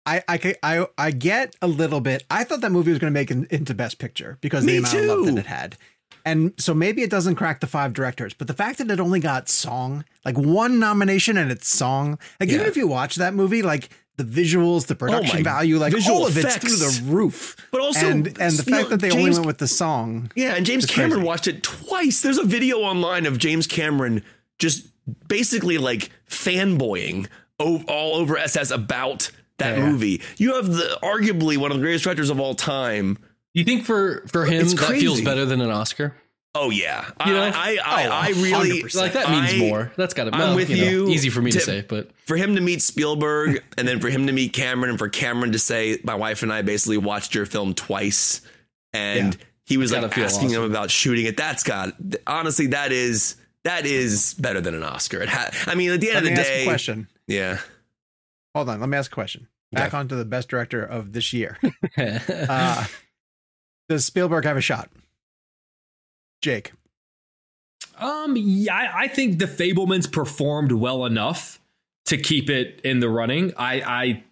I, 0.06 0.22
I, 0.28 0.54
I, 0.62 0.86
I 0.96 1.10
get 1.10 1.56
a 1.60 1.68
little 1.68 2.00
bit. 2.00 2.24
I 2.30 2.44
thought 2.44 2.62
that 2.62 2.72
movie 2.72 2.90
was 2.90 2.98
going 2.98 3.12
to 3.12 3.18
make 3.18 3.30
it 3.30 3.50
into 3.52 3.74
Best 3.74 3.98
Picture 3.98 4.38
because 4.40 4.64
of 4.64 4.68
the 4.68 4.78
amount 4.78 4.96
of 4.96 5.04
love 5.04 5.26
that 5.26 5.38
it 5.38 5.46
had. 5.46 5.76
And 6.24 6.52
so 6.58 6.74
maybe 6.74 7.02
it 7.02 7.10
doesn't 7.10 7.36
crack 7.36 7.60
the 7.60 7.66
five 7.66 7.92
directors, 7.92 8.34
but 8.34 8.46
the 8.46 8.54
fact 8.54 8.78
that 8.78 8.90
it 8.90 9.00
only 9.00 9.20
got 9.20 9.48
song, 9.48 10.04
like 10.24 10.36
one 10.36 10.78
nomination 10.78 11.36
and 11.36 11.50
it's 11.50 11.68
song, 11.68 12.18
like 12.38 12.48
even 12.50 12.66
if 12.66 12.76
you 12.76 12.86
watch 12.86 13.16
that 13.16 13.34
movie, 13.34 13.62
like 13.62 13.88
the 14.16 14.24
visuals, 14.24 14.86
the 14.86 14.94
oh 14.94 14.98
production 14.98 15.38
my- 15.38 15.42
value, 15.42 15.78
like 15.78 15.94
all 16.08 16.26
of 16.26 16.36
it's 16.36 16.44
effects. 16.46 16.64
through 16.66 16.76
the 17.06 17.12
roof. 17.14 17.56
But 17.72 17.80
also, 17.80 18.06
and 18.08 18.26
and 18.38 18.52
the 18.54 18.70
know, 18.70 18.76
fact 18.78 18.90
that 18.90 19.00
they 19.00 19.10
only 19.10 19.30
went 19.30 19.46
with 19.46 19.58
the 19.58 19.68
song, 19.68 20.30
Yeah, 20.36 20.54
and 20.56 20.66
James 20.66 20.84
Cameron 20.84 21.12
crazy. 21.12 21.26
watched 21.26 21.46
it 21.48 21.62
twice. 21.62 22.20
There's 22.20 22.36
a 22.38 22.44
video 22.44 22.78
online 22.80 23.24
of 23.24 23.38
James 23.38 23.66
Cameron 23.66 24.22
just 24.58 24.86
basically 25.28 25.78
like 25.78 26.10
fanboying 26.28 27.28
all 27.58 28.14
over 28.16 28.36
SS 28.38 28.70
about 28.70 29.30
that 29.58 29.76
Yeah. 29.78 29.90
movie. 29.90 30.20
You 30.38 30.54
have 30.56 30.66
the 30.68 30.98
arguably 31.02 31.56
one 31.56 31.70
of 31.70 31.78
the 31.78 31.82
greatest 31.82 32.04
directors 32.04 32.30
of 32.30 32.40
all 32.40 32.54
time. 32.54 33.18
You 33.54 33.64
think 33.64 33.84
for 33.84 34.24
for 34.28 34.44
him 34.44 34.62
It's 34.62 34.74
that 34.74 34.90
feels 34.90 35.20
better 35.20 35.44
than 35.44 35.60
an 35.60 35.70
Oscar? 35.70 36.14
Oh 36.54 36.70
yeah, 36.70 37.08
You 37.24 37.32
know? 37.32 37.42
I 37.42 37.48
I, 37.48 37.78
I, 37.84 38.06
Oh, 38.06 38.10
I 38.10 38.28
really 38.30 38.82
100%. 38.82 38.94
Like 38.96 39.12
that 39.12 39.30
means 39.30 39.54
I- 39.54 39.58
more. 39.58 39.92
That's 39.96 40.14
got 40.14 40.24
to. 40.24 40.34
I'm 40.34 40.38
Well, 40.40 40.56
with 40.56 40.68
you. 40.70 40.76
know, 40.84 40.90
you. 40.90 41.08
easy 41.08 41.30
for 41.30 41.40
me 41.40 41.52
to 41.52 41.58
To- 41.60 41.64
say, 41.64 41.80
but 41.82 42.10
for 42.26 42.36
him 42.36 42.56
to 42.56 42.60
meet 42.60 42.82
Spielberg 42.82 43.62
and 43.78 43.86
then 43.86 44.00
for 44.00 44.08
him 44.08 44.26
to 44.26 44.32
meet 44.32 44.52
Cameron 44.52 44.90
and 44.90 44.98
for 44.98 45.08
Cameron 45.08 45.52
to 45.52 45.60
say, 45.60 45.98
my 46.02 46.16
wife 46.16 46.42
and 46.42 46.52
I 46.52 46.62
basically 46.62 46.98
watched 46.98 47.36
your 47.36 47.46
film 47.46 47.72
twice, 47.74 48.40
and 48.92 49.34
Yeah. 49.34 49.40
he 49.64 49.76
was 49.76 49.92
like 49.92 50.12
feel 50.12 50.24
asking 50.24 50.50
him 50.50 50.62
about 50.62 50.90
shooting 50.90 51.26
it. 51.26 51.36
That's 51.36 51.62
got 51.62 51.94
honestly, 52.26 52.66
that 52.68 52.90
is 52.90 53.36
that 53.62 53.86
is 53.86 54.34
better 54.34 54.60
than 54.60 54.74
an 54.74 54.82
Oscar. 54.82 55.22
It 55.22 55.28
ha- 55.28 55.50
I 55.68 55.76
mean, 55.76 55.90
at 55.92 56.00
the 56.00 56.10
end 56.10 56.24
let 56.24 56.32
of 56.32 56.36
the 56.36 56.42
day, 56.42 56.62
a 56.62 56.66
question. 56.66 57.06
yeah. 57.28 57.58
Hold 58.56 58.70
on, 58.70 58.80
let 58.80 58.88
me 58.88 58.98
ask 58.98 59.12
a 59.12 59.14
question. 59.14 59.46
Back 59.70 59.88
Okay. 59.88 59.98
onto 59.98 60.16
the 60.16 60.24
best 60.24 60.48
director 60.48 60.82
of 60.84 61.12
this 61.12 61.32
year. 61.32 61.58
Uh, 61.96 62.86
does 63.90 64.04
Spielberg 64.06 64.44
have 64.44 64.56
a 64.56 64.60
shot? 64.62 64.88
Jake. 66.40 66.72
Um, 67.98 68.34
yeah, 68.36 68.74
I, 68.74 69.00
I 69.02 69.08
think 69.08 69.38
the 69.38 69.44
Fabelmans 69.46 70.10
performed 70.10 70.72
well 70.72 71.04
enough 71.04 71.60
to 72.06 72.16
keep 72.16 72.48
it 72.48 72.80
in 72.82 73.00
the 73.00 73.08
running. 73.10 73.52
I, 73.58 73.80
I, 73.82 74.22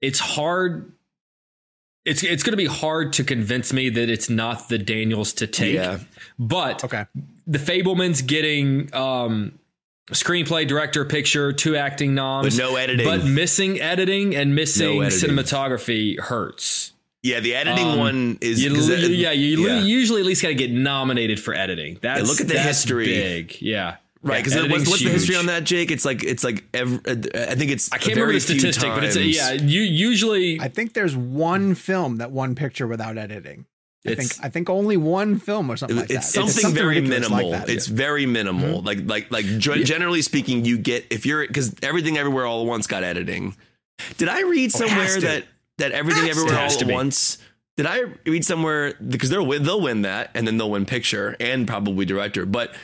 it's 0.00 0.18
hard. 0.18 0.90
It's 2.04 2.24
it's 2.24 2.42
going 2.42 2.52
to 2.54 2.56
be 2.56 2.66
hard 2.66 3.12
to 3.12 3.22
convince 3.24 3.72
me 3.72 3.88
that 3.90 4.10
it's 4.10 4.28
not 4.28 4.68
the 4.68 4.76
Daniels 4.78 5.34
to 5.34 5.46
take. 5.46 5.74
Yeah. 5.74 6.00
But 6.36 6.82
Okay. 6.82 7.04
the 7.46 7.58
Fabelmans 7.58 8.26
getting 8.26 8.92
um, 8.92 9.56
screenplay, 10.10 10.66
director, 10.66 11.04
picture, 11.04 11.52
two 11.52 11.76
acting 11.76 12.14
noms, 12.14 12.56
But 12.56 12.60
no 12.64 12.74
editing. 12.74 13.06
but 13.06 13.24
missing 13.24 13.80
editing 13.80 14.34
and 14.34 14.52
missing 14.56 14.96
No 14.96 15.02
editing. 15.02 15.30
cinematography 15.36 16.18
hurts. 16.18 16.92
Yeah, 17.22 17.40
the 17.40 17.54
editing 17.54 17.86
Um, 17.86 17.98
one 17.98 18.38
is 18.40 18.62
You, 18.62 18.74
'cause 18.74 18.88
it- 18.88 19.10
yeah, 19.12 19.30
you 19.30 19.66
yeah. 19.66 19.80
usually 19.82 20.20
at 20.20 20.26
least 20.26 20.42
got 20.42 20.48
to 20.48 20.54
get 20.54 20.70
nominated 20.72 21.38
for 21.38 21.54
editing. 21.54 21.98
That's 22.02 22.26
look 22.28 22.40
at 22.40 22.48
the 22.48 22.54
that's 22.54 22.66
history. 22.66 23.06
Big, 23.06 23.56
yeah, 23.60 23.96
right. 24.22 24.42
Because 24.42 24.56
Yeah, 24.60 24.68
what's, 24.70 24.88
what's 24.90 25.02
the 25.04 25.10
history 25.10 25.36
on 25.36 25.46
that, 25.46 25.62
Jake? 25.62 25.92
It's 25.92 26.04
like 26.04 26.24
it's 26.24 26.42
like 26.42 26.64
every, 26.74 26.98
I 27.06 27.54
think 27.54 27.70
it's 27.70 27.92
I 27.92 27.98
can't 27.98 28.14
very 28.16 28.26
remember 28.26 28.32
the 28.34 28.40
statistic, 28.40 28.88
but 28.88 29.04
it's 29.04 29.14
a, 29.16 29.22
yeah. 29.22 29.52
You 29.52 29.82
usually 29.82 30.58
I 30.60 30.66
think 30.68 30.94
there's 30.94 31.14
one 31.14 31.76
film 31.76 32.16
that 32.16 32.32
won 32.32 32.56
picture 32.56 32.88
without 32.88 33.16
editing. 33.16 33.66
I 34.04 34.16
think 34.16 34.32
I 34.42 34.48
think 34.48 34.68
only 34.68 34.96
one 34.96 35.38
film 35.38 35.70
or 35.70 35.76
something 35.76 35.96
like 35.98 36.10
it's 36.10 36.32
that. 36.32 36.48
something, 36.50 36.74
very 36.74 36.96
ridiculous 36.96 37.30
like 37.30 37.44
minimal. 37.46 37.52
that. 37.52 37.70
it's 37.70 37.86
very 37.86 38.26
minimal. 38.26 38.82
Like 38.82 38.98
like 39.06 39.30
like 39.30 39.44
ge- 39.60 39.84
generally 39.84 40.22
speaking, 40.22 40.64
you 40.64 40.76
get 40.76 41.06
if 41.10 41.24
you're 41.24 41.46
because 41.46 41.72
everything 41.84 42.18
everywhere 42.18 42.46
all 42.46 42.62
at 42.62 42.66
once 42.66 42.88
got 42.88 43.04
editing. 43.04 43.54
Did 44.18 44.28
I 44.28 44.40
read 44.42 44.72
Oh, 44.74 44.82
it 44.82 44.88
has 44.90 45.12
somewhere 45.12 45.14
to. 45.14 45.20
that 45.20 45.44
that 45.82 45.92
everything 45.92 46.24
to. 46.24 46.30
everywhere 46.30 46.58
all 46.58 46.70
at 46.70 46.86
be. 46.86 46.92
once? 46.92 47.38
Did 47.76 47.86
I 47.86 48.00
read 48.26 48.44
somewhere 48.44 48.94
because 48.94 49.30
they'll 49.30 49.46
win, 49.46 49.62
they'll 49.62 49.80
win 49.80 50.02
that 50.02 50.30
and 50.34 50.46
then 50.46 50.58
they'll 50.58 50.70
win 50.70 50.84
picture 50.86 51.36
and 51.40 51.66
probably 51.66 52.04
director, 52.04 52.44
but. 52.46 52.74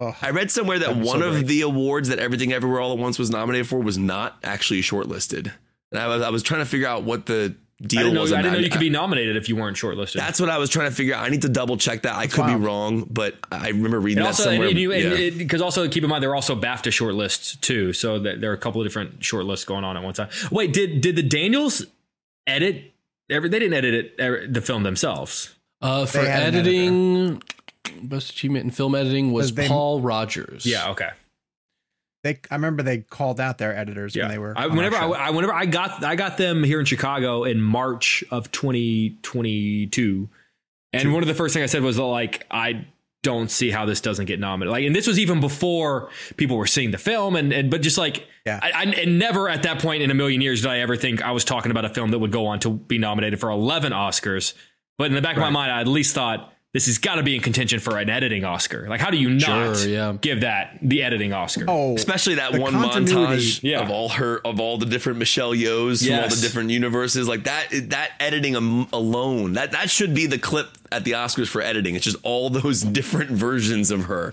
Oh, 0.00 0.16
I 0.20 0.30
read 0.30 0.50
somewhere 0.50 0.80
that 0.80 0.88
I'm 0.88 1.04
so 1.04 1.08
one 1.12 1.22
of 1.22 1.32
great. 1.34 1.46
the 1.46 1.60
awards 1.60 2.08
that 2.08 2.18
Everything 2.18 2.52
Everywhere 2.52 2.80
All 2.80 2.92
at 2.92 2.98
Once 2.98 3.20
was 3.20 3.30
nominated 3.30 3.68
for 3.68 3.78
was 3.78 3.96
not 3.96 4.36
actually 4.42 4.82
shortlisted, 4.82 5.52
and 5.92 6.00
I 6.00 6.08
was 6.08 6.22
I 6.22 6.30
was 6.30 6.42
trying 6.42 6.60
to 6.60 6.64
figure 6.66 6.88
out 6.88 7.04
what 7.04 7.26
the 7.26 7.54
deal 7.80 8.00
I 8.00 8.02
didn't 8.02 8.14
know, 8.14 8.20
was. 8.22 8.32
I 8.32 8.42
didn't 8.42 8.54
know 8.54 8.58
you 8.58 8.68
could 8.70 8.80
be 8.80 8.90
nominated 8.90 9.36
if 9.36 9.48
you 9.48 9.54
weren't 9.54 9.76
shortlisted. 9.76 10.14
That's 10.14 10.40
what 10.40 10.50
I 10.50 10.58
was 10.58 10.70
trying 10.70 10.90
to 10.90 10.94
figure 10.96 11.14
out. 11.14 11.24
I 11.24 11.28
need 11.28 11.42
to 11.42 11.48
double 11.48 11.76
check 11.76 12.02
that. 12.02 12.16
I 12.16 12.26
could 12.26 12.40
wild. 12.40 12.60
be 12.60 12.66
wrong, 12.66 13.06
but 13.08 13.36
I 13.52 13.68
remember 13.68 14.00
reading 14.00 14.18
and 14.18 14.24
that 14.26 14.30
also, 14.30 14.42
somewhere. 14.44 14.66
and 14.68 14.76
you, 14.76 14.92
Yeah. 14.92 15.30
because 15.38 15.62
also 15.62 15.86
keep 15.88 16.02
in 16.02 16.10
mind 16.10 16.20
there 16.20 16.30
are 16.30 16.34
also 16.34 16.56
BAFTA 16.60 16.90
shortlists 16.90 17.60
too, 17.60 17.92
so 17.92 18.18
that 18.18 18.40
there 18.40 18.50
are 18.50 18.54
a 18.54 18.58
couple 18.58 18.80
of 18.80 18.86
different 18.86 19.20
shortlists 19.20 19.64
going 19.64 19.84
on 19.84 19.96
at 19.96 20.02
one 20.02 20.14
time. 20.14 20.30
Wait, 20.50 20.72
did 20.72 21.00
did 21.00 21.14
the 21.14 21.22
Daniels 21.22 21.86
edit? 22.46 22.92
Every, 23.30 23.48
they 23.48 23.58
didn't 23.58 23.74
edit 23.74 23.94
it, 23.94 24.20
er, 24.22 24.46
the 24.46 24.60
film 24.60 24.82
themselves. 24.82 25.54
uh, 25.80 26.06
for 26.06 26.18
They 26.18 26.28
had 26.28 26.54
an 26.54 26.54
editing, 26.54 27.42
best 28.02 28.30
achievement 28.30 28.64
in 28.64 28.70
film 28.70 28.94
editing 28.94 29.32
was 29.32 29.54
they- 29.54 29.68
Paul 29.68 30.00
Rogers. 30.00 30.66
Yeah, 30.66 30.90
okay. 30.90 31.10
they 32.24 32.38
I 32.50 32.54
remember 32.54 32.82
they 32.82 32.98
called 32.98 33.40
out 33.40 33.58
their 33.58 33.76
editors 33.76 34.14
Yeah, 34.14 34.24
when 34.24 34.30
they 34.32 34.38
were 34.38 34.52
I, 34.56 34.66
whenever 34.66 34.96
I. 34.96 35.06
I 35.08 35.30
whenever 35.30 35.54
I 35.54 35.66
got 35.66 36.04
I 36.04 36.14
got 36.16 36.36
them 36.36 36.62
here 36.62 36.78
in 36.78 36.84
Chicago 36.86 37.44
in 37.44 37.60
March 37.60 38.22
of 38.30 38.50
2022, 38.52 40.28
and 40.92 41.12
one 41.12 41.22
of 41.22 41.26
the 41.28 41.34
first 41.34 41.54
things 41.54 41.62
I 41.64 41.66
said 41.66 41.82
was 41.82 41.98
like 41.98 42.46
I 42.50 42.86
don't 43.22 43.50
see 43.50 43.70
how 43.70 43.86
this 43.86 44.00
doesn't 44.00 44.26
get 44.26 44.40
nominated. 44.40 44.72
Like, 44.72 44.84
and 44.84 44.94
this 44.94 45.06
was 45.06 45.18
even 45.18 45.40
before 45.40 46.10
people 46.36 46.56
were 46.56 46.66
seeing 46.66 46.90
the 46.90 46.98
film, 46.98 47.36
and 47.36 47.52
and 47.52 47.70
but 47.70 47.80
just 47.82 47.98
like 47.98 48.26
Yeah. 48.44 48.58
I, 48.62 48.70
I 48.70 48.82
and 48.82 49.18
never 49.18 49.48
at 49.48 49.62
that 49.62 49.80
point 49.80 50.02
in 50.02 50.10
a 50.10 50.14
million 50.14 50.40
years 50.40 50.62
did 50.62 50.70
I 50.70 50.80
ever 50.80 50.96
think 50.96 51.22
I 51.22 51.30
was 51.30 51.44
talking 51.44 51.70
about 51.70 51.84
a 51.84 51.88
film 51.88 52.10
that 52.10 52.18
would 52.18 52.32
go 52.32 52.46
on 52.46 52.58
to 52.60 52.70
be 52.70 52.98
nominated 52.98 53.38
for 53.40 53.50
11 53.50 53.92
Oscars. 53.92 54.54
But 54.98 55.06
in 55.06 55.14
the 55.14 55.22
back 55.22 55.36
of 55.36 55.40
my 55.40 55.50
mind, 55.50 55.72
I 55.72 55.80
at 55.80 55.88
least 55.88 56.14
thought 56.14 56.51
this 56.72 56.86
has 56.86 56.96
got 56.98 57.16
to 57.16 57.22
be 57.22 57.34
in 57.34 57.42
contention 57.42 57.80
for 57.80 57.98
an 57.98 58.08
editing 58.08 58.44
Oscar. 58.44 58.86
Like, 58.88 59.00
how 59.00 59.10
do 59.10 59.18
you 59.18 59.28
not 59.30 59.76
Sure, 59.76 59.88
yeah. 59.88 60.16
give 60.20 60.40
that 60.40 60.78
the 60.80 61.02
editing 61.02 61.32
Oscar? 61.34 61.66
oh, 61.68 61.94
Especially 61.94 62.36
that 62.36 62.54
one 62.58 62.72
continuity- 62.72 63.42
montage 63.42 63.60
Yeah. 63.62 63.80
of 63.82 63.90
all 63.90 64.08
her 64.08 64.40
of 64.46 64.58
all 64.58 64.78
the 64.78 64.86
different 64.86 65.18
Michelle 65.18 65.52
Yeohs 65.52 66.06
from 66.06 66.18
all 66.18 66.28
the 66.30 66.36
different 66.40 66.70
universes, 66.70 67.28
like 67.28 67.44
that. 67.44 67.66
That 67.90 68.12
editing 68.20 68.56
alone, 68.92 69.52
that 69.54 69.72
that 69.72 69.90
should 69.90 70.14
be 70.14 70.26
the 70.26 70.38
clip 70.38 70.68
at 70.90 71.04
the 71.04 71.12
Oscars 71.12 71.48
for 71.48 71.60
editing. 71.60 71.94
It's 71.94 72.04
just 72.04 72.16
all 72.22 72.48
those 72.48 72.80
different 72.98 73.30
versions 73.32 73.90
of 73.90 74.04
her. 74.06 74.32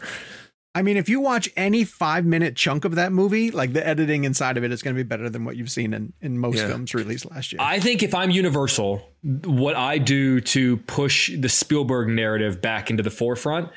I 0.76 0.84
mean, 0.84 0.98
if 0.98 1.10
you 1.10 1.20
watch 1.20 1.50
any 1.58 1.84
five 1.84 2.26
minute 2.26 2.56
chunk 2.56 2.86
of 2.86 2.96
that 2.96 3.12
movie, 3.12 3.50
like 3.50 3.74
the 3.74 3.86
editing 3.86 4.24
inside 4.24 4.56
of 4.56 4.64
it 4.64 4.72
is 4.72 4.84
going 4.84 4.96
to 4.96 5.04
be 5.04 5.08
better 5.08 5.30
than 5.30 5.44
what 5.44 5.56
you've 5.56 5.72
seen 5.72 5.94
in, 5.94 6.14
in 6.22 6.38
most 6.38 6.58
Yeah. 6.58 6.68
films 6.68 6.94
released 6.94 7.30
last 7.30 7.52
year. 7.52 7.60
I 7.62 7.80
think 7.80 8.04
if 8.04 8.14
I'm 8.14 8.30
Universal, 8.30 9.02
what 9.46 9.76
I 9.76 9.98
do 9.98 10.40
to 10.42 10.78
push 10.78 11.32
the 11.36 11.50
Spielberg 11.50 12.10
narrative 12.10 12.62
back 12.62 12.92
into 12.92 13.02
the 13.02 13.10
forefront 13.10 13.70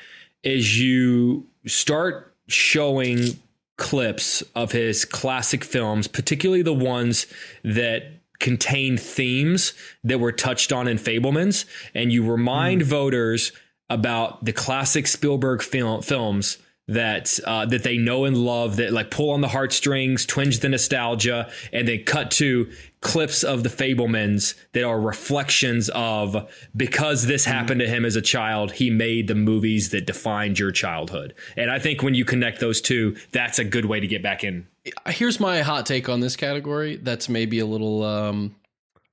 is 0.43 0.79
you 0.79 1.47
start 1.65 2.35
showing 2.47 3.39
clips 3.77 4.43
of 4.55 4.71
his 4.71 5.03
classic 5.03 5.63
films, 5.63 6.07
particularly 6.07 6.61
the 6.61 6.73
ones 6.73 7.25
that 7.63 8.03
contain 8.39 8.97
themes 8.97 9.73
that 10.03 10.19
were 10.19 10.31
touched 10.31 10.71
on 10.71 10.87
in 10.87 10.97
Fabelmans, 10.97 11.65
and 11.95 12.11
you 12.11 12.29
remind 12.29 12.81
hmm. 12.81 12.87
voters 12.87 13.51
about 13.89 14.45
the 14.45 14.53
classic 14.53 15.07
Spielberg 15.07 15.63
film, 15.63 16.01
films 16.01 16.57
that 16.87 17.39
uh, 17.45 17.65
that 17.65 17.83
they 17.83 17.97
know 17.97 18.25
and 18.25 18.37
love 18.37 18.75
that 18.75 18.91
like 18.91 19.09
pull 19.09 19.31
on 19.31 19.41
the 19.41 19.47
heartstrings, 19.47 20.25
twinge 20.25 20.59
the 20.59 20.69
nostalgia, 20.69 21.49
and 21.71 21.87
then 21.87 22.03
cut 22.03 22.31
to 22.31 22.69
clips 22.99 23.43
of 23.43 23.63
the 23.63 23.69
Fabelmans 23.69 24.55
that 24.73 24.83
are 24.83 24.99
reflections 24.99 25.89
of 25.93 26.49
because 26.75 27.25
this 27.25 27.45
happened 27.45 27.79
to 27.79 27.87
him 27.87 28.05
as 28.05 28.15
a 28.15 28.21
child, 28.21 28.71
he 28.71 28.89
made 28.89 29.27
the 29.27 29.35
movies 29.35 29.89
that 29.89 30.05
defined 30.05 30.57
your 30.57 30.71
childhood. 30.71 31.33
And 31.57 31.69
I 31.69 31.79
think 31.79 32.01
when 32.01 32.13
you 32.13 32.25
connect 32.25 32.59
those 32.59 32.81
two, 32.81 33.15
that's 33.31 33.59
a 33.59 33.63
good 33.63 33.85
way 33.85 33.99
to 33.99 34.07
get 34.07 34.23
back 34.23 34.43
in. 34.43 34.67
Here's 35.07 35.39
my 35.39 35.61
hot 35.61 35.85
take 35.85 36.09
on 36.09 36.19
this 36.19 36.35
category. 36.35 36.97
That's 36.97 37.29
maybe 37.29 37.59
a 37.59 37.65
little 37.65 38.03
um, 38.03 38.55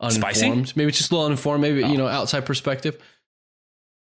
Spicy? 0.09 0.51
Maybe 0.51 0.89
it's 0.89 0.99
just 0.99 1.11
a 1.11 1.15
little 1.15 1.27
uninformed. 1.27 1.61
Maybe 1.61 1.81
you 1.81 1.99
know 1.99 2.09
outside 2.09 2.47
perspective. 2.47 2.99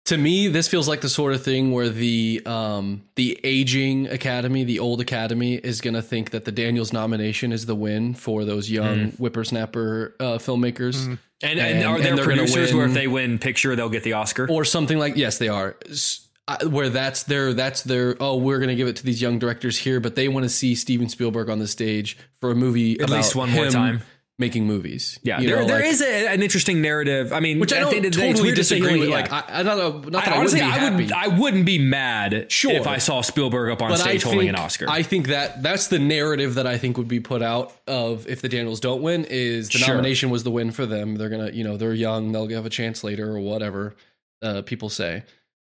To 0.07 0.17
me, 0.17 0.47
this 0.47 0.67
feels 0.69 0.87
like 0.87 1.01
the 1.01 1.09
sort 1.09 1.33
of 1.33 1.43
thing 1.43 1.71
where 1.71 1.89
the 1.89 2.41
um, 2.45 3.03
the 3.15 3.37
aging 3.43 4.07
academy, 4.07 4.63
the 4.63 4.79
old 4.79 5.01
academy, 5.01 5.55
is 5.55 5.81
going 5.81 5.95
to 5.95 6.01
think 6.01 6.31
that 6.31 6.45
the 6.45 6.51
Daniels 6.51 6.93
nomination 6.93 7.51
is 7.51 7.65
the 7.65 7.75
win 7.75 8.13
for 8.13 8.45
those 8.45 8.69
young 8.71 9.11
whippersnapper 9.11 10.15
uh, 10.19 10.23
filmmakers, 10.37 11.05
And, 11.05 11.19
and, 11.41 11.59
And- 11.59 11.85
are 11.85 11.99
there 11.99 12.09
and 12.11 12.17
they're 12.17 12.25
gonna 12.25 12.37
producers 12.37 12.73
where 12.73 12.85
if 12.85 12.93
they 12.93 13.07
win 13.07 13.37
picture, 13.37 13.75
they'll 13.75 13.89
get 13.89 14.03
the 14.03 14.13
Oscar? 14.13 14.47
or 14.49 14.63
something 14.63 14.97
like. 14.97 15.17
Yes, 15.17 15.39
they 15.39 15.49
are. 15.49 15.75
S- 15.89 16.25
I- 16.47 16.63
Where 16.63 16.87
that's 16.87 17.23
their 17.23 17.53
that's 17.53 17.81
their 17.83 18.15
oh 18.21 18.37
we're 18.37 18.59
gonna 18.59 18.75
give 18.75 18.87
it 18.87 18.95
to 18.95 19.03
these 19.03 19.21
young 19.21 19.37
directors 19.39 19.77
here, 19.77 19.99
but 19.99 20.15
they 20.15 20.29
want 20.29 20.45
to 20.45 20.49
see 20.49 20.73
Steven 20.75 21.09
Spielberg 21.09 21.49
on 21.49 21.59
the 21.59 21.67
stage 21.67 22.17
for 22.39 22.51
a 22.51 22.55
movie 22.55 22.93
At 23.01 23.07
about 23.09 23.17
least 23.17 23.35
one 23.35 23.51
more 23.51 23.69
time. 23.69 24.01
Making 24.39 24.67
movies. 24.67 25.19
yeah, 25.23 25.39
there, 25.39 25.61
know, 25.61 25.65
there 25.67 25.77
like- 25.79 25.85
is 25.85 26.01
a, 26.01 26.27
an 26.27 26.43
interesting 26.43 26.79
narrative. 26.81 27.33
I 27.33 27.39
mean, 27.39 27.59
which 27.59 27.73
I 27.73 27.79
don't 27.79 28.03
the 28.03 28.11
totally 28.11 28.49
to 28.49 28.55
disagree 28.55 28.99
with. 28.99 29.09
yeah. 29.09 29.15
Like, 29.15 29.31
I, 29.31 29.43
I 29.49 29.63
don't 29.63 29.77
know, 29.77 30.09
not 30.09 30.25
that 30.25 30.33
I, 30.33 30.35
I, 30.35 30.39
honestly, 30.39 30.61
wouldn't 30.61 30.97
be 30.97 31.11
I 31.11 31.27
would 31.27 31.33
I 31.33 31.39
wouldn't 31.39 31.65
be 31.65 31.79
mad 31.79 32.51
Sure. 32.51 32.71
if 32.73 32.85
I 32.85 32.97
saw 32.99 33.21
Spielberg 33.21 33.71
up 33.71 33.81
on 33.81 33.89
but 33.89 33.97
stage 33.97 34.23
I 34.23 34.29
holding 34.29 34.49
an 34.49 34.55
Oscar. 34.55 34.85
I 34.89 35.01
think 35.01 35.27
that 35.27 35.63
that's 35.63 35.87
the 35.87 35.97
narrative 35.99 36.53
that 36.55 36.67
I 36.67 36.77
think 36.77 36.97
would 36.97 37.07
be 37.07 37.19
put 37.19 37.41
out 37.41 37.73
of 37.87 38.27
if 38.27 38.41
the 38.41 38.49
Daniels 38.49 38.79
don't 38.79 39.01
win 39.01 39.25
is 39.25 39.69
the 39.69 39.79
Sure. 39.79 39.95
nomination 39.95 40.29
was 40.29 40.43
the 40.43 40.51
win 40.51 40.71
for 40.71 40.85
them. 40.85 41.15
They're 41.15 41.29
gonna, 41.29 41.49
you 41.51 41.63
know, 41.63 41.77
they're 41.77 41.93
young, 41.93 42.31
they'll 42.31 42.47
have 42.49 42.65
a 42.65 42.69
chance 42.69 43.03
later 43.03 43.31
or 43.35 43.39
whatever 43.39 43.95
uh, 44.43 44.61
people 44.61 44.89
say. 44.89 45.23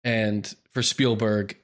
And 0.03 0.51
for 0.71 0.81
Spielberg, 0.81 1.55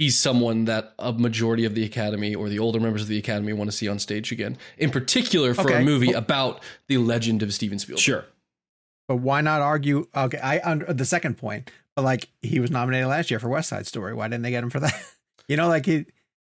he's 0.00 0.18
someone 0.18 0.64
that 0.64 0.94
a 0.98 1.12
majority 1.12 1.66
of 1.66 1.74
the 1.74 1.84
Academy 1.84 2.34
or 2.34 2.48
the 2.48 2.58
older 2.58 2.80
members 2.80 3.02
of 3.02 3.08
the 3.08 3.18
Academy 3.18 3.52
want 3.52 3.70
to 3.70 3.76
see 3.76 3.86
on 3.86 3.98
stage 3.98 4.32
again. 4.32 4.56
In 4.78 4.90
particular, 4.90 5.52
for 5.52 5.70
a 5.70 5.84
movie 5.84 6.12
about 6.12 6.62
the 6.88 6.96
legend 6.96 7.42
of 7.42 7.52
Steven 7.52 7.78
Spielberg. 7.78 8.00
sure. 8.00 8.24
but 9.06 9.16
why 9.16 9.42
not 9.42 9.60
argue? 9.60 10.08
Okay, 10.16 10.38
I 10.38 10.60
under 10.64 10.92
the 10.92 11.04
second 11.04 11.36
point, 11.36 11.70
but 11.94 12.02
like 12.02 12.30
he 12.40 12.60
was 12.60 12.70
nominated 12.70 13.08
last 13.08 13.30
year 13.30 13.38
for 13.38 13.50
West 13.50 13.68
Side 13.68 13.86
Story. 13.86 14.14
Why 14.14 14.26
didn't 14.26 14.42
they 14.42 14.50
get 14.50 14.64
him 14.64 14.70
for 14.70 14.80
that? 14.80 14.94
you 15.48 15.58
know, 15.58 15.68
like 15.68 15.84
he 15.84 16.06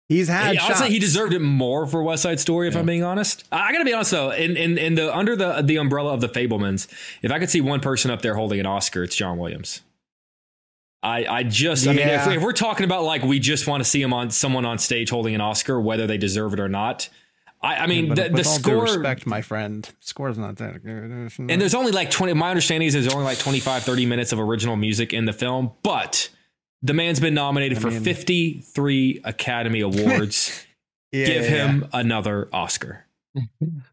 he's 0.08 0.28
had. 0.28 0.52
He, 0.52 0.58
I'd 0.58 0.76
say 0.76 0.88
he 0.88 1.00
deserved 1.00 1.34
it 1.34 1.40
more 1.40 1.84
for 1.88 2.00
West 2.00 2.22
Side 2.22 2.38
Story, 2.38 2.68
if 2.68 2.76
I'm 2.76 2.86
being 2.86 3.02
honest. 3.02 3.44
I, 3.50 3.68
I 3.68 3.72
gotta 3.72 3.84
be 3.84 3.92
honest 3.92 4.12
though, 4.12 4.30
in, 4.30 4.56
in 4.56 4.78
in 4.78 4.94
the 4.94 5.14
under 5.14 5.34
the 5.34 5.62
the 5.62 5.78
umbrella 5.78 6.14
of 6.14 6.20
the 6.20 6.28
Fabelmans, 6.28 6.86
if 7.22 7.32
I 7.32 7.40
could 7.40 7.50
see 7.50 7.60
one 7.60 7.80
person 7.80 8.12
up 8.12 8.22
there 8.22 8.36
holding 8.36 8.60
an 8.60 8.66
Oscar, 8.66 9.02
it's 9.02 9.16
John 9.16 9.36
Williams. 9.36 9.80
I, 11.02 11.24
I 11.26 11.42
just 11.42 11.86
I 11.88 11.92
mean 11.92 12.06
if, 12.06 12.26
if 12.28 12.42
we're 12.42 12.52
talking 12.52 12.84
about 12.84 13.02
like 13.04 13.22
we 13.22 13.38
just 13.40 13.66
want 13.66 13.82
to 13.82 13.88
see 13.88 14.00
him 14.00 14.12
on 14.12 14.30
someone 14.30 14.64
on 14.64 14.78
stage 14.78 15.10
holding 15.10 15.34
an 15.34 15.40
Oscar, 15.40 15.80
whether 15.80 16.06
they 16.06 16.16
deserve 16.18 16.52
it 16.54 16.60
or 16.60 16.68
not. 16.68 17.08
I, 17.60 17.76
I 17.76 17.86
mean 17.86 18.08
But 18.08 18.16
the, 18.16 18.22
with 18.32 18.42
the 18.44 18.48
all 18.48 18.56
due 18.58 18.62
score 18.62 18.82
respect, 18.82 19.26
my 19.26 19.40
friend, 19.40 19.88
score's 20.00 20.36
not 20.38 20.56
that 20.56 20.82
good. 20.84 21.30
and 21.38 21.60
there's 21.60 21.74
only 21.74 21.92
like 21.92 22.10
20 22.10 22.32
my 22.34 22.50
understanding 22.50 22.86
is 22.88 22.92
there's 22.92 23.08
only 23.12 23.24
like 23.24 23.38
25 23.38 23.82
30 23.84 24.06
minutes 24.06 24.32
of 24.32 24.40
original 24.40 24.74
music 24.76 25.12
in 25.12 25.26
the 25.26 25.32
film 25.32 25.70
but 25.84 26.28
the 26.82 26.92
man's 26.92 27.20
been 27.20 27.34
nominated 27.34 27.78
for 27.80 27.88
mean- 27.90 28.02
53 28.02 29.20
academy 29.24 29.80
awards 29.90 30.66
Yeah, 31.12 31.26
give 31.26 31.42
yeah, 31.44 31.48
him 31.68 31.88
another 31.92 32.48
oscar 32.52 33.06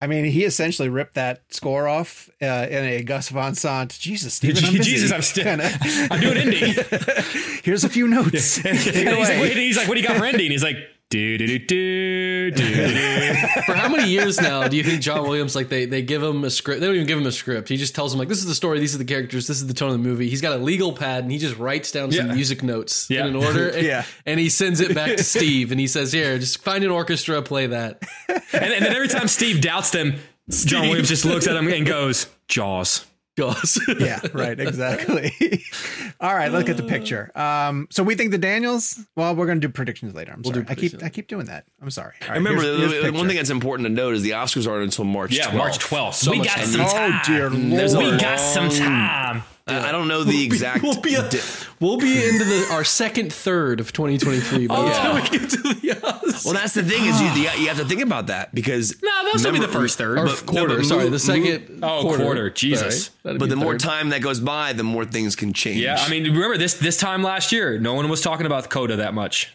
I 0.00 0.06
mean, 0.06 0.26
he 0.26 0.44
essentially 0.44 0.88
ripped 0.90 1.14
that 1.14 1.42
score 1.52 1.88
off 1.88 2.28
uh, 2.42 2.66
in 2.68 2.84
a 2.84 3.02
Gus 3.02 3.30
Van 3.30 3.54
Sant. 3.54 3.98
Jesus, 3.98 4.34
Steven, 4.34 4.62
I'm. 4.64 4.74
Jesus, 4.82 5.10
I'm 5.10 5.22
still- 5.22 5.48
I'm 5.48 6.20
doing 6.20 6.36
indie. 6.36 7.62
Here's 7.64 7.82
a 7.84 7.88
few 7.88 8.06
notes. 8.06 8.58
And 8.64 8.76
he's, 8.76 8.94
like, 9.06 9.52
he's 9.52 9.76
like, 9.76 9.88
what 9.88 9.94
do 9.94 10.00
you 10.00 10.06
got 10.06 10.18
for 10.18 10.24
ending? 10.26 10.50
He's 10.50 10.62
like, 10.62 10.76
do 11.08 11.38
do 11.38 11.46
do 11.46 11.58
do 11.58 12.50
do 12.50 12.74
do. 12.74 13.34
For 13.66 13.74
how 13.74 13.88
many 13.88 14.10
years 14.10 14.40
now 14.40 14.66
do 14.66 14.76
you 14.76 14.82
think 14.82 15.00
John 15.00 15.22
Williams 15.22 15.54
like 15.54 15.68
they 15.68 15.86
they 15.86 16.02
give 16.02 16.20
him 16.22 16.42
a 16.42 16.50
script? 16.50 16.80
They 16.80 16.86
don't 16.86 16.96
even 16.96 17.06
give 17.06 17.18
him 17.18 17.26
a 17.26 17.32
script. 17.32 17.68
He 17.68 17.76
just 17.76 17.94
tells 17.94 18.12
him 18.12 18.18
like 18.18 18.28
this 18.28 18.38
is 18.38 18.46
the 18.46 18.54
story, 18.56 18.80
these 18.80 18.94
are 18.94 18.98
the 18.98 19.04
characters, 19.04 19.46
this 19.46 19.58
is 19.58 19.66
the 19.68 19.74
tone 19.74 19.90
of 19.90 19.92
the 20.02 20.08
movie. 20.08 20.28
He's 20.28 20.40
got 20.40 20.58
a 20.58 20.62
legal 20.62 20.92
pad 20.92 21.22
and 21.22 21.30
he 21.30 21.38
just 21.38 21.56
writes 21.58 21.92
down 21.92 22.10
some 22.10 22.26
Yeah. 22.28 22.34
music 22.34 22.62
notes 22.64 23.08
Yeah. 23.08 23.20
in 23.20 23.28
an 23.28 23.36
order. 23.36 23.68
and, 23.76 23.86
Yeah. 23.86 24.04
and 24.26 24.40
he 24.40 24.48
sends 24.48 24.80
it 24.80 24.94
back 24.96 25.16
to 25.16 25.22
Steve 25.36 25.70
and 25.70 25.78
he 25.80 25.86
says, 25.86 26.12
"Here, 26.12 26.38
just 26.38 26.62
find 26.64 26.82
an 26.82 26.90
orchestra, 26.90 27.40
play 27.40 27.68
that." 27.68 28.02
And, 28.28 28.42
and 28.72 28.84
then 28.84 28.92
every 28.94 29.08
time 29.08 29.28
Steve 29.28 29.60
doubts 29.60 29.90
them, 29.90 30.16
John 30.50 30.88
Williams 30.88 31.08
just 31.08 31.24
looks 31.24 31.46
at 31.46 31.54
him 31.56 31.68
and 31.68 31.86
goes, 31.86 32.26
Jaws. 32.48 33.04
Goes. 33.36 33.78
yeah, 33.98 34.20
right, 34.32 34.58
exactly. 34.58 35.30
All 36.20 36.34
right, 36.34 36.50
look 36.50 36.68
at 36.70 36.76
the 36.78 36.82
picture. 36.84 37.30
Um, 37.38 37.86
so 37.90 38.02
we 38.02 38.14
think 38.14 38.30
the 38.30 38.38
Daniels. 38.38 38.98
Well, 39.14 39.34
we're 39.36 39.44
going 39.46 39.60
to 39.60 39.66
do 39.66 39.72
predictions 39.72 40.14
later. 40.14 40.32
I'm 40.32 40.40
We'll 40.42 40.54
sorry. 40.54 40.64
do 40.64 40.70
I 40.72 40.74
keep. 40.74 41.02
I 41.02 41.08
keep 41.10 41.28
doing 41.28 41.46
that. 41.46 41.66
I'm 41.82 41.90
sorry. 41.90 42.14
All 42.22 42.28
right, 42.28 42.34
Remember, 42.36 42.62
here's- 42.62 42.92
here's 42.92 43.12
one 43.12 43.26
thing 43.26 43.36
that's 43.36 43.50
important 43.50 43.86
to 43.88 43.92
note 43.92 44.14
is 44.14 44.22
the 44.22 44.30
Oscars 44.30 44.66
aren't 44.66 44.84
until 44.84 45.04
March. 45.04 45.32
Yeah, 45.36 45.50
12th. 45.50 45.54
March 45.56 45.78
12th. 45.78 46.14
So 46.14 46.30
we 46.30 46.38
got 46.38 46.48
time. 46.56 46.66
some 46.66 46.80
time. 46.86 47.12
Oh 47.12 47.20
dear 47.26 47.50
lord! 47.50 48.14
We 48.14 48.18
got 48.20 48.40
some 48.40 48.70
time. 48.70 49.42
I 49.66 49.88
I 49.88 49.92
don't 49.92 50.06
know 50.08 50.22
the 50.24 50.44
exact. 50.44 50.82
We'll 50.82 51.00
be 51.00 51.14
a, 51.14 51.28
di- 51.28 51.40
we'll 51.80 51.98
be 51.98 52.24
into 52.24 52.44
the 52.44 52.68
our 52.72 52.84
second 52.84 53.32
third 53.32 53.80
of 53.80 53.92
2023 53.92 54.66
by 54.68 54.82
the 54.82 54.90
time 54.92 55.14
we 55.22 55.38
get 55.38 55.50
to 55.50 55.56
the 55.56 55.68
Oscars. 55.74 56.44
well, 56.44 56.54
that's 56.54 56.74
the 56.74 56.82
thing 56.84 57.04
is 57.04 57.20
you, 57.20 57.26
you 57.42 57.50
you 57.62 57.68
have 57.68 57.78
to 57.78 57.84
think 57.84 58.00
about 58.02 58.28
that 58.28 58.54
because 58.54 59.00
No, 59.02 59.10
that'll 59.24 59.38
still 59.40 59.52
be 59.52 59.58
the 59.58 59.68
first 59.68 59.98
third. 59.98 60.18
Or 60.18 60.26
but- 60.26 60.40
no, 60.52 60.60
quarter, 60.60 60.76
but 60.76 60.84
sorry, 60.86 61.02
move- 61.04 61.12
the 61.12 61.18
second 61.18 61.80
Oh, 61.82 62.02
quarter. 62.16 62.50
Jesus. 62.50 63.08
That'd 63.24 63.38
But 63.40 63.46
be 63.46 63.50
the 63.50 63.56
more 63.56 63.76
time 63.76 64.10
that 64.10 64.20
goes 64.22 64.38
by, 64.40 64.72
the 64.72 64.84
more 64.84 65.04
things 65.04 65.34
can 65.34 65.52
change. 65.52 65.78
Yeah, 65.80 65.96
I 65.98 66.08
mean, 66.10 66.24
remember 66.24 66.56
this 66.58 66.74
this 66.74 66.96
time 66.96 67.22
last 67.22 67.50
year, 67.52 67.78
no 67.78 67.94
one 67.94 68.08
was 68.08 68.20
talking 68.20 68.46
about 68.46 68.70
Coda 68.70 68.96
that 68.96 69.14
much. 69.14 69.52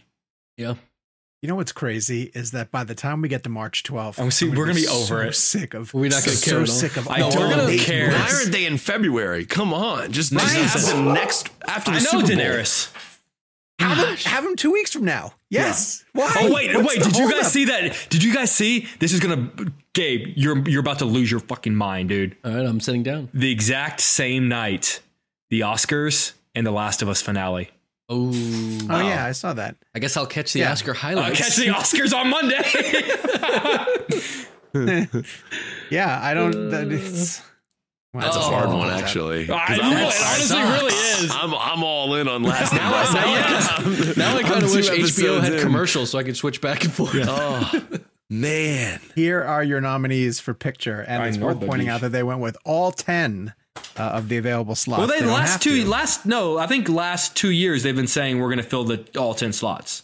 yeah. 0.57 0.75
You 1.41 1.47
know 1.47 1.55
what's 1.55 1.71
crazy 1.71 2.29
is 2.35 2.51
that 2.51 2.69
by 2.69 2.83
the 2.83 2.93
time 2.93 3.21
we 3.21 3.27
get 3.27 3.43
to 3.45 3.49
March 3.49 3.81
12th, 3.83 4.19
Oh, 4.19 4.29
see, 4.29 4.47
I'm 4.49 4.55
we're 4.55 4.65
gonna 4.67 4.75
be 4.75 4.87
over 4.87 5.23
so 5.23 5.29
it. 5.29 5.33
Sick 5.33 5.73
of. 5.73 5.91
We're 5.93 6.09
not 6.09 6.23
gonna 6.23 6.37
so 6.37 6.51
care 6.51 6.61
at 6.61 6.69
all. 6.69 6.75
sick 6.75 6.97
of. 6.97 7.09
I 7.09 7.21
all 7.21 7.31
don't 7.31 7.49
gonna 7.49 7.77
care. 7.77 8.11
Why 8.11 8.29
aren't 8.31 8.51
they 8.51 8.65
in 8.65 8.77
February? 8.77 9.45
Come 9.45 9.73
on, 9.73 10.11
just 10.11 10.31
Right. 10.31 10.43
this 10.45 10.87
happen 10.91 11.13
next 11.13 11.49
after 11.67 11.89
the 11.91 11.97
I 11.97 11.99
know 12.01 12.09
Super 12.09 12.27
Bowl. 12.27 12.35
Daenerys. 12.37 12.91
Have 13.79 13.97
them, 13.97 14.15
have 14.17 14.43
them 14.43 14.55
two 14.55 14.71
weeks 14.71 14.93
from 14.93 15.05
now. 15.05 15.33
Yes. 15.49 16.05
Why? 16.13 16.31
Oh 16.37 16.53
wait, 16.53 16.75
What's 16.75 16.87
wait! 16.87 17.03
Did 17.03 17.17
you 17.17 17.23
guys 17.25 17.31
holdup? 17.33 17.51
see 17.51 17.65
that? 17.65 18.07
Did 18.11 18.21
you 18.23 18.31
guys 18.31 18.51
see? 18.51 18.87
This 18.99 19.11
is 19.11 19.19
gonna, 19.19 19.51
Gabe. 19.93 20.33
You're 20.35 20.59
you're 20.69 20.81
about 20.81 20.99
to 20.99 21.05
lose 21.05 21.31
your 21.31 21.39
fucking 21.39 21.73
mind, 21.73 22.09
dude. 22.09 22.37
All 22.45 22.51
right, 22.53 22.65
I'm 22.67 22.79
sitting 22.79 23.01
down. 23.01 23.29
The 23.33 23.49
exact 23.51 23.99
same 24.01 24.47
night, 24.47 24.99
the 25.49 25.61
Oscars 25.61 26.33
and 26.53 26.67
the 26.67 26.71
Last 26.71 27.01
of 27.01 27.09
Us 27.09 27.23
finale. 27.23 27.71
Oh, 28.13 28.29
Oh 28.89 28.99
yeah, 29.07 29.25
I 29.25 29.31
saw 29.31 29.53
that. 29.53 29.77
I 29.95 29.99
guess 29.99 30.17
I'll 30.17 30.25
catch 30.27 30.51
the 30.53 30.59
Yeah. 30.59 30.71
Oscar 30.73 30.91
Uh, 30.91 30.95
highlights. 30.95 31.39
catch 31.39 31.55
the 31.55 31.67
Oscars 31.67 32.13
on 32.13 32.29
Monday. 32.29 32.61
Yeah, 35.89 36.19
I 36.21 36.33
don't. 36.33 36.69
That 36.69 36.89
it's, 36.91 37.41
well, 38.13 38.23
That's 38.23 38.35
a 38.35 38.39
Oh. 38.39 38.43
hard 38.43 38.69
one, 38.69 38.89
actually. 38.89 39.43
I 39.51 39.75
know, 39.75 39.83
I'm- 39.83 39.97
it 39.97 40.15
honestly 40.25 40.61
really 40.61 40.93
is. 40.93 41.31
I'm 41.31 41.53
I'm 41.53 41.83
all 41.83 42.15
in 42.15 42.27
on 42.29 42.43
Last 42.43 42.71
of 42.71 42.77
Now 42.79 42.93
Us. 42.95 43.09
I- 43.13 44.13
now 44.17 44.35
I 44.35 44.39
I'm 44.39 44.45
kind 44.45 44.63
of 44.63 44.71
wish 44.71 44.89
HBO 44.89 45.41
had 45.41 45.53
in. 45.53 45.59
commercials 45.61 46.09
so 46.11 46.19
I 46.19 46.23
could 46.23 46.37
switch 46.37 46.61
back 46.61 46.83
and 46.85 46.93
forth. 46.93 47.15
Oh 47.27 47.71
man, 48.29 49.01
Here 49.15 49.43
are 49.43 49.63
your 49.63 49.81
nominees 49.81 50.39
for 50.39 50.53
picture, 50.53 51.01
and 51.01 51.21
I 51.21 51.27
it's 51.27 51.37
worth 51.37 51.59
pointing 51.59 51.87
beach. 51.87 51.95
out 51.95 52.01
that 52.01 52.13
they 52.13 52.23
went 52.23 52.39
with 52.39 52.55
all 52.63 52.91
ten 52.93 53.53
uh, 53.97 54.03
of 54.03 54.29
the 54.29 54.37
available 54.37 54.75
slots. 54.75 54.99
well, 54.99 55.07
they, 55.07 55.19
don't 55.19 55.29
last 55.33 55.61
two 55.61 55.83
to. 55.83 55.89
last 55.89 56.25
no, 56.25 56.57
I 56.57 56.67
think 56.67 56.87
last 56.89 57.35
two 57.35 57.51
years 57.51 57.83
they've 57.83 57.95
been 57.95 58.07
saying 58.07 58.39
we're 58.39 58.49
gonna 58.49 58.63
fill 58.63 58.83
the 58.83 59.05
all 59.17 59.33
ten 59.33 59.53
slots. 59.53 60.03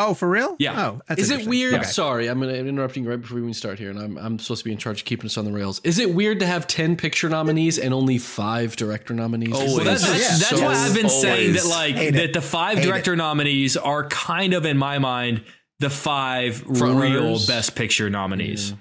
Oh, 0.00 0.12
for 0.12 0.28
real? 0.28 0.56
Yeah. 0.58 0.86
Oh, 0.88 1.00
that's 1.08 1.20
Is 1.20 1.30
it 1.30 1.46
weird? 1.46 1.74
Okay. 1.74 1.84
Sorry, 1.84 2.26
I'm 2.26 2.40
gonna 2.40 2.54
interrupting 2.54 3.04
right 3.04 3.20
before 3.20 3.36
we 3.36 3.42
even 3.42 3.54
start 3.54 3.78
here, 3.78 3.90
and 3.90 3.98
I'm 4.00 4.18
I'm 4.18 4.38
supposed 4.40 4.62
to 4.62 4.64
be 4.64 4.72
in 4.72 4.78
charge 4.78 5.02
of 5.02 5.04
keeping 5.04 5.26
us 5.26 5.38
on 5.38 5.44
the 5.44 5.52
rails. 5.52 5.80
Is 5.84 6.00
it 6.00 6.12
weird 6.12 6.40
to 6.40 6.46
have 6.46 6.66
ten 6.66 6.96
picture 6.96 7.28
nominees 7.28 7.78
and 7.78 7.94
only 7.94 8.18
five 8.18 8.74
director 8.74 9.14
nominees? 9.14 9.54
Always. 9.54 9.74
Well, 9.76 9.84
that's, 9.84 10.04
that's, 10.04 10.20
Yeah. 10.20 10.28
that's 10.30 10.48
So 10.48 10.64
why 10.64 10.74
I've 10.74 10.94
been 10.94 11.08
saying 11.08 11.52
that, 11.52 11.66
like, 11.66 11.94
hate 11.94 12.14
that 12.14 12.24
it. 12.24 12.32
the 12.32 12.40
five 12.42 12.78
Hate 12.78 12.86
director 12.86 13.14
nominees 13.14 13.76
are 13.76 14.08
kind 14.08 14.52
of, 14.52 14.66
in 14.66 14.76
my 14.78 14.98
mind, 14.98 15.44
the 15.78 15.90
five 15.90 16.56
Front 16.56 16.98
real 17.00 17.22
runners? 17.22 17.46
best 17.46 17.76
picture 17.76 18.10
nominees. 18.10 18.74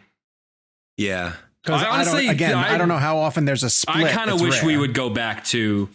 Yeah. 0.97 1.30
Because 1.30 1.42
I 1.68 1.72
I, 1.74 1.89
honestly- 1.95 2.26
don't, 2.26 2.36
again, 2.36 2.55
I, 2.57 2.74
I- 2.74 2.78
don't 2.78 2.88
know 2.88 2.97
how 2.97 3.18
often 3.18 3.45
there's 3.45 3.64
a 3.64 3.70
split. 3.70 4.05
I 4.07 4.11
kind 4.11 4.30
of 4.30 4.36
It's 4.36 4.43
wish 4.43 4.64
we 4.64 4.78
would 4.78 4.93
go 4.93 5.09
back 5.09 5.43
to 5.45 5.89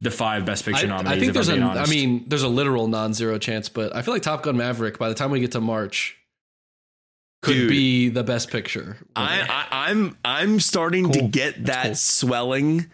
the 0.00 0.10
five 0.10 0.44
best 0.44 0.64
picture 0.64 0.86
I, 0.86 0.88
nominees. 0.88 1.12
I 1.12 1.18
think 1.18 1.28
if 1.28 1.34
there's 1.34 1.48
I'm 1.48 1.62
a. 1.62 1.72
being 1.72 1.78
I 1.78 1.86
mean, 1.86 2.24
there's 2.28 2.42
a 2.44 2.48
literal 2.48 2.86
non-zero 2.88 3.38
chance, 3.38 3.68
but 3.68 3.94
I 3.96 4.02
feel 4.02 4.14
like 4.14 4.22
Top 4.22 4.42
Gun 4.42 4.56
Maverick 4.56 4.98
by 4.98 5.08
the 5.08 5.14
time 5.14 5.30
we 5.30 5.40
get 5.40 5.52
to 5.52 5.60
March 5.60 6.16
could 7.42 7.52
Dude. 7.54 7.68
be 7.70 8.08
the 8.08 8.24
best 8.24 8.50
picture. 8.50 8.96
I, 9.14 9.42
I, 9.70 9.90
I'm 9.90 10.16
I'm 10.24 10.60
starting 10.60 11.10
to 11.12 11.18
Cool. 11.20 11.28
get 11.28 11.66
that 11.66 11.84
cool. 11.86 11.94
swelling 11.94 12.86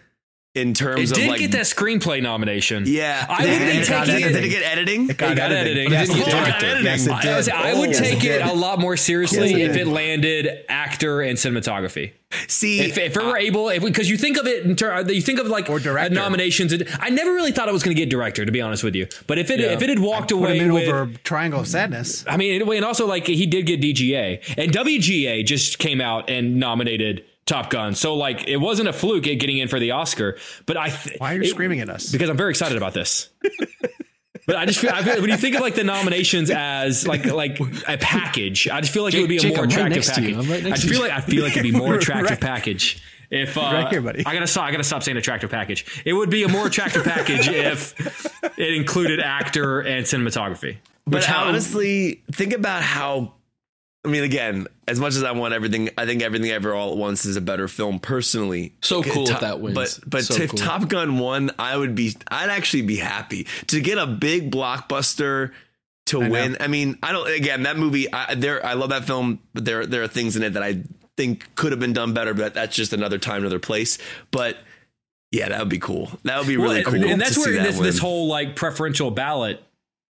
in 0.55 0.71
it 0.71 0.77
terms 0.77 1.11
of 1.11 1.17
did 1.17 1.29
like 1.29 1.41
get 1.41 1.51
that 1.53 1.63
screenplay 1.63 2.23
nomination. 2.23 2.85
yeah. 2.87 3.27
I 3.29 3.43
Did 3.45 3.53
would 3.53 3.63
it 3.63 3.73
be 3.73 3.73
get 3.79 3.87
taking 3.87 4.25
editing? 4.25 4.25
it- 4.25 4.33
Did 4.35 4.45
it 4.45 4.49
get 4.51 4.63
editing? 4.63 5.11
It 5.11 5.17
got, 5.17 5.33
It 5.33 5.35
got 5.37 5.53
editing. 5.53 5.87
editing. 5.89 5.93
Yes, 5.93 6.09
It 6.09 6.17
it 6.17 6.25
did 6.25 6.35
editing. 6.35 6.85
Yes, 6.85 7.07
it 7.07 7.13
I, 7.13 7.23
did. 7.23 7.35
would 7.35 7.45
say 7.45 7.53
I 7.53 7.75
would 7.75 7.91
Yes, 7.91 7.99
take 7.99 8.25
it 8.25 8.41
a 8.43 8.53
lot 8.53 8.79
more 8.79 8.97
seriously 8.97 9.51
Yes, 9.51 9.59
it 9.59 9.71
if 9.73 9.77
it 9.77 9.87
landed 9.89 10.65
actor 10.69 11.23
and 11.23 11.37
cinematography. 11.37 12.13
See, 12.49 12.81
If, 12.81 12.99
if 12.99 13.17
it 13.17 13.23
were 13.25 13.37
able, 13.37 13.69
if 13.69 13.83
because 13.85 14.09
you 14.11 14.17
think 14.17 14.37
of 14.39 14.47
it 14.47 14.65
in 14.65 14.75
terms, 14.75 15.09
uh, 15.09 15.13
you 15.13 15.23
think 15.23 15.39
of 15.41 15.47
like 15.49 15.69
Or 15.71 15.77
uh, 15.77 15.79
director. 15.81 16.15
nominations. 16.15 16.73
I 17.01 17.11
never 17.11 17.33
really 17.33 17.53
thought 17.53 17.69
it 17.69 17.73
was 17.73 17.83
going 17.85 17.97
to 17.97 18.01
get 18.01 18.09
director, 18.11 18.45
to 18.45 18.51
be 18.53 18.61
honest 18.61 18.83
with 18.85 18.95
you. 18.97 19.07
But 19.29 19.39
if 19.39 19.51
it 19.51 19.59
Yeah. 19.61 19.67
if 19.73 19.83
it 19.83 19.89
had 19.89 19.99
walked 20.01 20.31
Put 20.31 20.37
away 20.39 20.59
him 20.59 20.67
in 20.67 20.73
with, 20.73 20.89
over 20.89 21.11
Triangle 21.25 21.61
of 21.61 21.69
Sadness. 21.69 22.25
I 22.29 22.37
mean, 22.37 22.63
and 22.63 22.85
also 22.85 23.07
like 23.07 23.27
he 23.27 23.47
did 23.47 23.67
get 23.67 23.81
DGA 23.81 24.41
and 24.57 24.73
WGA 24.73 25.45
just 25.45 25.79
came 25.79 26.01
out 26.01 26.29
and 26.31 26.57
nominated 26.57 27.25
Top 27.47 27.71
Gun. 27.71 27.95
So 27.95 28.15
like 28.15 28.49
it 28.49 28.57
wasn't 28.57 28.89
a 28.89 28.93
fluke 28.93 29.27
it 29.27 29.37
getting 29.37 29.59
in 29.59 29.69
for 29.69 29.79
the 29.79 29.91
Oscar. 29.93 30.39
But 30.67 30.77
I 30.77 30.89
th- 30.91 31.19
Why 31.19 31.33
are 31.33 31.37
you 31.37 31.43
it- 31.43 31.49
screaming 31.51 31.81
at 31.81 31.91
us? 31.91 32.11
Because 32.11 32.29
I'm 32.31 32.37
very 32.37 32.51
excited 32.51 32.77
about 32.77 32.95
this. 32.95 33.29
But 34.47 34.57
I 34.57 34.67
just 34.67 34.79
feel, 34.79 34.91
I 34.93 35.03
feel 35.03 35.23
when 35.23 35.31
you 35.31 35.39
think 35.39 35.55
of 35.55 35.63
like 35.63 35.75
the 35.75 35.85
nominations 35.85 36.51
as 36.51 37.07
like 37.09 37.25
like 37.25 37.59
a 37.89 37.97
package, 37.97 38.69
I 38.69 38.83
just 38.83 38.93
feel 38.93 39.03
like 39.03 39.15
it 39.15 39.21
would 39.21 39.29
be 39.31 39.39
a 39.39 39.41
Jake, 39.41 39.55
more 39.57 39.65
I'm 39.65 39.71
right 39.71 39.91
attractive 39.91 39.97
next 39.97 40.15
to 40.17 40.21
you. 40.21 40.35
package. 40.35 40.45
I'm 40.45 40.51
right 40.53 40.67
I 40.67 40.69
next 40.69 40.81
just 40.83 40.93
feel 40.93 41.01
like 41.03 41.13
I 41.13 41.21
feel 41.23 41.43
like 41.45 41.53
it'd 41.53 41.63
be 41.63 41.71
more 41.73 41.95
attractive 41.99 42.31
Right. 42.33 42.41
package 42.43 43.03
if 43.31 43.57
uh, 43.57 43.61
Right 43.63 43.89
here, 43.89 44.03
buddy. 44.03 44.23
I 44.27 44.35
gotta 44.35 44.47
stop. 44.47 44.65
I 44.65 44.71
gotta 44.71 44.85
stop 44.85 45.03
saying 45.03 45.17
attractive 45.17 45.49
package. 45.51 46.03
It 46.05 46.13
would 46.13 46.29
be 46.29 46.43
a 46.43 46.49
more 46.49 46.67
attractive 46.67 47.05
package 47.05 47.49
if 47.49 47.95
it 48.59 48.75
included 48.75 49.19
actor 49.19 49.81
and 49.81 50.05
cinematography. 50.05 50.77
But 51.07 51.15
Which 51.21 51.25
how- 51.25 51.47
honestly, 51.47 52.23
think 52.33 52.53
about 52.53 52.83
how. 52.83 53.33
I 54.05 54.09
mean, 54.11 54.23
again, 54.23 54.67
as 54.87 55.01
much 55.01 55.15
as 55.17 55.23
I 55.23 55.33
want 55.33 55.55
everything, 55.55 55.89
I 55.97 56.05
think 56.05 56.23
everything 56.23 56.51
ever 56.51 56.75
all 56.75 56.93
at 56.93 56.99
once 56.99 57.25
is 57.25 57.37
a 57.37 57.41
better 57.41 57.69
film. 57.69 57.99
Personally, 57.99 58.75
So 58.83 59.03
cool 59.03 59.29
if 59.31 59.41
that 59.41 59.61
wins. 59.61 59.75
But 59.75 59.99
but 60.07 60.25
So 60.25 60.35
if 60.35 60.51
cool. 60.51 60.59
Top 60.59 60.89
Gun 60.89 61.19
won, 61.19 61.51
I 61.59 61.77
would 61.77 61.95
be. 61.95 62.15
I'd 62.29 62.51
actually 62.51 62.83
be 62.83 62.97
happy 62.97 63.47
to 63.69 63.81
get 63.81 63.97
a 63.97 64.07
big 64.07 64.51
blockbuster 64.51 65.53
to 66.07 66.21
know. 66.21 66.29
win. 66.29 66.57
I 66.61 66.67
mean, 66.67 66.99
I 67.03 67.13
don't. 67.13 67.29
Again, 67.31 67.63
that 67.63 67.79
movie. 67.79 68.13
I, 68.13 68.35
there, 68.35 68.65
I 68.65 68.75
love 68.75 68.91
that 68.91 69.05
film, 69.05 69.41
but 69.55 69.65
there 69.65 69.87
there 69.87 70.03
are 70.03 70.09
things 70.09 70.37
in 70.37 70.43
it 70.43 70.53
that 70.53 70.63
I 70.63 70.83
think 71.17 71.55
could 71.55 71.73
have 71.73 71.81
been 71.81 71.95
done 71.95 72.13
better. 72.13 72.35
But 72.35 72.53
that's 72.53 72.77
just 72.77 72.93
another 72.93 73.17
time, 73.19 73.41
another 73.43 73.59
place. 73.59 73.97
But 74.31 74.59
yeah, 75.33 75.49
that 75.49 75.61
would 75.61 75.71
be 75.71 75.79
cool. 75.79 76.11
That 76.25 76.39
would 76.39 76.47
be 76.47 76.59
really 76.59 76.83
Well, 76.85 76.93
cool. 76.93 77.05
and 77.07 77.19
that's 77.21 77.39
where 77.39 77.55
that 77.55 77.63
this, 77.65 77.79
this 77.79 77.99
whole 77.99 78.27
like 78.29 78.55
preferential 78.55 79.11
ballot 79.11 79.63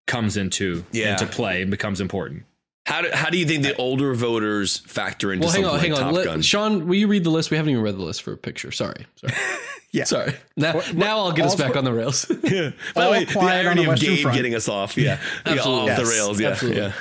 comes 0.05 0.35
into 0.35 0.83
Yeah. 0.91 1.13
into 1.13 1.25
play 1.27 1.61
and 1.61 1.71
becomes 1.71 2.01
important. 2.01 2.43
How 2.85 3.01
do, 3.01 3.09
how 3.11 3.29
do 3.31 3.37
you 3.39 3.45
think 3.47 3.63
the 3.63 3.75
older 3.77 4.13
voters 4.13 4.77
factor 4.77 5.33
into 5.33 5.45
well, 5.45 5.53
hang 5.53 5.63
something 5.63 5.73
on, 5.75 5.79
hang 5.81 5.91
like 5.93 6.01
on. 6.01 6.05
Top 6.07 6.13
Let- 6.15 6.25
Gun? 6.25 6.41
Sean, 6.43 6.87
will 6.87 6.95
you 6.95 7.07
read 7.07 7.23
the 7.23 7.31
list? 7.31 7.49
We 7.49 7.57
haven't 7.57 7.71
even 7.71 7.81
read 7.83 7.95
the 7.97 8.03
list 8.03 8.21
for 8.21 8.33
a 8.33 8.37
picture. 8.37 8.71
Sorry, 8.71 9.07
sorry, 9.15 9.33
Yeah. 9.91 10.03
sorry. 10.03 10.35
Now, 10.55 10.81
now 10.93 11.17
I'll 11.19 11.31
get 11.31 11.45
us 11.45 11.53
all- 11.59 11.67
back 11.67 11.75
on 11.75 11.83
the 11.83 11.93
rails. 11.93 12.25
By 12.29 12.35
the 12.35 12.73
All 12.95 13.11
way, 13.11 13.23
the 13.25 13.31
quiet 13.33 13.65
on 13.65 13.65
irony 13.65 13.75
the 13.75 13.87
of 13.87 13.87
Western 13.93 14.09
Gabe 14.15 14.21
Front. 14.23 14.35
getting 14.37 14.53
us 14.55 14.69
off, 14.69 14.97
yeah, 14.97 15.03
yeah 15.47 15.53
Absolutely. 15.53 15.91
off 15.91 15.97
the 15.97 16.05
rails, 16.05 16.39
yeah, 16.39 16.49
absolutely. 16.49 16.81
yeah. 16.81 16.93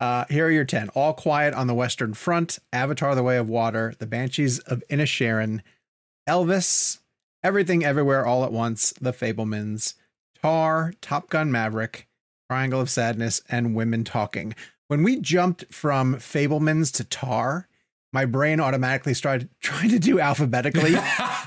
Uh, 0.00 0.24
here 0.28 0.46
are 0.48 0.50
your 0.50 0.64
10. 0.64 0.88
All 0.90 1.12
Quiet 1.14 1.54
on 1.54 1.68
the 1.68 1.74
Western 1.74 2.12
Front, 2.12 2.58
Avatar 2.72 3.14
The 3.14 3.22
Way 3.22 3.36
of 3.38 3.48
Water, 3.48 3.94
The 4.00 4.06
Banshees 4.06 4.58
of 4.58 4.82
Inisherin, 4.90 5.60
Elvis, 6.28 6.98
Everything 7.44 7.84
Everywhere 7.84 8.26
All 8.26 8.44
at 8.44 8.52
Once, 8.52 8.92
The 9.00 9.12
Fabelmans, 9.12 9.94
Tar, 10.42 10.92
Top 11.00 11.28
Gun 11.30 11.50
Maverick, 11.52 12.08
Triangle 12.50 12.80
of 12.80 12.90
Sadness, 12.90 13.42
and 13.48 13.74
Women 13.76 14.02
Talking. 14.04 14.54
When 14.92 15.04
we 15.04 15.20
jumped 15.20 15.72
from 15.72 16.16
Fabelmans 16.16 16.92
to 16.96 17.04
Tar, 17.04 17.66
my 18.12 18.26
brain 18.26 18.60
automatically 18.60 19.14
started 19.14 19.48
trying 19.62 19.88
to 19.88 19.98
do 19.98 20.20
alphabetically 20.20 20.92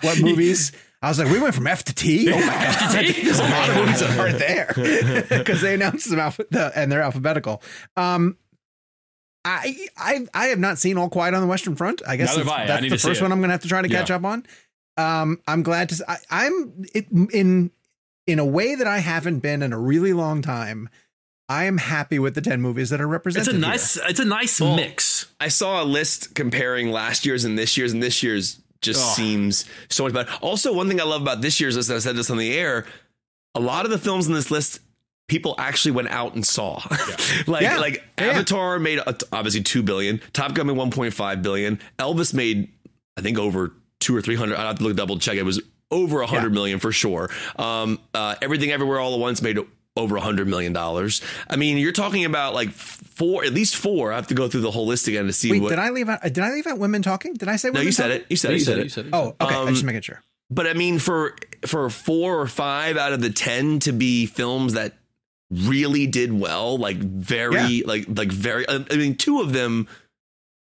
what 0.01 0.19
movies. 0.19 0.71
I 0.99 1.09
was 1.09 1.19
like, 1.19 1.31
we 1.31 1.37
went 1.37 1.53
from 1.53 1.67
F 1.67 1.83
to 1.83 1.93
T. 1.93 2.33
Oh 2.33 2.39
my 2.39 2.43
god, 2.43 2.91
there's 3.05 3.37
a 3.37 3.43
lot 3.43 3.69
of 3.69 3.75
movies 3.75 3.99
that 3.99 4.19
aren't 4.19 4.39
there 4.39 4.73
because 5.37 5.61
they 5.61 5.75
announced 5.75 6.09
them 6.09 6.17
alpha- 6.17 6.47
the, 6.49 6.71
and 6.75 6.91
they're 6.91 7.03
alphabetical. 7.03 7.61
Um, 7.95 8.35
I 9.43 9.89
I 9.95 10.25
I 10.33 10.45
have 10.47 10.57
not 10.57 10.79
seen 10.79 10.97
All 10.97 11.07
Quiet 11.07 11.35
on 11.35 11.41
the 11.41 11.47
Western 11.47 11.75
Front. 11.75 12.01
I 12.07 12.15
guess 12.15 12.35
it's- 12.35 12.51
I. 12.51 12.63
I 12.63 12.65
that's 12.65 12.81
need 12.81 12.93
the 12.93 12.97
first 12.97 13.21
one 13.21 13.31
I'm 13.31 13.41
going 13.41 13.49
to 13.49 13.53
have 13.53 13.61
to 13.61 13.67
try 13.67 13.83
to 13.83 13.87
catch 13.89 14.09
up 14.09 14.23
on. 14.25 14.43
Um, 14.97 15.39
I'm 15.47 15.61
glad 15.61 15.89
to. 15.89 16.03
I, 16.31 16.47
am 16.47 16.83
it, 16.95 17.05
in 17.11 17.69
in 18.25 18.39
a 18.39 18.45
way 18.45 18.73
that 18.73 18.87
I 18.87 18.97
haven't 18.97 19.41
been 19.41 19.61
in 19.61 19.71
a 19.71 19.77
really 19.77 20.13
long 20.13 20.41
time. 20.41 20.89
I 21.47 21.65
am 21.65 21.77
happy 21.77 22.17
with 22.19 22.33
the 22.35 22.41
ten 22.41 22.61
movies 22.61 22.89
that 22.89 22.99
are 23.01 23.07
represented. 23.07 23.55
It's 23.55 23.63
represented. 23.63 23.63
a 23.63 23.67
here. 23.67 24.03
nice 24.03 24.09
it's 24.11 24.19
a 24.19 24.25
nice 24.25 24.61
Well, 24.61 24.75
mix. 24.75 25.27
I 25.39 25.47
saw 25.49 25.83
a 25.83 25.85
list 25.85 26.33
comparing 26.35 26.91
last 26.91 27.25
year's 27.25 27.45
and 27.45 27.57
this 27.57 27.77
year's, 27.77 27.91
and 27.93 28.01
this 28.01 28.23
year's 28.23 28.59
just 28.81 28.99
Oh. 29.03 29.13
seems 29.15 29.65
so 29.89 30.03
much 30.03 30.13
better. 30.13 30.29
Also, 30.41 30.73
one 30.73 30.87
thing 30.87 30.99
I 30.99 31.03
love 31.03 31.21
about 31.21 31.41
this 31.41 31.59
year's 31.59 31.75
list, 31.77 31.89
and 31.89 31.97
I 31.97 31.99
said 31.99 32.15
this 32.15 32.29
on 32.29 32.37
the 32.37 32.53
air, 32.53 32.85
a 33.53 33.59
lot 33.59 33.85
of 33.85 33.91
the 33.91 33.97
films 33.99 34.27
in 34.27 34.33
this 34.33 34.49
list 34.51 34.79
people 35.27 35.55
actually 35.57 35.91
went 35.91 36.07
out 36.09 36.35
and 36.35 36.45
saw. 36.45 36.81
like 37.47 37.61
Yeah. 37.63 37.77
like 37.77 38.03
Yeah. 38.19 38.25
Avatar 38.25 38.79
made 38.79 38.99
uh, 38.99 39.13
obviously 39.31 39.61
two 39.63 39.81
billion, 39.83 40.21
Top 40.33 40.53
Gun 40.53 40.67
made 40.67 40.75
one 40.77 40.91
point 40.91 41.13
five 41.13 41.41
billion, 41.41 41.79
Elvis 41.99 42.33
made 42.33 42.69
I 43.17 43.21
think 43.21 43.37
over 43.39 43.71
two 43.99 44.15
or 44.15 44.21
three 44.21 44.35
hundred. 44.35 44.57
I 44.57 44.67
have 44.67 44.77
to 44.79 44.83
look 44.83 44.95
double 44.95 45.17
check. 45.19 45.35
It 45.37 45.43
was 45.43 45.61
over 45.91 46.21
a 46.21 46.27
hundred 46.27 46.49
Yeah. 46.49 46.55
million 46.55 46.79
for 46.79 46.91
sure. 46.91 47.29
Um, 47.55 47.99
uh, 48.13 48.35
Everything 48.41 48.71
Everywhere 48.71 48.99
All 48.99 49.13
at 49.13 49.19
Once 49.19 49.41
made 49.41 49.57
over 49.97 50.17
a 50.17 50.21
hundred 50.21 50.47
million 50.47 50.73
dollars. 50.73 51.21
I 51.49 51.55
mean, 51.55 51.77
you're 51.77 51.91
talking 51.93 52.25
about 52.25 52.53
like 52.53 52.69
four, 52.71 53.45
at 53.45 53.53
least 53.53 53.75
four. 53.77 54.11
I 54.11 54.15
have 54.15 54.27
to 54.27 54.33
go 54.35 54.47
through 54.47 54.61
the 54.61 54.71
whole 54.71 54.85
list 54.85 55.07
again 55.07 55.25
to 55.27 55.33
see 55.33 55.51
Wait, 55.51 55.61
what. 55.61 55.69
did 55.69 55.79
I 55.79 55.89
leave 55.89 56.09
out? 56.09 56.21
Did 56.21 56.39
I 56.39 56.51
leave 56.51 56.67
out 56.67 56.77
women 56.79 57.01
talking? 57.01 57.33
Did 57.33 57.47
I 57.47 57.55
say? 57.55 57.69
no, 57.69 57.79
you 57.81 57.91
said 57.91 58.07
talking? 58.09 58.21
it. 58.21 58.25
You 58.29 58.35
said 58.37 58.51
it. 58.51 58.53
You 58.55 58.59
You 58.59 58.65
said 58.65 58.71
said 58.71 58.77
it, 58.77 58.81
it. 58.81 58.83
you 58.83 58.89
said 58.89 59.05
it. 59.07 59.09
Oh, 59.13 59.35
okay. 59.41 59.55
I'm 59.55 59.67
Um, 59.67 59.73
just 59.73 59.85
making 59.85 60.01
sure. 60.01 60.21
But 60.49 60.67
I 60.67 60.73
mean, 60.73 60.99
for 60.99 61.35
for 61.65 61.89
four 61.89 62.39
or 62.39 62.47
five 62.47 62.97
out 62.97 63.13
of 63.13 63.21
the 63.21 63.29
ten 63.31 63.79
to 63.79 63.91
be 63.91 64.25
films 64.25 64.73
that 64.73 64.93
really 65.51 66.07
did 66.07 66.33
well, 66.33 66.77
like 66.77 66.97
very, 66.97 67.81
like 67.83 68.05
like 68.07 68.31
very. 68.31 68.67
I 68.69 68.79
mean, 68.95 69.15
two 69.15 69.41
of 69.41 69.53
them 69.53 69.87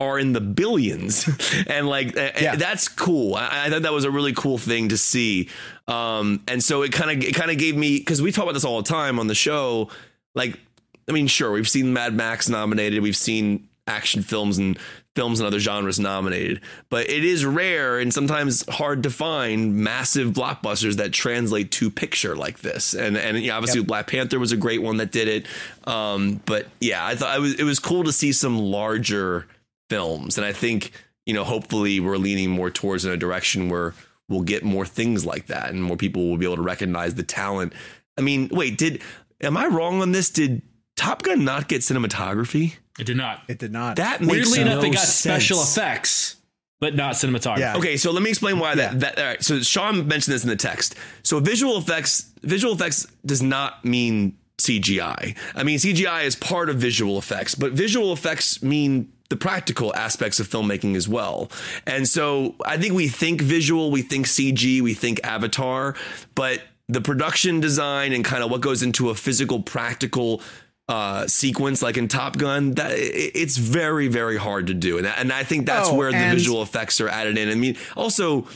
are 0.02 0.18
in 0.18 0.32
the 0.34 0.42
billions, 0.42 1.28
and 1.68 1.88
like 1.88 2.18
uh, 2.18 2.32
Yeah. 2.40 2.56
that's 2.56 2.88
cool. 2.88 3.36
I, 3.36 3.66
I 3.66 3.70
thought 3.70 3.82
that 3.84 3.94
was 3.94 4.06
a 4.06 4.12
really 4.12 4.34
cool 4.34 4.58
thing 4.58 4.90
to 4.90 4.98
see. 4.98 5.50
Um, 5.90 6.44
and 6.48 6.64
so 6.64 6.84
it 6.84 6.92
kind 6.92 7.12
of 7.12 7.28
it 7.28 7.34
kind 7.34 7.50
of 7.50 7.58
gave 7.58 7.76
me 7.76 7.98
because 7.98 8.22
we 8.22 8.32
talk 8.32 8.44
about 8.44 8.54
this 8.54 8.64
all 8.64 8.82
the 8.82 8.88
time 8.88 9.20
on 9.20 9.28
the 9.28 9.36
show. 9.36 9.90
Like, 10.36 10.60
I 11.08 11.12
mean, 11.12 11.28
sure, 11.28 11.52
we've 11.52 11.68
seen 11.68 11.92
Mad 11.94 12.14
Max 12.14 12.48
nominated, 12.48 13.02
we've 13.02 13.18
seen 13.18 13.68
action 13.88 14.22
films 14.22 14.60
and 14.60 14.78
films 15.16 15.40
and 15.40 15.48
other 15.48 15.60
genres 15.60 16.00
nominated, 16.00 16.62
but 16.90 17.10
it 17.10 17.26
is 17.26 17.44
rare 17.44 17.98
and 17.98 18.14
sometimes 18.14 18.64
hard 18.70 19.02
to 19.02 19.10
find 19.10 19.76
massive 19.76 20.32
blockbusters 20.32 20.98
that 20.98 21.12
translate 21.12 21.72
to 21.72 21.90
picture 21.90 22.36
like 22.36 22.60
this. 22.60 22.94
And 22.94 23.18
and 23.18 23.40
yeah, 23.40 23.58
obviously 23.58 23.80
Yep. 23.80 23.88
Black 23.88 24.08
Panther 24.08 24.38
was 24.38 24.52
a 24.52 24.58
great 24.58 24.84
one 24.84 24.98
that 24.98 25.12
did 25.12 25.28
it. 25.28 25.48
Um, 25.88 26.40
but 26.46 26.68
yeah, 26.80 27.04
I 27.04 27.16
thought 27.16 27.36
it 27.36 27.42
was 27.42 27.56
it 27.56 27.64
was 27.64 27.80
cool 27.80 28.04
to 28.04 28.14
see 28.14 28.32
some 28.32 28.60
larger 28.60 29.48
films, 29.90 30.38
and 30.38 30.46
I 30.46 30.54
think 30.54 30.92
you 31.26 31.34
know 31.34 31.44
hopefully 31.44 32.00
we're 32.00 32.18
leaning 32.18 32.52
more 32.52 32.70
towards 32.70 33.06
in 33.06 33.12
a 33.12 33.18
direction 33.18 33.70
where 33.70 33.96
we'll 34.30 34.42
get 34.42 34.64
more 34.64 34.86
things 34.86 35.26
like 35.26 35.48
that, 35.48 35.70
and 35.72 35.84
more 35.84 35.98
people 35.98 36.30
will 36.30 36.38
be 36.38 36.46
able 36.46 36.56
to 36.56 36.62
recognize 36.62 37.16
the 37.16 37.24
talent. 37.24 37.74
I 38.18 38.22
mean, 38.22 38.48
wait, 38.52 38.78
did 38.78 39.02
am 39.42 39.58
I 39.58 39.68
wrong 39.68 40.02
on 40.02 40.12
this? 40.14 40.30
Did 40.30 40.62
Top 40.96 41.24
Gun 41.24 41.44
not 41.44 41.68
get 41.68 41.82
cinematography? 41.82 42.76
It 43.00 43.06
did 43.06 43.18
not. 43.18 43.44
It 43.48 43.60
did 43.60 43.72
not. 43.72 43.96
That 43.98 44.22
makes 44.22 44.32
Weirdly 44.50 44.62
enough, 44.62 44.82
no 44.84 44.90
it 44.90 44.94
got 44.94 45.00
sense. 45.00 45.14
special 45.14 45.62
effects, 45.62 46.36
but 46.82 46.96
not 46.96 47.14
cinematography. 47.16 47.60
Yeah. 47.60 47.78
Okay, 47.78 47.96
so 47.98 48.12
let 48.12 48.22
me 48.24 48.30
explain 48.30 48.60
why 48.60 48.76
that, 48.76 48.94
Yeah. 48.94 49.00
that 49.00 49.18
all 49.20 49.26
right. 49.26 49.44
So 49.44 49.60
Sean 49.62 50.08
mentioned 50.08 50.34
this 50.36 50.44
in 50.44 50.50
the 50.50 50.56
text. 50.58 50.96
So 51.24 51.40
visual 51.40 51.78
effects 51.78 52.26
visual 52.44 52.74
effects 52.74 53.08
does 53.26 53.42
not 53.42 53.84
mean 53.86 54.38
CGI. 54.58 55.36
I 55.56 55.64
mean 55.64 55.80
CGI 55.80 56.26
is 56.26 56.36
part 56.36 56.70
of 56.70 56.76
visual 56.76 57.18
effects, 57.18 57.56
but 57.56 57.72
visual 57.72 58.12
effects 58.12 58.62
mean 58.62 59.12
the 59.30 59.38
practical 59.38 59.96
aspects 59.96 60.40
of 60.40 60.48
filmmaking 60.48 60.96
as 60.96 61.08
well. 61.08 61.52
And 61.86 62.08
so 62.08 62.56
I 62.66 62.78
think 62.78 62.94
we 62.94 63.08
think 63.08 63.42
visual, 63.42 63.92
we 63.92 64.02
think 64.02 64.26
CG, 64.26 64.82
we 64.82 64.94
think 64.94 65.20
avatar, 65.24 65.96
but 66.36 66.62
the 66.88 67.02
production 67.02 67.60
design 67.60 68.12
and 68.14 68.26
kind 68.26 68.44
of 68.44 68.50
what 68.50 68.62
goes 68.62 68.82
into 68.82 69.12
a 69.12 69.16
physical 69.16 69.62
practical 69.62 70.42
uh, 70.90 71.28
sequence 71.28 71.84
like 71.84 71.98
in 71.98 72.08
Top 72.08 72.36
Gun, 72.36 72.72
that 72.74 72.92
it's 72.96 73.58
very 73.58 74.08
very 74.08 74.38
hard 74.38 74.68
to 74.68 74.74
do, 74.74 74.98
and 74.98 75.06
and 75.06 75.32
I 75.32 75.44
think 75.44 75.68
that's 75.68 75.90
oh, 75.90 75.94
where 75.94 76.12
the 76.12 76.36
visual 76.36 76.64
effects 76.64 77.00
are 77.00 77.08
added 77.08 77.38
in. 77.38 77.50
I 77.50 77.56
mean, 77.56 77.78
also. 77.96 78.48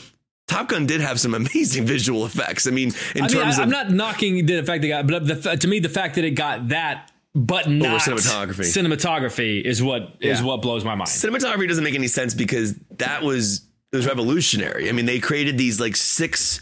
Top 0.46 0.68
Gun 0.68 0.84
did 0.84 1.00
have 1.00 1.18
some 1.18 1.32
amazing 1.34 1.86
visual 1.86 2.26
effects. 2.26 2.66
I 2.66 2.70
mean, 2.70 2.92
in 3.14 3.22
I 3.24 3.28
terms 3.28 3.34
mean, 3.34 3.44
I, 3.44 3.50
of 3.52 3.58
I'm 3.60 3.70
not 3.70 3.90
knocking 3.90 4.44
the 4.44 4.62
fact 4.62 4.82
that 4.82 4.88
got, 4.88 5.06
but 5.06 5.26
the, 5.26 5.56
to 5.56 5.66
me, 5.66 5.78
the 5.78 5.88
fact 5.88 6.16
that 6.16 6.24
it 6.24 6.32
got 6.32 6.68
that 6.68 7.10
but 7.34 7.68
not 7.68 8.00
cinematography. 8.00 8.60
Cinematography 8.60 9.62
is 9.62 9.82
what 9.82 10.16
is 10.20 10.40
yeah. 10.40 10.46
what 10.46 10.62
blows 10.62 10.84
my 10.84 10.94
mind. 10.94 11.08
Cinematography 11.08 11.68
doesn't 11.68 11.84
make 11.84 11.94
any 11.94 12.08
sense 12.08 12.34
because 12.34 12.74
that 12.98 13.22
was 13.22 13.66
it 13.92 13.96
was 13.96 14.06
revolutionary. 14.06 14.88
I 14.88 14.92
mean, 14.92 15.06
they 15.06 15.18
created 15.20 15.58
these 15.58 15.80
like 15.80 15.96
six 15.96 16.60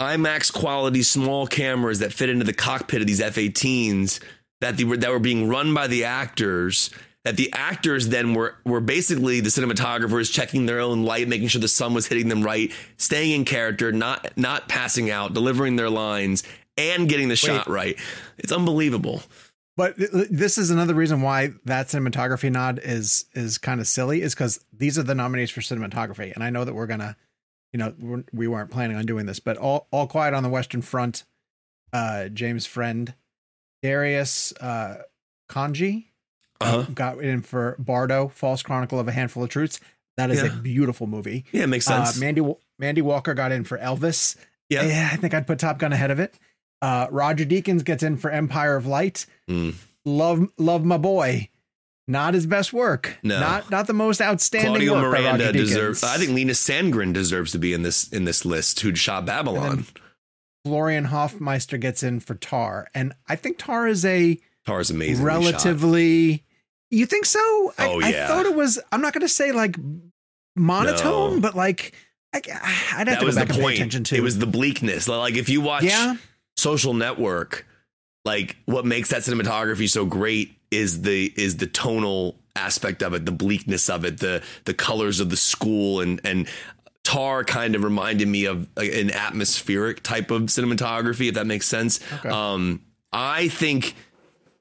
IMAX 0.00 0.52
quality 0.52 1.02
small 1.02 1.46
cameras 1.46 2.00
that 2.00 2.12
fit 2.12 2.28
into 2.28 2.44
the 2.44 2.52
cockpit 2.52 3.00
of 3.00 3.06
these 3.06 3.20
F-18s 3.20 4.20
that 4.60 4.76
they 4.76 4.84
were 4.84 4.96
that 4.96 5.10
were 5.10 5.18
being 5.18 5.48
run 5.48 5.72
by 5.72 5.86
the 5.86 6.04
actors. 6.04 6.90
That 7.24 7.36
the 7.36 7.52
actors 7.52 8.08
then 8.08 8.34
were 8.34 8.56
were 8.64 8.80
basically 8.80 9.40
the 9.40 9.50
cinematographers 9.50 10.32
checking 10.32 10.66
their 10.66 10.80
own 10.80 11.04
light, 11.04 11.28
making 11.28 11.48
sure 11.48 11.60
the 11.60 11.68
sun 11.68 11.94
was 11.94 12.06
hitting 12.06 12.28
them 12.28 12.42
right, 12.42 12.72
staying 12.96 13.32
in 13.32 13.44
character, 13.44 13.92
not 13.92 14.36
not 14.36 14.68
passing 14.68 15.10
out, 15.10 15.34
delivering 15.34 15.76
their 15.76 15.90
lines, 15.90 16.42
and 16.76 17.08
getting 17.08 17.28
the 17.28 17.32
Wait. 17.32 17.38
shot 17.38 17.68
right. 17.68 17.98
It's 18.38 18.52
unbelievable. 18.52 19.22
But 19.78 19.94
this 19.96 20.58
is 20.58 20.70
another 20.70 20.92
reason 20.92 21.22
why 21.22 21.52
that 21.64 21.86
cinematography 21.86 22.50
nod 22.50 22.80
is 22.82 23.26
is 23.32 23.58
kind 23.58 23.80
of 23.80 23.86
silly 23.86 24.22
is 24.22 24.34
because 24.34 24.58
these 24.72 24.98
are 24.98 25.04
the 25.04 25.14
nominees 25.14 25.52
for 25.52 25.60
cinematography, 25.60 26.34
and 26.34 26.42
I 26.42 26.50
know 26.50 26.64
that 26.64 26.74
we're 26.74 26.88
gonna, 26.88 27.16
you 27.72 27.78
know, 27.78 27.94
we're, 27.96 28.24
we 28.32 28.48
were 28.48 28.58
not 28.58 28.70
planning 28.70 28.96
on 28.96 29.06
doing 29.06 29.26
this, 29.26 29.38
but 29.38 29.56
all 29.56 29.86
all 29.92 30.08
quiet 30.08 30.34
on 30.34 30.42
the 30.42 30.48
Western 30.48 30.82
Front, 30.82 31.22
uh, 31.92 32.26
James 32.26 32.66
Friend, 32.66 33.14
Darius 33.80 34.52
uh, 34.60 35.02
Khondji 35.48 36.06
uh-huh. 36.60 36.82
got 36.92 37.22
in 37.22 37.42
for 37.42 37.76
Bardo, 37.78 38.32
False 38.34 38.64
Chronicle 38.64 38.98
of 38.98 39.06
a 39.06 39.12
Handful 39.12 39.44
of 39.44 39.48
Truths. 39.48 39.78
That 40.16 40.32
is 40.32 40.42
yeah. 40.42 40.48
a 40.48 40.56
beautiful 40.56 41.06
movie. 41.06 41.44
Yeah, 41.52 41.62
it 41.62 41.68
makes 41.68 41.86
sense. 41.86 42.16
Uh, 42.16 42.20
Mandy 42.20 42.42
Mandy 42.80 43.00
Walker 43.00 43.32
got 43.32 43.52
in 43.52 43.62
for 43.62 43.78
Elvis. 43.78 44.34
Yeah, 44.68 44.82
yeah, 44.82 45.10
I 45.12 45.16
think 45.18 45.34
I'd 45.34 45.46
put 45.46 45.60
Top 45.60 45.78
Gun 45.78 45.92
ahead 45.92 46.10
of 46.10 46.18
it. 46.18 46.34
Uh, 46.80 47.06
Roger 47.10 47.44
Deakins 47.44 47.84
gets 47.84 48.02
in 48.02 48.16
for 48.16 48.30
Empire 48.30 48.76
of 48.76 48.86
Light. 48.86 49.26
Mm. 49.48 49.74
Love, 50.04 50.48
love 50.58 50.84
my 50.84 50.96
boy. 50.96 51.48
Not 52.06 52.32
his 52.32 52.46
best 52.46 52.72
work. 52.72 53.18
No, 53.22 53.38
not 53.38 53.70
not 53.70 53.86
the 53.86 53.92
most 53.92 54.22
outstanding. 54.22 54.70
Claudio 54.70 54.94
work 54.94 55.20
Miranda 55.20 55.52
deserves. 55.52 56.02
I 56.02 56.16
think 56.16 56.30
Linus 56.30 56.66
Sandgren 56.66 57.12
deserves 57.12 57.52
to 57.52 57.58
be 57.58 57.74
in 57.74 57.82
this 57.82 58.08
in 58.08 58.24
this 58.24 58.46
list. 58.46 58.80
Who'd 58.80 58.96
shot 58.96 59.26
Babylon? 59.26 59.84
Florian 60.64 61.04
Hoffmeister 61.04 61.76
gets 61.76 62.02
in 62.02 62.20
for 62.20 62.34
Tar, 62.34 62.88
and 62.94 63.12
I 63.28 63.36
think 63.36 63.58
Tar 63.58 63.86
is 63.86 64.06
a 64.06 64.40
Tar 64.64 64.80
is 64.80 64.90
amazing. 64.90 65.22
Relatively, 65.22 66.32
shot. 66.32 66.42
you 66.90 67.04
think 67.04 67.26
so? 67.26 67.40
Oh 67.78 68.00
I, 68.00 68.08
yeah. 68.08 68.24
I 68.24 68.26
thought 68.28 68.46
it 68.46 68.56
was. 68.56 68.78
I'm 68.90 69.02
not 69.02 69.12
going 69.12 69.20
to 69.20 69.28
say 69.28 69.52
like 69.52 69.76
monotone, 70.56 71.34
no. 71.34 71.40
but 71.40 71.54
like 71.54 71.94
I, 72.32 72.38
would 72.38 72.46
have 72.46 73.06
that 73.06 73.20
to 73.20 73.26
go 73.26 73.34
back 73.34 73.50
and 73.50 73.58
pay 73.58 73.74
attention 73.74 74.04
to. 74.04 74.16
It 74.16 74.22
was 74.22 74.38
the 74.38 74.46
bleakness. 74.46 75.08
Like 75.08 75.36
if 75.36 75.50
you 75.50 75.60
watch, 75.60 75.84
yeah 75.84 76.16
social 76.58 76.92
network 76.92 77.64
like 78.24 78.56
what 78.66 78.84
makes 78.84 79.10
that 79.10 79.22
cinematography 79.22 79.88
so 79.88 80.04
great 80.04 80.56
is 80.72 81.02
the 81.02 81.32
is 81.36 81.58
the 81.58 81.66
tonal 81.66 82.34
aspect 82.56 83.02
of 83.02 83.14
it 83.14 83.24
the 83.24 83.32
bleakness 83.32 83.88
of 83.88 84.04
it 84.04 84.18
the 84.18 84.42
the 84.64 84.74
colors 84.74 85.20
of 85.20 85.30
the 85.30 85.36
school 85.36 86.00
and 86.00 86.20
and 86.24 86.48
tar 87.04 87.44
kind 87.44 87.76
of 87.76 87.84
reminded 87.84 88.26
me 88.26 88.44
of 88.44 88.68
an 88.76 89.10
atmospheric 89.12 90.02
type 90.02 90.32
of 90.32 90.42
cinematography 90.42 91.28
if 91.28 91.34
that 91.34 91.46
makes 91.46 91.66
sense 91.66 92.00
okay. 92.14 92.28
um 92.28 92.82
i 93.12 93.46
think 93.48 93.94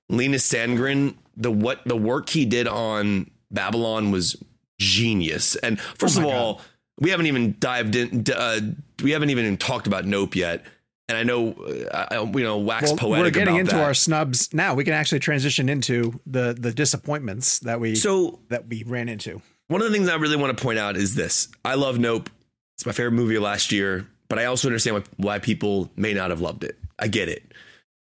linus 0.08 0.48
sandgren 0.48 1.16
the 1.36 1.52
what 1.52 1.84
the 1.86 1.98
work 1.98 2.30
he 2.30 2.46
did 2.46 2.68
on 2.68 3.30
babylon 3.50 4.12
was 4.12 4.42
genius 4.80 5.56
and 5.58 5.80
first 5.80 6.18
oh 6.20 6.22
of 6.22 6.26
all 6.28 6.54
God. 6.54 6.64
we 7.00 7.10
haven't 7.10 7.26
even 7.26 7.56
dived 7.60 7.96
in 7.96 8.24
uh, 8.34 8.60
we 9.02 9.12
haven't 9.12 9.32
even 9.32 9.58
talked 9.58 9.88
about 9.88 10.06
nope 10.06 10.36
yet 10.36 10.64
and 11.10 11.18
I 11.18 11.24
know, 11.24 11.54
uh, 11.92 12.26
you 12.34 12.44
know, 12.44 12.58
wax 12.58 12.90
well, 12.90 12.98
poetic. 12.98 13.26
We're 13.26 13.40
getting 13.40 13.56
into 13.56 13.76
that. 13.76 13.84
our 13.84 13.94
snubs 13.94 14.54
now. 14.54 14.74
We 14.74 14.84
can 14.84 14.94
actually 14.94 15.20
transition 15.20 15.70
into 15.70 16.20
the 16.26 16.56
the 16.58 16.72
disappointments 16.72 17.60
that 17.60 17.80
we 17.80 17.96
so 17.96 18.40
that 18.50 18.68
we 18.68 18.84
ran 18.84 19.08
into. 19.08 19.42
One 19.70 19.82
of 19.82 19.88
the 19.88 19.94
things 19.94 20.10
I 20.10 20.16
really 20.16 20.36
want 20.36 20.58
to 20.58 20.62
point 20.62 20.80
out 20.80 20.98
is 20.98 21.16
this: 21.16 21.48
I 21.64 21.76
love 21.76 21.98
Nope. 21.98 22.30
It's 22.76 22.86
my 22.86 22.92
favorite 22.92 23.14
movie 23.14 23.36
of 23.36 23.44
last 23.44 23.72
year, 23.72 24.06
but 24.28 24.38
I 24.38 24.46
also 24.46 24.68
understand 24.68 25.04
why 25.18 25.40
people 25.40 25.90
may 25.96 26.14
not 26.14 26.30
have 26.30 26.42
loved 26.42 26.64
it. 26.64 26.78
I 27.00 27.08
get 27.08 27.30
it. 27.30 27.44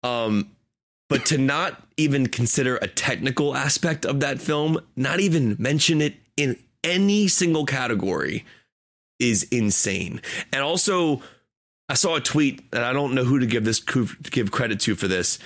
Um, 0.03 0.51
but 1.09 1.25
to 1.27 1.37
not 1.37 1.83
even 1.97 2.27
consider 2.27 2.77
a 2.77 2.87
technical 2.87 3.55
aspect 3.55 4.05
of 4.05 4.21
that 4.21 4.39
film, 4.39 4.79
not 4.95 5.19
even 5.19 5.55
mention 5.59 6.01
it 6.01 6.15
in 6.35 6.57
any 6.83 7.27
single 7.27 7.65
category, 7.65 8.45
is 9.19 9.43
insane. 9.51 10.21
And 10.51 10.63
also 10.63 11.21
I 11.87 11.93
saw 11.93 12.15
a 12.15 12.21
tweet, 12.21 12.61
and 12.73 12.83
I 12.83 12.93
don't 12.93 13.13
know 13.13 13.23
who 13.23 13.39
to 13.39 13.45
give 13.45 13.63
this 13.63 13.79
give 13.79 14.51
credit 14.51 14.79
to 14.81 14.95
for 14.95 15.07
this, 15.07 15.39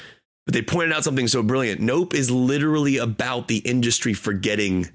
but 0.45 0.53
they 0.53 0.61
pointed 0.61 0.93
out 0.93 1.03
something 1.03 1.27
so 1.27 1.43
brilliant. 1.43 1.81
Nope 1.81 2.13
is 2.13 2.31
literally 2.31 2.97
about 2.97 3.47
the 3.47 3.57
industry 3.57 4.13
forgetting 4.13 4.89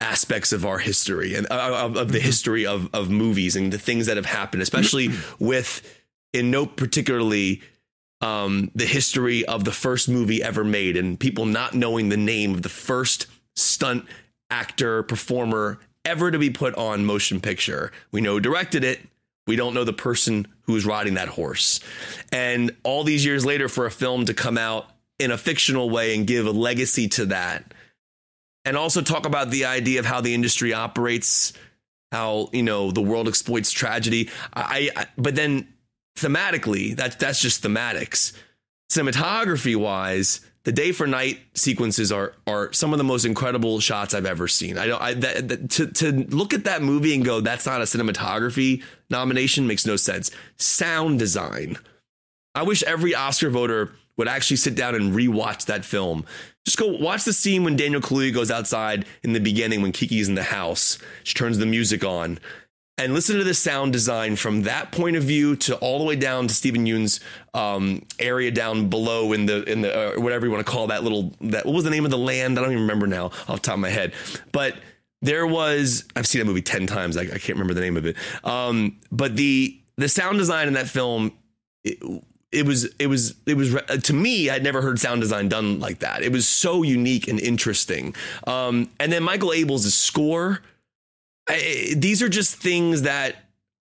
aspects 0.00 0.52
of 0.52 0.66
our 0.66 0.78
history 0.78 1.34
and 1.34 1.46
uh, 1.50 1.84
of, 1.84 1.96
of, 1.96 2.12
the 2.12 2.18
mm-hmm. 2.18 2.26
history 2.26 2.66
of 2.66 2.88
of 2.94 3.10
movies 3.10 3.56
and 3.56 3.72
the 3.72 3.78
things 3.78 4.06
that 4.06 4.16
have 4.16 4.26
happened, 4.26 4.62
especially 4.62 5.10
with 5.38 6.02
in 6.32 6.50
Nope 6.50 6.76
particularly 6.76 7.62
um, 8.20 8.70
the 8.74 8.86
history 8.86 9.44
of 9.44 9.64
the 9.64 9.72
first 9.72 10.08
movie 10.08 10.42
ever 10.42 10.64
made 10.64 10.96
and 10.96 11.18
people 11.18 11.46
not 11.46 11.74
knowing 11.74 12.08
the 12.08 12.16
name 12.16 12.54
of 12.54 12.62
the 12.62 12.68
first 12.68 13.26
stunt 13.54 14.04
actor 14.50 15.02
performer 15.02 15.78
ever 16.04 16.30
to 16.30 16.38
be 16.38 16.50
put 16.50 16.74
on 16.76 17.04
motion 17.04 17.40
picture. 17.40 17.92
We 18.12 18.20
know 18.20 18.34
who 18.34 18.40
directed 18.40 18.84
it. 18.84 19.00
We 19.46 19.56
don't 19.56 19.74
know 19.74 19.84
the 19.84 19.92
person 19.92 20.46
who 20.62 20.76
is 20.76 20.84
riding 20.84 21.14
that 21.14 21.28
horse. 21.28 21.80
And 22.32 22.74
all 22.82 23.04
these 23.04 23.24
years 23.24 23.46
later, 23.46 23.68
for 23.68 23.86
a 23.86 23.90
film 23.90 24.24
to 24.26 24.34
come 24.34 24.58
out 24.58 24.90
in 25.18 25.30
a 25.30 25.38
fictional 25.38 25.88
way 25.88 26.14
and 26.14 26.26
give 26.26 26.46
a 26.46 26.50
legacy 26.50 27.08
to 27.08 27.26
that, 27.26 27.72
and 28.64 28.76
also 28.76 29.00
talk 29.00 29.26
about 29.26 29.50
the 29.50 29.64
idea 29.64 30.00
of 30.00 30.06
how 30.06 30.20
the 30.20 30.34
industry 30.34 30.72
operates, 30.72 31.52
how 32.10 32.48
you 32.52 32.62
know 32.62 32.90
the 32.90 33.00
world 33.00 33.28
exploits 33.28 33.70
tragedy. 33.70 34.28
I, 34.52 34.90
I 34.96 35.06
but 35.16 35.36
then 35.36 35.72
thematically, 36.16 36.96
that 36.96 37.18
that's 37.18 37.40
just 37.40 37.62
thematics. 37.62 38.32
Cinematography 38.90 39.76
wise, 39.76 40.40
the 40.64 40.72
day 40.72 40.90
for 40.90 41.06
night 41.06 41.38
sequences 41.54 42.10
are 42.10 42.34
are 42.48 42.72
some 42.72 42.92
of 42.92 42.98
the 42.98 43.04
most 43.04 43.24
incredible 43.24 43.78
shots 43.78 44.14
I've 44.14 44.26
ever 44.26 44.48
seen. 44.48 44.76
I 44.76 44.86
don't 44.88 45.00
I 45.00 45.14
that, 45.14 45.48
that, 45.48 45.70
to 45.70 45.86
to 45.86 46.12
look 46.12 46.52
at 46.52 46.64
that 46.64 46.82
movie 46.82 47.14
and 47.14 47.24
go 47.24 47.40
that's 47.40 47.66
not 47.66 47.80
a 47.80 47.84
cinematography 47.84 48.82
nomination 49.10 49.66
makes 49.66 49.86
no 49.86 49.96
sense. 49.96 50.30
Sound 50.56 51.18
design. 51.18 51.76
I 52.54 52.62
wish 52.62 52.82
every 52.84 53.14
Oscar 53.14 53.50
voter 53.50 53.92
would 54.16 54.28
actually 54.28 54.56
sit 54.56 54.74
down 54.74 54.94
and 54.94 55.14
rewatch 55.14 55.66
that 55.66 55.84
film. 55.84 56.24
Just 56.64 56.78
go 56.78 56.88
watch 56.88 57.24
the 57.24 57.32
scene 57.32 57.64
when 57.64 57.76
Daniel 57.76 58.00
Kaluuya 58.00 58.32
goes 58.32 58.50
outside 58.50 59.04
in 59.22 59.34
the 59.34 59.40
beginning 59.40 59.82
when 59.82 59.92
Keke's 59.92 60.28
in 60.28 60.34
the 60.34 60.42
house. 60.42 60.98
She 61.22 61.34
turns 61.34 61.58
the 61.58 61.66
music 61.66 62.02
on 62.02 62.38
and 62.98 63.12
listen 63.12 63.36
to 63.36 63.44
the 63.44 63.54
sound 63.54 63.92
design 63.92 64.36
from 64.36 64.62
that 64.62 64.90
point 64.90 65.16
of 65.16 65.22
view 65.22 65.54
to 65.56 65.76
all 65.76 65.98
the 65.98 66.04
way 66.04 66.16
down 66.16 66.48
to 66.48 66.54
Steven 66.54 66.86
Yeun's 66.86 67.20
um, 67.52 68.02
area 68.18 68.50
down 68.50 68.88
below 68.88 69.32
in 69.32 69.46
the 69.46 69.62
in 69.64 69.82
the 69.82 70.16
uh, 70.16 70.20
whatever 70.20 70.46
you 70.46 70.52
want 70.52 70.64
to 70.64 70.70
call 70.70 70.86
that 70.86 71.02
little 71.02 71.34
that 71.42 71.66
what 71.66 71.74
was 71.74 71.84
the 71.84 71.90
name 71.90 72.04
of 72.04 72.10
the 72.10 72.18
land? 72.18 72.58
I 72.58 72.62
don't 72.62 72.72
even 72.72 72.82
remember 72.82 73.06
now 73.06 73.26
off 73.26 73.46
the 73.46 73.58
top 73.58 73.74
of 73.74 73.80
my 73.80 73.90
head, 73.90 74.14
but 74.50 74.76
there 75.22 75.46
was 75.46 76.04
I've 76.14 76.26
seen 76.26 76.40
that 76.40 76.46
movie 76.46 76.62
ten 76.62 76.86
times. 76.86 77.16
I, 77.16 77.22
I 77.22 77.38
can't 77.38 77.50
remember 77.50 77.74
the 77.74 77.80
name 77.80 77.96
of 77.96 78.06
it. 78.06 78.16
Um, 78.44 78.98
but 79.10 79.36
the 79.36 79.78
the 79.96 80.08
sound 80.08 80.38
design 80.38 80.68
in 80.68 80.74
that 80.74 80.88
film. 80.88 81.32
It, 81.84 81.98
it 82.52 82.64
was 82.64 82.84
it 82.98 83.08
was 83.08 83.34
it 83.44 83.54
was 83.54 83.74
to 84.04 84.12
me 84.14 84.48
I'd 84.48 84.62
never 84.62 84.80
heard 84.80 84.98
sound 84.98 85.20
design 85.20 85.48
done 85.48 85.80
like 85.80 85.98
that. 85.98 86.22
It 86.22 86.32
was 86.32 86.48
so 86.48 86.82
unique 86.82 87.28
and 87.28 87.40
interesting. 87.40 88.14
Um, 88.46 88.88
and 89.00 89.12
then 89.12 89.24
Michael 89.24 89.50
Abels' 89.50 89.90
score 89.90 90.62
I, 91.48 91.94
these 91.96 92.22
are 92.22 92.28
just 92.28 92.56
things 92.56 93.02
that 93.02 93.36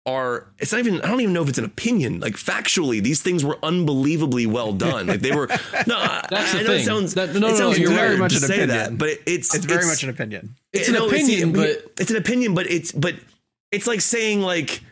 are 0.07 0.47
it's 0.59 0.71
not 0.73 0.81
even 0.81 1.01
I 1.01 1.09
don't 1.09 1.21
even 1.21 1.33
know 1.33 1.43
if 1.43 1.49
it's 1.49 1.59
an 1.59 1.65
opinion. 1.65 2.21
Like 2.21 2.35
factually, 2.35 3.03
these 3.03 3.23
things 3.23 3.45
were 3.45 3.59
unbelievably 3.63 4.47
well 4.47 4.73
done. 4.73 5.07
Like 5.07 5.21
they 5.21 5.35
were 5.35 5.47
no, 5.87 5.99
that's 6.29 6.55
I, 6.55 6.63
the 6.63 6.65
I 6.65 6.67
thing. 6.67 6.81
It 6.81 6.85
sounds, 6.85 7.15
that, 7.15 7.35
no, 7.35 7.49
it 7.49 7.57
sounds 7.57 7.79
no, 7.79 7.89
very 7.91 8.19
much 8.19 8.37
an 8.37 8.45
opinion. 8.45 8.69
That, 8.69 8.99
but 8.99 9.19
it's 9.27 9.55
it's 9.55 9.65
very 9.65 9.87
much 9.87 10.03
an 10.03 10.11
opinion. 10.11 10.57
It's 10.73 10.89
an 10.89 10.97
opinion, 10.97 11.51
it's, 11.51 11.59
but 11.59 12.01
it's 12.01 12.11
an 12.11 12.17
opinion, 12.17 12.55
but 12.55 12.71
it's 12.71 12.93
but 12.93 13.15
it's 13.73 13.87
like 13.87 14.01
saying 14.01 14.43
like 14.43 14.83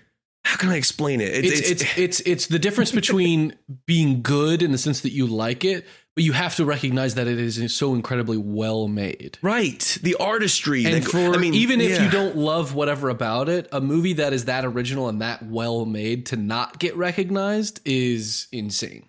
how 0.45 0.57
can 0.57 0.71
I 0.71 0.77
explain 0.77 1.21
it? 1.21 1.45
It's 1.45 1.61
it's 1.61 1.71
it's, 1.71 1.99
it's, 1.99 2.21
it's 2.21 2.47
the 2.47 2.59
difference 2.59 2.91
between 2.91 3.55
being 3.87 4.23
good 4.23 4.63
in 4.63 4.73
the 4.73 4.79
sense 4.79 5.01
that 5.03 5.13
you 5.13 5.27
like 5.27 5.65
it 5.65 5.87
but 6.15 6.25
you 6.25 6.33
have 6.33 6.57
to 6.57 6.65
recognize 6.65 7.15
that 7.15 7.27
it 7.27 7.39
is 7.39 7.75
so 7.75 7.95
incredibly 7.95 8.37
well 8.37 8.87
made. 8.87 9.39
Right. 9.41 9.99
The 10.03 10.15
artistry. 10.17 10.85
And 10.85 11.03
the, 11.03 11.09
for, 11.09 11.35
I 11.35 11.39
mean, 11.39 11.55
even 11.55 11.81
if 11.81 12.01
you 12.01 12.11
don't 12.11 12.37
love 12.37 12.75
whatever 12.75 13.09
about 13.09 13.49
it, 13.49 13.69
a 13.73 13.81
movie 13.81 14.13
that 14.15 14.33
is 14.33 14.45
that 14.45 14.65
original 14.65 15.09
and 15.09 15.23
that 15.23 15.43
well 15.45 15.87
made 15.87 16.27
to 16.27 16.37
not 16.37 16.79
get 16.79 16.97
recognized 16.97 17.81
is 17.85 18.49
insane. 18.53 19.09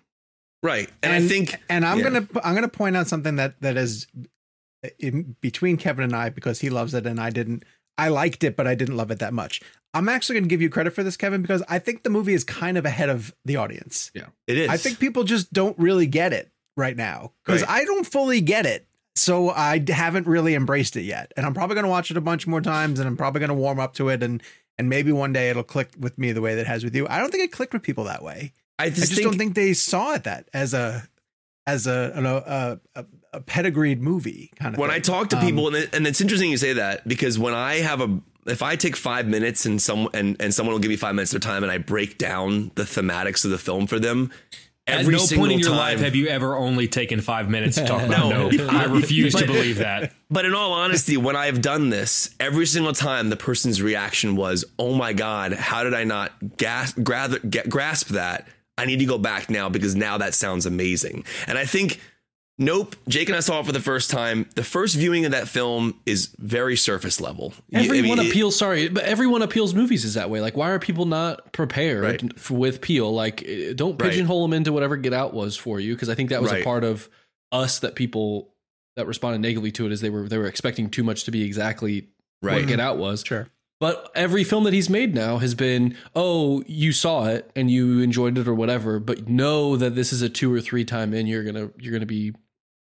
Right. 0.62 0.90
And, 1.02 1.12
I 1.12 1.28
think 1.28 1.60
and 1.68 1.84
I'm 1.84 1.98
yeah. 1.98 2.04
gonna 2.04 2.28
I'm 2.42 2.54
gonna 2.54 2.68
point 2.68 2.96
out 2.96 3.06
something 3.06 3.36
that 3.36 3.60
that 3.60 3.76
is 3.76 4.06
in 4.98 5.36
between 5.42 5.76
Kevin 5.76 6.04
and 6.04 6.16
I 6.16 6.30
because 6.30 6.60
he 6.60 6.70
loves 6.70 6.94
it 6.94 7.06
and 7.06 7.20
I 7.20 7.28
didn't. 7.28 7.64
I 7.98 8.08
liked 8.08 8.42
it, 8.42 8.56
but 8.56 8.66
I 8.66 8.74
didn't 8.74 8.96
love 8.96 9.10
it 9.10 9.18
that 9.18 9.34
much. 9.34 9.60
I'm 9.92 10.08
actually 10.08 10.34
going 10.34 10.44
to 10.44 10.48
give 10.48 10.60
you 10.60 10.68
credit 10.68 10.94
for 10.94 11.04
this, 11.04 11.16
Kevin, 11.16 11.42
because 11.42 11.62
I 11.68 11.78
think 11.78 12.02
the 12.02 12.10
movie 12.10 12.34
is 12.34 12.42
kind 12.42 12.76
of 12.76 12.84
ahead 12.84 13.08
of 13.08 13.32
the 13.44 13.54
audience. 13.54 14.10
Yeah, 14.14 14.26
it 14.48 14.58
is. 14.58 14.68
I 14.68 14.76
think 14.76 14.98
people 14.98 15.22
just 15.22 15.52
don't 15.52 15.78
really 15.78 16.08
get 16.08 16.32
it 16.32 16.50
right 16.76 16.96
now 16.96 17.32
because 17.44 17.62
Right. 17.62 17.70
I 17.70 17.84
don't 17.84 18.06
fully 18.06 18.40
get 18.40 18.66
it. 18.66 18.86
So 19.16 19.50
I 19.50 19.80
haven't 19.88 20.26
really 20.26 20.54
embraced 20.56 20.96
it 20.96 21.02
yet, 21.02 21.32
and 21.36 21.46
I'm 21.46 21.54
probably 21.54 21.74
going 21.74 21.84
to 21.84 21.90
watch 21.90 22.10
it 22.10 22.16
a 22.16 22.20
bunch 22.20 22.48
more 22.48 22.60
times, 22.60 22.98
and 22.98 23.06
I'm 23.06 23.16
probably 23.16 23.38
going 23.38 23.48
to 23.48 23.54
warm 23.54 23.78
up 23.78 23.94
to 23.94 24.08
it, 24.08 24.24
and 24.24 24.42
and 24.76 24.88
maybe 24.88 25.12
one 25.12 25.32
day 25.32 25.50
it'll 25.50 25.62
click 25.62 25.90
with 25.96 26.18
me 26.18 26.32
the 26.32 26.40
way 26.40 26.56
that 26.56 26.62
it 26.62 26.66
has 26.66 26.82
with 26.82 26.96
you. 26.96 27.06
I 27.08 27.20
don't 27.20 27.30
think 27.30 27.44
it 27.44 27.52
clicked 27.52 27.72
with 27.72 27.82
people 27.84 28.02
that 28.04 28.24
way. 28.24 28.52
I 28.80 28.86
I 28.86 28.88
just, 28.88 29.02
just 29.02 29.12
think, 29.14 29.22
don't 29.24 29.38
think 29.38 29.54
they 29.54 29.72
saw 29.72 30.14
it 30.14 30.24
that 30.24 30.48
as 30.52 30.74
a 30.74 31.06
as 31.64 31.86
a 31.86 32.10
an- 32.16 32.26
a, 32.26 32.80
a, 32.96 33.04
a 33.34 33.40
pedigreed 33.40 34.02
movie 34.02 34.50
kind 34.56 34.74
of. 34.74 34.80
when 34.80 34.90
I 34.90 34.98
talk 34.98 35.28
to 35.30 35.38
Um, 35.38 35.44
people, 35.46 35.68
and, 35.68 35.76
it, 35.76 35.94
and 35.94 36.08
it's 36.08 36.20
interesting 36.20 36.50
you 36.50 36.56
say 36.56 36.72
that 36.72 37.06
because 37.06 37.38
when 37.38 37.54
I 37.54 37.76
have 37.76 38.00
a, 38.00 38.20
if 38.46 38.62
I 38.62 38.74
take 38.74 38.96
five 38.96 39.28
minutes 39.28 39.64
and 39.64 39.80
some 39.80 40.08
and, 40.12 40.36
and 40.40 40.52
someone 40.52 40.72
will 40.72 40.80
give 40.80 40.90
me 40.90 40.96
five 40.96 41.14
minutes 41.14 41.32
of 41.32 41.40
their 41.40 41.48
time 41.52 41.62
and 41.62 41.70
I 41.70 41.78
break 41.78 42.18
down 42.18 42.72
the 42.74 42.82
thematics 42.82 43.44
of 43.44 43.52
the 43.52 43.58
film 43.58 43.86
for 43.86 44.00
them, 44.00 44.32
At 44.86 45.06
no 45.06 45.18
single 45.18 45.46
point 45.46 45.52
in 45.52 45.58
your 45.60 45.70
time, 45.70 45.78
life 45.78 46.00
have 46.00 46.14
you 46.14 46.26
ever 46.28 46.56
only 46.56 46.88
taken 46.88 47.20
five 47.22 47.48
minutes 47.48 47.76
to 47.76 47.86
talk 47.86 48.02
about 48.02 48.28
No. 48.30 48.48
no. 48.50 48.66
I 48.68 48.84
refuse 48.92 49.34
to 49.34 49.46
believe 49.46 49.78
that. 49.78 50.12
But 50.30 50.44
in 50.44 50.54
all 50.54 50.72
honesty, 50.74 51.16
when 51.16 51.36
I've 51.36 51.62
done 51.62 51.88
this, 51.88 52.34
every 52.38 52.66
single 52.66 52.92
time 52.92 53.30
the 53.30 53.36
person's 53.36 53.80
reaction 53.80 54.36
was, 54.36 54.64
"Oh 54.78 54.94
my 54.94 55.14
god, 55.14 55.52
how 55.54 55.84
did 55.84 55.94
I 55.94 56.04
not 56.04 56.32
gas- 56.58 56.92
gather, 56.92 57.38
get, 57.38 57.68
grasp 57.70 58.08
that? 58.08 58.46
I 58.76 58.84
need 58.84 58.98
to 58.98 59.06
go 59.06 59.16
back 59.16 59.48
now 59.48 59.68
because 59.70 59.94
now 59.94 60.18
that 60.18 60.34
sounds 60.34 60.66
amazing." 60.66 61.24
And 61.46 61.56
I 61.56 61.64
think, 61.64 62.00
nope. 62.58 62.96
Jake 63.08 63.28
and 63.28 63.36
I 63.36 63.40
saw 63.40 63.60
it 63.60 63.66
for 63.66 63.72
the 63.72 63.80
first 63.80 64.10
time. 64.10 64.48
The 64.54 64.62
first 64.64 64.96
viewing 64.96 65.24
of 65.24 65.32
that 65.32 65.48
film 65.48 65.98
is 66.06 66.34
very 66.38 66.76
surface 66.76 67.20
level. 67.20 67.54
I 67.74 67.78
mean, 67.82 67.86
Everyone 67.90 68.18
it- 68.20 68.28
appeals. 68.30 68.56
Sorry, 68.56 68.88
but 68.88 69.04
everyone 69.04 69.42
appeals 69.42 69.74
movies 69.74 70.04
is 70.04 70.14
that 70.14 70.30
way. 70.30 70.40
Like, 70.40 70.56
why 70.56 70.70
are 70.70 70.78
people 70.78 71.06
not 71.06 71.52
prepared 71.52 72.02
Right. 72.02 72.32
f- 72.36 72.50
with 72.50 72.80
Peele? 72.80 73.12
Like, 73.12 73.42
eh, 73.46 73.72
don't 73.74 74.00
Right. 74.00 74.10
pigeonhole 74.10 74.42
them 74.42 74.52
into 74.52 74.72
whatever 74.72 74.96
Get 74.96 75.12
Out 75.12 75.34
was 75.34 75.56
for 75.56 75.80
you, 75.80 75.94
because 75.94 76.08
I 76.08 76.14
think 76.14 76.30
that 76.30 76.42
was 76.42 76.50
Right. 76.52 76.60
a 76.60 76.64
part 76.64 76.84
of 76.84 77.08
us 77.52 77.78
that 77.80 77.94
people 77.94 78.54
that 78.96 79.06
responded 79.06 79.40
negatively 79.40 79.72
to 79.72 79.86
it 79.86 79.92
is 79.92 80.00
they 80.00 80.10
were 80.10 80.28
they 80.28 80.38
were 80.38 80.46
expecting 80.46 80.88
too 80.88 81.02
much 81.02 81.24
to 81.24 81.30
be 81.32 81.42
exactly 81.42 82.08
what 82.40 82.66
Get 82.66 82.78
Out 82.80 82.98
was. 82.98 83.24
sure. 83.26 83.48
But 83.80 84.10
every 84.14 84.44
film 84.44 84.64
that 84.64 84.72
he's 84.72 84.88
made 84.88 85.14
now 85.16 85.38
has 85.38 85.54
been, 85.54 85.96
oh, 86.14 86.62
you 86.66 86.92
saw 86.92 87.26
it 87.26 87.50
and 87.56 87.70
you 87.70 87.98
enjoyed 88.00 88.38
it 88.38 88.46
or 88.46 88.54
whatever, 88.54 89.00
but 89.00 89.28
know 89.28 89.76
that 89.76 89.94
this 89.96 90.12
is 90.12 90.22
a 90.22 90.28
two 90.28 90.50
or 90.54 90.60
three 90.60 90.84
time 90.84 91.12
in. 91.12 91.26
You're 91.26 91.42
gonna 91.42 91.70
you're 91.80 91.92
gonna 91.92 92.06
be 92.06 92.32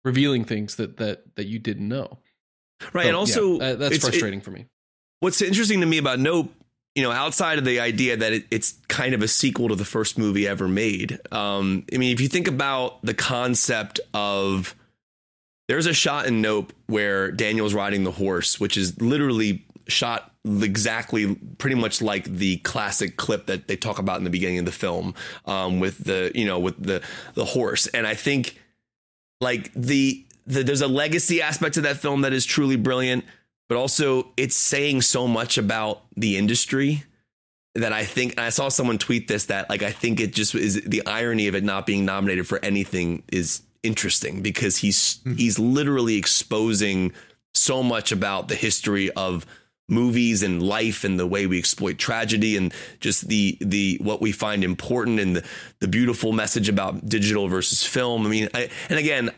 revealing 0.03 0.43
things 0.45 0.75
that 0.75 0.97
that 0.97 1.35
that 1.35 1.45
you 1.45 1.59
didn't 1.59 1.87
know. 1.87 2.17
right, 2.93 3.03
So, 3.03 3.07
and 3.07 3.15
also 3.15 3.59
yeah, 3.59 3.63
uh, 3.65 3.75
that's 3.75 3.95
it's- 3.95 3.97
it- 3.97 4.01
frustrating 4.01 4.41
for 4.41 4.51
me. 4.51 4.65
what's 5.19 5.41
interesting 5.41 5.79
to 5.81 5.85
me 5.85 5.97
about 5.97 6.19
Nope, 6.19 6.53
you 6.95 7.03
know, 7.03 7.11
outside 7.11 7.57
of 7.57 7.65
the 7.65 7.79
idea 7.79 8.17
that 8.17 8.33
it, 8.33 8.45
it's 8.51 8.73
kind 8.87 9.13
of 9.13 9.21
a 9.21 9.27
sequel 9.27 9.69
to 9.69 9.75
the 9.75 9.85
first 9.85 10.17
movie 10.17 10.47
ever 10.47 10.67
made. 10.67 11.19
Um, 11.31 11.85
I 11.93 11.97
mean, 11.97 12.11
if 12.13 12.19
you 12.21 12.27
think 12.27 12.47
about 12.47 13.01
the 13.03 13.13
concept 13.13 13.99
of 14.13 14.75
there's 15.69 15.85
a 15.85 15.93
shot 15.93 16.25
in 16.27 16.41
Nope 16.41 16.73
where 16.87 17.31
Daniel's 17.31 17.73
riding 17.73 18.03
the 18.03 18.11
horse, 18.11 18.59
which 18.59 18.75
is 18.77 18.99
literally 19.01 19.65
shot 19.87 20.31
exactly 20.45 21.35
pretty 21.57 21.75
much 21.77 22.01
like 22.01 22.25
the 22.25 22.57
classic 22.57 23.15
clip 23.15 23.45
that 23.45 23.67
they 23.69 23.75
talk 23.77 23.97
about 23.97 24.17
in 24.17 24.23
the 24.25 24.29
beginning 24.29 24.59
of 24.59 24.65
the 24.65 24.71
film 24.73 25.15
um, 25.45 25.79
with 25.79 26.03
the 26.03 26.31
you 26.35 26.45
know 26.45 26.59
with 26.59 26.81
the 26.83 27.01
the 27.33 27.45
horse 27.45 27.87
and 27.87 28.05
i 28.07 28.13
think 28.13 28.59
like 29.43 29.71
the, 29.73 30.25
the 30.47 30.63
there's 30.63 30.81
a 30.81 30.87
legacy 30.87 31.41
aspect 31.41 31.75
to 31.75 31.81
that 31.81 31.97
film 31.97 32.21
that 32.21 32.33
is 32.33 32.45
truly 32.45 32.75
brilliant 32.75 33.23
but 33.69 33.77
also 33.77 34.31
it's 34.37 34.55
saying 34.55 35.01
so 35.01 35.27
much 35.27 35.57
about 35.57 36.03
the 36.15 36.37
industry 36.37 37.03
that 37.75 37.91
I 37.91 38.05
think 38.05 38.39
I 38.39 38.49
saw 38.49 38.69
someone 38.69 38.97
tweet 38.97 39.27
this 39.27 39.47
that 39.47 39.69
like 39.69 39.83
I 39.83 39.91
think 39.91 40.19
it 40.19 40.33
just 40.33 40.53
is 40.53 40.81
the 40.81 41.05
irony 41.05 41.47
of 41.47 41.55
it 41.55 41.63
not 41.63 41.85
being 41.85 42.05
nominated 42.05 42.47
for 42.47 42.63
anything 42.63 43.23
is 43.31 43.63
interesting 43.81 44.41
because 44.41 44.77
he's 44.77 45.19
hmm. 45.23 45.33
he's 45.33 45.59
literally 45.59 46.15
exposing 46.15 47.13
so 47.53 47.83
much 47.83 48.11
about 48.11 48.47
the 48.47 48.55
history 48.55 49.11
of 49.11 49.45
movies 49.89 50.43
and 50.43 50.63
life 50.63 51.03
and 51.03 51.19
the 51.19 51.27
way 51.27 51.45
we 51.45 51.59
exploit 51.59 51.97
tragedy 51.97 52.55
and 52.55 52.73
just 52.99 53.27
the 53.27 53.57
the 53.61 53.99
what 54.01 54.21
we 54.21 54.31
find 54.31 54.63
important 54.63 55.19
and 55.19 55.35
the 55.35 55.45
the 55.79 55.87
beautiful 55.87 56.31
message 56.31 56.69
about 56.69 57.07
digital 57.07 57.47
versus 57.47 57.83
film. 57.83 58.25
I 58.25 58.29
mean, 58.29 58.49
I, 58.53 58.69
and 58.89 58.97
again, 58.97 59.31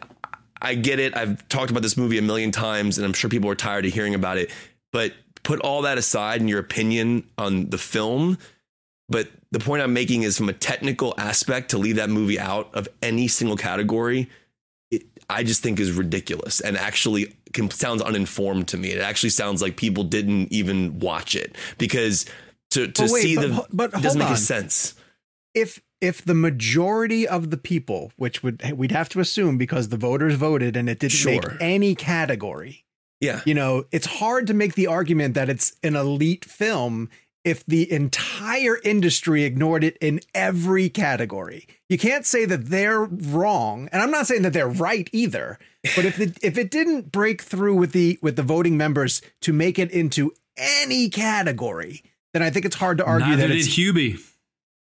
I 0.62 0.76
get 0.76 1.00
it. 1.00 1.16
I've 1.16 1.48
talked 1.50 1.72
about 1.72 1.84
this 1.84 1.98
movie 1.98 2.18
a 2.18 2.22
million 2.22 2.52
times, 2.52 2.98
and 2.98 3.06
I'm 3.06 3.14
sure 3.14 3.30
people 3.30 3.50
are 3.50 3.56
tired 3.56 3.86
of 3.86 3.94
hearing 3.94 4.16
about 4.16 4.38
it. 4.38 4.52
But 4.92 5.14
put 5.44 5.60
all 5.62 5.84
that 5.84 5.98
aside 5.98 6.42
and 6.42 6.50
your 6.50 6.60
opinion 6.60 7.30
on 7.38 7.70
the 7.70 7.78
film. 7.78 8.38
But 9.08 9.30
the 9.52 9.60
point 9.60 9.84
I'm 9.84 9.94
making 9.94 10.24
is 10.24 10.38
from 10.38 10.50
a 10.50 10.54
technical 10.54 11.14
aspect 11.18 11.70
to 11.72 11.78
leave 11.78 11.98
that 11.98 12.10
movie 12.10 12.40
out 12.40 12.74
of 12.74 12.88
any 13.02 13.28
single 13.28 13.56
category, 13.56 14.28
it, 14.90 15.04
I 15.30 15.44
just 15.44 15.62
think 15.62 15.80
is 15.80 15.92
ridiculous 15.92 16.60
and 16.60 16.76
actually 16.76 17.36
sounds 17.72 18.02
uninformed 18.02 18.68
to 18.70 18.78
me. 18.78 18.90
It 18.92 19.02
actually 19.02 19.30
sounds 19.32 19.62
like 19.62 19.78
people 19.78 20.04
didn't 20.04 20.52
even 20.52 21.00
watch 21.00 21.36
it 21.36 21.56
because 21.78 22.26
to, 22.72 22.88
to 22.88 23.02
But 23.04 23.12
wait, 23.12 23.22
see 23.22 23.36
but 23.36 23.42
the 23.48 23.66
but 23.72 23.94
it 23.94 24.02
doesn't 24.02 24.20
make 24.20 24.30
on. 24.30 24.38
sense. 24.38 24.96
if 25.54 25.82
if 26.02 26.24
the 26.26 26.34
majority 26.36 27.28
of 27.28 27.50
the 27.50 27.58
people, 27.58 28.12
which 28.18 28.44
would 28.44 28.62
we'd 28.78 28.92
have 28.92 29.10
to 29.10 29.20
assume 29.20 29.58
because 29.58 29.90
the 29.90 29.98
voters 29.98 30.36
voted 30.36 30.76
and 30.76 30.90
it 30.90 31.00
didn't 31.00 31.14
Sure. 31.14 31.32
make 31.34 31.46
any 31.62 31.96
category, 31.96 32.84
Yeah. 33.22 33.42
you 33.46 33.54
know, 33.54 33.86
it's 33.92 34.06
hard 34.06 34.48
to 34.48 34.54
make 34.54 34.76
the 34.76 34.88
argument 34.88 35.34
that 35.36 35.50
it's 35.50 35.74
an 35.84 35.96
elite 35.96 36.44
film 36.46 37.10
if 37.46 37.66
the 37.66 37.90
entire 37.92 38.78
industry 38.84 39.44
ignored 39.44 39.84
it 39.84 39.98
in 40.02 40.20
every 40.34 40.90
category. 40.90 41.68
You 41.88 41.98
can't 41.98 42.26
say 42.26 42.46
that 42.46 42.66
they're 42.66 43.04
wrong, 43.04 43.88
and 43.92 44.02
I'm 44.02 44.12
not 44.12 44.28
saying 44.28 44.42
that 44.42 44.52
they're 44.54 44.68
right 44.68 45.08
either. 45.14 45.60
But 45.96 46.06
if 46.06 46.20
it, 46.20 46.38
if 46.42 46.58
it 46.58 46.72
didn't 46.72 47.12
break 47.12 47.44
through 47.44 47.76
with 47.76 47.92
the 47.92 48.18
with 48.22 48.36
the 48.36 48.44
voting 48.44 48.76
members 48.76 49.22
to 49.42 49.54
make 49.54 49.78
it 49.78 49.92
into 49.92 50.34
any 50.58 51.10
category, 51.10 52.04
then 52.34 52.42
I 52.42 52.50
think 52.50 52.66
it's 52.66 52.76
hard 52.76 52.98
to 52.98 53.06
argue 53.06 53.30
Neither 53.30 53.48
that 53.48 53.54
did 53.54 53.58
it's 53.58 53.78
Hubie. 53.78 54.20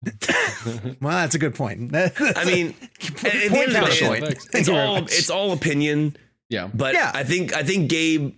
well. 1.02 1.12
That's 1.12 1.36
a 1.36 1.40
good 1.40 1.56
point. 1.56 1.96
I 1.96 2.46
mean, 2.46 2.76
at 3.02 3.16
the 3.16 3.32
end 3.34 3.52
point 3.52 3.68
of 3.68 3.74
the 3.74 3.80
day, 3.80 4.00
counterpoint. 4.00 4.24
it's 4.24 4.46
Thank 4.46 4.68
you 4.68 4.74
very 4.74 4.88
all 4.88 4.98
it's 4.98 5.30
all 5.30 5.52
opinion. 5.52 6.16
Yeah. 6.50 6.70
But 6.74 6.94
Yeah. 6.94 7.12
I 7.14 7.24
think 7.24 7.56
I 7.56 7.64
think 7.64 7.90
Gabe 7.90 8.36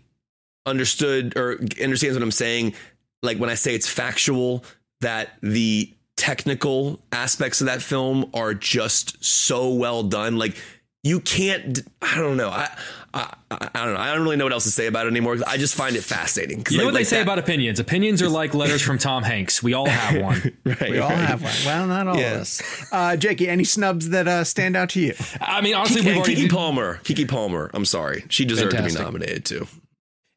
understood 0.66 1.36
or 1.38 1.60
understands 1.82 2.16
what 2.16 2.24
I'm 2.24 2.32
saying. 2.32 2.74
Like 3.24 3.38
when 3.38 3.50
I 3.50 3.56
say 3.56 3.74
it's 3.76 3.88
factual, 3.90 4.64
that 5.02 5.32
the 5.42 5.94
technical 6.16 7.00
aspects 7.12 7.62
of 7.62 7.68
that 7.68 7.82
film 7.82 8.30
are 8.34 8.54
just 8.54 9.24
so 9.24 9.74
well 9.74 10.04
done. 10.04 10.38
Like 10.38 10.56
you 11.04 11.20
can't. 11.20 11.80
I 12.02 12.16
don't 12.18 12.38
know. 12.38 12.50
I 12.50 12.70
I, 13.14 13.34
I 13.50 13.70
I 13.74 13.86
don't 13.86 13.94
know. 13.94 14.00
I 14.00 14.14
don't 14.14 14.24
really 14.24 14.36
know 14.36 14.44
what 14.46 14.52
else 14.54 14.66
to 14.66 14.72
say 14.72 14.88
about 14.88 15.06
it 15.06 15.10
anymore. 15.10 15.38
I 15.48 15.58
just 15.58 15.74
find 15.76 15.96
it 15.96 16.04
fascinating. 16.04 16.66
You 16.70 16.78
know 16.78 16.84
like- 16.84 16.94
what 16.94 16.98
they 17.00 17.04
say 17.06 17.18
that- 17.18 17.22
about 17.24 17.40
opinions? 17.40 17.80
Opinions 17.80 18.22
are 18.22 18.30
like 18.30 18.54
letters 18.54 18.82
from 18.82 18.98
Tom 18.98 19.24
Hanks. 19.24 19.64
We 19.64 19.74
all 19.74 19.88
have 19.88 20.22
one. 20.22 20.58
right, 20.66 20.90
We 20.90 21.00
all 21.00 21.10
right. 21.10 21.18
have 21.18 21.42
one. 21.44 21.54
Well, 21.66 21.88
not 21.88 22.08
all 22.08 22.18
Yeah. 22.18 22.34
of 22.36 22.42
us. 22.42 22.62
Uh, 22.92 23.16
Jakey, 23.16 23.48
any 23.48 23.64
snubs 23.64 24.10
that 24.10 24.28
uh, 24.28 24.44
stand 24.44 24.76
out 24.76 24.90
to 24.92 25.00
you? 25.00 25.14
I 25.40 25.62
mean, 25.62 25.76
honestly, 25.76 26.02
Keke, 26.02 26.06
we've 26.06 26.18
already. 26.18 26.36
Keke 26.48 26.52
Palmer. 26.52 27.00
Keke 27.04 27.28
Palmer. 27.28 27.72
I'm 27.74 27.86
sorry. 27.86 28.26
She 28.30 28.44
deserved 28.46 28.76
to 28.76 28.84
be 28.84 28.92
nominated 28.92 29.46
too. 29.46 29.68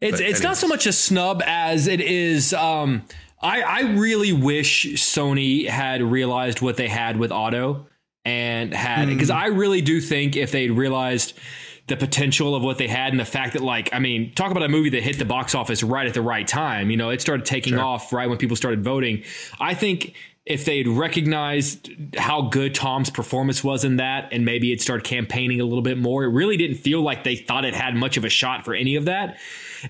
It's 0.01 0.19
But 0.19 0.27
it's 0.27 0.43
not 0.43 0.57
so 0.57 0.67
much 0.67 0.87
a 0.87 0.93
snub 0.93 1.43
as 1.45 1.87
it 1.87 2.01
is. 2.01 2.55
Um, 2.55 3.03
I 3.43 3.63
I 3.63 3.81
really 3.93 4.33
wish 4.33 4.87
Sony 4.95 5.69
had 5.69 6.03
realized 6.03 6.61
what 6.61 6.77
they 6.77 6.89
had 6.89 7.19
with 7.19 7.33
Otto 7.33 7.87
and 8.25 8.75
had 8.75 9.09
because 9.09 9.31
I 9.31 9.47
really 9.47 9.81
do 9.81 10.01
think 10.01 10.37
if 10.37 10.53
they'd 10.53 10.71
realized 10.71 11.39
the 11.87 11.97
potential 11.97 12.55
of 12.55 12.63
what 12.63 12.79
they 12.79 12.87
had 12.87 13.13
and 13.13 13.19
the 13.19 13.25
fact 13.25 13.55
that 13.55 13.63
like 13.63 13.91
I 13.93 13.99
mean 13.99 14.33
talk 14.35 14.51
about 14.51 14.63
a 14.63 14.69
movie 14.69 14.91
that 14.91 15.03
hit 15.03 15.19
the 15.19 15.25
box 15.25 15.55
office 15.55 15.83
right 15.83 16.07
at 16.07 16.15
the 16.15 16.23
right 16.23 16.47
time 16.47 16.91
you 16.91 16.97
know 16.97 17.11
it 17.11 17.21
started 17.21 17.45
taking 17.45 17.79
off 17.79 18.13
right 18.13 18.29
when 18.29 18.39
people 18.39 18.57
started 18.57 18.85
voting. 18.85 19.25
I 19.59 19.75
think 19.75 20.15
if 20.47 20.65
they'd 20.65 20.89
recognized 20.89 21.91
how 22.17 22.43
good 22.43 22.75
Tom's 22.75 23.11
performance 23.11 23.63
was 23.63 23.85
in 23.85 23.97
that 23.97 24.33
and 24.33 24.45
maybe 24.45 24.73
it 24.73 24.81
started 24.81 25.05
campaigning 25.05 25.61
a 25.61 25.65
little 25.65 25.83
bit 25.83 25.99
more 25.99 26.25
it 26.25 26.29
really 26.29 26.57
didn't 26.57 26.77
feel 26.77 27.03
like 27.03 27.25
they 27.25 27.37
thought 27.37 27.65
it 27.65 27.75
had 27.75 27.95
much 27.95 28.17
of 28.17 28.25
a 28.25 28.31
shot 28.31 28.65
for 28.65 28.75
any 28.75 28.97
of 28.97 29.07
that 29.07 29.39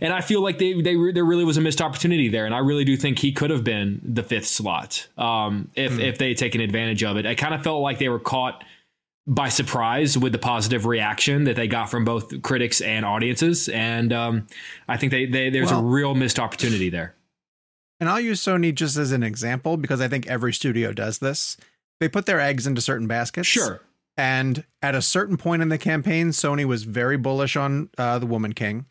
and 0.00 0.12
I 0.12 0.20
feel 0.20 0.42
like 0.42 0.58
they, 0.58 0.80
they 0.80 0.94
there 1.12 1.24
really 1.24 1.44
was 1.44 1.56
a 1.56 1.60
missed 1.60 1.80
opportunity 1.80 2.28
there, 2.28 2.46
and 2.46 2.54
I 2.54 2.58
really 2.58 2.84
do 2.84 2.96
think 2.96 3.18
he 3.18 3.32
could 3.32 3.50
have 3.50 3.64
been 3.64 4.00
the 4.04 4.22
fifth 4.22 4.46
slot 4.46 5.08
um, 5.18 5.70
if 5.74 5.98
if 5.98 6.18
they 6.18 6.28
had 6.28 6.38
taken 6.38 6.60
advantage 6.60 7.02
of 7.02 7.16
it. 7.16 7.26
I 7.26 7.34
kind 7.34 7.54
of 7.54 7.62
felt 7.62 7.82
like 7.82 7.98
they 7.98 8.08
were 8.08 8.20
caught 8.20 8.64
by 9.26 9.48
surprise 9.48 10.18
with 10.18 10.32
the 10.32 10.38
positive 10.38 10.86
reaction 10.86 11.44
that 11.44 11.54
they 11.54 11.68
got 11.68 11.90
from 11.90 12.04
both 12.04 12.42
critics 12.42 12.80
and 12.80 13.04
audiences, 13.04 13.68
and 13.68 14.12
um, 14.12 14.46
I 14.88 14.96
think 14.96 15.12
they, 15.12 15.26
they 15.26 15.50
there's 15.50 15.70
a 15.70 15.80
real 15.80 16.14
missed 16.14 16.38
opportunity 16.38 16.90
there. 16.90 17.14
And 18.00 18.08
I'll 18.08 18.20
use 18.20 18.42
Sony 18.42 18.74
just 18.74 18.96
as 18.96 19.12
an 19.12 19.22
example 19.22 19.76
because 19.76 20.00
I 20.00 20.08
think 20.08 20.26
every 20.26 20.54
studio 20.54 20.92
does 20.92 21.18
this. 21.18 21.58
They 22.00 22.08
put 22.08 22.24
their 22.24 22.40
eggs 22.40 22.66
into 22.66 22.80
certain 22.80 23.06
baskets. 23.06 23.46
Sure, 23.46 23.82
And 24.16 24.64
at 24.80 24.94
a 24.94 25.02
certain 25.02 25.36
point 25.36 25.60
in 25.60 25.68
the 25.68 25.76
campaign, 25.76 26.30
Sony 26.30 26.64
was 26.64 26.84
very 26.84 27.18
bullish 27.18 27.56
on 27.56 27.90
uh, 27.98 28.18
the 28.18 28.26
Woman 28.26 28.54
King. 28.54 28.86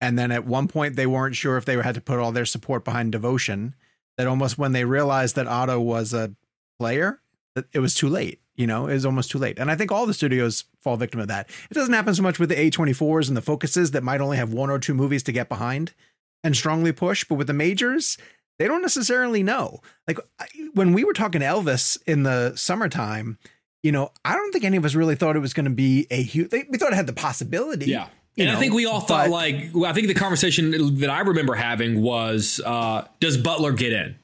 And 0.00 0.18
then 0.18 0.30
at 0.30 0.46
one 0.46 0.68
point, 0.68 0.96
they 0.96 1.06
weren't 1.06 1.36
sure 1.36 1.56
if 1.56 1.64
they 1.64 1.80
had 1.80 1.94
to 1.94 2.00
put 2.00 2.18
all 2.18 2.32
their 2.32 2.44
support 2.44 2.84
behind 2.84 3.12
Devotion. 3.12 3.74
That 4.16 4.26
almost 4.26 4.58
when 4.58 4.72
they 4.72 4.84
realized 4.84 5.36
that 5.36 5.46
Otto 5.46 5.80
was 5.80 6.12
a 6.12 6.34
player, 6.78 7.20
that 7.54 7.66
it 7.72 7.78
was 7.78 7.94
too 7.94 8.08
late. 8.08 8.40
You 8.56 8.66
know, 8.66 8.88
it 8.88 8.94
was 8.94 9.06
almost 9.06 9.30
too 9.30 9.38
late. 9.38 9.60
And 9.60 9.70
I 9.70 9.76
think 9.76 9.92
all 9.92 10.06
the 10.06 10.14
studios 10.14 10.64
fall 10.80 10.96
victim 10.96 11.20
of 11.20 11.28
that. 11.28 11.48
It 11.70 11.74
doesn't 11.74 11.94
happen 11.94 12.12
so 12.14 12.24
much 12.24 12.40
with 12.40 12.48
the 12.48 12.56
A24s 12.56 13.28
and 13.28 13.36
the 13.36 13.42
focuses 13.42 13.92
that 13.92 14.02
might 14.02 14.20
only 14.20 14.36
have 14.36 14.52
one 14.52 14.70
or 14.70 14.80
two 14.80 14.94
movies 14.94 15.22
to 15.24 15.32
get 15.32 15.48
behind 15.48 15.94
and 16.42 16.56
strongly 16.56 16.90
push. 16.90 17.22
But 17.22 17.36
with 17.36 17.46
the 17.46 17.52
majors, 17.52 18.18
they 18.58 18.66
don't 18.66 18.82
necessarily 18.82 19.44
know. 19.44 19.80
Like 20.08 20.18
when 20.74 20.92
we 20.92 21.04
were 21.04 21.12
talking 21.12 21.40
to 21.40 21.46
Elvis 21.46 21.96
in 22.04 22.24
the 22.24 22.56
summertime, 22.56 23.38
you 23.84 23.92
know, 23.92 24.10
I 24.24 24.34
don't 24.34 24.50
think 24.50 24.64
any 24.64 24.76
of 24.76 24.84
us 24.84 24.96
really 24.96 25.14
thought 25.14 25.36
it 25.36 25.40
was 25.40 25.54
going 25.54 25.66
to 25.66 25.70
be 25.70 26.08
a 26.10 26.20
huge. 26.20 26.50
We 26.50 26.78
thought 26.78 26.92
it 26.92 26.96
had 26.96 27.06
the 27.06 27.12
possibility. 27.12 27.86
Yeah. 27.86 28.08
And 28.38 28.48
know, 28.48 28.56
I 28.56 28.58
think 28.60 28.72
we 28.74 28.86
all 28.86 29.00
thought 29.00 29.26
but- 29.26 29.30
like 29.30 29.54
I 29.86 29.92
think 29.92 30.08
the 30.08 30.14
conversation 30.14 30.96
that 31.00 31.10
I 31.10 31.20
remember 31.20 31.54
having 31.54 32.00
was 32.02 32.60
uh, 32.64 33.06
does 33.20 33.36
Butler 33.36 33.72
get 33.72 33.92
in? 33.92 34.16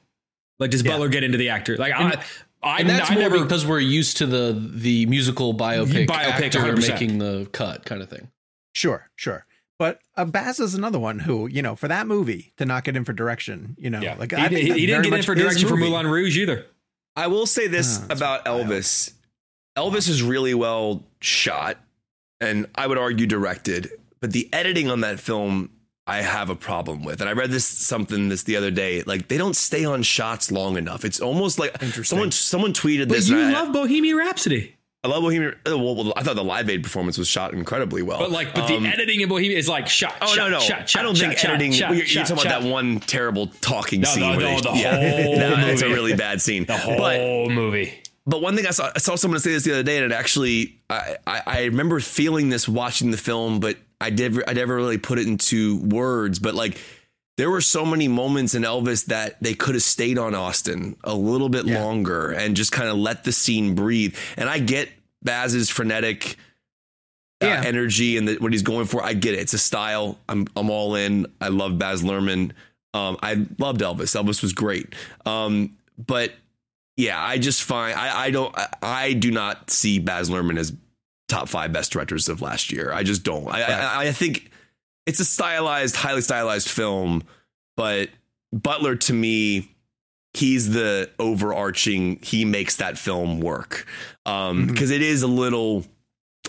Like 0.59 0.71
does 0.71 0.83
Butler 0.83 1.09
get 1.09 1.23
into 1.23 1.37
the 1.37 1.49
actor? 1.49 1.75
Like 1.77 1.93
I 1.93 2.21
I, 2.63 2.79
And 2.79 2.89
that's 2.89 3.11
I 3.11 3.13
more 3.15 3.23
never 3.23 3.43
because 3.43 3.65
we're 3.65 3.79
used 3.79 4.17
to 4.17 4.25
the 4.25 4.53
the 4.73 5.05
musical 5.05 5.53
biopic, 5.53 6.07
Biopic, 6.07 6.45
actor 6.45 6.59
100%. 6.59 6.89
making 6.89 7.17
the 7.19 7.47
cut 7.51 7.85
kind 7.85 8.01
of 8.01 8.09
thing. 8.09 8.29
Sure, 8.73 9.09
sure. 9.15 9.45
But 9.77 9.99
uh, 10.15 10.23
Baz 10.25 10.59
is 10.61 10.73
another 10.73 10.97
one 10.99 11.19
who, 11.19 11.47
you 11.47 11.61
know, 11.61 11.75
for 11.75 11.87
that 11.89 12.07
movie 12.07 12.53
to 12.57 12.65
not 12.65 12.85
get 12.85 12.95
in 12.95 13.03
for 13.03 13.11
direction, 13.13 13.75
you 13.77 13.89
know, 13.89 13.99
yeah. 13.99 14.15
like 14.17 14.31
he, 14.31 14.37
I 14.37 14.47
think 14.47 14.61
he- 14.67 14.79
he 14.79 14.85
didn't 14.85 15.03
get 15.03 15.13
in 15.13 15.21
for 15.23 15.35
direction 15.35 15.67
for 15.67 15.75
movie. 15.75 15.89
Moulin 15.91 16.07
Rouge 16.07 16.37
either. 16.37 16.65
I 17.17 17.27
will 17.27 17.45
say 17.45 17.67
this 17.67 17.99
Ah, 18.09 18.13
about. 18.13 18.45
Elvis. 18.45 19.11
Elvis 19.77 20.07
is 20.09 20.23
really 20.23 20.53
well 20.53 21.03
shot 21.19 21.77
and 22.41 22.67
I 22.75 22.87
would 22.87 22.97
argue 22.97 23.27
directed, 23.27 23.89
but 24.25 24.31
the 24.31 24.49
editing 24.51 24.89
on 24.89 25.01
that 25.01 25.19
film 25.19 25.69
I 26.07 26.21
have 26.23 26.49
a 26.49 26.55
problem 26.55 27.03
with. 27.03 27.21
And 27.21 27.29
I 27.29 27.33
read 27.33 27.51
this 27.51 27.65
something 27.65 28.29
this 28.29 28.41
the 28.43 28.55
other 28.57 28.71
day. 28.71 29.03
Like 29.03 29.27
they 29.27 29.37
don't 29.37 29.55
stay 29.55 29.85
on 29.85 30.01
shots 30.01 30.51
long 30.51 30.77
enough. 30.77 31.05
It's 31.05 31.19
almost 31.19 31.59
like 31.59 31.79
someone 32.03 32.31
someone 32.31 32.73
tweeted 32.73 33.07
But 33.07 33.17
this. 33.17 33.29
you 33.29 33.39
I, 33.39 33.51
love 33.51 33.71
Bohemian 33.71 34.15
Rhapsody. 34.17 34.75
I 35.03 35.07
love 35.09 35.21
Bohemian. 35.21 35.55
oh, 35.67 35.77
Well, 35.77 35.95
well, 35.95 36.13
I 36.17 36.23
thought 36.23 36.35
the 36.35 36.43
Live 36.43 36.67
Aid 36.69 36.81
performance 36.81 37.17
was 37.19 37.27
shot 37.27 37.53
incredibly 37.53 38.01
well. 38.01 38.17
But 38.17 38.31
like, 38.31 38.53
but 38.55 38.69
Um, 38.71 38.83
the 38.83 38.89
editing 38.89 39.21
in 39.21 39.29
Bohemian 39.29 39.59
is 39.59 39.69
like 39.69 39.87
shot. 39.87 40.15
Oh 40.21 40.25
shot, 40.27 40.49
no 40.49 40.57
no! 40.57 40.59
Shot, 40.59 40.89
shot, 40.89 40.99
I 40.99 41.03
don't 41.03 41.15
shot, 41.15 41.27
think 41.27 41.37
shot, 41.39 41.49
editing. 41.51 41.71
Shot, 41.73 41.89
well, 41.89 41.97
you're, 41.99 42.07
shot, 42.07 42.15
you're 42.29 42.37
talking 42.37 42.49
shot. 42.49 42.57
about 42.59 42.63
that 42.63 42.71
one 42.71 42.99
terrible 43.01 43.47
talking 43.61 44.01
No, 44.01 44.07
scene. 44.09 44.21
no, 44.23 44.33
no, 44.33 44.39
they- 44.39 44.61
the 44.61 44.69
whole 44.71 45.37
no, 45.37 45.67
it's 45.67 45.81
a 45.83 45.89
really 45.89 46.15
bad 46.15 46.41
scene. 46.41 46.65
The 46.65 46.77
whole 46.77 46.97
But 46.97 47.19
movie. 47.51 47.93
but 48.27 48.41
one 48.43 48.55
thing 48.55 48.65
I 48.67 48.71
saw, 48.71 48.91
I 48.95 48.99
saw 48.99 49.15
someone 49.15 49.39
say 49.39 49.51
this 49.53 49.63
the 49.63 49.73
other 49.73 49.83
day, 49.83 49.97
and 49.97 50.11
it 50.11 50.15
actually, 50.15 50.77
I, 50.89 51.17
I, 51.27 51.41
I 51.47 51.63
remember 51.65 51.99
feeling 51.99 52.49
this 52.49 52.67
watching 52.69 53.11
the 53.11 53.17
film, 53.17 53.59
but 53.59 53.77
I 54.05 54.09
did, 54.11 54.41
I 54.47 54.53
never 54.53 54.75
really 54.75 54.97
put 54.97 55.19
it 55.19 55.27
into 55.27 55.77
words. 55.81 56.39
But 56.39 56.55
like, 56.55 56.77
there 57.37 57.49
were 57.49 57.61
so 57.61 57.85
many 57.85 58.07
moments 58.07 58.55
in 58.55 58.63
Elvis 58.63 59.05
that 59.07 59.41
they 59.41 59.53
could 59.53 59.75
have 59.75 59.83
stayed 59.83 60.17
on 60.17 60.33
Austin 60.35 60.95
a 61.03 61.13
little 61.13 61.49
bit 61.49 61.65
Yeah. 61.65 61.83
longer 61.83 62.31
and 62.31 62.55
just 62.55 62.71
kind 62.71 62.89
of 62.89 62.97
let 62.97 63.23
the 63.25 63.31
scene 63.31 63.75
breathe. 63.75 64.15
And 64.37 64.47
I 64.49 64.59
get 64.59 64.89
Baz's 65.23 65.69
frenetic. 65.69 66.37
Uh, 67.43 67.47
Yeah. 67.47 67.63
energy 67.65 68.15
and 68.17 68.27
the, 68.29 68.35
what 68.37 68.53
he's 68.53 68.61
going 68.61 68.85
for, 68.85 69.03
I 69.03 69.11
get 69.13 69.33
it. 69.33 69.39
It's 69.41 69.53
a 69.53 69.57
style. 69.57 70.17
I'm 70.29 70.47
I'm 70.55 70.69
all 70.69 70.95
in. 70.95 71.27
I 71.41 71.49
love 71.49 71.77
Baz 71.77 72.01
Luhrmann. 72.01 72.51
Um, 72.93 73.17
I 73.21 73.45
loved 73.59 73.81
Elvis. 73.81 74.15
Elvis 74.15 74.41
was 74.41 74.53
great. 74.53 74.95
Um, 75.25 75.75
but 75.97 76.31
yeah, 76.95 77.21
I 77.21 77.37
just 77.37 77.61
find 77.63 77.93
I, 77.99 78.27
I 78.27 78.31
don't 78.31 78.57
I, 78.57 78.67
I 78.81 79.13
do 79.13 79.31
not 79.31 79.69
see 79.69 79.99
Baz 79.99 80.29
Luhrmann 80.29 80.57
as 80.57 80.71
top 81.27 81.49
five 81.49 81.73
best 81.73 81.91
directors 81.91 82.29
of 82.29 82.41
last 82.41 82.71
year. 82.71 82.91
I 82.91 83.03
just 83.03 83.23
don't. 83.23 83.47
I 83.47 83.61
I, 83.61 84.01
I 84.07 84.11
think 84.11 84.51
it's 85.05 85.19
a 85.19 85.25
stylized, 85.25 85.95
highly 85.95 86.21
stylized 86.21 86.69
film, 86.69 87.23
but 87.75 88.09
Butler 88.51 88.95
to 88.95 89.13
me, 89.13 89.71
he's 90.33 90.69
the 90.69 91.09
overarching. 91.19 92.19
He 92.21 92.45
makes 92.45 92.77
that 92.77 92.97
film 92.97 93.39
work 93.39 93.85
um, 94.25 94.67
because 94.67 94.91
it 94.91 95.01
is 95.01 95.23
a 95.23 95.27
little. 95.27 95.85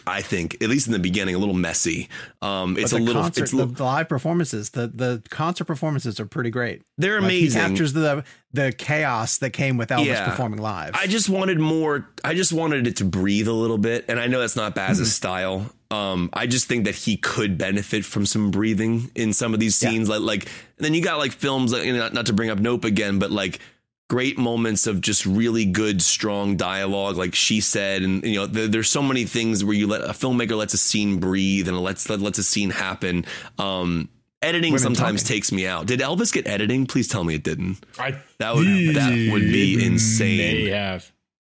I 0.09 0.23
think, 0.23 0.63
at 0.63 0.69
least 0.69 0.87
in 0.87 0.93
the 0.93 0.99
beginning, 1.01 1.35
a 1.35 1.39
little 1.39 1.55
messy. 1.55 2.09
Um, 2.41 2.77
it's 2.79 2.93
a 2.93 2.99
little. 2.99 3.23
concert, 3.23 3.43
it's 3.43 3.51
the 3.53 3.67
live 3.67 4.09
performances, 4.09 4.71
the 4.71 4.87
the 4.87 5.23
concert 5.31 5.65
performances 5.65 6.21
are 6.21 6.27
pretty 6.27 6.51
great. 6.51 6.83
they're 6.97 7.21
Like, 7.21 7.25
amazing. 7.31 7.61
he 7.61 7.67
captures 7.69 7.93
the 7.93 8.25
the 8.53 8.73
chaos 8.73 9.39
that 9.39 9.51
came 9.51 9.77
with 9.77 9.89
Elvis 9.91 10.07
Yeah. 10.07 10.29
performing 10.31 10.61
live. 10.61 10.93
I 10.95 11.07
just 11.09 11.29
wanted 11.29 11.59
more. 11.59 12.09
I 12.25 12.35
just 12.35 12.53
wanted 12.53 12.87
it 12.87 12.97
to 12.97 13.05
breathe 13.05 13.49
a 13.49 13.53
little 13.53 13.79
bit, 13.79 14.05
and 14.09 14.21
I 14.21 14.29
know 14.29 14.39
that's 14.41 14.57
not 14.57 14.75
Baz's 14.75 15.13
style. 15.15 15.71
Um, 15.91 16.31
I 16.33 16.47
just 16.47 16.67
think 16.67 16.85
that 16.87 16.95
he 16.97 17.17
could 17.17 17.59
benefit 17.59 18.05
from 18.05 18.27
some 18.27 18.51
breathing 18.51 19.11
in 19.15 19.33
some 19.33 19.55
of 19.55 19.61
these 19.61 19.81
Yeah. 19.83 19.91
scenes. 19.91 20.09
Like, 20.09 20.21
like, 20.21 20.43
and 20.45 20.85
then 20.85 20.95
you 20.95 21.01
got 21.03 21.19
like 21.19 21.33
films, 21.33 21.73
like, 21.73 21.85
you 21.85 21.93
know, 21.93 21.99
not, 22.01 22.15
not 22.15 22.27
to 22.27 22.33
bring 22.33 22.51
up 22.51 22.59
Nope 22.59 22.85
again, 22.85 23.19
but 23.21 23.31
like 23.31 23.61
great 24.09 24.39
moments 24.39 24.87
of 24.87 25.01
just 25.01 25.27
really 25.27 25.65
good, 25.65 26.01
strong 26.01 26.57
dialogue, 26.57 27.17
like 27.17 27.35
she 27.35 27.61
said, 27.61 28.03
and 28.03 28.23
you 28.25 28.35
know, 28.37 28.47
there, 28.47 28.69
there's 28.69 28.89
so 28.89 29.03
many 29.03 29.25
things 29.25 29.65
where 29.65 29.75
you 29.75 29.87
let 29.87 30.03
a 30.03 30.09
filmmaker 30.13 30.57
lets 30.57 30.75
a 30.75 30.79
scene 30.79 31.19
breathe 31.19 31.67
and 31.69 31.81
lets 31.81 32.09
let, 32.09 32.21
lets 32.21 32.39
a 32.39 32.45
scene 32.45 32.71
happen. 32.71 33.25
Um, 33.59 34.09
editing 34.43 34.73
Women 34.75 34.83
sometimes 34.83 35.23
talking. 35.23 35.35
takes 35.37 35.51
me 35.53 35.67
out. 35.67 35.87
Did 35.87 36.01
Elvis 36.01 36.33
get 36.33 36.47
editing? 36.47 36.87
Please 36.87 37.09
tell 37.09 37.25
me 37.25 37.35
it 37.35 37.43
didn't. 37.43 37.79
I 37.99 38.21
That 38.39 38.55
would 38.55 38.67
that 38.95 39.31
would 39.33 39.43
be 39.43 39.85
insane. 39.85 40.67
They 40.67 40.71
have. 40.71 41.11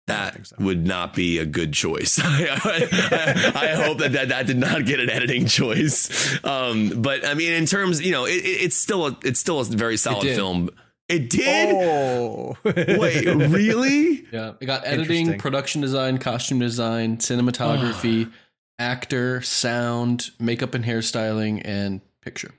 That 0.08 0.48
so. 0.48 0.56
would 0.60 0.86
not 0.86 1.14
be 1.14 1.38
a 1.38 1.46
good 1.46 1.72
choice. 1.74 2.20
I, 2.22 3.52
I 3.56 3.68
hope 3.84 4.00
that, 4.00 4.12
that 4.14 4.30
that 4.30 4.48
did 4.48 4.58
not 4.58 4.86
get 4.86 5.00
an 5.00 5.10
editing 5.10 5.46
choice. 5.46 6.38
Um, 6.44 7.02
but 7.02 7.26
I 7.26 7.34
mean, 7.34 7.54
in 7.54 7.66
terms, 7.66 8.02
you 8.02 8.12
know, 8.12 8.26
it, 8.26 8.34
it- 8.44 8.62
it's 8.62 8.76
still 8.76 9.08
a 9.08 9.18
it's 9.24 9.40
still 9.40 9.60
a 9.60 9.64
very 9.64 9.96
solid 9.98 10.28
film. 10.28 10.70
It 11.12 11.30
did. 11.30 11.76
oh, 11.76 12.58
Wait, 12.64 13.26
really? 13.26 14.26
Yeah, 14.32 14.54
it 14.62 14.66
got 14.66 14.86
editing, 14.88 15.38
production 15.38 15.82
design, 15.82 16.18
costume 16.18 16.60
design, 16.60 17.18
cinematography, 17.18 18.32
actor, 18.80 19.42
sound, 19.42 20.30
makeup 20.40 20.74
and 20.74 20.86
hairstyling, 20.86 21.62
and 21.66 22.00
picture. 22.22 22.54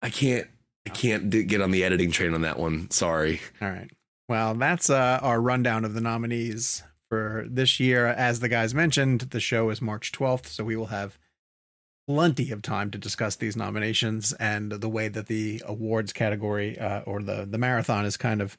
I 0.00 0.08
can't. 0.10 0.46
I 0.86 0.90
can't 0.90 1.28
d- 1.28 1.42
get 1.42 1.60
on 1.60 1.70
the 1.70 1.84
editing 1.84 2.10
train 2.10 2.32
on 2.32 2.40
that 2.42 2.58
one. 2.58 2.90
Sorry. 2.90 3.40
All 3.60 3.68
right. 3.68 3.90
Well, 4.26 4.54
that's 4.54 4.88
uh, 4.88 5.18
our 5.22 5.38
rundown 5.38 5.84
of 5.84 5.92
the 5.92 6.00
nominees 6.00 6.82
for 7.10 7.44
this 7.48 7.78
year. 7.78 8.06
As 8.06 8.40
the 8.40 8.48
guys 8.48 8.74
mentioned, 8.74 9.20
the 9.22 9.40
show 9.40 9.68
is 9.68 9.82
March 9.82 10.12
12th, 10.12 10.46
so 10.46 10.64
we 10.64 10.76
will 10.76 10.86
have 10.86 11.18
plenty 12.08 12.50
of 12.50 12.62
time 12.62 12.90
to 12.90 12.96
discuss 12.96 13.36
these 13.36 13.54
nominations 13.54 14.32
and 14.34 14.72
the 14.72 14.88
way 14.88 15.08
that 15.08 15.26
the 15.26 15.62
awards 15.66 16.10
category 16.10 16.78
uh, 16.78 17.02
or 17.02 17.22
the 17.22 17.46
the 17.48 17.58
marathon 17.58 18.06
is 18.06 18.16
kind 18.16 18.40
of 18.40 18.56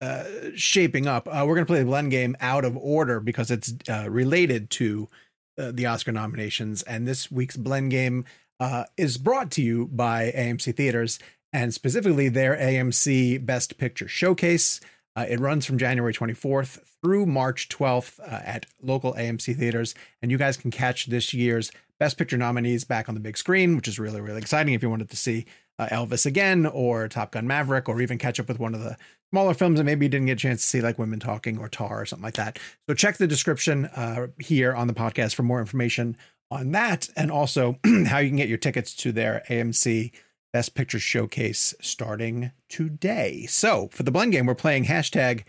uh, 0.00 0.24
shaping 0.56 1.06
up. 1.06 1.28
Uh, 1.28 1.44
we're 1.46 1.54
going 1.54 1.66
to 1.66 1.70
play 1.70 1.78
the 1.78 1.84
blend 1.84 2.10
game 2.10 2.36
out 2.40 2.64
of 2.64 2.76
order 2.76 3.20
because 3.20 3.52
it's 3.52 3.72
uh, 3.88 4.06
related 4.10 4.68
to 4.70 5.08
uh, 5.56 5.70
the 5.72 5.86
Oscar 5.86 6.10
nominations. 6.10 6.82
And 6.82 7.06
this 7.06 7.30
week's 7.30 7.56
blend 7.56 7.92
game 7.92 8.24
uh, 8.58 8.84
is 8.96 9.16
brought 9.16 9.52
to 9.52 9.62
you 9.62 9.86
by 9.86 10.32
AMC 10.36 10.74
Theaters 10.74 11.20
and 11.52 11.72
specifically 11.72 12.28
their 12.28 12.56
AMC 12.56 13.46
Best 13.46 13.78
Picture 13.78 14.08
Showcase. 14.08 14.80
Uh, 15.16 15.26
it 15.28 15.40
runs 15.40 15.66
from 15.66 15.78
January 15.78 16.12
24th 16.12 16.80
through 17.02 17.26
March 17.26 17.68
12th 17.68 18.20
uh, 18.20 18.40
at 18.44 18.66
local 18.82 19.14
AMC 19.14 19.56
theaters, 19.56 19.94
and 20.20 20.30
you 20.30 20.38
guys 20.38 20.56
can 20.56 20.70
catch 20.70 21.06
this 21.06 21.32
year's 21.32 21.70
Best 21.98 22.16
Picture 22.16 22.36
nominees 22.36 22.84
back 22.84 23.08
on 23.08 23.14
the 23.14 23.20
big 23.20 23.36
screen, 23.36 23.76
which 23.76 23.88
is 23.88 23.98
really, 23.98 24.20
really 24.20 24.38
exciting 24.38 24.74
if 24.74 24.82
you 24.82 24.90
wanted 24.90 25.10
to 25.10 25.16
see 25.16 25.46
uh, 25.78 25.86
Elvis 25.88 26.26
again 26.26 26.66
or 26.66 27.08
Top 27.08 27.32
Gun 27.32 27.46
Maverick 27.46 27.88
or 27.88 28.00
even 28.00 28.18
catch 28.18 28.38
up 28.38 28.48
with 28.48 28.58
one 28.58 28.74
of 28.74 28.80
the 28.80 28.96
smaller 29.30 29.54
films 29.54 29.78
that 29.78 29.84
maybe 29.84 30.06
you 30.06 30.10
didn't 30.10 30.26
get 30.26 30.32
a 30.32 30.36
chance 30.36 30.60
to 30.62 30.66
see, 30.66 30.80
like 30.80 30.98
Women 30.98 31.20
Talking 31.20 31.58
or 31.58 31.68
Tar 31.68 32.00
or 32.00 32.06
something 32.06 32.24
like 32.24 32.34
that. 32.34 32.58
So 32.88 32.94
check 32.94 33.16
the 33.16 33.26
description 33.26 33.86
uh, 33.86 34.28
here 34.38 34.74
on 34.74 34.86
the 34.86 34.94
podcast 34.94 35.34
for 35.34 35.42
more 35.42 35.60
information 35.60 36.16
on 36.50 36.72
that 36.72 37.08
and 37.16 37.30
also 37.30 37.78
how 38.06 38.18
you 38.18 38.28
can 38.30 38.36
get 38.36 38.48
your 38.48 38.58
tickets 38.58 38.94
to 38.96 39.12
their 39.12 39.42
AMC 39.48 40.12
Best 40.52 40.74
Picture 40.74 40.98
Showcase 40.98 41.74
starting 41.80 42.52
today. 42.68 43.46
So 43.46 43.88
for 43.92 44.02
the 44.02 44.10
blend 44.10 44.32
game, 44.32 44.46
we're 44.46 44.54
playing 44.54 44.86
hashtag 44.86 45.44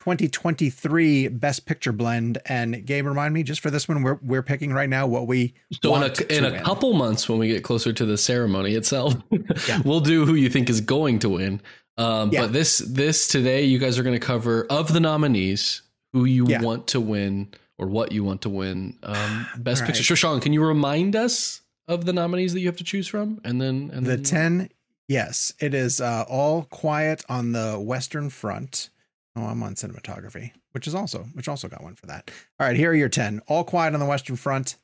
2023 0.00 1.28
Best 1.28 1.66
Picture 1.66 1.92
Blend. 1.92 2.38
And 2.46 2.84
Gabe, 2.86 3.06
remind 3.06 3.34
me 3.34 3.42
just 3.42 3.60
for 3.60 3.70
this 3.70 3.88
one, 3.88 4.02
we're 4.02 4.18
we're 4.22 4.42
picking 4.42 4.72
right 4.72 4.88
now 4.88 5.06
what 5.06 5.26
we 5.26 5.54
So 5.82 5.94
in 5.96 6.02
a, 6.02 6.36
in 6.38 6.44
a 6.44 6.50
win. 6.52 6.62
couple 6.62 6.92
months, 6.94 7.28
when 7.28 7.38
we 7.38 7.48
get 7.48 7.62
closer 7.64 7.92
to 7.92 8.04
the 8.06 8.16
ceremony 8.18 8.74
itself, 8.74 9.14
Yeah. 9.68 9.80
we'll 9.84 10.00
do 10.00 10.24
who 10.24 10.34
you 10.34 10.48
think 10.48 10.70
is 10.70 10.80
going 10.80 11.18
to 11.20 11.28
win. 11.30 11.60
Um, 11.96 12.30
Yeah. 12.32 12.42
But 12.42 12.52
this 12.52 12.78
this 12.78 13.28
today, 13.28 13.64
you 13.64 13.78
guys 13.78 13.98
are 13.98 14.02
going 14.02 14.18
to 14.18 14.24
cover 14.24 14.66
of 14.70 14.92
the 14.92 15.00
nominees 15.00 15.82
who 16.12 16.24
you 16.24 16.46
Yeah. 16.48 16.62
want 16.62 16.86
to 16.88 17.00
win 17.00 17.48
or 17.76 17.86
what 17.86 18.12
you 18.12 18.24
want 18.24 18.42
to 18.42 18.48
win. 18.50 18.98
Um, 19.02 19.46
best 19.58 19.84
picture. 19.84 20.00
right. 20.00 20.06
So 20.06 20.14
Sean, 20.14 20.40
can 20.40 20.52
you 20.52 20.64
remind 20.64 21.16
us 21.16 21.60
of 21.86 22.04
the 22.04 22.12
nominees 22.12 22.52
that 22.52 22.60
you 22.60 22.66
have 22.66 22.76
to 22.76 22.84
choose 22.84 23.08
from, 23.08 23.40
and 23.44 23.60
then 23.60 23.90
and 23.94 24.04
the 24.06 24.16
then 24.16 24.22
10 24.22 24.68
yes 25.08 25.54
it 25.58 25.72
is 25.72 26.02
uh, 26.02 26.24
all 26.28 26.64
quiet 26.64 27.24
on 27.30 27.52
the 27.52 27.78
western 27.80 28.28
front 28.28 28.90
Oh, 29.38 29.46
I'm 29.46 29.62
on 29.62 29.76
cinematography, 29.76 30.50
which 30.72 30.88
is 30.88 30.96
also 30.96 31.20
which 31.34 31.46
also 31.48 31.68
got 31.68 31.84
one 31.84 31.94
for 31.94 32.06
that. 32.06 32.28
All 32.58 32.66
right, 32.66 32.76
here 32.76 32.90
are 32.90 32.94
your 32.94 33.08
ten. 33.08 33.40
All 33.46 33.62
Quiet 33.62 33.94
on 33.94 34.00
the 34.00 34.06
Western 34.06 34.34
Front, 34.34 34.74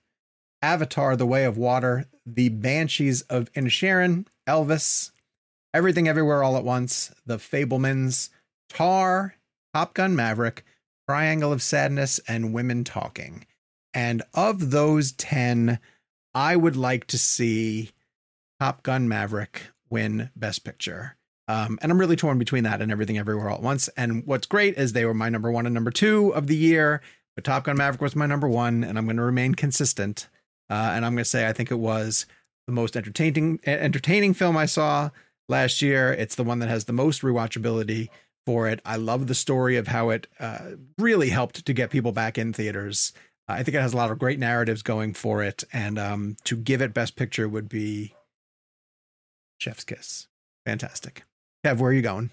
Avatar: 0.62 1.16
The 1.16 1.26
Way 1.26 1.44
of 1.44 1.59
Water, 1.59 2.06
The 2.24 2.51
Banshees 2.51 3.22
of 3.22 3.52
Inisherin, 3.55 4.26
Elvis, 4.47 5.10
Everything 5.72 6.06
Everywhere 6.06 6.44
All 6.44 6.56
at 6.56 6.62
Once, 6.64 7.12
The 7.26 7.39
Fabelmans, 7.39 8.28
Tar, 8.68 9.35
Top 9.74 9.93
Gun 9.93 10.14
Maverick, 10.14 10.64
Triangle 11.09 11.52
of 11.52 11.60
Sadness, 11.60 12.20
and 12.28 12.55
Women 12.55 12.85
Talking. 12.85 13.47
And 13.93 14.22
of 14.35 14.70
those 14.70 15.10
10, 15.12 15.81
I 16.32 16.55
would 16.55 16.76
like 16.76 17.09
to 17.09 17.18
see 17.18 17.90
Top 18.60 18.85
Gun 18.85 19.09
Maverick 19.09 19.62
win 19.90 20.31
Best 20.36 20.64
Picture. 20.64 21.16
Um, 21.46 21.78
and 21.82 21.92
I'm 21.92 21.98
really 21.98 22.16
torn 22.16 22.38
between 22.38 22.64
that 22.64 22.80
and 22.80 22.90
Everything 22.90 23.18
Everywhere 23.18 23.50
All 23.50 23.56
at 23.56 23.62
Once. 23.62 23.88
And 23.96 24.26
what's 24.26 24.46
great 24.46 24.78
is 24.78 24.92
they 24.92 25.04
were 25.04 25.14
my 25.14 25.28
number 25.28 25.50
one 25.50 25.66
and 25.66 25.74
number 25.74 25.90
two 25.90 26.34
of 26.34 26.46
the 26.46 26.56
year, 26.56 27.02
but 27.34 27.44
Top 27.44 27.64
Gun 27.64 27.76
Maverick 27.76 28.00
was 28.00 28.16
my 28.16 28.26
number 28.26 28.48
one, 28.48 28.82
and 28.82 28.96
I'm 28.96 29.04
going 29.04 29.16
to 29.16 29.22
remain 29.22 29.54
consistent. 29.54 30.28
Uh, 30.70 30.92
and 30.94 31.04
I'm 31.04 31.12
going 31.12 31.24
to 31.24 31.28
say 31.28 31.46
I 31.46 31.52
think 31.52 31.70
it 31.70 31.78
was 31.78 32.26
the 32.66 32.72
most 32.72 32.96
entertaining 32.96 33.60
entertaining 33.66 34.32
film 34.32 34.56
I 34.56 34.66
saw 34.66 35.10
last 35.48 35.82
year. 35.82 36.12
It's 36.12 36.36
the 36.36 36.44
one 36.44 36.60
that 36.60 36.68
has 36.70 36.86
the 36.86 36.92
most 36.92 37.22
rewatchability 37.22 38.08
for 38.46 38.68
it. 38.68 38.80
I 38.84 38.96
love 38.96 39.26
the 39.26 39.34
story 39.34 39.76
of 39.76 39.88
how 39.88 40.10
it 40.10 40.26
uh, 40.40 40.72
really 40.98 41.28
helped 41.28 41.66
to 41.66 41.72
get 41.72 41.90
people 41.90 42.12
back 42.12 42.38
in 42.38 42.52
theaters. 42.52 43.12
I 43.46 43.62
think 43.62 43.74
it 43.74 43.82
has 43.82 43.92
a 43.92 43.96
lot 43.98 44.10
of 44.10 44.18
great 44.18 44.38
narratives 44.38 44.82
going 44.82 45.12
for 45.12 45.42
it, 45.42 45.64
and 45.72 45.98
um, 45.98 46.36
to 46.44 46.56
give 46.56 46.80
it 46.80 46.94
Best 46.94 47.14
Picture 47.14 47.46
would 47.46 47.68
be 47.68 48.14
Chef's 49.58 49.84
Kiss. 49.84 50.28
Fantastic. 50.64 51.24
Kev, 51.65 51.78
where 51.78 51.91
are 51.91 51.95
you 51.95 52.03
going? 52.03 52.31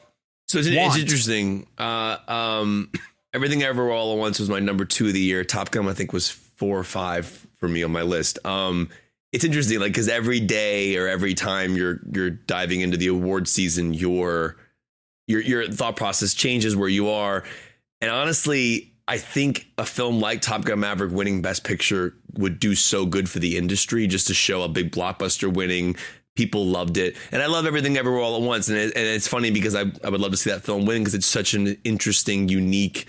So 0.48 0.60
it's, 0.60 0.68
it's 0.68 0.98
interesting. 0.98 1.68
Uh, 1.78 2.18
um, 2.28 2.92
Everything 3.34 3.64
Ever 3.64 3.90
All 3.90 4.12
at 4.12 4.18
Once 4.18 4.40
was 4.40 4.50
my 4.50 4.60
number 4.60 4.84
two 4.84 5.08
of 5.08 5.14
the 5.14 5.22
year. 5.22 5.46
Top 5.46 5.72
Gun, 5.72 5.88
I 5.88 5.94
think, 5.94 6.12
was 6.12 6.30
four 6.30 6.78
or 6.78 6.84
five 6.84 7.48
for 7.56 7.70
me 7.70 7.84
on 7.84 7.92
my 7.92 8.02
list. 8.02 8.46
Um, 8.46 8.90
it's 9.32 9.46
interesting, 9.46 9.80
like 9.80 9.94
because 9.94 10.10
every 10.10 10.42
day 10.42 10.98
or 10.98 11.08
every 11.08 11.34
time 11.34 11.78
you're 11.78 12.02
you're 12.14 12.30
diving 12.30 12.82
into 12.82 12.98
the 12.98 13.08
award 13.08 13.48
season, 13.48 13.94
your 13.94 14.58
your 15.28 15.40
your 15.40 15.68
thought 15.70 15.96
process 15.96 16.34
changes 16.34 16.76
where 16.76 16.90
you 16.90 17.10
are. 17.10 17.46
And 18.02 18.12
honestly, 18.12 18.92
I 19.08 19.18
think 19.18 19.68
a 19.78 19.86
film 19.86 20.20
like 20.20 20.42
Top 20.42 20.66
Gun 20.66 20.82
Maverick 20.82 21.14
winning 21.14 21.42
Best 21.42 21.64
Picture 21.64 22.14
would 22.34 22.60
do 22.60 22.76
so 22.76 23.06
good 23.06 23.30
for 23.30 23.40
the 23.40 23.56
industry 23.56 24.08
just 24.08 24.28
to 24.28 24.34
show 24.34 24.64
a 24.64 24.68
big 24.68 24.92
blockbuster 24.92 25.52
winning 25.52 25.96
people 26.36 26.66
loved 26.66 26.98
it. 26.98 27.16
And 27.32 27.42
i 27.42 27.48
love 27.48 27.66
everything 27.66 27.98
everywhere 27.98 28.22
all 28.22 28.36
at 28.36 28.42
once. 28.42 28.70
And, 28.70 28.78
it, 28.78 28.96
and 28.96 29.06
it's 29.06 29.28
funny 29.28 29.52
because 29.52 29.76
I, 29.76 29.86
I 30.04 30.10
would 30.10 30.22
love 30.22 30.32
to 30.32 30.38
see 30.38 30.50
that 30.50 30.64
film 30.64 30.86
win 30.86 31.02
because 31.02 31.14
it's 31.14 31.28
such 31.28 31.54
an 31.54 31.78
interesting 31.84 32.48
unique 32.50 33.06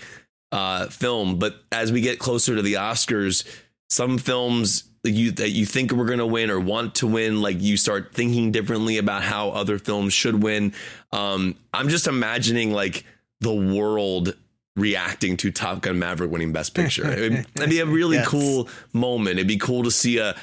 uh, 0.51 0.87
film. 0.87 1.39
But 1.39 1.55
as 1.71 1.91
we 1.91 2.01
get 2.01 2.19
closer 2.19 2.55
to 2.55 2.61
the 2.61 2.73
oscars 2.73 3.45
some 3.89 4.17
films 4.17 4.85
you 5.03 5.31
that 5.31 5.49
you 5.49 5.65
think 5.65 5.91
we're 5.91 6.05
going 6.05 6.19
to 6.19 6.25
win 6.25 6.49
or 6.49 6.59
want 6.59 6.95
to 6.95 7.07
win 7.07 7.41
like 7.41 7.61
you 7.61 7.77
start 7.77 8.13
thinking 8.13 8.51
differently 8.51 8.97
about 8.97 9.21
how 9.21 9.49
other 9.49 9.77
films 9.77 10.13
should 10.13 10.41
win. 10.41 10.73
Um, 11.11 11.55
i'm 11.73 11.89
just 11.89 12.07
imagining 12.07 12.71
like 12.71 13.05
the 13.41 13.53
world 13.53 14.35
reacting 14.75 15.37
to 15.37 15.51
top 15.51 15.81
gun 15.81 15.99
maverick 15.99 16.31
winning 16.31 16.51
best 16.51 16.73
picture. 16.73 17.05
It'd, 17.07 17.45
it'd 17.55 17.69
be 17.69 17.79
a 17.79 17.85
really 17.85 18.17
yes. 18.17 18.27
cool 18.27 18.67
moment. 18.91 19.37
It'd 19.37 19.47
be 19.47 19.57
cool 19.57 19.83
to 19.83 19.91
see 19.91 20.17
a 20.17 20.35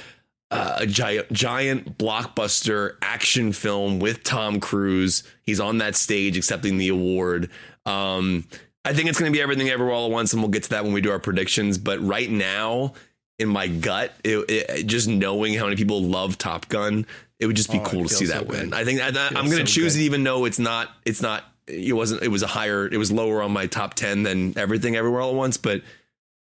uh, 0.50 0.76
a 0.78 0.86
giant, 0.86 1.32
giant 1.32 1.96
blockbuster 1.98 2.96
action 3.02 3.52
film 3.52 4.00
with 4.00 4.24
Tom 4.24 4.60
Cruise. 4.60 5.22
He's 5.42 5.60
on 5.60 5.78
that 5.78 5.94
stage 5.94 6.36
accepting 6.36 6.78
the 6.78 6.88
award. 6.88 7.50
Um, 7.86 8.44
I 8.84 8.94
think 8.94 9.08
it's 9.08 9.18
going 9.18 9.30
to 9.30 9.36
be 9.36 9.42
everything 9.42 9.68
everywhere 9.68 9.94
all 9.94 10.06
at 10.06 10.12
once, 10.12 10.32
and 10.32 10.42
we'll 10.42 10.50
get 10.50 10.64
to 10.64 10.70
that 10.70 10.84
when 10.84 10.92
we 10.92 11.00
do 11.00 11.10
our 11.10 11.18
predictions. 11.18 11.78
But 11.78 12.00
right 12.00 12.30
now, 12.30 12.94
in 13.38 13.48
my 13.48 13.68
gut, 13.68 14.12
it, 14.24 14.50
it, 14.50 14.86
just 14.86 15.06
knowing 15.06 15.54
how 15.54 15.64
many 15.64 15.76
people 15.76 16.02
love 16.02 16.38
Top 16.38 16.68
Gun, 16.68 17.06
it 17.38 17.46
would 17.46 17.56
just 17.56 17.70
be 17.70 17.78
oh, 17.78 17.84
cool 17.84 18.04
to 18.04 18.14
see 18.14 18.26
so 18.26 18.34
that 18.34 18.48
good. 18.48 18.60
win. 18.60 18.74
I 18.74 18.84
think 18.84 19.00
I, 19.00 19.08
am 19.08 19.46
going 19.46 19.64
to 19.64 19.64
choose 19.64 19.94
good. 19.94 20.02
it, 20.02 20.04
even 20.04 20.24
though 20.24 20.46
it's 20.46 20.58
not. 20.58 20.90
It's 21.04 21.22
not. 21.22 21.44
It 21.66 21.94
wasn't. 21.94 22.22
It 22.22 22.28
was 22.28 22.42
a 22.42 22.46
higher. 22.46 22.86
It 22.86 22.96
was 22.96 23.12
lower 23.12 23.42
on 23.42 23.52
my 23.52 23.66
top 23.66 23.94
ten 23.94 24.24
than 24.24 24.58
everything 24.58 24.96
everywhere 24.96 25.20
all 25.20 25.30
at 25.30 25.36
once. 25.36 25.56
But 25.58 25.82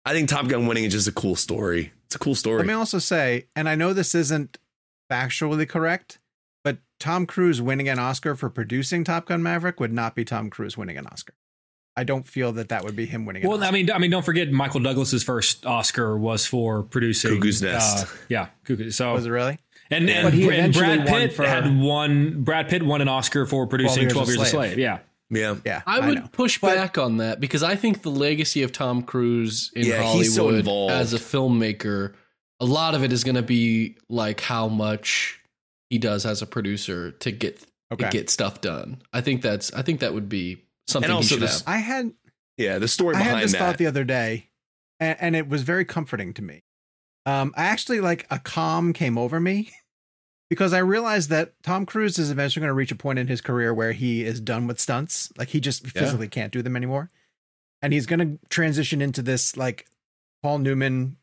I 0.05 0.13
think 0.13 0.29
Top 0.29 0.49
Gun 0.49 0.67
winning 0.67 0.85
is 0.85 0.93
just 0.93 1.09
a 1.09 1.13
cool 1.13 1.37
story. 1.37 1.93
It's 2.17 2.23
a 2.23 2.25
cool 2.25 2.35
story. 2.35 2.59
Let 2.59 2.67
me 2.67 2.73
also 2.73 2.99
say, 2.99 3.47
and 3.55 3.69
I 3.69 3.75
know 3.75 3.93
this 3.93 4.15
isn't 4.15 4.59
factually 5.11 5.69
correct, 5.69 6.19
but 6.65 6.79
Tom 6.99 7.27
Cruise 7.27 7.61
winning 7.61 7.89
an 7.89 7.99
Oscar 7.99 8.35
for 8.35 8.51
producing 8.51 9.05
Top 9.05 9.27
Gun 9.27 9.43
Maverick 9.43 9.81
would 9.81 9.93
not 9.93 10.15
be 10.15 10.25
Tom 10.25 10.51
Cruise 10.51 10.77
winning 10.77 10.97
an 10.99 11.07
Oscar. 11.07 11.35
I 11.97 12.05
don't 12.05 12.27
feel 12.27 12.53
that 12.53 12.69
that 12.69 12.85
would 12.85 12.95
be 12.95 13.07
him 13.07 13.25
winning. 13.25 13.49
Well, 13.49 13.63
I 13.65 13.71
mean, 13.71 13.91
I 13.91 13.99
mean, 13.99 14.11
don't 14.11 14.25
forget 14.25 14.51
Michael 14.51 14.81
Douglas's 14.81 15.23
first 15.23 15.65
Oscar 15.65 16.19
was 16.19 16.45
for 16.45 16.83
producing 16.83 17.37
Cuckoo's 17.37 17.63
Nest. 17.63 18.05
Uh, 18.05 18.17
yeah, 18.29 18.49
Cuckoo. 18.65 18.91
So 18.91 19.15
was 19.15 19.25
it 19.25 19.31
really? 19.31 19.59
And, 19.91 20.11
and, 20.11 20.35
and 20.35 20.75
Brad 20.75 21.07
Pitt 21.07 21.33
for, 21.33 21.47
had 21.47 21.79
won. 21.79 22.43
Brad 22.43 22.69
Pitt 22.69 22.83
won 22.83 23.01
an 23.01 23.09
Oscar 23.09 23.47
for 23.47 23.67
producing 23.67 24.09
Twelve 24.09 24.29
Years, 24.29 24.37
12 24.37 24.39
Years 24.39 24.49
a 24.49 24.51
Slave. 24.51 24.69
Slave. 24.73 24.79
Yeah. 24.79 24.99
Yeah, 25.31 25.57
yeah. 25.65 25.83
I, 25.87 25.99
I 25.99 26.07
would 26.07 26.19
know. 26.19 26.29
push 26.31 26.61
but, 26.61 26.75
back 26.77 26.99
on 26.99 27.17
that 27.17 27.41
because 27.41 27.63
I 27.63 27.77
think 27.77 28.03
the 28.03 28.11
legacy 28.11 28.63
of 28.63 28.73
Tom 28.73 29.03
Cruise 29.03 29.73
in 29.75 29.87
yeah, 29.87 30.03
Hollywood 30.03 30.65
so 30.65 30.89
as 30.89 31.15
a 31.15 31.19
filmmaker, 31.19 32.15
a 32.61 32.65
lot 32.65 32.95
of 32.95 33.03
it 33.03 33.13
is 33.13 33.25
going 33.25 33.35
to 33.35 33.43
be 33.43 33.97
like 34.09 34.41
how 34.41 34.69
much 34.69 35.41
he 35.91 35.99
does 35.99 36.27
as 36.27 36.43
a 36.43 36.47
producer 36.47 37.13
to 37.13 37.31
get 37.31 37.65
okay. 37.93 38.05
to 38.05 38.11
get 38.11 38.31
stuff 38.31 38.61
done. 38.61 39.03
I 39.13 39.21
think 39.21 39.43
that's 39.43 39.73
I 39.73 39.83
think 39.83 40.01
that 40.01 40.15
would 40.15 40.29
be 40.29 40.65
something. 40.87 41.11
And 41.11 41.17
also, 41.17 41.37
this, 41.37 41.63
I 41.67 41.79
had 41.79 42.13
yeah 42.57 42.79
the 42.79 42.89
story. 42.89 43.17
I 43.17 43.21
had 43.21 43.43
this 43.43 43.53
that. 43.53 43.59
thought 43.59 43.79
the 43.79 43.87
other 43.87 44.05
day, 44.05 44.49
and, 45.01 45.17
and 45.21 45.37
it 45.37 45.49
was 45.49 45.63
very 45.63 45.85
comforting 45.85 46.35
to 46.35 46.43
me. 46.43 46.63
Um, 47.25 47.53
I 47.57 47.65
actually 47.65 48.01
like 48.01 48.27
a 48.31 48.39
calm 48.39 48.93
came 48.93 49.19
over 49.19 49.41
me 49.41 49.73
because 50.49 50.73
I 50.73 50.79
realized 50.79 51.31
that 51.31 51.61
Tom 51.63 51.87
Cruise 51.87 52.19
is 52.19 52.31
eventually 52.31 52.63
going 52.63 52.71
to 52.71 52.75
reach 52.75 52.93
a 52.93 52.97
point 52.97 53.19
in 53.19 53.27
his 53.27 53.41
career 53.41 53.75
where 53.75 53.93
he 53.93 54.25
is 54.25 54.41
done 54.41 54.67
with 54.67 54.81
stunts. 54.81 55.33
Like 55.37 55.49
he 55.49 55.61
just 55.61 55.87
physically 55.87 56.27
yeah. 56.27 56.31
can't 56.31 56.53
do 56.53 56.63
them 56.63 56.77
anymore. 56.77 57.11
And 57.83 57.93
he's 57.93 58.07
going 58.07 58.21
to 58.21 58.49
transition 58.49 59.03
into 59.03 59.23
this 59.23 59.57
like 59.57 59.87
Paul 60.43 60.59
Newman, 60.59 61.17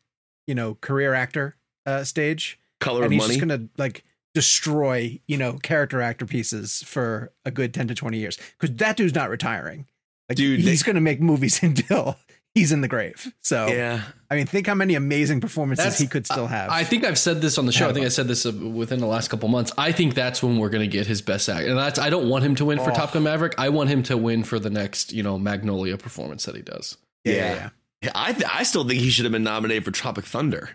you 0.46 0.54
know, 0.54 0.76
career 0.80 1.14
actor 1.14 1.56
uh, 1.86 2.04
stage. 2.04 2.58
Color 2.80 3.04
and 3.04 3.06
of 3.06 3.12
he's 3.12 3.20
money. 3.20 3.34
just 3.34 3.46
going 3.46 3.60
to 3.60 3.68
like 3.78 4.04
destroy, 4.34 5.20
you 5.26 5.36
know, 5.36 5.54
character 5.54 6.02
actor 6.02 6.26
pieces 6.26 6.82
for 6.82 7.32
a 7.44 7.50
good 7.50 7.72
10 7.72 7.88
to 7.88 7.94
20 7.94 8.18
years. 8.18 8.38
Because 8.58 8.76
that 8.76 8.96
dude's 8.96 9.14
not 9.14 9.30
retiring. 9.30 9.86
Like, 10.28 10.36
Dude, 10.36 10.60
he's 10.60 10.82
going 10.82 10.94
to 10.94 11.00
make 11.00 11.20
movies 11.20 11.62
until 11.62 12.16
he's 12.54 12.72
in 12.72 12.80
the 12.80 12.88
grave. 12.88 13.32
So 13.40 13.66
yeah, 13.66 14.02
I 14.30 14.36
mean, 14.36 14.46
think 14.46 14.66
how 14.66 14.74
many 14.74 14.94
amazing 14.94 15.40
performances 15.40 15.84
that's, 15.84 15.98
he 15.98 16.06
could 16.06 16.26
still 16.26 16.46
have. 16.46 16.70
I 16.70 16.84
think 16.84 17.04
I've 17.04 17.18
said 17.18 17.40
this 17.40 17.58
on 17.58 17.66
the 17.66 17.72
show. 17.72 17.88
I 17.88 17.92
think 17.92 18.06
I 18.06 18.10
said 18.10 18.28
this 18.28 18.46
uh, 18.46 18.52
within 18.52 19.00
the 19.00 19.06
last 19.06 19.28
couple 19.28 19.48
months. 19.48 19.72
I 19.76 19.92
think 19.92 20.14
that's 20.14 20.42
when 20.42 20.58
we're 20.58 20.70
going 20.70 20.88
to 20.88 20.92
get 20.96 21.06
his 21.06 21.20
best 21.22 21.48
act, 21.48 21.66
and 21.66 21.76
that's 21.76 21.98
I 21.98 22.10
don't 22.10 22.28
want 22.28 22.44
him 22.44 22.54
to 22.56 22.64
win 22.64 22.78
oh. 22.78 22.84
for 22.84 22.90
Top 22.92 23.12
Gun 23.12 23.24
Maverick. 23.24 23.54
I 23.58 23.68
want 23.68 23.90
him 23.90 24.02
to 24.04 24.16
win 24.16 24.44
for 24.44 24.58
the 24.58 24.70
next 24.70 25.12
you 25.12 25.22
know 25.22 25.38
Magnolia 25.38 25.98
performance 25.98 26.44
that 26.44 26.54
he 26.54 26.62
does. 26.62 26.96
Yeah, 27.24 27.32
yeah. 27.34 27.70
yeah. 28.02 28.12
I 28.14 28.32
th- 28.32 28.50
I 28.50 28.62
still 28.62 28.86
think 28.86 29.00
he 29.00 29.10
should 29.10 29.24
have 29.24 29.32
been 29.32 29.44
nominated 29.44 29.84
for 29.84 29.90
Tropic 29.90 30.24
Thunder. 30.24 30.70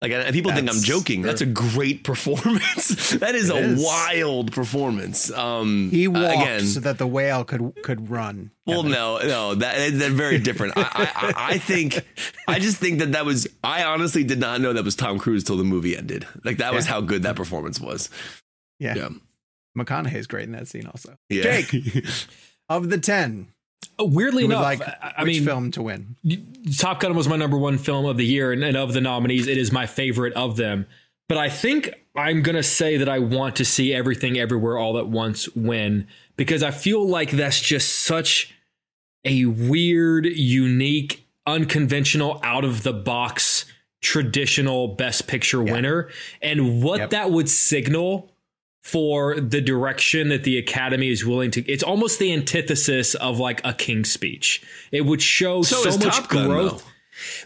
Like 0.00 0.12
people 0.32 0.52
That's 0.52 0.60
think 0.60 0.76
I'm 0.76 0.82
joking. 0.82 1.22
That's 1.22 1.40
a 1.40 1.46
great 1.46 2.04
performance. 2.04 3.10
that 3.10 3.34
is 3.34 3.50
a 3.50 3.56
is. 3.56 3.84
wild 3.84 4.52
performance. 4.52 5.30
Um, 5.32 5.90
he 5.90 6.06
walked 6.06 6.36
uh, 6.36 6.40
again, 6.40 6.66
so 6.66 6.78
that 6.80 6.98
the 6.98 7.06
whale 7.06 7.42
could 7.44 7.72
could 7.82 8.08
run. 8.08 8.52
Well, 8.64 8.82
Kevin. 8.82 8.92
no, 8.92 9.18
no, 9.18 9.54
that 9.56 9.92
that's 9.92 10.14
very 10.14 10.38
different. 10.38 10.74
I, 10.76 10.82
I, 10.92 11.34
I 11.36 11.58
think, 11.58 11.98
I 12.46 12.60
just 12.60 12.76
think 12.76 13.00
that 13.00 13.12
that 13.12 13.24
was. 13.24 13.48
I 13.64 13.82
honestly 13.84 14.22
did 14.22 14.38
not 14.38 14.60
know 14.60 14.72
that 14.72 14.84
was 14.84 14.94
Tom 14.94 15.18
Cruise 15.18 15.42
till 15.42 15.56
the 15.56 15.64
movie 15.64 15.96
ended. 15.96 16.28
Like 16.44 16.58
that 16.58 16.74
was 16.74 16.86
how 16.86 17.00
good 17.00 17.24
that 17.24 17.34
performance 17.34 17.80
was. 17.80 18.08
Yeah, 18.78 18.94
yeah. 18.94 19.08
McConaughey's 19.76 20.28
great 20.28 20.44
in 20.44 20.52
that 20.52 20.68
scene 20.68 20.86
also. 20.86 21.16
Yeah. 21.28 21.42
Jake, 21.42 22.06
of 22.68 22.88
the 22.88 22.98
ten, 22.98 23.48
Weirdly 24.00 24.44
enough, 24.44 24.62
like 24.62 24.80
I 25.02 25.24
mean, 25.24 25.44
film 25.44 25.72
to 25.72 25.82
win. 25.82 26.16
Top 26.76 27.00
Gun 27.00 27.16
was 27.16 27.28
my 27.28 27.36
number 27.36 27.58
one 27.58 27.78
film 27.78 28.06
of 28.06 28.16
the 28.16 28.24
year, 28.24 28.52
and, 28.52 28.62
and 28.62 28.76
of 28.76 28.92
the 28.92 29.00
nominees, 29.00 29.48
it 29.48 29.58
is 29.58 29.72
my 29.72 29.86
favorite 29.86 30.32
of 30.34 30.56
them. 30.56 30.86
But 31.28 31.38
I 31.38 31.48
think 31.48 31.92
I'm 32.14 32.42
gonna 32.42 32.62
say 32.62 32.96
that 32.96 33.08
I 33.08 33.18
want 33.18 33.56
to 33.56 33.64
see 33.64 33.92
everything, 33.92 34.38
everywhere, 34.38 34.78
all 34.78 34.98
at 34.98 35.08
once 35.08 35.48
win 35.54 36.06
because 36.36 36.62
I 36.62 36.70
feel 36.70 37.06
like 37.06 37.32
that's 37.32 37.60
just 37.60 37.98
such 37.98 38.54
a 39.24 39.46
weird, 39.46 40.26
unique, 40.26 41.26
unconventional, 41.44 42.40
out 42.44 42.64
of 42.64 42.84
the 42.84 42.92
box, 42.92 43.64
traditional 44.00 44.94
Best 44.94 45.26
Picture 45.26 45.62
yeah. 45.64 45.72
winner, 45.72 46.08
and 46.40 46.82
what 46.82 47.00
yep. 47.00 47.10
that 47.10 47.32
would 47.32 47.48
signal 47.48 48.30
for 48.80 49.38
the 49.40 49.60
direction 49.60 50.28
that 50.28 50.44
the 50.44 50.56
academy 50.58 51.08
is 51.10 51.24
willing 51.26 51.50
to 51.50 51.60
it's 51.70 51.82
almost 51.82 52.18
the 52.18 52.32
antithesis 52.32 53.14
of 53.16 53.38
like 53.38 53.60
a 53.64 53.72
king's 53.72 54.10
speech 54.10 54.62
it 54.92 55.04
would 55.04 55.20
show 55.20 55.62
so, 55.62 55.82
so 55.90 55.98
much 55.98 56.28
Gun, 56.28 56.46
growth 56.48 56.84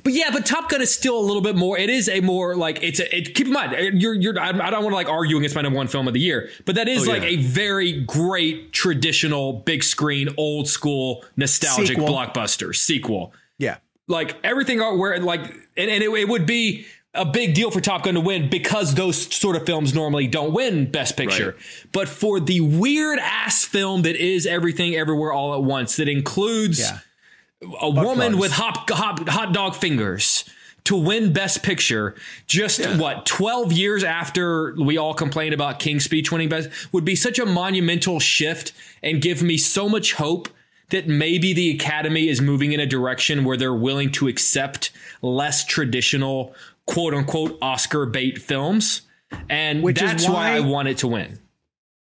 But 0.04 0.12
yeah, 0.12 0.28
but 0.30 0.44
Top 0.44 0.68
Gun 0.68 0.82
is 0.82 0.94
still 0.94 1.18
a 1.18 1.24
little 1.24 1.40
bit 1.40 1.56
more. 1.56 1.78
It 1.78 1.88
is 1.88 2.06
a 2.06 2.20
more 2.20 2.54
like 2.54 2.82
it's 2.82 3.00
a. 3.00 3.16
It, 3.16 3.34
keep 3.34 3.46
in 3.46 3.54
mind, 3.54 3.72
uh, 3.72 3.78
you're 3.94 4.12
you're. 4.12 4.38
I 4.38 4.50
I 4.50 4.68
don't 4.70 4.82
want 4.84 4.92
to 4.92 4.96
like 4.96 5.09
argue 5.09 5.38
against 5.38 5.54
my 5.56 5.62
number 5.62 5.78
one 5.78 5.88
film 5.88 6.06
of 6.06 6.12
the 6.12 6.20
year, 6.20 6.50
but 6.66 6.74
that 6.74 6.88
is 6.88 7.09
Oh, 7.09 7.10
like 7.10 7.22
yeah. 7.22 7.28
a 7.28 7.36
very 7.36 8.02
great 8.02 8.74
traditional 8.74 9.54
big 9.54 9.82
screen, 9.82 10.28
old 10.36 10.68
school, 10.68 11.24
nostalgic 11.36 11.96
Sequel. 11.96 12.06
blockbuster 12.06 12.76
sequel. 12.76 13.32
Yeah. 13.59 13.78
Like 14.09 14.36
everything 14.44 14.78
where 14.78 15.18
like 15.20 15.40
and, 15.74 15.90
and 15.90 16.02
it, 16.02 16.10
it 16.10 16.28
would 16.28 16.44
be 16.44 16.84
a 17.14 17.24
big 17.26 17.55
deal 17.55 17.70
for 17.70 17.80
Top 17.80 18.05
Gun 18.05 18.14
to 18.14 18.20
win 18.20 18.48
because 18.48 18.94
those 18.94 19.34
sort 19.34 19.55
of 19.56 19.66
films 19.66 19.94
normally 19.94 20.26
don't 20.26 20.52
win 20.52 20.90
Best 20.90 21.16
Picture. 21.16 21.56
But 21.93 22.09
for 22.09 22.40
the 22.40 22.60
weird 22.60 23.18
ass 23.18 23.64
film 23.64 24.02
that 24.02 24.16
is 24.16 24.47
Everything 24.47 24.94
Everywhere 24.94 25.32
All 25.32 25.55
at 25.55 25.62
Once, 25.62 25.97
that 25.97 26.09
includes 26.09 26.80
Yeah. 26.80 26.98
a 27.80 27.90
woman 27.90 28.32
plugs. 28.32 28.36
with 28.36 28.52
hot, 28.52 28.89
hot 28.90 29.28
hot 29.28 29.52
dog 29.52 29.74
fingers 29.74 30.44
to 30.84 30.97
win 30.97 31.32
best 31.32 31.62
picture 31.62 32.16
just 32.48 32.84
what 32.98 33.24
12 33.24 33.72
years 33.72 34.02
after 34.02 34.74
we 34.82 34.98
all 34.98 35.14
complained 35.14 35.55
about 35.55 35.78
king's 35.78 36.02
speech 36.02 36.32
winning 36.32 36.48
best 36.48 36.68
would 36.93 37.05
be 37.05 37.14
such 37.14 37.39
a 37.39 37.47
monumental 37.47 38.18
shift 38.18 38.72
and 39.01 39.22
give 39.22 39.44
me 39.44 39.56
so 39.56 39.89
much 39.89 40.14
hope 40.14 40.48
that 40.90 41.06
maybe 41.06 41.52
the 41.52 41.70
academy 41.70 42.28
is 42.28 42.40
moving 42.40 42.72
in 42.72 42.80
a 42.80 42.86
direction 42.86 43.44
where 43.44 43.56
they're 43.56 43.72
willing 43.72 44.10
to 44.10 44.26
accept 44.26 44.90
less 45.22 45.64
traditional 45.64 46.52
quote 46.86 47.14
unquote 47.14 47.59
oscar 47.62 48.06
bait 48.06 48.38
films 48.38 49.02
and 49.48 49.82
Which 49.82 49.98
that's 50.00 50.26
why 50.26 50.32
why- 50.32 50.56
i 50.56 50.60
want 50.60 50.88
it 50.88 50.98
to 50.98 51.09
win 51.09 51.38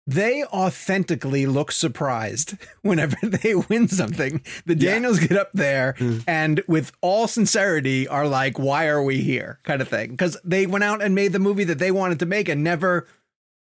They 0.07 0.45
authentically 0.45 1.47
look 1.47 1.73
surprised 1.73 2.57
whenever 2.83 3.17
they 3.23 3.55
win 3.71 3.89
something. 3.89 4.43
The 4.67 4.75
Daniels 4.75 5.19
get 5.19 5.33
up 5.33 5.49
there 5.55 5.95
hmm. 5.97 6.19
and, 6.27 6.63
with 6.69 6.93
all 7.01 7.27
sincerity, 7.27 8.07
are 8.07 8.29
like, 8.29 8.59
"Why 8.59 8.87
are 8.89 9.03
we 9.03 9.23
here?" 9.23 9.61
kind 9.63 9.81
of 9.81 9.89
thing. 9.89 10.11
Because 10.11 10.37
they 10.45 10.67
went 10.67 10.85
out 10.85 11.03
and 11.03 11.15
made 11.15 11.33
the 11.33 11.39
movie 11.39 11.65
that 11.65 11.79
they 11.79 11.91
wanted 11.91 12.19
to 12.19 12.27
make 12.27 12.51
and 12.51 12.63
never. 12.63 13.09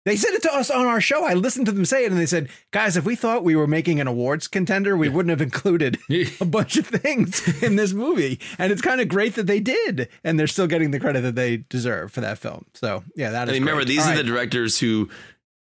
They 0.06 0.16
said 0.16 0.34
it 0.36 0.44
to 0.44 0.54
us 0.54 0.70
on 0.70 0.86
our 0.86 1.02
show. 1.02 1.26
I 1.26 1.34
listened 1.34 1.66
to 1.66 1.72
them 1.72 1.84
say 1.84 2.06
it, 2.06 2.12
and 2.12 2.20
they 2.22 2.28
said, 2.28 2.50
"Guys, 2.72 2.96
if 2.96 3.06
we 3.06 3.16
thought 3.16 3.44
we 3.44 3.56
were 3.56 3.66
making 3.66 4.00
an 4.00 4.06
awards 4.08 4.48
contender, 4.48 4.96
we 4.96 5.10
wouldn't 5.10 5.32
have 5.32 5.42
included 5.42 5.98
a 6.40 6.46
bunch 6.46 6.78
of 6.78 6.86
things 6.86 7.64
in 7.64 7.76
this 7.76 7.92
movie." 7.92 8.40
And 8.60 8.72
it's 8.72 8.84
kind 8.84 9.02
of 9.02 9.08
great 9.08 9.34
that 9.36 9.48
they 9.48 9.60
did, 9.60 10.08
and 10.24 10.40
they're 10.40 10.46
still 10.48 10.68
getting 10.68 10.92
the 10.92 11.00
credit 11.00 11.22
that 11.22 11.34
they 11.36 11.58
deserve 11.58 12.12
for 12.12 12.22
that 12.22 12.38
film. 12.38 12.66
So, 12.76 13.04
yeah, 13.16 13.32
that 13.32 13.50
I 13.50 13.52
is. 13.52 13.54
mean, 13.54 13.64
remember, 13.64 13.80
great. 13.82 13.88
these 13.88 14.02
All 14.04 14.06
are 14.06 14.10
right. 14.12 14.18
the 14.18 14.24
directors 14.24 14.80
who 14.80 15.10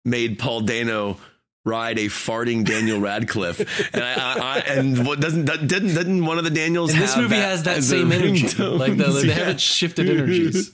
made 0.06 0.38
Paul 0.38 0.62
Dano 0.62 1.18
ride 1.66 1.98
a 2.00 2.06
farting 2.06 2.64
Daniel 2.64 3.02
Radcliffe, 3.02 3.60
and 3.94 4.04
I, 4.04 4.14
I, 4.14 4.40
I 4.50 4.58
and 4.60 5.06
what 5.06 5.20
doesn't 5.20 5.46
didn't 5.46 5.96
didn't 5.96 6.26
one 6.26 6.38
of 6.38 6.44
the 6.44 6.52
Daniels? 6.52 6.94
And 6.94 7.02
this 7.02 7.16
have 7.16 7.24
movie 7.24 7.36
has 7.38 7.64
that 7.64 7.84
same 7.84 8.12
energy. 8.12 8.48
Like 8.64 8.98
the, 8.98 9.04
they 9.06 9.24
Yeah. 9.30 9.34
haven't 9.34 9.62
shifted 9.62 10.08
energies. 10.10 10.72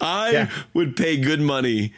I 0.00 0.30
Yeah. 0.32 0.50
would 0.74 0.96
pay 0.96 1.18
good 1.18 1.40
money 1.42 1.92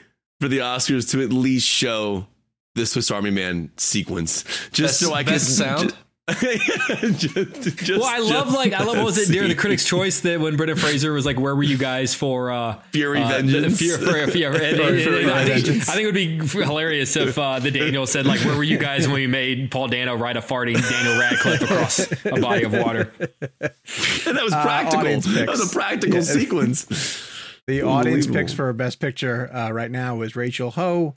for 0.44 0.48
the 0.48 0.58
Oscars 0.58 1.10
to 1.12 1.22
at 1.22 1.32
least 1.32 1.66
show 1.66 2.26
the 2.74 2.84
Swiss 2.84 3.10
Army 3.10 3.30
Man 3.30 3.70
sequence, 3.78 4.42
just 4.72 4.78
Best- 4.78 5.00
so 5.00 5.14
I 5.14 5.24
could 5.24 5.32
best 5.32 5.56
sound? 5.56 5.94
just, 6.28 7.76
just- 7.78 7.88
well, 8.00 8.04
I 8.04 8.18
love 8.18 8.52
like 8.52 8.74
I 8.74 8.82
love 8.84 8.96
what 8.96 9.06
was 9.06 9.16
it 9.18 9.32
during 9.32 9.48
the. 9.48 9.54
Critics' 9.54 9.84
Choice 9.86 10.20
that 10.20 10.38
when 10.40 10.56
Brendan 10.56 10.76
Fraser 10.76 11.12
was 11.14 11.24
like, 11.24 11.38
"Where 11.40 11.54
were 11.56 11.62
you 11.62 11.78
guys 11.78 12.14
for 12.14 12.50
uh, 12.50 12.74
Furry 12.92 13.22
uh, 13.22 13.28
Vengeance? 13.28 13.78
The, 13.78 13.98
Fury, 13.98 14.26
Fury, 14.30 14.54
and- 14.56 14.80
and- 14.80 14.98
and- 14.98 15.30
I, 15.30 15.44
think, 15.46 15.66
I 15.88 15.92
think 15.94 16.00
it 16.00 16.06
would 16.06 16.14
be 16.14 16.38
hilarious 16.64 17.16
if 17.16 17.38
uh, 17.38 17.58
the 17.58 17.70
Daniel 17.70 18.06
said 18.06 18.26
like, 18.26 18.40
"Where 18.40 18.56
were 18.56 18.64
you 18.64 18.76
guys 18.78 19.06
when 19.06 19.14
we 19.16 19.26
made 19.26 19.70
Paul 19.70 19.88
Dano 19.88 20.14
ride 20.14 20.36
a 20.36 20.42
farting 20.42 20.80
Daniel 20.90 21.18
Radcliffe 21.18 21.62
across 21.62 22.00
a 22.26 22.40
body 22.40 22.64
of 22.64 22.72
water?" 22.74 23.12
And 23.20 23.30
that 23.60 24.42
was 24.44 24.52
practical. 24.54 25.06
Uh, 25.06 25.20
that 25.38 25.48
was 25.48 25.70
a 25.70 25.72
practical 25.74 26.16
Yeah. 26.16 26.22
sequence. 26.22 27.30
The 27.66 27.80
audience 27.80 28.26
picks 28.26 28.52
for 28.52 28.70
Best 28.74 29.00
Picture 29.00 29.50
uh, 29.54 29.70
right 29.70 29.90
now 29.90 30.20
is 30.20 30.36
Rachel 30.36 30.72
Ho. 30.72 31.14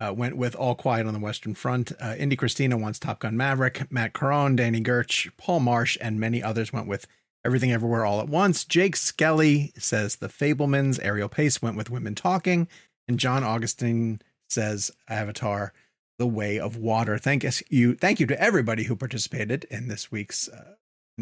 Uh, 0.00 0.14
went 0.16 0.34
with 0.34 0.54
All 0.54 0.74
Quiet 0.74 1.06
on 1.06 1.12
the 1.12 1.20
Western 1.20 1.52
Front. 1.52 1.92
Uh, 2.00 2.14
Indy 2.16 2.36
Christina 2.36 2.78
wants 2.78 2.98
Top 2.98 3.18
Gun 3.18 3.36
Maverick. 3.36 3.92
Matt 3.92 4.14
Caron, 4.14 4.56
Danny 4.56 4.80
Gertch, 4.80 5.30
Paul 5.36 5.60
Marsh, 5.60 5.98
and 6.00 6.18
many 6.18 6.42
others 6.42 6.72
went 6.72 6.86
with 6.86 7.06
Everything 7.44 7.70
Everywhere 7.70 8.06
All 8.06 8.18
at 8.18 8.30
Once. 8.30 8.64
Jake 8.64 8.96
Skelly 8.96 9.72
says 9.76 10.16
The 10.16 10.28
Fabelmans. 10.28 10.98
Ariel 11.02 11.28
Pace 11.28 11.60
went 11.60 11.76
with 11.76 11.90
Women 11.90 12.14
Talking. 12.14 12.66
And 13.06 13.18
John 13.18 13.44
Augustine 13.44 14.22
says 14.48 14.90
Avatar, 15.06 15.74
The 16.18 16.26
Way 16.26 16.58
of 16.58 16.78
Water. 16.78 17.18
Thank 17.18 17.44
you, 17.68 17.94
thank 17.94 18.20
you 18.20 18.26
to 18.26 18.42
everybody 18.42 18.84
who 18.84 18.96
participated 18.96 19.64
in 19.70 19.88
this 19.88 20.10
week's 20.10 20.48
uh, 20.48 20.76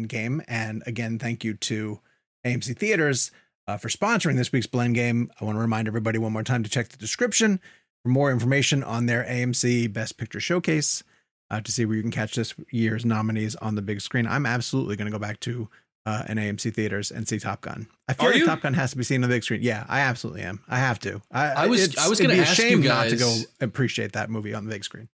game. 0.07 0.41
And 0.47 0.83
again, 0.85 1.19
thank 1.19 1.43
you 1.43 1.55
to 1.55 1.99
AMC 2.45 2.77
Theaters 2.77 3.31
uh, 3.69 3.77
for 3.77 3.89
sponsoring 3.89 4.35
this 4.35 4.51
week's 4.51 4.65
blend 4.67 4.95
game. 4.95 5.31
I 5.39 5.45
want 5.45 5.55
to 5.55 5.61
remind 5.61 5.87
everybody 5.87 6.17
one 6.17 6.33
more 6.33 6.43
time 6.43 6.63
to 6.63 6.69
check 6.69 6.89
the 6.89 6.97
description 6.97 7.59
for 8.01 8.09
more 8.09 8.31
information 8.31 8.83
on 8.83 9.05
their 9.05 9.23
AMC 9.23 9.93
Best 9.93 10.17
Picture 10.17 10.39
Showcase 10.39 11.03
uh, 11.51 11.61
to 11.61 11.71
see 11.71 11.85
where 11.85 11.95
you 11.95 12.01
can 12.01 12.11
catch 12.11 12.35
this 12.35 12.55
year's 12.71 13.05
nominees 13.05 13.55
on 13.57 13.75
the 13.75 13.83
big 13.83 14.01
screen. 14.01 14.25
I'm 14.25 14.47
absolutely 14.47 14.95
going 14.95 15.05
to 15.05 15.11
go 15.11 15.19
back 15.19 15.39
to 15.41 15.69
uh, 16.07 16.23
an 16.25 16.37
AMC 16.37 16.73
theaters 16.73 17.11
and 17.11 17.27
see 17.27 17.37
Top 17.37 17.61
Gun. 17.61 17.87
I 18.07 18.13
feel 18.13 18.27
Are 18.27 18.31
like 18.31 18.39
you? 18.39 18.45
Top 18.47 18.61
Gun 18.61 18.73
has 18.73 18.91
to 18.91 18.97
be 18.97 19.03
seen 19.03 19.23
on 19.23 19.29
the 19.29 19.35
big 19.35 19.43
screen. 19.43 19.61
Yeah, 19.61 19.85
I 19.87 19.99
absolutely 19.99 20.41
am. 20.41 20.63
I 20.67 20.79
have 20.79 20.97
to. 21.01 21.21
I, 21.31 21.45
I 21.49 21.67
was- 21.67 21.95
I 21.97 22.07
was 22.07 22.19
gonna 22.19 22.33
be 22.33 22.39
a 22.39 22.43
ask 22.43 22.57
you 22.57 22.69
shame 22.69 22.81
not 22.81 23.09
to 23.09 23.17
go 23.17 23.37
appreciate 23.61 24.13
that 24.13 24.31
movie 24.31 24.55
on 24.55 24.65
the 24.65 24.71
big 24.71 24.83
screen. 24.83 25.09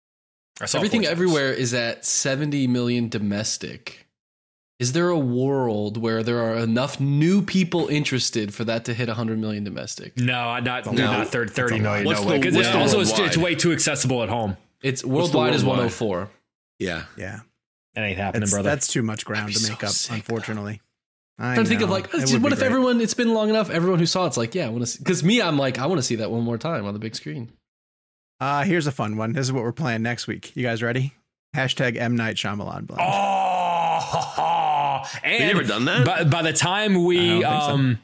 Everything 0.73 1.05
everywhere 1.05 1.51
is 1.51 1.73
at 1.73 2.05
70 2.05 2.67
million 2.67 3.09
domestic. 3.09 4.04
Is 4.77 4.91
there 4.91 5.07
a 5.09 5.17
world 5.17 5.95
where 5.97 6.21
there 6.21 6.39
are 6.39 6.55
enough 6.57 6.99
new 6.99 7.41
people 7.41 7.87
interested 7.87 8.53
for 8.53 8.65
that 8.65 8.83
to 8.85 8.93
hit 8.93 9.07
100 9.07 9.39
million 9.39 9.63
domestic? 9.63 10.17
No, 10.17 10.59
not 10.59 10.85
No. 10.85 10.91
not 10.93 11.27
thirty, 11.29 11.51
30 11.51 11.79
million. 11.79 12.05
What's 12.05 12.19
no 12.21 12.25
the- 12.25 12.31
way. 12.39 12.51
What's 12.51 12.69
the 12.69 12.77
also 12.77 12.99
it's, 12.99 13.17
it's 13.17 13.37
way 13.37 13.55
too 13.55 13.71
accessible 13.71 14.21
at 14.23 14.27
home. 14.29 14.57
It's 14.81 15.01
the 15.01 15.07
worldwide 15.07 15.55
is 15.55 15.63
worldwide? 15.63 15.91
104. 15.91 16.29
Yeah. 16.79 17.03
Yeah, 17.17 17.39
That 17.93 18.03
ain't 18.03 18.17
happening, 18.17 18.41
that's, 18.41 18.51
brother. 18.51 18.69
that's 18.69 18.87
too 18.87 19.01
much 19.01 19.23
ground 19.25 19.53
to 19.53 19.69
make 19.69 19.79
so 19.79 19.87
up, 19.87 19.93
sick, 19.93 20.13
unfortunately. 20.15 20.81
I 21.39 21.47
I'm 21.49 21.53
trying 21.55 21.65
to 21.65 21.69
think 21.69 21.81
of 21.81 21.89
like, 21.89 22.05
It 22.13 22.41
what 22.41 22.51
if 22.51 22.59
great. 22.59 22.67
everyone? 22.67 22.99
It's 23.01 23.13
been 23.13 23.33
long 23.33 23.49
enough. 23.49 23.69
Everyone 23.69 23.99
who 23.99 24.05
saw 24.05 24.25
it's 24.25 24.35
like, 24.37 24.55
yeah, 24.55 24.65
I 24.65 24.69
want 24.69 24.81
to 24.81 24.87
see. 24.87 24.99
Because 24.99 25.23
me, 25.23 25.41
I'm 25.41 25.57
like, 25.57 25.79
I 25.79 25.85
want 25.85 25.99
to 25.99 26.03
see 26.03 26.15
that 26.15 26.31
one 26.31 26.43
more 26.43 26.57
time 26.57 26.85
on 26.85 26.93
the 26.93 26.99
big 26.99 27.15
screen. 27.15 27.49
Uh, 28.41 28.63
here's 28.63 28.87
a 28.87 28.91
fun 28.91 29.15
one. 29.15 29.31
This 29.31 29.45
is 29.47 29.53
what 29.53 29.63
we're 29.63 29.71
playing 29.71 30.01
next 30.01 30.27
week. 30.27 30.53
You 30.55 30.63
guys 30.63 30.83
ready? 30.83 31.13
Hashtag 31.55 31.95
M 31.97 32.17
Night 32.17 32.35
Shyamalan 32.35 32.85
blend. 32.87 33.01
Oh, 33.01 34.33
and 35.23 35.39
We 35.41 35.45
never 35.47 35.63
done 35.63 35.85
that? 35.85 36.05
By, 36.05 36.23
by 36.23 36.41
the 36.41 36.53
time 36.53 37.03
we 37.05 37.39
don't 37.39 37.41
so. 37.41 37.47
um, 37.47 37.99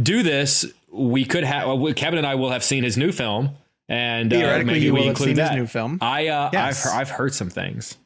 do 0.00 0.22
this, 0.22 0.66
we 0.92 1.24
could 1.24 1.44
have 1.44 1.78
well, 1.78 1.92
Kevin 1.94 2.18
and 2.18 2.26
I 2.26 2.34
will 2.34 2.50
have 2.50 2.64
seen 2.64 2.82
his 2.84 2.96
new 2.96 3.12
film, 3.12 3.50
and 3.88 4.32
uh, 4.32 4.36
Theoretically, 4.36 4.64
maybe 4.64 4.84
you 4.86 4.92
we 4.92 4.98
will 5.00 5.06
have 5.06 5.10
include 5.12 5.28
seen 5.28 5.36
that. 5.36 5.52
his 5.52 5.56
new 5.60 5.66
film. 5.66 5.98
I 6.00 6.28
uh, 6.28 6.50
Yes. 6.52 6.84
I've 6.86 6.92
heard, 6.92 7.00
I've 7.00 7.10
heard 7.10 7.34
some 7.34 7.50
things. 7.50 7.96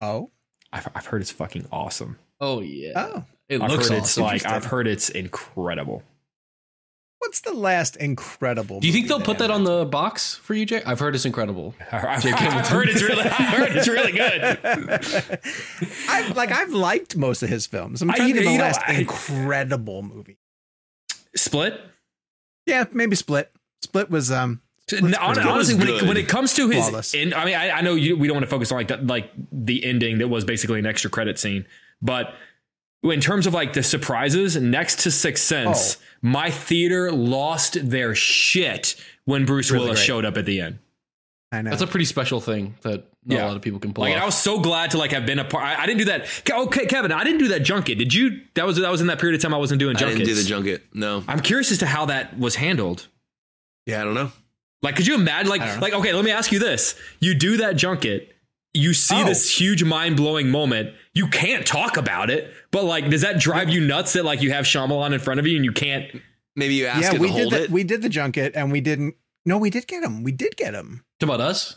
Oh, 0.00 0.30
I've, 0.72 0.88
I've 0.94 1.06
heard 1.06 1.20
it's 1.20 1.30
fucking 1.30 1.66
awesome. 1.70 2.18
Oh 2.40 2.60
yeah. 2.60 2.92
oh. 2.96 3.24
It 3.48 3.60
I've 3.60 3.70
looks 3.70 3.88
heard 3.88 3.98
it's 3.98 4.16
like 4.18 4.46
I've 4.46 4.64
heard 4.64 4.86
it's 4.86 5.10
incredible. 5.10 6.02
What's 7.22 7.40
the 7.40 7.52
last 7.52 7.94
incredible? 7.96 8.80
Do 8.80 8.86
you 8.88 8.92
think 8.92 9.06
they'll 9.06 9.20
put 9.20 9.38
that 9.38 9.50
on 9.50 9.62
the 9.62 9.84
box 9.84 10.34
for 10.34 10.54
you, 10.54 10.66
Jake? 10.66 10.86
I've 10.88 10.98
heard 10.98 11.14
it's 11.14 11.24
incredible. 11.24 11.72
I've, 11.92 12.04
I've 12.26 12.68
heard 12.68 12.88
it's 12.88 13.00
really, 13.00 13.22
I've 13.22 13.30
heard 13.56 13.76
it's 13.76 13.86
really 13.88 14.10
good. 14.10 14.58
I've 16.08 16.36
like 16.36 16.50
I've 16.50 16.72
liked 16.72 17.16
most 17.16 17.44
of 17.44 17.48
his 17.48 17.64
films. 17.66 18.02
I'm 18.02 18.10
I- 18.10 18.14
trying 18.16 18.34
to 18.34 18.34
think 18.34 18.46
of 18.46 18.52
you 18.52 18.58
the 18.58 18.58
know, 18.58 18.64
last 18.64 18.80
I- 18.86 18.94
incredible 18.94 20.02
movie. 20.02 20.38
Split. 21.36 21.80
Yeah, 22.66 22.84
maybe 22.92 23.14
Split. 23.16 23.52
Split 23.82 24.10
was 24.10 24.30
um. 24.32 24.60
No, 25.00 25.16
hon- 25.18 25.34
good. 25.34 25.46
honestly, 25.46 25.74
when 25.76 25.88
it, 25.88 26.02
when 26.02 26.16
it 26.16 26.28
comes 26.28 26.54
to 26.54 26.68
his, 26.68 26.88
Flawless. 26.88 27.14
end, 27.14 27.34
I 27.34 27.44
mean, 27.44 27.54
I, 27.54 27.70
I 27.70 27.80
know 27.82 27.94
you, 27.94 28.16
we 28.16 28.26
don't 28.26 28.34
want 28.34 28.44
to 28.44 28.50
focus 28.50 28.72
on 28.72 28.78
like 28.78 28.88
the, 28.88 28.96
like 28.98 29.30
the 29.52 29.84
ending 29.84 30.18
that 30.18 30.26
was 30.28 30.44
basically 30.44 30.80
an 30.80 30.86
extra 30.86 31.08
credit 31.08 31.38
scene, 31.38 31.66
but 32.02 32.34
in 33.02 33.20
terms 33.20 33.46
of 33.46 33.54
like 33.54 33.72
the 33.72 33.82
surprises, 33.82 34.56
next 34.56 35.00
to 35.00 35.10
Sixth 35.10 35.44
Sense, 35.44 35.96
Oh. 35.98 36.02
my 36.22 36.50
theater 36.50 37.10
lost 37.12 37.88
their 37.90 38.14
shit 38.14 38.94
when 39.24 39.44
Bruce 39.44 39.70
Really 39.70 39.84
Willis 39.86 39.98
great. 40.00 40.06
showed 40.06 40.24
up 40.24 40.36
at 40.36 40.44
the 40.46 40.60
end. 40.60 40.78
I 41.50 41.60
know. 41.62 41.70
That's 41.70 41.82
a 41.82 41.86
pretty 41.86 42.06
special 42.06 42.40
thing 42.40 42.76
that 42.82 43.04
not 43.26 43.36
Yeah. 43.36 43.44
a 43.44 43.48
lot 43.48 43.56
of 43.56 43.62
people 43.62 43.78
can 43.78 43.92
pull 43.92 44.04
Like, 44.04 44.14
and 44.14 44.22
I 44.22 44.24
was 44.24 44.36
so 44.38 44.58
glad 44.60 44.92
to 44.92 44.98
like 44.98 45.10
have 45.12 45.26
been 45.26 45.38
a 45.38 45.44
part. 45.44 45.64
I, 45.64 45.82
I 45.82 45.86
didn't 45.86 45.98
do 45.98 46.04
that. 46.06 46.24
Ke- 46.44 46.50
oh, 46.54 46.64
Okay, 46.64 46.86
Kevin, 46.86 47.12
I 47.12 47.24
didn't 47.24 47.38
do 47.40 47.48
that 47.48 47.62
junket. 47.62 47.98
Did 47.98 48.14
you? 48.14 48.40
That 48.54 48.66
was 48.66 48.76
that 48.78 48.90
was 48.90 49.00
in 49.00 49.08
that 49.08 49.18
period 49.18 49.36
of 49.36 49.42
time 49.42 49.52
I 49.52 49.58
wasn't 49.58 49.78
doing 49.80 49.96
I 49.96 50.00
didn't 50.00 50.24
do 50.24 50.34
the 50.34 50.44
junket. 50.44 50.82
No. 50.94 51.22
I'm 51.28 51.40
curious 51.40 51.70
as 51.70 51.78
to 51.78 51.86
how 51.86 52.06
that 52.06 52.38
was 52.38 52.54
handled. 52.56 53.08
Yeah, 53.86 54.00
I 54.00 54.04
don't 54.04 54.14
know. 54.14 54.32
Like, 54.82 54.96
could 54.96 55.06
you 55.06 55.14
imagine? 55.14 55.48
Like, 55.50 55.60
I 55.60 55.66
don't 55.66 55.74
know. 55.76 55.82
like, 55.82 55.92
okay, 55.94 56.12
let 56.12 56.24
me 56.24 56.30
ask 56.30 56.50
you 56.52 56.58
this: 56.58 56.94
You 57.20 57.34
do 57.34 57.58
that 57.58 57.76
junket, 57.76 58.34
you 58.74 58.94
see 58.94 59.20
Oh. 59.20 59.24
this 59.24 59.60
huge, 59.60 59.84
mind 59.84 60.16
blowing 60.16 60.48
moment. 60.48 60.94
You 61.14 61.28
can't 61.28 61.66
talk 61.66 61.96
about 61.98 62.30
it, 62.30 62.52
but 62.72 62.84
like, 62.84 63.08
does 63.08 63.20
that 63.20 63.38
drive 63.38 63.68
you 63.70 63.80
nuts 63.80 64.14
that 64.14 64.24
like 64.24 64.42
you 64.42 64.50
have 64.52 64.64
Shyamalan 64.64 65.12
in 65.12 65.20
front 65.20 65.38
of 65.38 65.46
you 65.46 65.54
and 65.56 65.64
you 65.64 65.70
can't? 65.72 66.06
Maybe 66.56 66.74
you 66.74 66.86
ask 66.86 67.02
yeah, 67.02 67.14
it 67.14 67.20
we 67.20 67.28
to 67.28 67.32
did 67.32 67.40
hold 67.40 67.52
the, 67.52 67.62
it. 67.64 67.70
we 67.70 67.84
did 67.84 68.02
the 68.02 68.08
junket 68.08 68.52
and 68.56 68.72
we 68.72 68.80
didn't. 68.80 69.14
No, 69.46 69.58
we 69.58 69.70
did 69.70 69.86
get 69.86 70.02
him. 70.02 70.22
We 70.24 70.32
did 70.32 70.56
get 70.56 70.74
him. 70.74 71.04
Talking 71.20 71.34
about 71.34 71.46
us? 71.48 71.76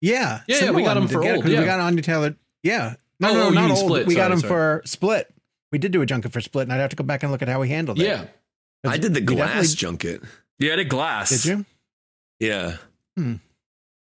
Yeah, 0.00 0.40
Yeah, 0.48 0.64
yeah, 0.66 0.70
we 0.70 0.82
got 0.82 0.90
Similar 0.96 1.00
him 1.02 1.08
for 1.08 1.20
get 1.22 1.34
old, 1.34 1.42
'cause 1.44 1.52
yeah. 1.52 1.60
We 1.60 1.66
got 1.66 1.80
Anya 1.80 2.02
Taylor. 2.02 2.36
Yeah, 2.62 2.94
no, 3.20 3.30
Oh, 3.30 3.34
no, 3.34 3.40
oh, 3.44 3.48
you 3.48 3.54
not 3.54 3.62
mean 3.62 3.70
old. 3.72 3.78
Split. 3.86 4.06
We 4.06 4.14
got 4.14 4.22
Sorry, 4.24 4.32
him 4.34 4.38
sorry. 4.40 4.48
for 4.50 4.82
Split. 4.86 5.34
we 5.72 5.78
did 5.78 5.92
do 5.92 6.02
a 6.02 6.06
junket 6.06 6.32
for 6.32 6.40
Split, 6.40 6.64
and 6.64 6.72
I'd 6.72 6.80
have 6.80 6.90
to 6.90 6.96
go 6.96 7.04
back 7.04 7.22
and 7.22 7.32
look 7.32 7.42
at 7.42 7.48
how 7.48 7.60
we 7.60 7.68
handled 7.68 7.98
it. 8.00 8.04
Yeah. 8.06 8.26
I 8.86 8.96
did 8.98 9.14
the 9.14 9.20
glass 9.20 9.72
definitely- 9.74 9.76
junket. 9.76 10.22
Yeah, 10.58 10.76
the 10.76 10.84
glass. 10.84 11.30
Did 11.30 11.44
you? 11.44 11.64
Yeah. 12.38 12.76
Hmm. 13.16 13.34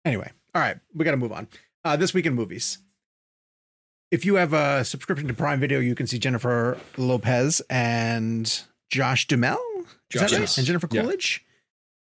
Anyway, 0.05 0.31
all 0.55 0.61
right, 0.63 0.77
we 0.95 1.05
got 1.05 1.13
to 1.13 1.17
move 1.17 1.33
on. 1.33 1.49
Uh, 1.85 1.97
this 1.97 2.13
week 2.13 2.27
in 2.27 2.35
movies. 2.35 2.79
If 4.11 4.25
you 4.25 4.37
have 4.37 4.53
a 4.53 4.85
subscription 4.85 5.27
to 5.29 5.35
Prime 5.35 5.59
Video, 5.61 5.81
you 5.81 5.95
can 5.95 6.07
see 6.07 6.19
Jennifer 6.19 6.79
Lopez 6.97 7.61
and 7.69 8.63
Josh 8.91 9.27
Duhamel. 9.27 9.59
Josh, 10.11 10.33
right? 10.33 10.41
yes. 10.43 10.59
And 10.59 10.67
Jennifer 10.67 10.89
Yeah. 10.91 11.03
Coolidge 11.03 11.45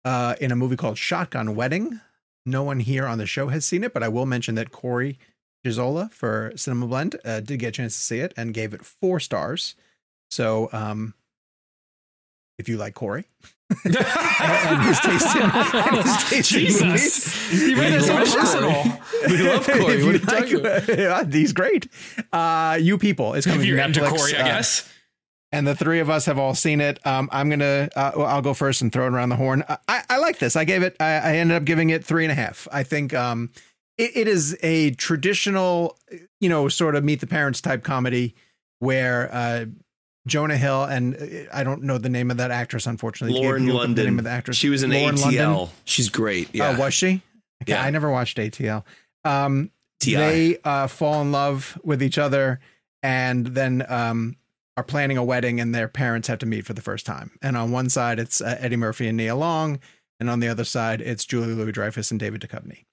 uh, 0.05 0.35
in 0.41 0.53
a 0.53 0.57
movie 0.57 0.77
called 0.77 0.99
Shotgun 0.99 1.55
Wedding. 1.55 2.01
No 2.47 2.63
one 2.63 2.81
here 2.81 3.07
on 3.07 3.17
the 3.19 3.27
show 3.27 3.49
has 3.49 3.65
seen 3.65 3.85
it, 3.85 3.95
but 3.95 4.03
I 4.03 4.09
will 4.09 4.27
mention 4.27 4.55
that 4.57 4.71
Corey 4.71 5.19
Chichizola 5.65 6.13
for 6.13 6.53
Cinema 6.57 6.87
Blend 6.87 7.17
uh, 7.25 7.41
did 7.41 7.59
get 7.59 7.69
a 7.69 7.73
chance 7.73 7.97
to 7.97 8.03
see 8.03 8.19
it 8.19 8.35
and 8.37 8.53
gave 8.53 8.75
it 8.75 8.85
four 8.85 9.19
stars. 9.19 9.75
So, 10.31 10.69
um, 10.73 11.15
if 12.59 12.69
you 12.69 12.77
like 12.77 12.95
Corey 12.95 13.25
and 13.85 14.83
his 14.83 15.01
taste 15.01 15.37
in, 15.37 15.43
and 15.43 15.97
his 15.97 16.25
taste 16.25 16.53
in 16.53 16.59
Jesus. 16.61 16.83
movies, 17.51 17.69
You 17.69 17.77
made 17.77 17.93
it 17.95 18.03
so 18.03 18.17
personal. 18.17 19.01
We 19.29 19.39
love 19.39 19.67
Corey. 19.67 19.81
What 19.83 19.91
are 19.93 19.99
you 19.99 20.13
you 20.13 20.19
talking 20.19 20.61
about? 21.07 21.33
He's 21.33 21.53
great. 21.53 21.89
Uh, 22.33 22.79
you 22.81 22.99
people 22.99 23.35
is 23.35 23.45
coming 23.45 23.61
If 23.61 23.67
you're 23.67 23.79
to 23.79 23.85
into 23.85 24.01
Netflix, 24.01 24.17
Corey, 24.19 24.37
I 24.37 24.41
uh, 24.41 24.45
guess. 24.45 24.93
and 25.53 25.67
the 25.67 25.75
three 25.75 26.01
of 26.01 26.11
us 26.11 26.27
have 26.27 26.39
all 26.39 26.55
seen 26.55 26.81
it. 26.81 27.05
Um, 27.07 27.29
I'm 27.33 27.49
gonna, 27.49 27.89
uh, 27.97 28.13
well, 28.17 28.27
I'll 28.27 28.43
go 28.43 28.55
first 28.55 28.83
and 28.83 28.93
throw 28.93 29.07
it 29.07 29.13
around 29.13 29.31
the 29.31 29.37
horn. 29.37 29.65
I, 29.69 29.79
I, 29.89 30.03
I 30.11 30.19
like 30.19 30.39
this. 30.39 30.57
I 30.57 30.65
gave 30.65 30.83
it. 30.83 30.97
I, 31.01 31.05
I 31.15 31.37
ended 31.37 31.57
up 31.57 31.65
giving 31.65 31.91
it 31.91 32.05
three 32.05 32.25
and 32.25 32.33
a 32.33 32.35
half. 32.35 32.69
I 32.71 32.83
think 32.83 33.15
um, 33.15 33.51
it, 33.97 34.11
it 34.17 34.29
is 34.29 34.57
a 34.63 34.91
traditional, 34.93 35.99
you 36.41 36.49
know, 36.49 36.69
sort 36.69 36.97
of 36.97 37.05
meet 37.05 37.21
the 37.21 37.27
parents 37.27 37.61
type 37.61 37.83
comedy 37.83 38.35
where 38.81 39.33
uh, 39.33 39.65
Jonah 40.27 40.57
Hill 40.57 40.85
and 40.85 41.17
uh, 41.17 41.27
I 41.53 41.65
don't 41.65 41.83
know 41.83 41.99
the 41.99 42.09
name 42.09 42.31
of 42.31 42.39
that 42.39 42.51
actress. 42.51 42.87
Unfortunately, 42.87 43.39
Lauren 43.39 43.63
Can 43.63 43.67
you 43.67 43.73
look 43.73 43.81
up 43.81 43.87
London. 43.89 44.05
The 44.05 44.11
name 44.11 44.19
of 44.19 44.25
the 44.25 44.31
actress. 44.31 44.57
She 44.57 44.69
was 44.69 44.83
in 44.83 44.91
Lauren 44.91 45.17
ATL. 45.17 45.57
London? 45.57 45.69
She's 45.85 46.09
great. 46.09 46.49
Yeah. 46.55 46.75
Oh, 46.77 46.81
was 46.81 46.95
she? 46.95 47.23
Okay, 47.63 47.73
Yeah. 47.73 47.83
I 47.83 47.91
never 47.91 48.11
watched 48.11 48.39
ATL. 48.39 48.85
Um, 49.25 49.71
they 50.01 50.59
uh, 50.65 50.87
fall 50.87 51.23
in 51.23 51.33
love 51.33 51.79
with 51.83 52.03
each 52.03 52.19
other 52.19 52.61
and 53.03 53.47
then 53.47 53.85
um, 53.89 54.37
are 54.77 54.83
planning 54.83 55.17
a 55.17 55.25
wedding 55.25 55.61
and 55.61 55.75
their 55.75 55.89
parents 55.89 56.29
have 56.29 56.39
to 56.41 56.47
meet 56.47 56.67
for 56.67 56.75
the 56.75 56.83
first 56.83 57.07
time. 57.07 57.31
And 57.43 57.57
on 57.57 57.71
one 57.71 57.89
side, 57.89 58.19
it's 58.19 58.41
uh, 58.41 58.57
Eddie 58.59 58.77
Murphy 58.77 59.09
and 59.09 59.17
Nia 59.17 59.35
Long. 59.37 59.79
And 60.21 60.31
on 60.31 60.41
the 60.41 60.49
other 60.49 60.65
side, 60.65 61.01
it's 61.01 61.25
Julie 61.25 61.55
Louis 61.55 61.73
Dreyfus 61.73 62.11
and 62.11 62.21
David 62.21 62.41
Duchovny. 62.41 62.85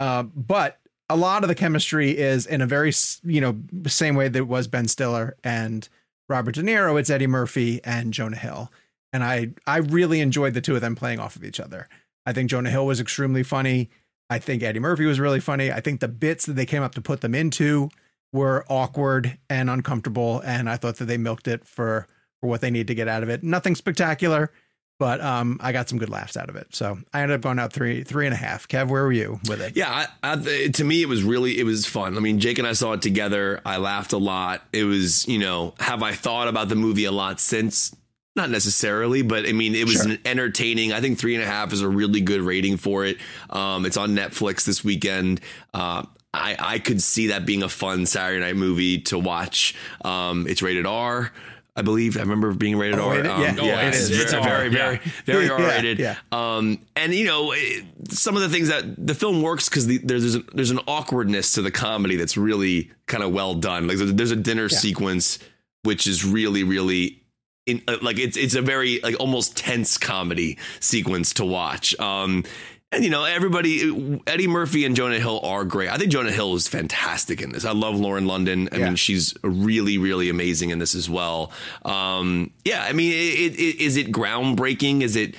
Uh, 0.00 0.24
but 0.24 0.78
a 1.08 1.16
lot 1.16 1.42
of 1.44 1.48
the 1.48 1.54
chemistry 1.54 2.16
is 2.16 2.46
in 2.46 2.60
a 2.60 2.66
very, 2.66 2.92
you 3.22 3.40
know, 3.40 3.56
same 3.86 4.14
way 4.14 4.28
that 4.28 4.38
it 4.38 4.48
was 4.48 4.66
Ben 4.66 4.88
Stiller 4.88 5.36
and 5.44 5.88
Robert 6.28 6.54
De 6.54 6.62
Niro. 6.62 6.98
It's 6.98 7.10
Eddie 7.10 7.26
Murphy 7.26 7.80
and 7.84 8.12
Jonah 8.12 8.36
Hill. 8.36 8.70
And 9.12 9.22
I, 9.22 9.50
I 9.66 9.78
really 9.78 10.20
enjoyed 10.20 10.54
the 10.54 10.60
two 10.60 10.74
of 10.74 10.80
them 10.80 10.96
playing 10.96 11.20
off 11.20 11.36
of 11.36 11.44
each 11.44 11.60
other. 11.60 11.88
I 12.26 12.32
think 12.32 12.50
Jonah 12.50 12.70
Hill 12.70 12.86
was 12.86 13.00
extremely 13.00 13.42
funny. 13.42 13.90
I 14.28 14.38
think 14.38 14.62
Eddie 14.62 14.80
Murphy 14.80 15.06
was 15.06 15.20
really 15.20 15.40
funny. 15.40 15.70
I 15.70 15.80
think 15.80 16.00
the 16.00 16.08
bits 16.08 16.46
that 16.46 16.54
they 16.54 16.66
came 16.66 16.82
up 16.82 16.94
to 16.96 17.00
put 17.00 17.20
them 17.20 17.34
into 17.34 17.88
were 18.32 18.64
awkward 18.68 19.38
and 19.48 19.70
uncomfortable, 19.70 20.42
and 20.44 20.68
I 20.68 20.76
thought 20.76 20.96
that 20.96 21.04
they 21.04 21.16
milked 21.16 21.46
it 21.46 21.64
for 21.64 22.08
for 22.40 22.48
what 22.48 22.60
they 22.60 22.70
need 22.70 22.88
to 22.88 22.94
get 22.94 23.08
out 23.08 23.22
of 23.22 23.30
it. 23.30 23.42
Nothing 23.42 23.74
spectacular, 23.74 24.52
but 24.98 25.20
um, 25.20 25.58
I 25.62 25.72
got 25.72 25.88
some 25.88 25.98
good 25.98 26.08
laughs 26.08 26.36
out 26.36 26.48
of 26.48 26.56
it. 26.56 26.68
So 26.74 26.98
I 27.12 27.22
ended 27.22 27.36
up 27.36 27.40
going 27.42 27.58
out 27.58 27.72
three 27.72 28.02
three 28.04 28.26
and 28.26 28.32
a 28.34 28.36
half. 28.38 28.66
Kev, 28.68 28.88
where 28.88 29.04
were 29.04 29.12
you 29.12 29.40
with 29.48 29.60
it? 29.60 29.76
Yeah, 29.76 30.06
I, 30.22 30.32
I, 30.34 30.68
to 30.68 30.84
me, 30.84 31.02
it 31.02 31.08
was 31.08 31.22
really 31.22 31.58
it 31.58 31.64
was 31.64 31.86
fun. 31.86 32.16
I 32.16 32.20
mean, 32.20 32.40
Jake 32.40 32.58
and 32.58 32.66
I 32.66 32.72
saw 32.72 32.92
it 32.92 33.02
together. 33.02 33.60
I 33.64 33.76
laughed 33.76 34.12
a 34.12 34.18
lot. 34.18 34.62
It 34.72 34.84
was, 34.84 35.26
you 35.28 35.38
know, 35.38 35.74
have 35.80 36.02
I 36.02 36.12
thought 36.12 36.48
about 36.48 36.68
the 36.68 36.76
movie 36.76 37.04
a 37.04 37.12
lot 37.12 37.40
since? 37.40 37.94
Not 38.34 38.50
necessarily, 38.50 39.22
but 39.22 39.46
I 39.46 39.52
mean, 39.52 39.74
it 39.74 39.84
was 39.84 39.94
Sure. 39.94 40.10
an 40.12 40.18
entertaining. 40.26 40.92
I 40.92 41.00
think 41.00 41.18
three 41.18 41.34
and 41.34 41.42
a 41.42 41.46
half 41.46 41.72
is 41.72 41.80
a 41.80 41.88
really 41.88 42.20
good 42.20 42.42
rating 42.42 42.76
for 42.76 43.06
it. 43.06 43.16
Um, 43.48 43.86
it's 43.86 43.96
on 43.96 44.10
Netflix 44.14 44.66
this 44.66 44.84
weekend. 44.84 45.40
Uh, 45.72 46.02
I, 46.34 46.54
I 46.58 46.78
could 46.80 47.00
see 47.02 47.28
that 47.28 47.46
being 47.46 47.62
a 47.62 47.68
fun 47.70 48.04
Saturday 48.04 48.40
night 48.44 48.56
movie 48.56 48.98
to 49.04 49.18
watch. 49.18 49.74
Um, 50.04 50.46
it's 50.46 50.60
rated 50.60 50.84
R. 50.84 51.32
I 51.76 51.82
believe 51.82 52.16
I 52.16 52.20
remember 52.20 52.52
being 52.54 52.76
rated 52.78 52.98
Oh, 52.98 53.08
R. 53.08 53.18
it- 53.18 53.26
Um, 53.26 53.40
yeah. 53.42 53.56
Oh, 53.60 53.64
it 53.66 53.88
it's 53.88 53.98
is. 53.98 54.08
very, 54.10 54.22
It's 54.22 54.32
R, 54.32 54.42
very, 54.42 54.64
yeah. 54.64 54.70
very, 54.70 55.00
very 55.26 55.50
R 55.50 55.58
rated. 55.60 55.98
yeah. 55.98 56.16
Um, 56.32 56.78
and 56.96 57.14
you 57.14 57.26
know, 57.26 57.52
it, 57.52 57.84
some 58.10 58.34
of 58.34 58.42
the 58.42 58.48
things 58.48 58.68
that 58.68 58.84
the 59.06 59.14
film 59.14 59.42
works 59.42 59.68
because 59.68 59.86
the, 59.86 59.98
there's 59.98 60.22
there's, 60.22 60.34
a, 60.36 60.42
there's 60.54 60.70
an 60.70 60.80
awkwardness 60.88 61.52
to 61.52 61.62
the 61.62 61.70
comedy 61.70 62.16
that's 62.16 62.36
really 62.36 62.90
kind 63.06 63.22
of 63.22 63.32
well 63.32 63.54
done. 63.54 63.86
Like 63.88 63.98
there's, 63.98 64.14
there's 64.14 64.30
a 64.30 64.36
dinner 64.36 64.68
sequence 64.68 65.38
which 65.82 66.06
is 66.06 66.24
really 66.24 66.64
really. 66.64 67.22
In, 67.66 67.82
uh, 67.88 67.96
like 68.00 68.18
it's 68.20 68.36
it's 68.36 68.54
a 68.54 68.62
very 68.62 69.00
like 69.02 69.18
almost 69.18 69.56
tense 69.56 69.98
comedy 69.98 70.56
sequence 70.78 71.32
to 71.34 71.44
watch. 71.44 71.98
Um, 71.98 72.44
and 72.92 73.02
you 73.04 73.10
know 73.10 73.24
everybody, 73.24 74.20
Eddie 74.26 74.46
Murphy 74.46 74.84
and 74.84 74.94
Jonah 74.96 75.18
Hill 75.18 75.40
are 75.42 75.64
great. 75.64 75.90
I 75.90 75.98
think 75.98 76.12
Jonah 76.12 76.30
Hill 76.32 76.54
is 76.54 76.68
fantastic 76.68 77.40
in 77.40 77.50
this. 77.52 77.64
I 77.64 77.72
love 77.72 77.96
Lauren 77.98 78.26
London. 78.26 78.68
I 78.72 78.76
Yeah. 78.78 78.84
mean, 78.86 78.96
she's 78.96 79.34
really 79.42 79.98
really 79.98 80.28
amazing 80.28 80.70
in 80.70 80.78
this 80.78 80.94
as 80.94 81.08
well. 81.10 81.52
Um, 81.84 82.52
yeah, 82.64 82.84
I 82.84 82.92
mean, 82.92 83.12
it, 83.12 83.58
it, 83.58 83.80
is 83.80 83.96
it 83.96 84.12
groundbreaking? 84.12 85.02
Is 85.02 85.16
it 85.16 85.34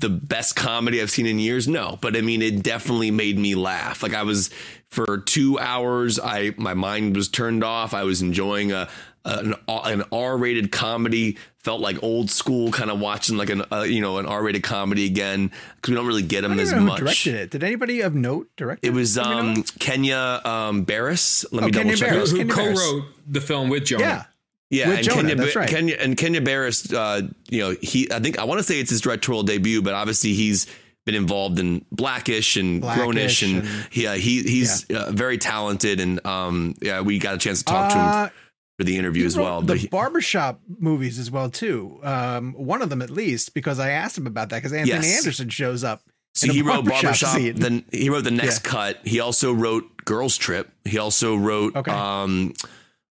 the 0.00 0.08
best 0.08 0.56
comedy 0.56 1.02
I've 1.02 1.10
seen 1.10 1.26
in 1.26 1.38
years? 1.38 1.66
No, 1.68 1.98
but 2.00 2.16
I 2.16 2.20
mean, 2.20 2.40
it 2.42 2.62
definitely 2.62 3.10
made 3.10 3.38
me 3.38 3.54
laugh. 3.54 4.02
Like 4.02 4.14
I 4.14 4.22
was 4.22 4.50
for 4.90 5.18
two 5.18 5.58
hours, 5.58 6.18
I 6.20 6.52
my 6.56 6.74
mind 6.74 7.16
was 7.16 7.28
turned 7.28 7.64
off. 7.64 7.94
I 7.94 8.04
was 8.04 8.22
enjoying 8.22 8.72
a 8.72 8.88
an, 9.26 9.54
an 9.68 10.04
R-rated 10.12 10.72
comedy. 10.72 11.36
Felt 11.58 11.80
like 11.80 12.00
old 12.02 12.30
school, 12.30 12.70
kind 12.70 12.92
of 12.92 13.00
watching 13.00 13.36
like 13.36 13.50
an 13.50 13.62
uh, 13.72 13.80
you 13.82 14.00
know 14.00 14.18
an 14.18 14.26
R-rated 14.26 14.62
comedy 14.62 15.04
again 15.04 15.50
because 15.74 15.90
we 15.90 15.96
don't 15.96 16.06
really 16.06 16.22
get 16.22 16.42
them 16.42 16.58
as 16.60 16.70
know 16.70 16.78
much. 16.80 17.00
who 17.00 17.04
directed 17.06 17.34
it. 17.34 17.50
Did 17.50 17.64
anybody 17.64 18.02
of 18.02 18.14
note 18.14 18.48
direct 18.56 18.84
it? 18.84 18.88
It 18.90 18.92
was 18.94 19.14
Do 19.14 19.22
we 19.22 19.26
know? 19.28 19.38
um, 19.40 19.62
Kenya 19.80 20.40
um, 20.44 20.84
Barris. 20.84 21.44
Let 21.50 21.64
Oh, 21.64 21.66
me 21.66 21.72
double 21.72 21.90
check. 21.96 22.10
Barris. 22.10 22.30
who 22.30 22.36
Kenya 22.38 22.54
co-wrote 22.54 23.04
the 23.26 23.40
film 23.40 23.68
with 23.68 23.84
Jonah. 23.86 24.04
yeah. 24.04 24.24
Yeah, 24.70 24.88
With 24.88 24.96
and 24.98 25.06
Jonah, 25.06 25.20
Kenya, 25.22 25.34
that's 25.36 25.56
right. 25.56 25.68
Kenya 25.68 25.96
and 25.98 26.16
Kenya 26.16 26.40
Barris, 26.40 26.92
uh, 26.92 27.22
you 27.50 27.60
know, 27.60 27.76
he 27.82 28.10
I 28.12 28.20
think 28.20 28.38
I 28.38 28.44
want 28.44 28.58
to 28.60 28.64
say 28.64 28.78
it's 28.80 28.90
his 28.90 29.00
directorial 29.00 29.42
debut, 29.42 29.82
but 29.82 29.94
obviously 29.94 30.34
he's 30.34 30.66
been 31.04 31.14
involved 31.16 31.58
in 31.60 31.84
Blackish 31.92 32.56
and 32.56 32.80
Blackish 32.80 33.02
Grownish, 33.04 33.42
and, 33.44 33.66
and- 33.66 33.86
he 33.90 34.06
uh, 34.08 34.14
he 34.14 34.42
he's 34.42 34.88
uh, 34.90 35.10
very 35.12 35.38
talented, 35.38 36.00
and 36.00 36.24
um, 36.26 36.74
yeah, 36.82 37.00
we 37.00 37.18
got 37.20 37.34
a 37.34 37.38
chance 37.38 37.60
to 37.60 37.64
talk 37.64 37.90
to 37.92 37.96
Uh, 37.98 38.24
him 38.26 38.30
for 38.78 38.84
the 38.84 38.96
interview 38.96 39.24
as 39.26 39.36
well. 39.36 39.62
The 39.62 39.76
he, 39.76 39.86
barbershop 39.88 40.60
movies 40.78 41.18
as 41.18 41.30
well 41.30 41.48
too. 41.50 41.98
Um, 42.02 42.52
one 42.54 42.82
of 42.82 42.90
them 42.90 43.00
at 43.02 43.10
least, 43.10 43.54
because 43.54 43.78
I 43.78 43.90
asked 43.90 44.18
him 44.18 44.26
about 44.26 44.50
that 44.50 44.56
because 44.58 44.72
Anthony 44.72 45.06
Yes. 45.06 45.18
Anderson 45.18 45.48
shows 45.48 45.82
up. 45.84 46.02
so 46.34 46.52
he 46.52 46.60
wrote 46.62 46.84
barbershop. 46.84 47.38
Then 47.54 47.84
he 47.90 48.10
wrote 48.10 48.24
the 48.24 48.30
next 48.30 48.60
cut. 48.64 48.98
He 49.04 49.20
also 49.20 49.52
wrote 49.52 49.84
Girls 50.04 50.36
Trip. 50.36 50.70
He 50.84 50.98
also 50.98 51.34
wrote. 51.36 51.74
Okay. 51.74 51.90
Um, 51.90 52.52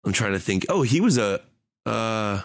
I'm 0.06 0.12
trying 0.14 0.34
to 0.34 0.40
think. 0.40 0.66
Oh, 0.70 0.82
he 0.82 1.00
was 1.00 1.18
a. 1.18 1.40
Uh, 1.86 2.42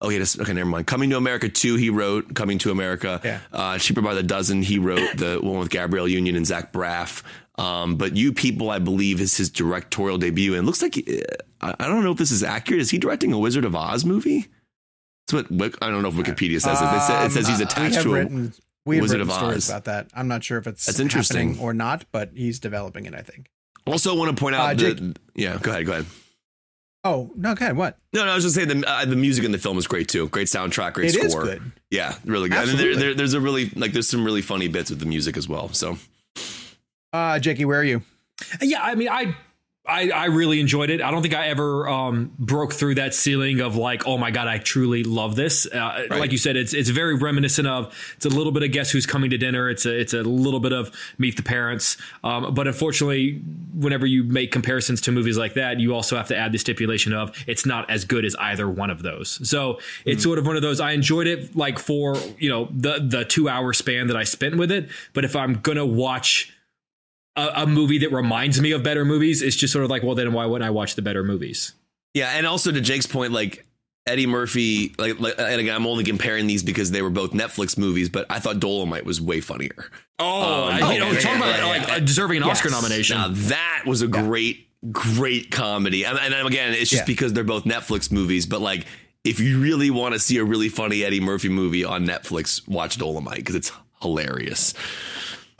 oh, 0.00 0.08
he 0.08 0.18
just 0.18 0.38
okay. 0.40 0.52
Never 0.52 0.68
mind. 0.70 0.86
Coming 0.86 1.10
to 1.10 1.16
America 1.16 1.48
two. 1.48 1.74
He 1.76 1.90
wrote 1.90 2.34
Coming 2.36 2.58
to 2.58 2.70
America. 2.70 3.20
Yeah. 3.24 3.40
Uh, 3.52 3.78
Cheaper 3.78 4.00
by 4.02 4.14
the 4.14 4.22
dozen. 4.22 4.62
He 4.62 4.78
wrote 4.78 5.16
the 5.16 5.40
one 5.42 5.58
with 5.58 5.70
Gabrielle 5.70 6.06
Union 6.08 6.36
and 6.36 6.46
Zach 6.46 6.72
Braff. 6.72 7.22
Um, 7.58 7.96
but 7.96 8.16
you 8.16 8.32
people, 8.32 8.70
I 8.70 8.78
believe, 8.78 9.20
is 9.20 9.36
his 9.36 9.50
directorial 9.50 10.18
debut, 10.18 10.54
and 10.54 10.62
it 10.62 10.66
looks 10.66 10.80
like 10.82 10.96
uh, 11.60 11.72
I 11.78 11.86
don't 11.86 12.02
know 12.02 12.12
if 12.12 12.18
this 12.18 12.30
is 12.30 12.42
accurate. 12.42 12.80
Is 12.80 12.90
he 12.90 12.98
directing 12.98 13.32
a 13.32 13.38
Wizard 13.38 13.64
of 13.64 13.74
Oz 13.76 14.04
movie? 14.04 14.46
That's 15.28 15.50
what 15.50 15.74
I 15.82 15.90
don't 15.90 16.02
know 16.02 16.08
if 16.08 16.14
Wikipedia 16.14 16.60
says 16.60 16.80
it. 16.80 16.84
They 16.90 16.98
say, 16.98 17.26
it 17.26 17.32
says 17.32 17.46
he's 17.48 17.60
Um, 17.60 17.66
attached 17.66 17.94
have 17.96 18.04
to 18.04 18.10
a 18.10 18.14
written, 18.14 18.52
we 18.86 18.96
have 18.96 19.02
Wizard 19.02 19.20
of 19.20 19.30
stories 19.30 19.56
Oz. 19.58 19.70
about 19.70 19.84
that. 19.84 20.08
I'm 20.14 20.28
not 20.28 20.42
sure 20.42 20.58
if 20.58 20.66
it's 20.66 20.86
That's 20.86 20.98
interesting. 20.98 21.58
or 21.60 21.74
not, 21.74 22.06
but 22.10 22.30
he's 22.34 22.58
developing 22.58 23.04
it. 23.06 23.14
I 23.14 23.20
think. 23.22 23.48
Also, 23.86 24.14
want 24.16 24.34
to 24.36 24.40
point 24.40 24.54
Uh, 24.56 24.58
out 24.58 24.76
Jake- 24.78 24.96
the 24.96 25.14
yeah. 25.34 25.58
Go 25.60 25.70
ahead. 25.72 25.86
Go 25.86 25.92
ahead. 25.92 26.06
Oh 27.04 27.32
no, 27.36 27.50
okay, 27.52 27.72
what? 27.72 27.98
No, 28.12 28.24
no, 28.24 28.30
I 28.30 28.34
was 28.36 28.44
just 28.44 28.54
saying 28.54 28.68
the 28.68 28.88
uh, 28.88 29.04
the 29.04 29.16
music 29.16 29.44
in 29.44 29.50
the 29.52 29.58
film 29.58 29.76
is 29.76 29.86
great 29.88 30.08
too. 30.08 30.28
Great 30.28 30.46
soundtrack, 30.46 30.94
great 30.94 31.14
It 31.14 31.30
score. 31.30 31.42
is 31.44 31.48
good. 31.50 31.72
Yeah, 31.90 32.14
really 32.24 32.48
good. 32.48 32.58
I 32.58 32.64
mean, 32.64 32.76
there, 32.76 32.94
there, 32.96 33.14
there's 33.14 33.34
a 33.34 33.40
really 33.40 33.70
like 33.74 33.92
there's 33.92 34.08
some 34.08 34.24
really 34.24 34.40
funny 34.42 34.68
bits 34.68 34.88
with 34.88 35.00
the 35.00 35.06
music 35.06 35.36
as 35.36 35.48
well. 35.48 35.68
So 35.72 35.98
Uh, 37.12 37.38
Jakey, 37.38 37.64
where 37.64 37.80
are 37.80 37.84
you? 37.84 38.02
Yeah, 38.60 38.82
I 38.82 38.94
mean, 38.94 39.08
I, 39.08 39.36
I, 39.84 40.10
I 40.10 40.24
really 40.26 40.60
enjoyed 40.60 40.90
it. 40.90 41.02
I 41.02 41.10
don't 41.10 41.22
think 41.22 41.34
I 41.34 41.48
ever 41.48 41.88
um, 41.88 42.32
broke 42.38 42.72
through 42.72 42.94
that 42.96 43.14
ceiling 43.14 43.60
of 43.60 43.76
like, 43.76 44.06
oh 44.06 44.16
my 44.16 44.30
god, 44.30 44.46
I 44.48 44.58
truly 44.58 45.02
love 45.04 45.34
this. 45.36 45.66
Uh, 45.66 46.06
Like 46.08 46.30
you 46.32 46.38
said, 46.38 46.56
it's 46.56 46.72
it's 46.72 46.88
very 46.88 47.14
reminiscent 47.14 47.66
of. 47.68 47.92
It's 48.16 48.24
a 48.24 48.28
little 48.28 48.52
bit 48.52 48.62
of 48.62 48.70
Guess 48.70 48.92
Who's 48.92 49.06
Coming 49.06 49.30
to 49.30 49.38
Dinner. 49.38 49.68
It's 49.68 49.84
a 49.84 49.98
it's 49.98 50.14
a 50.14 50.22
little 50.22 50.60
bit 50.60 50.72
of 50.72 50.90
Meet 51.18 51.36
the 51.36 51.42
Parents. 51.42 51.96
Um, 52.24 52.54
but 52.54 52.66
unfortunately, 52.68 53.42
whenever 53.74 54.06
you 54.06 54.22
make 54.24 54.52
comparisons 54.52 55.00
to 55.02 55.12
movies 55.12 55.36
like 55.36 55.54
that, 55.54 55.80
you 55.80 55.94
also 55.94 56.16
have 56.16 56.28
to 56.28 56.36
add 56.36 56.52
the 56.52 56.58
stipulation 56.58 57.12
of 57.12 57.32
it's 57.48 57.66
not 57.66 57.90
as 57.90 58.04
good 58.04 58.24
as 58.24 58.36
either 58.36 58.68
one 58.70 58.88
of 58.90 59.02
those. 59.02 59.46
So 59.48 59.80
it's 60.04 60.22
sort 60.22 60.38
of 60.38 60.46
one 60.46 60.54
of 60.56 60.62
those. 60.62 60.80
I 60.80 60.92
enjoyed 60.92 61.26
it 61.26 61.56
like 61.56 61.78
for 61.80 62.16
you 62.38 62.48
know 62.48 62.68
the 62.70 63.04
the 63.04 63.24
two 63.24 63.48
hour 63.48 63.72
span 63.72 64.06
that 64.06 64.16
I 64.16 64.24
spent 64.24 64.56
with 64.56 64.70
it. 64.70 64.88
But 65.12 65.24
if 65.24 65.34
I'm 65.34 65.54
gonna 65.54 65.84
watch 65.86 66.52
a, 67.36 67.48
a 67.62 67.66
movie 67.66 67.98
that 67.98 68.12
reminds 68.12 68.60
me 68.60 68.72
of 68.72 68.82
better 68.82 69.04
movies, 69.04 69.42
it's 69.42 69.56
just 69.56 69.72
sort 69.72 69.84
of 69.84 69.90
like, 69.90 70.02
well, 70.02 70.14
then 70.14 70.32
why 70.32 70.46
wouldn't 70.46 70.66
I 70.66 70.70
watch 70.70 70.94
the 70.96 71.02
better 71.02 71.22
movies? 71.24 71.72
yeah, 72.14 72.32
and 72.36 72.46
also 72.46 72.70
to 72.70 72.80
Jake's 72.80 73.06
point, 73.06 73.32
like 73.32 73.64
Eddie 74.06 74.26
Murphy, 74.26 74.94
like, 74.98 75.18
like, 75.18 75.34
and 75.38 75.60
again, 75.60 75.74
I'm 75.74 75.86
only 75.86 76.04
comparing 76.04 76.46
these 76.46 76.62
because 76.62 76.90
they 76.90 77.00
were 77.00 77.08
both 77.10 77.30
Netflix 77.32 77.78
movies, 77.78 78.08
but 78.10 78.26
I 78.28 78.38
thought 78.38 78.60
Dolomite 78.60 79.06
was 79.06 79.18
way 79.20 79.40
funnier. 79.40 79.90
Oh, 80.18 80.64
Um, 80.64 80.68
I, 80.82 80.92
you 80.94 81.00
know, 81.00 81.12
talking 81.14 81.38
about 81.38 81.58
yeah, 81.58 81.66
like 81.66 81.88
yeah. 81.88 81.98
deserving 82.00 82.36
an 82.38 82.42
Oscar 82.42 82.68
nomination. 82.70 83.16
Now 83.16 83.28
that 83.30 83.84
was 83.86 84.02
a 84.02 84.08
great, 84.08 84.68
great 84.92 85.50
comedy. 85.50 86.04
And, 86.04 86.18
and 86.18 86.34
again, 86.46 86.72
it's 86.74 86.90
just 86.90 87.02
Yeah. 87.02 87.06
because 87.06 87.32
they're 87.32 87.44
both 87.44 87.64
Netflix 87.64 88.12
movies. 88.12 88.44
But 88.44 88.60
like, 88.60 88.84
if 89.24 89.40
you 89.40 89.60
really 89.60 89.90
want 89.90 90.12
to 90.14 90.18
see 90.18 90.36
a 90.38 90.44
really 90.44 90.68
funny 90.68 91.04
Eddie 91.04 91.20
Murphy 91.20 91.48
movie 91.48 91.84
on 91.84 92.04
Netflix, 92.04 92.66
watch 92.68 92.98
Dolomite 92.98 93.36
because 93.36 93.54
it's 93.54 93.72
hilarious. 94.02 94.74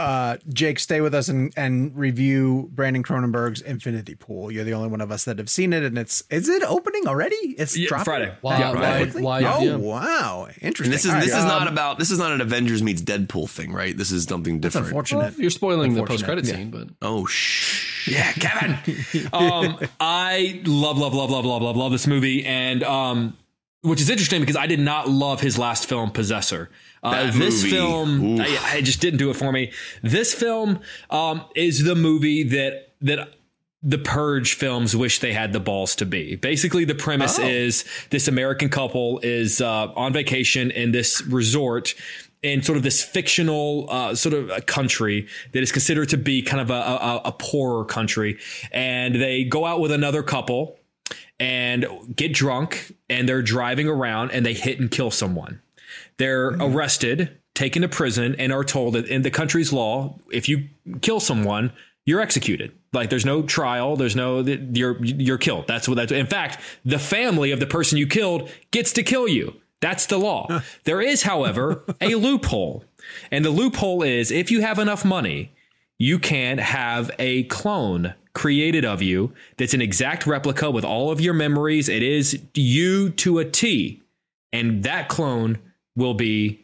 Uh, 0.03 0.37
Jake, 0.53 0.79
stay 0.79 1.01
with 1.01 1.15
us 1.15 1.29
and, 1.29 1.53
and 1.57 1.97
review 1.97 2.69
Brandon 2.73 3.03
Cronenberg's 3.03 3.61
Infinity 3.61 4.15
Pool. 4.17 4.51
You're 4.51 4.65
the 4.65 4.75
only 4.75 4.89
one 4.89 5.01
of 5.01 5.11
us 5.13 5.25
that 5.25 5.39
have 5.39 5.49
seen 5.49 5.73
it, 5.73 5.83
and 5.85 5.97
it's 5.97 6.23
is 6.31 6.49
it 6.49 6.63
opening 6.65 7.07
already? 7.07 7.37
It's 7.37 7.77
Yeah, 7.77 7.89
dropping? 7.89 8.05
Friday. 8.05 8.35
Why- 8.41 8.59
Yeah, 8.59 8.73
why- 8.75 9.07
why- 9.21 9.45
oh 9.45 9.63
yeah. 9.63 9.77
wow, 9.77 10.49
interesting. 10.61 10.87
And 10.87 10.93
this 10.93 11.05
is 11.05 11.11
All 11.11 11.17
right, 11.17 11.25
this 11.25 11.35
is 11.35 11.43
um, 11.43 11.49
not 11.49 11.69
about 11.69 11.99
this 11.99 12.11
is 12.11 12.19
not 12.19 12.33
an 12.33 12.41
Avengers 12.41 12.83
meets 12.83 13.01
Deadpool 13.03 13.49
thing, 13.49 13.73
right? 13.73 13.97
This 13.97 14.11
is 14.13 14.25
something 14.25 14.61
different. 14.61 14.89
unfortunate. 14.89 15.39
You're 15.39 15.51
spoiling 15.51 15.95
the 15.95 16.03
post 16.05 16.25
credit 16.25 16.45
Yeah. 16.45 16.55
scene, 16.57 16.71
but 16.71 16.89
Oh 17.01 17.25
shh. 17.27 18.09
Yeah, 18.11 18.33
Kevin. 18.33 18.79
um, 19.33 19.79
I 20.01 20.61
love, 20.65 20.99
love, 20.99 21.15
love, 21.15 21.31
love, 21.31 21.45
love, 21.45 21.63
love, 21.63 21.77
love 21.77 21.93
this 21.93 22.07
movie, 22.09 22.45
and 22.45 22.83
um, 22.83 23.37
which 23.83 24.01
is 24.01 24.11
interesting 24.11 24.41
because 24.41 24.57
I 24.57 24.67
did 24.67 24.81
not 24.81 25.09
love 25.09 25.41
his 25.41 25.59
last 25.59 25.87
film, 25.89 26.11
Possessor. 26.11 26.69
Uh, 27.03 27.27
this 27.33 27.63
movie, 27.65 27.71
film. 27.71 28.41
I, 28.41 28.59
I 28.75 28.81
just 28.81 29.01
didn't 29.01 29.19
do 29.19 29.31
it 29.31 29.35
for 29.35 29.51
me. 29.51 29.73
This 30.03 30.33
film 30.35 30.81
um, 31.11 31.45
is 31.57 31.83
the 31.85 31.95
movie 31.95 32.43
that 32.45 32.93
that 33.01 33.35
the 33.83 33.99
Purge 33.99 34.55
films 34.55 34.95
wish 34.95 35.19
they 35.19 35.33
had 35.33 35.53
the 35.53 35.59
balls 35.59 35.97
to 35.97 36.07
be. 36.07 36.37
Basically, 36.37 36.85
the 36.85 36.95
premise 36.95 37.39
Oh. 37.41 37.47
is 37.47 37.85
this 38.11 38.29
American 38.29 38.69
couple 38.69 39.19
is 39.25 39.61
uh, 39.61 39.89
on 39.97 40.13
vacation 40.13 40.71
in 40.71 40.93
this 40.93 41.21
resort 41.23 41.95
in 42.45 42.61
sort 42.63 42.77
of 42.77 42.83
this 42.83 43.03
fictional 43.03 43.87
uh, 43.89 44.15
sort 44.15 44.35
of 44.35 44.51
a 44.51 44.61
country 44.61 45.27
that 45.53 45.63
is 45.63 45.71
considered 45.73 46.09
to 46.11 46.17
be 46.17 46.43
kind 46.43 46.61
of 46.61 46.71
a, 46.71 46.75
a, 46.75 47.21
a 47.27 47.33
poorer 47.33 47.85
country, 47.85 48.39
and 48.73 49.15
they 49.17 49.45
go 49.45 49.65
out 49.65 49.81
with 49.81 49.91
another 49.93 50.23
couple 50.25 50.77
and 51.41 51.87
get 52.15 52.33
drunk, 52.33 52.95
and 53.09 53.29
they're 53.29 53.43
driving 53.43 53.89
around 53.89 54.31
and 54.33 54.45
they 54.47 54.55
hit 54.55 54.79
and 54.81 54.91
kill 54.91 55.11
someone. 55.11 55.61
They're 56.23 56.53
mm-hmm. 56.53 56.77
arrested, 56.77 57.37
taken 57.55 57.83
to 57.83 57.89
prison, 57.89 58.37
and 58.39 58.53
are 58.53 58.63
told 58.63 58.95
that 58.95 59.09
in 59.09 59.23
the 59.23 59.31
country's 59.31 59.73
law, 59.73 60.21
if 60.31 60.49
you 60.49 60.69
kill 61.01 61.19
someone, 61.19 61.73
you're 62.05 62.21
executed. 62.21 62.71
Like 62.93 63.11
there's 63.11 63.25
no 63.25 63.43
trial, 63.43 63.97
there's 63.97 64.15
no 64.15 64.39
you're 64.39 65.05
you're 65.05 65.37
killed. 65.37 65.67
That's 65.67 65.89
what 65.89 65.97
that's. 65.97 66.13
In 66.13 66.29
fact, 66.29 66.61
the 66.85 67.01
family 67.01 67.51
of 67.51 67.59
the 67.59 67.67
person 67.67 67.99
you 67.99 68.07
killed 68.07 68.49
gets 68.71 68.93
to 68.93 69.03
kill 69.03 69.27
you. 69.27 69.57
That's 69.81 70.07
the 70.07 70.17
law. 70.17 70.63
There 70.85 71.01
is, 71.01 71.25
however, 71.25 71.83
a 72.01 72.15
loophole, 72.15 72.85
and 73.33 73.45
the 73.45 73.51
loophole 73.51 74.05
is 74.05 74.31
if 74.31 74.53
you 74.53 74.61
have 74.61 74.79
enough 74.79 75.05
money, 75.05 75.51
you 75.99 76.21
can 76.21 76.59
have 76.59 77.11
a 77.19 77.43
clone 77.45 78.15
created 78.33 78.85
of 78.85 79.03
you 79.03 79.35
that's 79.57 79.75
an 79.75 79.83
exact 79.83 80.25
replica 80.25 80.71
with 80.71 80.85
all 80.85 81.11
of 81.11 81.21
your 81.21 81.35
memories. 81.35 81.89
It 81.89 82.05
is 82.05 82.41
you 82.55 83.11
to 83.11 83.41
a 83.41 83.45
T, 83.45 84.03
and 84.53 84.85
that 84.85 85.09
clone 85.09 85.59
will 85.97 86.15
be 86.15 86.63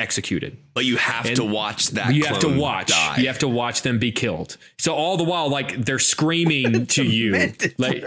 executed. 0.00 0.56
But 0.72 0.86
you 0.86 0.96
have 0.96 1.34
to 1.34 1.44
watch 1.44 1.88
that. 1.88 2.14
You 2.14 2.24
have 2.24 2.40
to 2.40 2.48
watch. 2.48 2.88
Die. 2.88 3.18
You 3.18 3.26
have 3.28 3.38
to 3.40 3.48
watch 3.48 3.82
them 3.82 3.98
be 3.98 4.10
killed. 4.10 4.56
So 4.78 4.94
all 4.94 5.16
the 5.16 5.24
while, 5.24 5.50
like 5.50 5.84
they're 5.84 5.98
screaming 5.98 6.86
to 6.96 7.04
you, 7.04 7.52
like, 7.78 8.04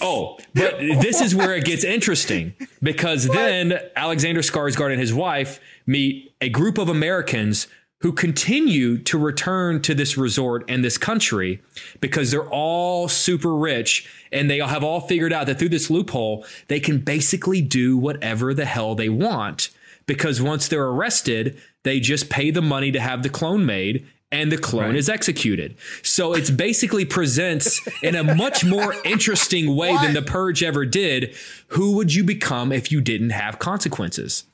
oh, 0.00 0.38
but 0.54 0.78
this 0.78 1.20
is 1.20 1.34
where 1.34 1.54
it 1.54 1.64
gets 1.64 1.84
interesting 1.84 2.54
because 2.80 3.26
then 3.26 3.78
Alexander 3.96 4.40
Skarsgård 4.40 4.92
and 4.92 5.00
his 5.00 5.12
wife 5.12 5.60
meet 5.86 6.32
a 6.40 6.48
group 6.48 6.78
of 6.78 6.88
Americans 6.88 7.66
who 8.00 8.12
continue 8.12 8.96
to 8.96 9.18
return 9.18 9.82
to 9.82 9.92
this 9.92 10.16
resort 10.16 10.64
and 10.68 10.84
this 10.84 10.96
country 10.96 11.60
because 12.00 12.30
they're 12.30 12.48
all 12.48 13.08
super 13.08 13.56
rich 13.56 14.08
and 14.30 14.48
they 14.48 14.58
have 14.58 14.84
all 14.84 15.00
figured 15.00 15.32
out 15.32 15.46
that 15.46 15.58
through 15.58 15.68
this 15.68 15.90
loophole 15.90 16.46
they 16.68 16.78
can 16.78 17.00
basically 17.00 17.60
do 17.60 17.98
whatever 17.98 18.54
the 18.54 18.64
hell 18.64 18.94
they 18.94 19.08
want 19.08 19.70
because 20.08 20.42
once 20.42 20.66
they're 20.66 20.88
arrested, 20.88 21.60
they 21.84 22.00
just 22.00 22.28
pay 22.28 22.50
the 22.50 22.62
money 22.62 22.90
to 22.90 22.98
have 22.98 23.22
the 23.22 23.28
clone 23.28 23.64
made 23.64 24.04
and 24.32 24.50
the 24.50 24.58
clone 24.58 24.96
is 24.96 25.08
executed. 25.08 25.76
So 26.02 26.34
it's 26.34 26.50
basically 26.50 27.04
presents 27.04 27.80
in 28.02 28.14
a 28.14 28.34
much 28.34 28.64
more 28.64 28.94
interesting 29.04 29.74
way 29.76 29.96
than 29.96 30.14
the 30.14 30.22
purge 30.22 30.62
ever 30.62 30.84
did. 30.84 31.34
Who 31.68 31.92
would 31.96 32.12
you 32.12 32.24
become 32.24 32.72
if 32.72 32.90
you 32.92 33.00
didn't 33.00 33.30
have 33.30 33.58
consequences? 33.58 34.44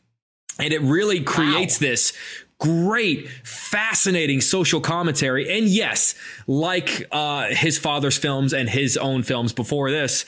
And 0.58 0.72
it 0.72 0.80
really 0.80 1.22
creates 1.22 1.78
this 1.78 2.12
great, 2.58 3.28
fascinating 3.42 4.40
social 4.40 4.80
commentary. 4.80 5.58
And 5.58 5.66
yes, 5.66 6.14
like 6.46 7.08
uh, 7.10 7.48
his 7.48 7.76
father's 7.78 8.16
films 8.16 8.52
and 8.52 8.68
his 8.68 8.96
own 8.96 9.24
films 9.24 9.52
before 9.52 9.90
this, 9.90 10.24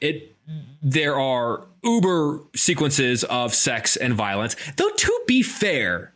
it 0.00 0.36
there 0.82 1.18
are 1.18 1.66
uber 1.82 2.40
sequences 2.54 3.24
of 3.24 3.54
sex 3.54 3.96
and 3.96 4.14
violence. 4.14 4.56
Though 4.76 4.90
to 4.90 5.20
be 5.26 5.42
fair, 5.42 6.14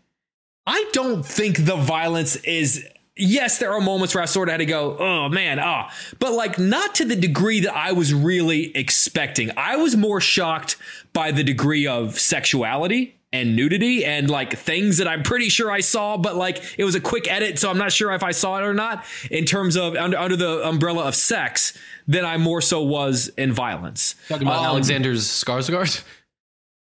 I 0.66 0.88
don't 0.92 1.24
think 1.24 1.64
the 1.64 1.76
violence 1.76 2.36
is. 2.36 2.86
Yes, 3.16 3.58
there 3.58 3.72
are 3.72 3.80
moments 3.80 4.12
where 4.12 4.22
I 4.22 4.26
sort 4.26 4.48
of 4.48 4.54
had 4.54 4.58
to 4.58 4.66
go, 4.66 4.98
oh 4.98 5.28
man, 5.28 5.60
ah, 5.60 5.92
but 6.18 6.32
like 6.32 6.58
not 6.58 6.96
to 6.96 7.04
the 7.04 7.14
degree 7.14 7.60
that 7.60 7.72
I 7.72 7.92
was 7.92 8.12
really 8.12 8.76
expecting. 8.76 9.52
I 9.56 9.76
was 9.76 9.96
more 9.96 10.20
shocked 10.20 10.76
by 11.12 11.30
the 11.30 11.44
degree 11.44 11.86
of 11.86 12.18
sexuality 12.18 13.16
and 13.34 13.56
nudity 13.56 14.04
and 14.04 14.30
like 14.30 14.56
things 14.56 14.98
that 14.98 15.08
I'm 15.08 15.22
pretty 15.24 15.48
sure 15.48 15.68
I 15.70 15.80
saw, 15.80 16.16
but 16.16 16.36
like 16.36 16.62
it 16.78 16.84
was 16.84 16.94
a 16.94 17.00
quick 17.00 17.28
edit, 17.28 17.58
so 17.58 17.68
I'm 17.68 17.78
not 17.78 17.92
sure 17.92 18.12
if 18.12 18.22
I 18.22 18.30
saw 18.30 18.58
it 18.58 18.62
or 18.62 18.74
not. 18.74 19.04
In 19.30 19.44
terms 19.44 19.76
of 19.76 19.96
under, 19.96 20.16
under 20.16 20.36
the 20.36 20.66
umbrella 20.66 21.04
of 21.04 21.14
sex, 21.16 21.76
than 22.06 22.24
I 22.24 22.36
more 22.36 22.60
so 22.60 22.82
was 22.82 23.28
in 23.36 23.52
violence. 23.52 24.14
talking 24.28 24.46
about 24.46 24.60
Um, 24.60 24.66
Alexander's 24.66 25.24
Skarsgård. 25.26 26.04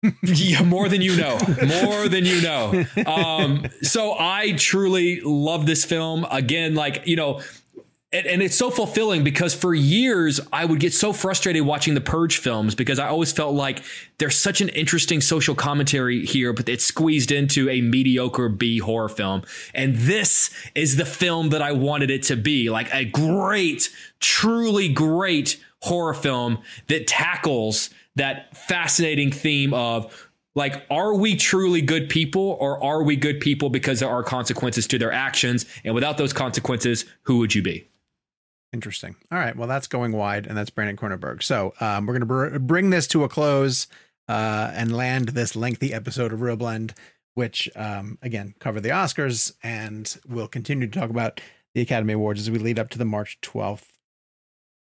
yeah, 0.23 0.61
more 0.61 0.87
than 0.87 1.01
you 1.01 1.15
know. 1.17 1.37
More 1.81 2.07
than 2.07 2.25
you 2.25 2.41
know. 2.41 2.85
Um, 3.07 3.65
so 3.81 4.15
I 4.19 4.51
truly 4.51 5.21
love 5.21 5.65
this 5.65 5.83
film. 5.83 6.27
Again, 6.29 6.75
like, 6.75 7.07
you 7.07 7.15
know, 7.15 7.41
and, 8.15 8.27
and 8.27 8.41
it's 8.41 8.55
so 8.55 8.69
fulfilling 8.69 9.25
because 9.25 9.53
for 9.53 9.73
years 9.73 10.39
I 10.53 10.63
would 10.63 10.79
get 10.79 10.93
so 10.93 11.11
frustrated 11.11 11.63
watching 11.63 11.95
the 11.95 12.01
Purge 12.01 12.37
films 12.37 12.73
because 12.73 12.97
I 12.97 13.07
always 13.09 13.33
felt 13.33 13.55
like 13.55 13.83
there's 14.19 14.37
such 14.37 14.61
an 14.61 14.69
interesting 14.69 15.19
social 15.19 15.53
commentary 15.53 16.25
here, 16.25 16.53
but 16.53 16.69
it's 16.69 16.85
squeezed 16.85 17.33
into 17.33 17.69
a 17.69 17.81
mediocre 17.81 18.47
B 18.47 18.79
horror 18.79 19.09
film. 19.09 19.43
And 19.73 19.95
this 19.95 20.49
is 20.75 20.95
the 20.95 21.05
film 21.05 21.49
that 21.49 21.61
I 21.61 21.73
wanted 21.73 22.09
it 22.09 22.23
to 22.23 22.37
be 22.37 22.69
like 22.69 22.93
a 22.93 23.03
great, 23.03 23.89
truly 24.21 24.87
great 24.87 25.61
horror 25.81 26.13
film 26.13 26.59
that 26.87 27.07
tackles 27.07 27.89
that 28.15 28.55
fascinating 28.55 29.29
theme 29.33 29.73
of 29.73 30.29
like, 30.55 30.85
are 30.89 31.13
we 31.13 31.35
truly 31.35 31.81
good 31.81 32.07
people 32.07 32.55
or 32.61 32.81
are 32.81 33.03
we 33.03 33.17
good 33.17 33.41
people 33.41 33.69
because 33.69 33.99
there 33.99 34.09
are 34.09 34.23
consequences 34.23 34.87
to 34.87 34.97
their 34.97 35.11
actions? 35.11 35.65
And 35.83 35.93
without 35.93 36.17
those 36.17 36.31
consequences, 36.31 37.03
who 37.23 37.39
would 37.39 37.53
you 37.53 37.61
be? 37.61 37.89
Interesting. 38.75 39.15
All 39.31 39.39
right. 39.39 39.55
Well, 39.55 39.69
that's 39.69 39.87
going 39.87 40.11
wide, 40.11 40.47
and 40.47 40.57
that's 40.57 40.69
Brandon 40.69 40.97
Cronenberg. 40.97 41.41
So 41.41 41.73
um, 41.79 42.05
we're 42.05 42.19
going 42.19 42.19
to 42.19 42.25
br- 42.25 42.59
bring 42.59 42.89
this 42.89 43.07
to 43.07 43.23
a 43.23 43.29
close 43.29 43.87
uh, 44.27 44.69
and 44.73 44.93
land 44.93 45.29
this 45.29 45.55
lengthy 45.55 45.93
episode 45.93 46.33
of 46.33 46.41
ReelBlend, 46.41 46.91
which, 47.35 47.69
um, 47.77 48.17
again, 48.21 48.53
cover 48.59 48.81
the 48.81 48.89
Oscars, 48.89 49.53
and 49.63 50.17
we'll 50.27 50.49
continue 50.49 50.89
to 50.89 50.99
talk 50.99 51.09
about 51.09 51.39
the 51.73 51.79
Academy 51.79 52.11
Awards 52.11 52.41
as 52.41 52.51
we 52.51 52.59
lead 52.59 52.77
up 52.77 52.89
to 52.89 52.97
the 52.97 53.05
March 53.05 53.39
12th 53.41 53.85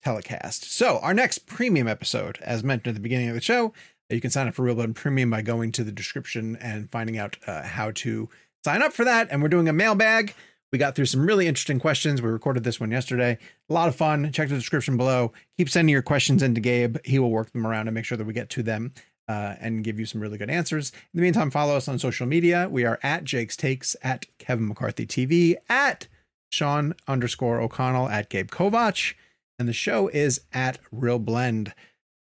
telecast. 0.04 0.72
So 0.72 0.98
our 1.04 1.14
next 1.14 1.45
premium 1.45 1.88
episode, 1.88 2.40
as 2.41 2.64
mentioned 2.64 2.88
at 2.88 2.95
the 2.95 2.99
beginning 2.99 3.30
of 3.30 3.36
the 3.36 3.41
show, 3.41 3.74
you 4.10 4.20
can 4.20 4.32
sign 4.32 4.48
up 4.48 4.56
for 4.56 4.66
ReelBlend 4.66 4.95
Premium 4.95 5.30
by 5.30 5.44
going 5.44 5.72
to 5.74 5.84
the 5.84 5.91
description 5.91 6.56
and 6.56 6.90
finding 6.90 7.20
out 7.20 7.38
uh, 7.45 7.62
how 7.62 7.91
to 7.91 8.28
sign 8.66 8.82
up 8.82 8.94
for 8.94 9.06
that. 9.06 9.28
And 9.30 9.44
we're 9.44 9.49
doing 9.49 9.70
a 9.70 9.74
mailbag. 9.74 10.34
We 10.72 10.77
got 10.77 10.95
through 10.95 11.06
some 11.06 11.26
really 11.26 11.48
interesting 11.48 11.80
questions. 11.80 12.22
We 12.22 12.30
recorded 12.30 12.64
this 12.64 12.80
one 12.80 12.91
yesterday. 12.91 13.38
A 13.69 13.73
lot 13.73 13.88
of 13.88 13.95
fun. 13.95 14.31
Check 14.31 14.49
the 14.49 14.56
description 14.56 14.98
below. 14.98 15.31
Keep 15.57 15.69
sending 15.69 15.94
your 15.94 16.02
questions 16.02 16.44
in 16.44 16.56
to 16.56 16.61
Gabe. 16.61 16.98
He 17.06 17.19
will 17.19 17.31
work 17.31 17.52
them 17.52 17.65
around 17.65 17.88
and 17.88 17.95
make 17.95 18.06
sure 18.06 18.18
that 18.18 18.27
we 18.27 18.34
get 18.34 18.49
to 18.52 18.64
them 18.64 18.94
uh, 19.30 19.56
and 19.60 19.84
give 19.84 19.99
you 19.99 20.06
some 20.06 20.19
really 20.22 20.38
good 20.38 20.49
answers. 20.49 20.91
In 20.91 21.18
the 21.18 21.22
meantime, 21.22 21.52
follow 21.52 21.77
us 21.77 21.88
on 21.88 21.99
social 21.99 22.27
media. 22.27 22.68
We 22.69 22.85
are 22.85 22.99
at 23.02 23.23
Jake's 23.23 23.56
Takes, 23.56 23.95
at 24.03 24.26
Kevin 24.39 24.68
McCarthy 24.68 25.06
TV, 25.06 25.56
at 25.69 26.07
Sean 26.52 26.94
underscore 27.07 27.61
O'Connell, 27.61 28.10
at 28.10 28.30
Gabe 28.30 28.49
Kovach. 28.49 29.14
And 29.60 29.68
the 29.68 29.73
show 29.73 30.10
is 30.10 30.41
at 30.53 30.80
ReelBlend. 30.94 31.72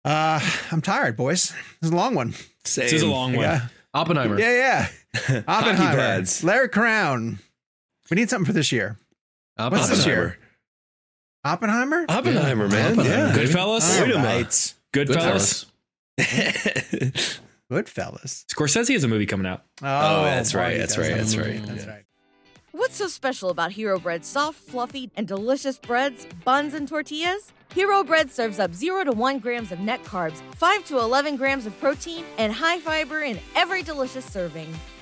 Uh, 0.04 0.40
I'm 0.72 0.82
tired, 0.82 1.16
boys. 1.16 1.54
This 1.80 1.90
is 1.90 1.92
a 1.92 1.96
long 1.96 2.16
one. 2.16 2.34
Same. 2.66 2.86
This 2.86 2.94
is 2.94 3.02
a 3.04 3.08
long 3.08 3.34
one. 3.34 3.44
Yeah, 3.44 3.68
Oppenheimer. 3.94 4.40
yeah, 4.40 4.88
yeah. 5.30 5.44
Oppenheimer. 5.48 6.24
Larry 6.44 6.70
Crown. 6.70 7.40
We 8.12 8.16
need 8.16 8.30
something 8.30 8.46
for 8.46 8.54
this 8.54 8.74
year. 8.74 8.98
What's 9.56 9.88
this 9.88 10.02
Oppenheimer. 10.02 10.22
year? 10.22 10.38
Oppenheimer? 11.46 12.06
Oppenheimer, 12.10 12.68
man. 12.68 13.00
Oppenheimer. 13.00 13.10
Yeah. 13.10 13.34
Goodfellas? 13.34 13.98
All 13.98 14.06
Wait 14.06 14.12
a 14.12 14.16
right. 14.16 14.24
minute. 14.24 14.74
Goodfellas? 14.94 15.66
Goodfellas. 17.72 18.46
Scorsese 18.48 18.92
has 18.92 19.06
a 19.06 19.08
movie 19.08 19.26
coming 19.26 19.48
out. 19.48 19.64
Oh, 19.82 19.86
oh 19.86 20.24
that's 20.26 20.54
right, 20.54 20.78
that's 20.78 20.98
right, 20.98 21.12
have 21.12 21.20
a 21.20 21.22
that's 21.22 21.38
right. 21.38 21.66
That's 21.66 21.88
right. 21.88 22.04
What's 22.74 22.98
so 22.98 23.08
special 23.08 23.50
about 23.50 23.72
Hero 23.72 23.98
Bread's 23.98 24.28
soft, 24.28 24.60
fluffy, 24.60 25.10
and 25.16 25.26
delicious 25.26 25.78
breads, 25.78 26.28
buns, 26.44 26.74
and 26.74 26.88
tortillas? 26.88 27.54
Hero 27.74 28.04
Bread 28.04 28.30
serves 28.30 28.60
up 28.60 28.74
0 28.74 29.06
to 29.06 29.14
1 29.14 29.40
grams 29.40 29.72
of 29.72 29.80
net 29.80 30.04
carbs, 30.04 30.42
5 30.56 30.86
to 30.86 31.00
11 31.00 31.38
grams 31.38 31.66
of 31.66 31.80
protein, 31.80 32.26
and 32.38 32.52
high 32.52 32.80
fiber 32.80 33.22
in 33.22 33.40
every 33.56 33.84
delicious 33.84 34.26
serving. 34.26 34.68